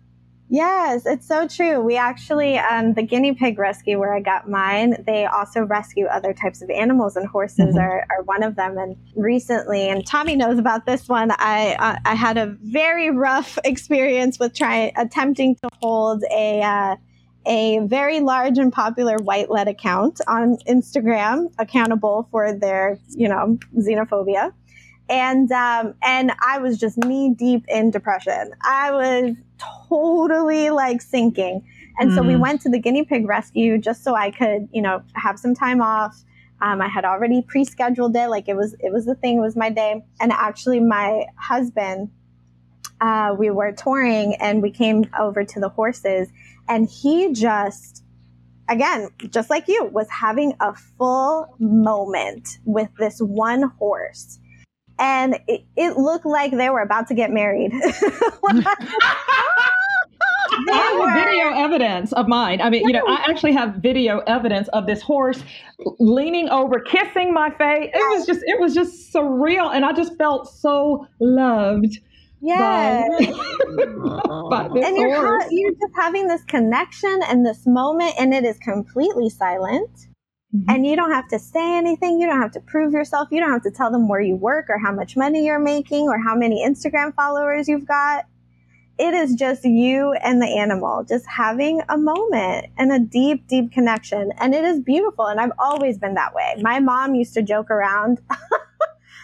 Yes, 0.52 1.06
it's 1.06 1.28
so 1.28 1.46
true. 1.46 1.80
We 1.80 1.96
actually, 1.96 2.58
um, 2.58 2.94
the 2.94 3.02
guinea 3.02 3.34
pig 3.34 3.56
rescue 3.56 4.00
where 4.00 4.12
I 4.12 4.18
got 4.18 4.50
mine, 4.50 4.96
they 5.06 5.24
also 5.24 5.62
rescue 5.62 6.06
other 6.06 6.34
types 6.34 6.60
of 6.60 6.68
animals, 6.70 7.14
and 7.14 7.24
horses 7.28 7.76
mm-hmm. 7.76 7.78
are, 7.78 8.04
are 8.10 8.24
one 8.24 8.42
of 8.42 8.56
them. 8.56 8.76
And 8.76 8.96
recently, 9.14 9.88
and 9.88 10.04
Tommy 10.04 10.34
knows 10.34 10.58
about 10.58 10.86
this 10.86 11.08
one, 11.08 11.30
I 11.38 11.76
uh, 11.78 11.98
I 12.04 12.16
had 12.16 12.36
a 12.36 12.56
very 12.62 13.10
rough 13.10 13.58
experience 13.64 14.40
with 14.40 14.52
trying 14.52 14.90
attempting 14.96 15.54
to 15.62 15.68
hold 15.80 16.24
a 16.32 16.62
uh, 16.62 16.96
a 17.50 17.80
very 17.80 18.20
large 18.20 18.58
and 18.58 18.72
popular 18.72 19.16
white 19.16 19.50
led 19.50 19.66
account 19.66 20.20
on 20.28 20.56
Instagram 20.68 21.52
accountable 21.58 22.28
for 22.30 22.52
their, 22.52 22.96
you 23.10 23.28
know, 23.28 23.58
xenophobia. 23.76 24.52
And 25.08 25.50
um, 25.50 25.94
and 26.00 26.30
I 26.40 26.58
was 26.58 26.78
just 26.78 26.96
knee 26.98 27.34
deep 27.34 27.64
in 27.66 27.90
depression. 27.90 28.52
I 28.62 28.92
was 28.92 29.34
totally 29.88 30.70
like 30.70 31.02
sinking. 31.02 31.66
And 31.98 32.12
mm. 32.12 32.14
so 32.14 32.22
we 32.22 32.34
mm. 32.34 32.40
went 32.40 32.60
to 32.62 32.68
the 32.68 32.78
guinea 32.78 33.04
pig 33.04 33.26
rescue 33.26 33.76
just 33.78 34.04
so 34.04 34.14
I 34.14 34.30
could, 34.30 34.68
you 34.72 34.80
know, 34.80 35.02
have 35.14 35.36
some 35.36 35.54
time 35.54 35.82
off. 35.82 36.16
Um, 36.62 36.80
I 36.80 36.88
had 36.88 37.04
already 37.04 37.42
pre-scheduled 37.42 38.14
it, 38.14 38.28
like 38.28 38.48
it 38.48 38.54
was 38.54 38.74
it 38.78 38.92
was 38.92 39.06
the 39.06 39.16
thing, 39.16 39.38
it 39.38 39.40
was 39.40 39.56
my 39.56 39.70
day. 39.70 40.04
And 40.20 40.30
actually, 40.30 40.78
my 40.78 41.24
husband, 41.34 42.10
uh, 43.00 43.34
we 43.36 43.50
were 43.50 43.72
touring 43.72 44.36
and 44.36 44.62
we 44.62 44.70
came 44.70 45.06
over 45.18 45.42
to 45.42 45.58
the 45.58 45.70
horses, 45.70 46.28
and 46.70 46.88
he 46.88 47.32
just, 47.32 48.04
again, 48.68 49.10
just 49.28 49.50
like 49.50 49.66
you, 49.66 49.86
was 49.86 50.08
having 50.08 50.54
a 50.60 50.72
full 50.72 51.54
moment 51.58 52.58
with 52.64 52.88
this 52.96 53.18
one 53.18 53.64
horse. 53.78 54.38
And 54.98 55.40
it, 55.48 55.64
it 55.76 55.96
looked 55.96 56.26
like 56.26 56.52
they 56.52 56.70
were 56.70 56.82
about 56.82 57.08
to 57.08 57.14
get 57.14 57.32
married. 57.32 57.72
I 60.72 61.14
have 61.14 61.26
video 61.26 61.64
evidence 61.64 62.12
of 62.12 62.28
mine. 62.28 62.60
I 62.60 62.70
mean, 62.70 62.86
you 62.86 62.92
know, 62.92 63.04
I 63.06 63.24
actually 63.28 63.52
have 63.52 63.76
video 63.76 64.18
evidence 64.20 64.68
of 64.68 64.86
this 64.86 65.02
horse 65.02 65.42
leaning 65.98 66.48
over, 66.50 66.78
kissing 66.80 67.32
my 67.32 67.50
face. 67.50 67.90
It 67.92 68.16
was 68.16 68.26
just, 68.26 68.42
it 68.44 68.60
was 68.60 68.74
just 68.74 69.12
surreal, 69.12 69.74
and 69.74 69.84
I 69.84 69.92
just 69.92 70.16
felt 70.18 70.48
so 70.48 71.06
loved. 71.18 71.98
Yeah. 72.40 73.06
By, 73.08 74.68
by 74.68 74.80
and 74.80 74.96
you're, 74.96 75.14
ha- 75.14 75.48
you're 75.50 75.72
just 75.72 75.94
having 75.94 76.26
this 76.26 76.42
connection 76.44 77.20
and 77.28 77.44
this 77.44 77.66
moment, 77.66 78.14
and 78.18 78.32
it 78.32 78.44
is 78.44 78.58
completely 78.58 79.28
silent. 79.28 79.90
And 80.68 80.84
you 80.84 80.96
don't 80.96 81.12
have 81.12 81.28
to 81.28 81.38
say 81.38 81.76
anything. 81.76 82.18
You 82.18 82.26
don't 82.26 82.40
have 82.40 82.50
to 82.52 82.60
prove 82.60 82.92
yourself. 82.92 83.28
You 83.30 83.38
don't 83.38 83.52
have 83.52 83.62
to 83.62 83.70
tell 83.70 83.92
them 83.92 84.08
where 84.08 84.20
you 84.20 84.34
work 84.34 84.66
or 84.68 84.78
how 84.78 84.92
much 84.92 85.16
money 85.16 85.46
you're 85.46 85.60
making 85.60 86.08
or 86.08 86.18
how 86.18 86.34
many 86.34 86.66
Instagram 86.66 87.14
followers 87.14 87.68
you've 87.68 87.86
got. 87.86 88.24
It 88.98 89.14
is 89.14 89.34
just 89.34 89.64
you 89.64 90.12
and 90.12 90.42
the 90.42 90.48
animal 90.48 91.04
just 91.04 91.24
having 91.26 91.82
a 91.88 91.96
moment 91.96 92.66
and 92.76 92.90
a 92.90 92.98
deep, 92.98 93.46
deep 93.46 93.70
connection. 93.70 94.32
And 94.38 94.52
it 94.52 94.64
is 94.64 94.80
beautiful. 94.80 95.26
And 95.26 95.38
I've 95.40 95.52
always 95.56 95.98
been 95.98 96.14
that 96.14 96.34
way. 96.34 96.56
My 96.60 96.80
mom 96.80 97.14
used 97.14 97.34
to 97.34 97.42
joke 97.42 97.70
around. 97.70 98.20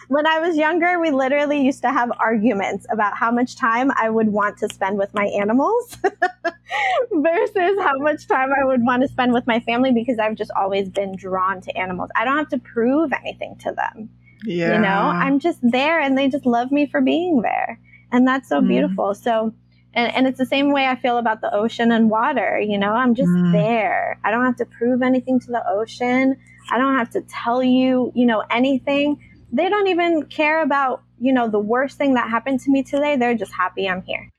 when 0.07 0.25
I 0.25 0.39
was 0.39 0.55
younger, 0.57 0.99
we 0.99 1.11
literally 1.11 1.61
used 1.65 1.81
to 1.81 1.91
have 1.91 2.11
arguments 2.19 2.85
about 2.89 3.17
how 3.17 3.31
much 3.31 3.55
time 3.57 3.91
I 3.95 4.09
would 4.09 4.29
want 4.29 4.57
to 4.59 4.69
spend 4.69 4.97
with 4.97 5.13
my 5.13 5.25
animals 5.25 5.97
versus 7.11 7.77
how 7.83 7.97
much 7.97 8.27
time 8.27 8.49
I 8.53 8.65
would 8.65 8.83
want 8.83 9.01
to 9.03 9.07
spend 9.07 9.33
with 9.33 9.45
my 9.47 9.59
family 9.59 9.91
because 9.91 10.19
I've 10.19 10.35
just 10.35 10.51
always 10.51 10.89
been 10.89 11.15
drawn 11.15 11.61
to 11.61 11.77
animals. 11.77 12.09
I 12.15 12.25
don't 12.25 12.37
have 12.37 12.49
to 12.49 12.57
prove 12.59 13.11
anything 13.13 13.55
to 13.63 13.71
them. 13.71 14.09
Yeah. 14.45 14.73
You 14.75 14.79
know, 14.81 15.13
I'm 15.15 15.39
just 15.39 15.59
there 15.61 15.99
and 15.99 16.17
they 16.17 16.29
just 16.29 16.45
love 16.45 16.71
me 16.71 16.85
for 16.85 17.01
being 17.01 17.41
there. 17.41 17.79
And 18.11 18.27
that's 18.27 18.47
so 18.47 18.61
Mm. 18.61 18.67
beautiful. 18.67 19.13
So, 19.15 19.53
and, 19.93 20.13
and 20.15 20.27
it's 20.27 20.37
the 20.37 20.45
same 20.45 20.71
way 20.71 20.87
I 20.87 20.95
feel 20.95 21.17
about 21.17 21.41
the 21.41 21.53
ocean 21.53 21.91
and 21.91 22.09
water. 22.09 22.59
You 22.59 22.77
know, 22.77 22.93
I'm 22.93 23.15
just 23.15 23.31
Mm. 23.31 23.51
there. 23.51 24.19
I 24.23 24.31
don't 24.31 24.45
have 24.45 24.55
to 24.57 24.65
prove 24.65 25.01
anything 25.01 25.39
to 25.41 25.47
the 25.47 25.63
ocean. 25.69 26.37
I 26.71 26.77
don't 26.77 26.97
have 26.97 27.09
to 27.11 27.21
tell 27.21 27.63
you, 27.63 28.11
you 28.15 28.25
know, 28.25 28.43
anything. 28.51 29.19
They 29.51 29.69
don't 29.69 29.87
even 29.87 30.25
care 30.25 30.61
about, 30.61 31.01
you 31.19 31.31
know, 31.33 31.49
the 31.49 31.59
worst 31.59 31.97
thing 31.97 32.13
that 32.15 32.29
happened 32.29 32.59
to 32.61 32.71
me 32.71 32.83
today. 32.83 33.15
They're 33.15 33.35
just 33.35 33.53
happy 33.53 33.87
I'm 33.87 34.01
here. 34.03 34.29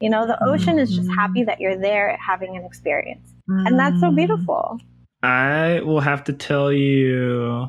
You 0.00 0.10
know, 0.10 0.26
the 0.26 0.42
ocean 0.44 0.78
is 0.78 0.94
just 0.94 1.10
happy 1.10 1.42
that 1.44 1.60
you're 1.60 1.76
there 1.76 2.16
having 2.24 2.56
an 2.56 2.64
experience. 2.64 3.34
And 3.48 3.78
that's 3.78 3.98
so 4.00 4.10
Mm. 4.10 4.16
beautiful. 4.16 4.78
I 5.22 5.80
will 5.84 6.00
have 6.00 6.22
to 6.24 6.32
tell 6.32 6.72
you 6.72 7.66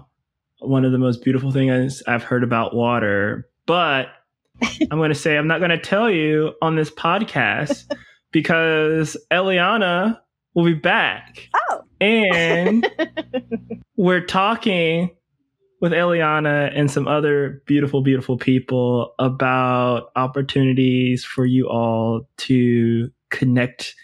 one 0.59 0.85
of 0.85 0.91
the 0.91 0.97
most 0.99 1.23
beautiful 1.23 1.51
things 1.51 2.03
I've 2.07 2.23
heard 2.23 2.43
about 2.43 2.75
water, 2.75 3.49
but 3.65 4.09
I'm 4.91 4.97
going 4.99 5.09
to 5.09 5.15
say 5.15 5.37
I'm 5.37 5.47
not 5.47 5.59
going 5.59 5.71
to 5.71 5.77
tell 5.79 6.09
you 6.11 6.53
on 6.61 6.75
this 6.75 6.91
podcast 6.91 7.85
because 8.31 9.17
Eliana 9.31 10.19
will 10.53 10.65
be 10.65 10.73
back. 10.75 11.49
Oh. 11.71 11.81
And 11.99 12.87
we're 13.97 14.25
talking 14.25 15.09
with 15.81 15.91
Eliana 15.93 16.71
and 16.75 16.91
some 16.91 17.07
other 17.07 17.61
beautiful, 17.65 18.01
beautiful 18.01 18.37
people 18.37 19.13
about 19.19 20.11
opportunities 20.15 21.23
for 21.23 21.45
you 21.45 21.67
all 21.69 22.27
to 22.37 23.09
connect 23.29 23.95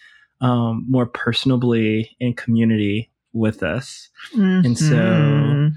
um, 0.41 0.85
more 0.89 1.07
personably 1.07 2.09
in 2.19 2.33
community 2.33 3.09
with 3.33 3.63
us. 3.63 4.09
And 4.33 4.77
so 4.77 4.95
Mhm. 4.95 5.73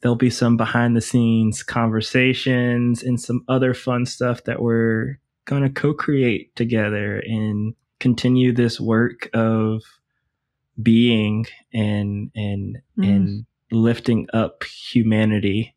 there'll 0.00 0.16
be 0.16 0.30
some 0.30 0.56
behind 0.56 0.96
the 0.96 1.00
scenes 1.00 1.62
conversations 1.62 3.02
and 3.02 3.20
some 3.20 3.44
other 3.48 3.74
fun 3.74 4.06
stuff 4.06 4.44
that 4.44 4.62
we're 4.62 5.18
going 5.46 5.62
to 5.62 5.70
co 5.70 5.92
create 5.94 6.54
together 6.56 7.18
and 7.26 7.74
continue 7.98 8.52
this 8.52 8.80
work 8.80 9.28
of 9.34 9.82
being 10.82 11.46
and 11.72 12.30
and 12.34 12.78
Mm. 12.98 13.08
and 13.08 13.46
lifting 13.72 14.26
up 14.32 14.64
humanity 14.64 15.74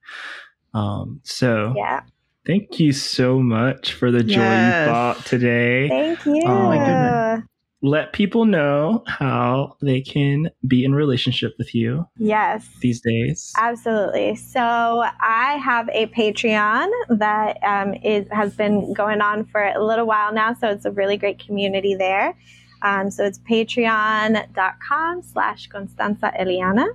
um 0.74 1.20
so 1.24 1.74
Yeah. 1.76 2.02
thank 2.46 2.80
you 2.80 2.92
so 2.94 3.40
much 3.40 3.94
for 3.94 4.12
the 4.12 4.24
joy 4.24 4.40
Yes. 4.42 4.88
you 4.88 4.92
brought 4.92 5.26
today 5.26 5.88
Thank 5.90 6.26
you. 6.26 6.42
Oh 6.46 6.68
my 6.68 6.78
goodness. 6.78 7.44
let 7.82 8.14
people 8.14 8.46
know 8.46 9.04
how 9.08 9.76
they 9.82 10.00
can 10.02 10.50
be 10.66 10.84
in 10.86 10.96
relationship 10.96 11.54
with 11.58 11.76
you 11.76 12.08
Yes. 12.18 12.68
these 12.82 13.02
days 13.02 13.54
Absolutely. 13.58 14.36
So 14.36 14.62
I 14.62 15.60
have 15.64 15.90
a 15.90 16.08
Patreon 16.08 16.90
that 17.10 17.58
um, 17.64 17.94
is 17.96 18.26
has 18.32 18.56
been 18.56 18.94
going 18.94 19.22
on 19.22 19.46
for 19.46 19.62
a 19.64 19.84
little 19.84 20.06
while 20.08 20.34
now. 20.34 20.54
So 20.54 20.70
it's 20.70 20.86
a 20.86 20.92
really 20.92 21.18
great 21.18 21.40
community 21.46 21.94
there. 21.94 22.36
Um, 22.82 23.12
so 23.12 23.24
it's 23.26 23.40
patreon.com 23.40 25.22
slash 25.22 25.68
Constanza 25.68 26.32
Eliana. 26.40 26.88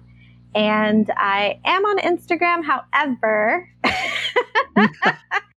And 0.55 1.11
I 1.17 1.61
am 1.65 1.85
on 1.85 1.99
Instagram. 1.99 2.65
However, 2.65 3.69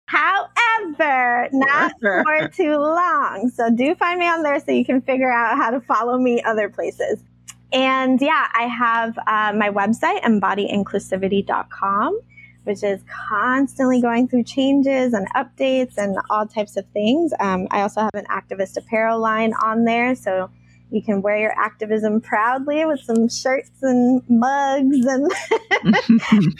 however, 0.05 1.49
not 1.51 1.93
for 2.01 2.47
too 2.49 2.75
long. 2.75 3.51
So 3.53 3.69
do 3.69 3.95
find 3.95 4.19
me 4.19 4.27
on 4.27 4.43
there 4.43 4.59
so 4.59 4.71
you 4.71 4.85
can 4.85 5.01
figure 5.01 5.31
out 5.31 5.57
how 5.57 5.71
to 5.71 5.79
follow 5.81 6.17
me 6.17 6.41
other 6.43 6.69
places. 6.69 7.23
And 7.71 8.19
yeah, 8.19 8.47
I 8.53 8.63
have 8.63 9.17
uh, 9.19 9.53
my 9.55 9.69
website, 9.69 10.21
embodyinclusivity.com, 10.23 12.19
which 12.63 12.83
is 12.83 13.01
constantly 13.29 14.01
going 14.01 14.27
through 14.27 14.43
changes 14.43 15.13
and 15.13 15.27
updates 15.35 15.97
and 15.97 16.17
all 16.31 16.47
types 16.47 16.77
of 16.77 16.85
things. 16.93 17.31
Um, 17.39 17.67
I 17.69 17.81
also 17.81 18.01
have 18.01 18.15
an 18.15 18.25
activist 18.25 18.75
apparel 18.77 19.19
line 19.19 19.53
on 19.63 19.85
there. 19.85 20.15
So 20.15 20.49
you 20.91 21.01
can 21.03 21.21
wear 21.21 21.37
your 21.37 21.53
activism 21.57 22.21
proudly 22.21 22.85
with 22.85 22.99
some 23.01 23.29
shirts 23.29 23.71
and 23.81 24.21
mugs 24.27 25.05
and 25.05 25.31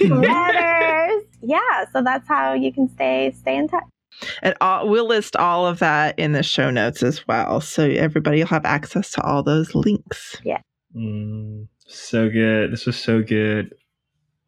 letters. 0.22 1.23
Yeah, 1.41 1.85
so 1.91 2.03
that's 2.03 2.27
how 2.27 2.53
you 2.53 2.72
can 2.72 2.89
stay 2.89 3.31
stay 3.31 3.57
in 3.57 3.68
touch. 3.68 3.84
And 4.41 4.56
all, 4.60 4.89
we'll 4.89 5.07
list 5.07 5.35
all 5.35 5.65
of 5.65 5.80
that 5.80 6.19
in 6.19 6.34
the 6.34 6.43
show 6.43 6.69
notes 6.69 7.03
as 7.03 7.26
well. 7.27 7.61
So 7.61 7.84
everybody 7.84 8.39
will 8.39 8.47
have 8.47 8.65
access 8.65 9.11
to 9.11 9.22
all 9.23 9.43
those 9.43 9.73
links. 9.73 10.35
Yeah. 10.43 10.61
Mm, 10.95 11.68
so 11.88 12.30
good. 12.30 12.72
This 12.72 12.85
was 12.85 12.97
so 12.97 13.22
good. 13.22 13.73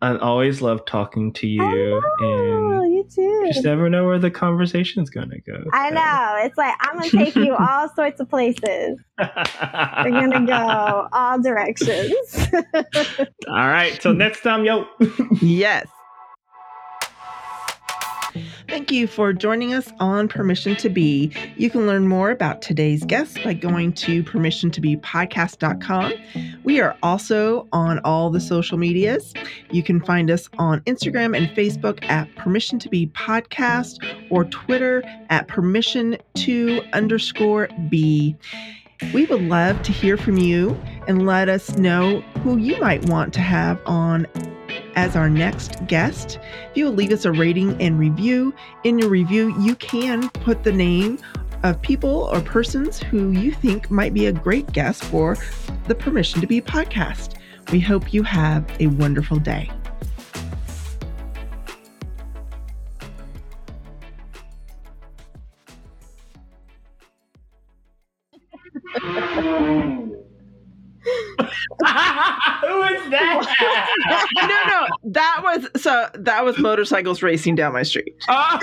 I 0.04 0.18
always 0.18 0.62
love 0.64 0.84
talking 0.86 1.32
to 1.34 1.48
you, 1.48 2.02
Oh, 2.22 2.82
and 2.84 2.92
you 2.94 3.04
too. 3.04 3.44
just 3.54 3.64
never 3.64 3.88
know 3.90 4.06
where 4.06 4.18
the 4.18 4.32
conversation's 4.32 5.10
gonna 5.12 5.40
go. 5.46 5.64
I 5.74 5.92
know. 5.92 6.38
It's 6.46 6.58
like 6.58 6.74
I'm 6.80 6.98
gonna 6.98 7.10
take 7.12 7.36
you 7.36 7.56
all 7.60 7.88
sorts 7.94 8.20
of 8.20 8.28
places. 8.30 8.98
We're 9.20 10.10
gonna 10.10 10.46
go 10.48 11.08
all 11.14 11.40
directions. 11.42 12.16
All 13.48 13.68
right, 13.68 14.00
till 14.02 14.14
next 14.14 14.42
time, 14.42 14.66
yo. 14.66 14.88
yes. 15.42 15.88
Thank 18.72 18.90
you 18.90 19.06
for 19.06 19.34
joining 19.34 19.74
us 19.74 19.92
on 20.00 20.30
Permission 20.30 20.78
to 20.78 20.88
Be. 20.88 21.30
You 21.58 21.70
can 21.70 21.88
learn 21.88 22.08
more 22.08 22.32
about 22.32 22.62
today's 22.62 23.04
guest 23.04 23.44
by 23.44 23.54
going 23.54 23.92
to 23.96 24.24
permissiontobepodcast.com. 24.24 26.14
We 26.64 26.80
are 26.80 26.96
also 27.04 27.68
on 27.74 28.00
all 28.06 28.30
the 28.30 28.40
social 28.40 28.78
medias. 28.78 29.34
You 29.72 29.84
can 29.84 30.00
find 30.00 30.32
us 30.32 30.48
on 30.58 30.80
Instagram 30.86 31.36
and 31.36 31.50
Facebook 31.50 32.02
at 32.06 32.34
Permission 32.38 32.80
to 32.80 32.88
Be 32.88 33.08
Podcast 33.08 33.98
or 34.30 34.46
Twitter 34.46 35.04
at 35.30 35.50
Permission 35.50 36.18
to 36.36 36.82
underscore 36.94 37.68
B. 37.90 38.38
We 39.14 39.26
would 39.26 39.42
love 39.42 39.82
to 39.82 39.92
hear 39.92 40.16
from 40.16 40.38
you 40.38 40.82
and 41.10 41.26
let 41.26 41.50
us 41.50 41.78
know 41.78 42.22
who 42.42 42.56
you 42.56 42.80
might 42.80 43.04
want 43.10 43.34
to 43.34 43.42
have 43.42 43.82
on 43.86 44.28
as 44.96 45.16
our 45.16 45.30
next 45.30 45.86
guest. 45.88 46.40
If 46.72 46.78
you 46.78 46.86
will 46.86 46.94
leave 46.94 47.12
us 47.12 47.26
a 47.26 47.32
rating 47.32 47.82
and 47.82 48.00
review, 48.00 48.54
in 48.84 49.00
your 49.00 49.10
review, 49.10 49.58
you 49.62 49.76
can 49.76 50.30
put 50.30 50.64
the 50.64 50.72
name 50.72 51.20
of 51.64 51.82
people 51.82 52.30
or 52.32 52.42
persons 52.42 53.00
who 53.00 53.32
you 53.32 53.52
think 53.52 53.92
might 53.92 54.14
be 54.14 54.26
a 54.26 54.32
great 54.32 54.72
guest 54.72 55.04
for 55.04 55.38
the 55.88 55.96
Permission 55.96 56.42
to 56.42 56.48
Be 56.48 56.62
podcast. 56.62 57.36
We 57.72 57.80
hope 57.80 58.14
you 58.14 58.24
have 58.24 58.66
a 58.80 58.88
wonderful 58.88 59.38
day. 59.38 59.72
Who 71.04 72.84
is 72.84 73.10
that? 73.10 74.28
no, 74.42 74.48
no, 74.48 74.88
that 75.12 75.40
was 75.44 75.82
so 75.82 76.08
that 76.14 76.46
was 76.46 76.60
motorcycles 76.60 77.24
racing 77.24 77.56
down 77.56 77.74
my 77.74 77.82
street 77.84 78.16
oh. 78.30 78.60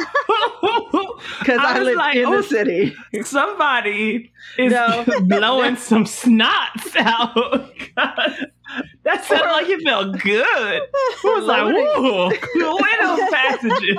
because 1.41 1.59
I, 1.61 1.79
was 1.79 1.87
live 1.87 1.97
like, 1.97 2.17
in 2.17 2.27
oh, 2.27 2.37
the 2.37 2.43
city. 2.45 2.95
Somebody 3.23 4.31
is 4.57 4.73
No. 4.73 5.05
blowing 5.23 5.77
some 5.77 6.05
snots 6.05 6.95
out. 6.97 7.73
that 7.97 9.25
sounded 9.25 9.51
like 9.51 9.69
it 9.69 9.83
felt 9.83 10.19
good. 10.21 10.37
I 10.45 11.21
was 11.25 11.45
like, 11.45 11.75
whoa, 11.75 12.31
those 13.01 13.31
passages. 13.31 13.99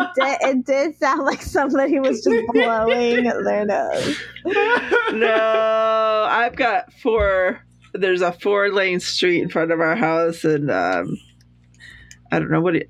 It 0.00 0.08
did. 0.14 0.48
It 0.48 0.66
did 0.66 0.98
sound 0.98 1.24
like 1.24 1.42
somebody 1.42 1.98
was 2.00 2.22
just 2.22 2.46
blowing 2.48 3.24
their 3.24 3.64
nose. 3.64 4.16
no, 5.12 6.26
I've 6.28 6.56
got 6.56 6.92
four. 6.94 7.60
There's 7.92 8.22
a 8.22 8.32
four 8.32 8.70
lane 8.70 9.00
street 9.00 9.42
in 9.42 9.48
front 9.48 9.70
of 9.72 9.80
our 9.80 9.96
house, 9.96 10.44
and 10.44 10.70
um, 10.70 11.16
I 12.32 12.38
don't 12.38 12.50
know 12.50 12.60
what 12.60 12.76
it. 12.76 12.88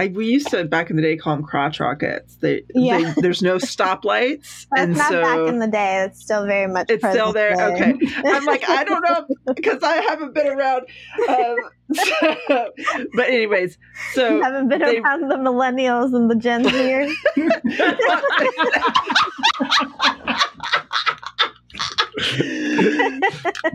I, 0.00 0.06
we 0.08 0.26
used 0.26 0.48
to 0.48 0.64
back 0.64 0.90
in 0.90 0.96
the 0.96 1.02
day 1.02 1.16
call 1.16 1.36
them 1.36 1.44
crotch 1.44 1.78
rockets. 1.80 2.36
They, 2.36 2.62
Yeah. 2.74 2.98
they 3.14 3.14
there's 3.22 3.42
no 3.42 3.56
stoplights, 3.58 4.66
That's 4.74 4.82
and 4.82 4.96
not 4.96 5.08
so 5.10 5.22
back 5.22 5.48
in 5.48 5.58
the 5.58 5.66
day. 5.66 6.04
It's 6.06 6.20
still 6.22 6.46
very 6.46 6.66
much. 6.72 6.86
it's 6.90 7.06
still 7.06 7.32
there. 7.32 7.54
day. 7.54 7.62
Okay, 7.94 8.06
I'm 8.24 8.44
like 8.46 8.68
I 8.68 8.84
don't 8.84 9.02
know 9.02 9.26
because 9.54 9.82
I 9.82 9.96
haven't 9.96 10.34
been 10.34 10.46
around. 10.48 10.86
Um, 11.28 11.56
so- 11.92 12.70
but 13.14 13.28
anyways, 13.28 13.76
so 14.14 14.40
haven't 14.42 14.68
been 14.68 14.80
they- 14.80 14.98
around 14.98 15.28
the 15.28 15.36
millennials 15.36 16.14
and 16.14 16.30
the 16.30 16.36
Gen 16.36 16.64
Zers. 16.64 17.14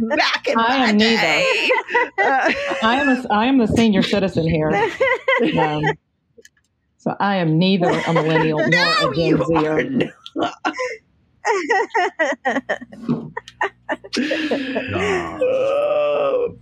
back 0.10 0.47
in 0.47 0.60
I 0.60 0.76
am 0.89 0.97
neither. 0.97 1.22
day. 1.22 1.69
Uh, 2.18 2.53
I 2.84 3.02
am 3.02 3.10
a, 3.10 3.27
I 3.34 3.45
am 3.45 3.57
the 3.57 3.68
senior 3.68 4.02
citizen 4.03 4.47
here. 4.49 4.69
Um, 5.57 5.84
so 7.06 7.15
I 7.19 7.36
am 7.38 7.57
neither 7.60 7.88
a 7.88 8.14
millennial 8.14 8.60
nor 8.60 8.69
no, 8.69 9.11
a 9.11 9.15
Gen 9.15 9.26
you 9.26 9.41
are 9.41 9.61
Zer. 9.61 10.11
not. 10.36 10.53
Oh. 14.98 16.56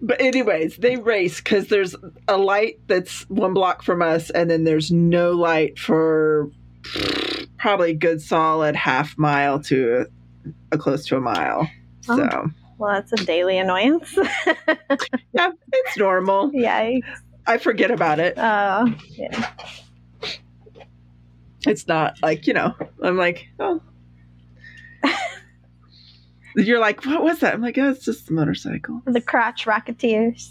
But 0.00 0.20
anyways, 0.20 0.76
they 0.76 0.96
race 0.96 1.38
because 1.40 1.68
there's 1.68 1.94
a 2.28 2.36
light 2.36 2.78
that's 2.86 3.28
one 3.28 3.52
block 3.54 3.82
from 3.82 4.00
us, 4.00 4.30
and 4.30 4.50
then 4.50 4.64
there's 4.64 4.90
no 4.92 5.32
light 5.32 5.78
for 5.78 6.50
probably 7.58 7.90
a 7.90 7.94
good 7.94 8.22
solid 8.22 8.76
half 8.76 9.18
mile 9.18 9.60
to 9.64 10.02
a, 10.02 10.06
a 10.74 10.78
close 10.78 11.04
to 11.06 11.16
a 11.16 11.20
mile. 11.20 11.68
Oh, 12.08 12.16
so 12.16 12.28
Oh. 12.32 12.46
Well, 12.78 12.92
that's 12.92 13.12
a 13.12 13.24
daily 13.24 13.58
annoyance. 13.58 14.16
yeah, 15.32 15.50
it's 15.72 15.98
normal. 15.98 16.52
Yikes. 16.52 17.02
I 17.44 17.58
forget 17.58 17.90
about 17.90 18.20
it. 18.20 18.34
Oh, 18.36 18.94
yeah. 19.08 19.50
It's 21.68 21.86
not 21.86 22.16
like 22.22 22.46
you 22.46 22.54
know. 22.54 22.74
I'm 23.02 23.16
like, 23.16 23.48
oh. 23.60 23.80
You're 26.56 26.80
like, 26.80 27.04
what 27.06 27.22
was 27.22 27.38
that? 27.40 27.54
I'm 27.54 27.60
like, 27.62 27.78
oh, 27.78 27.90
it's 27.90 28.04
just 28.04 28.26
the 28.26 28.32
motorcycle. 28.32 29.02
The 29.04 29.20
crotch 29.20 29.64
rocketeers. 29.66 30.50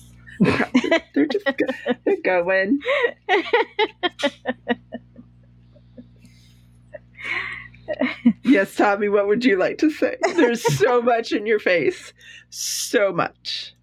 They're 1.13 1.25
just 1.25 1.45
go- 1.45 1.93
they're 2.05 2.21
going. 2.23 2.79
yes, 8.43 8.75
Tommy, 8.75 9.09
what 9.09 9.27
would 9.27 9.43
you 9.43 9.57
like 9.57 9.79
to 9.79 9.89
say? 9.89 10.17
There's 10.35 10.61
so 10.77 11.01
much 11.01 11.31
in 11.31 11.45
your 11.47 11.59
face. 11.59 12.13
So 12.49 13.11
much. 13.11 13.73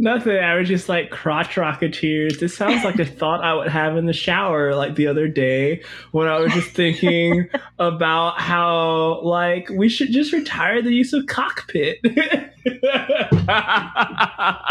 Nothing. 0.00 0.38
I 0.38 0.54
was 0.54 0.68
just 0.68 0.88
like 0.88 1.10
crotch 1.10 1.56
rocketeers. 1.56 2.38
This 2.38 2.56
sounds 2.56 2.84
like 2.84 3.00
a 3.00 3.04
thought 3.18 3.42
I 3.42 3.52
would 3.52 3.66
have 3.68 3.96
in 3.96 4.06
the 4.06 4.12
shower, 4.12 4.76
like 4.76 4.94
the 4.94 5.08
other 5.08 5.26
day 5.26 5.82
when 6.12 6.28
I 6.28 6.38
was 6.38 6.52
just 6.52 6.70
thinking 6.70 7.48
about 7.80 8.40
how 8.40 9.20
like 9.22 9.68
we 9.70 9.88
should 9.88 10.12
just 10.12 10.32
retire 10.32 10.80
the 10.82 10.92
use 10.94 11.12
of 11.12 11.26
cockpit. 11.26 11.98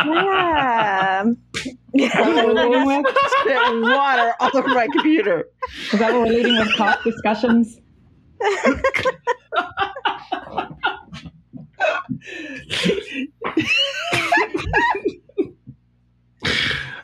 Yeah. 0.06 1.24
Is 1.94 2.12
that 2.12 2.28
what 2.28 2.46
we're 2.46 2.54
leading 2.54 2.86
with? 2.86 3.06
Spit 3.40 3.82
water 3.82 4.34
all 4.40 4.52
over 4.54 4.68
my 4.68 4.88
computer. 4.92 5.50
Is 5.92 6.00
that 6.00 6.14
what 6.14 6.28
we're 6.28 6.36
leading 6.36 6.58
with 6.58 6.76
cock 6.76 7.04
discussions? 7.04 7.80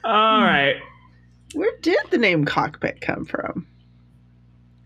All 0.04 0.42
right. 0.42 0.76
Where 1.54 1.78
did 1.82 2.00
the 2.10 2.18
name 2.18 2.46
cockpit 2.46 3.02
come 3.02 3.26
from? 3.26 3.68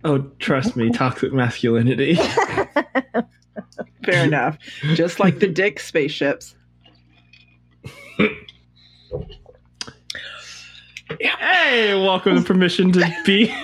Oh, 0.03 0.19
trust 0.39 0.76
me, 0.76 0.91
toxic 0.91 1.34
masculinity. 1.34 2.15
Fair 4.05 4.26
enough. 4.26 4.57
Just 4.93 5.19
like 5.19 5.39
the 5.39 5.47
dick 5.47 5.80
spaceships. 5.80 6.55
Hey, 11.19 11.93
welcome 11.95 12.35
to 12.35 12.41
permission 12.43 12.91
to 12.91 13.15
be. 13.26 13.53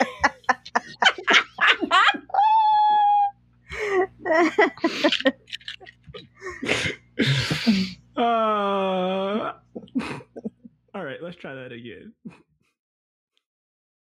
uh, 8.18 9.54
all 10.94 11.04
right, 11.04 11.22
let's 11.22 11.38
try 11.38 11.54
that 11.54 11.72
again. 11.72 12.14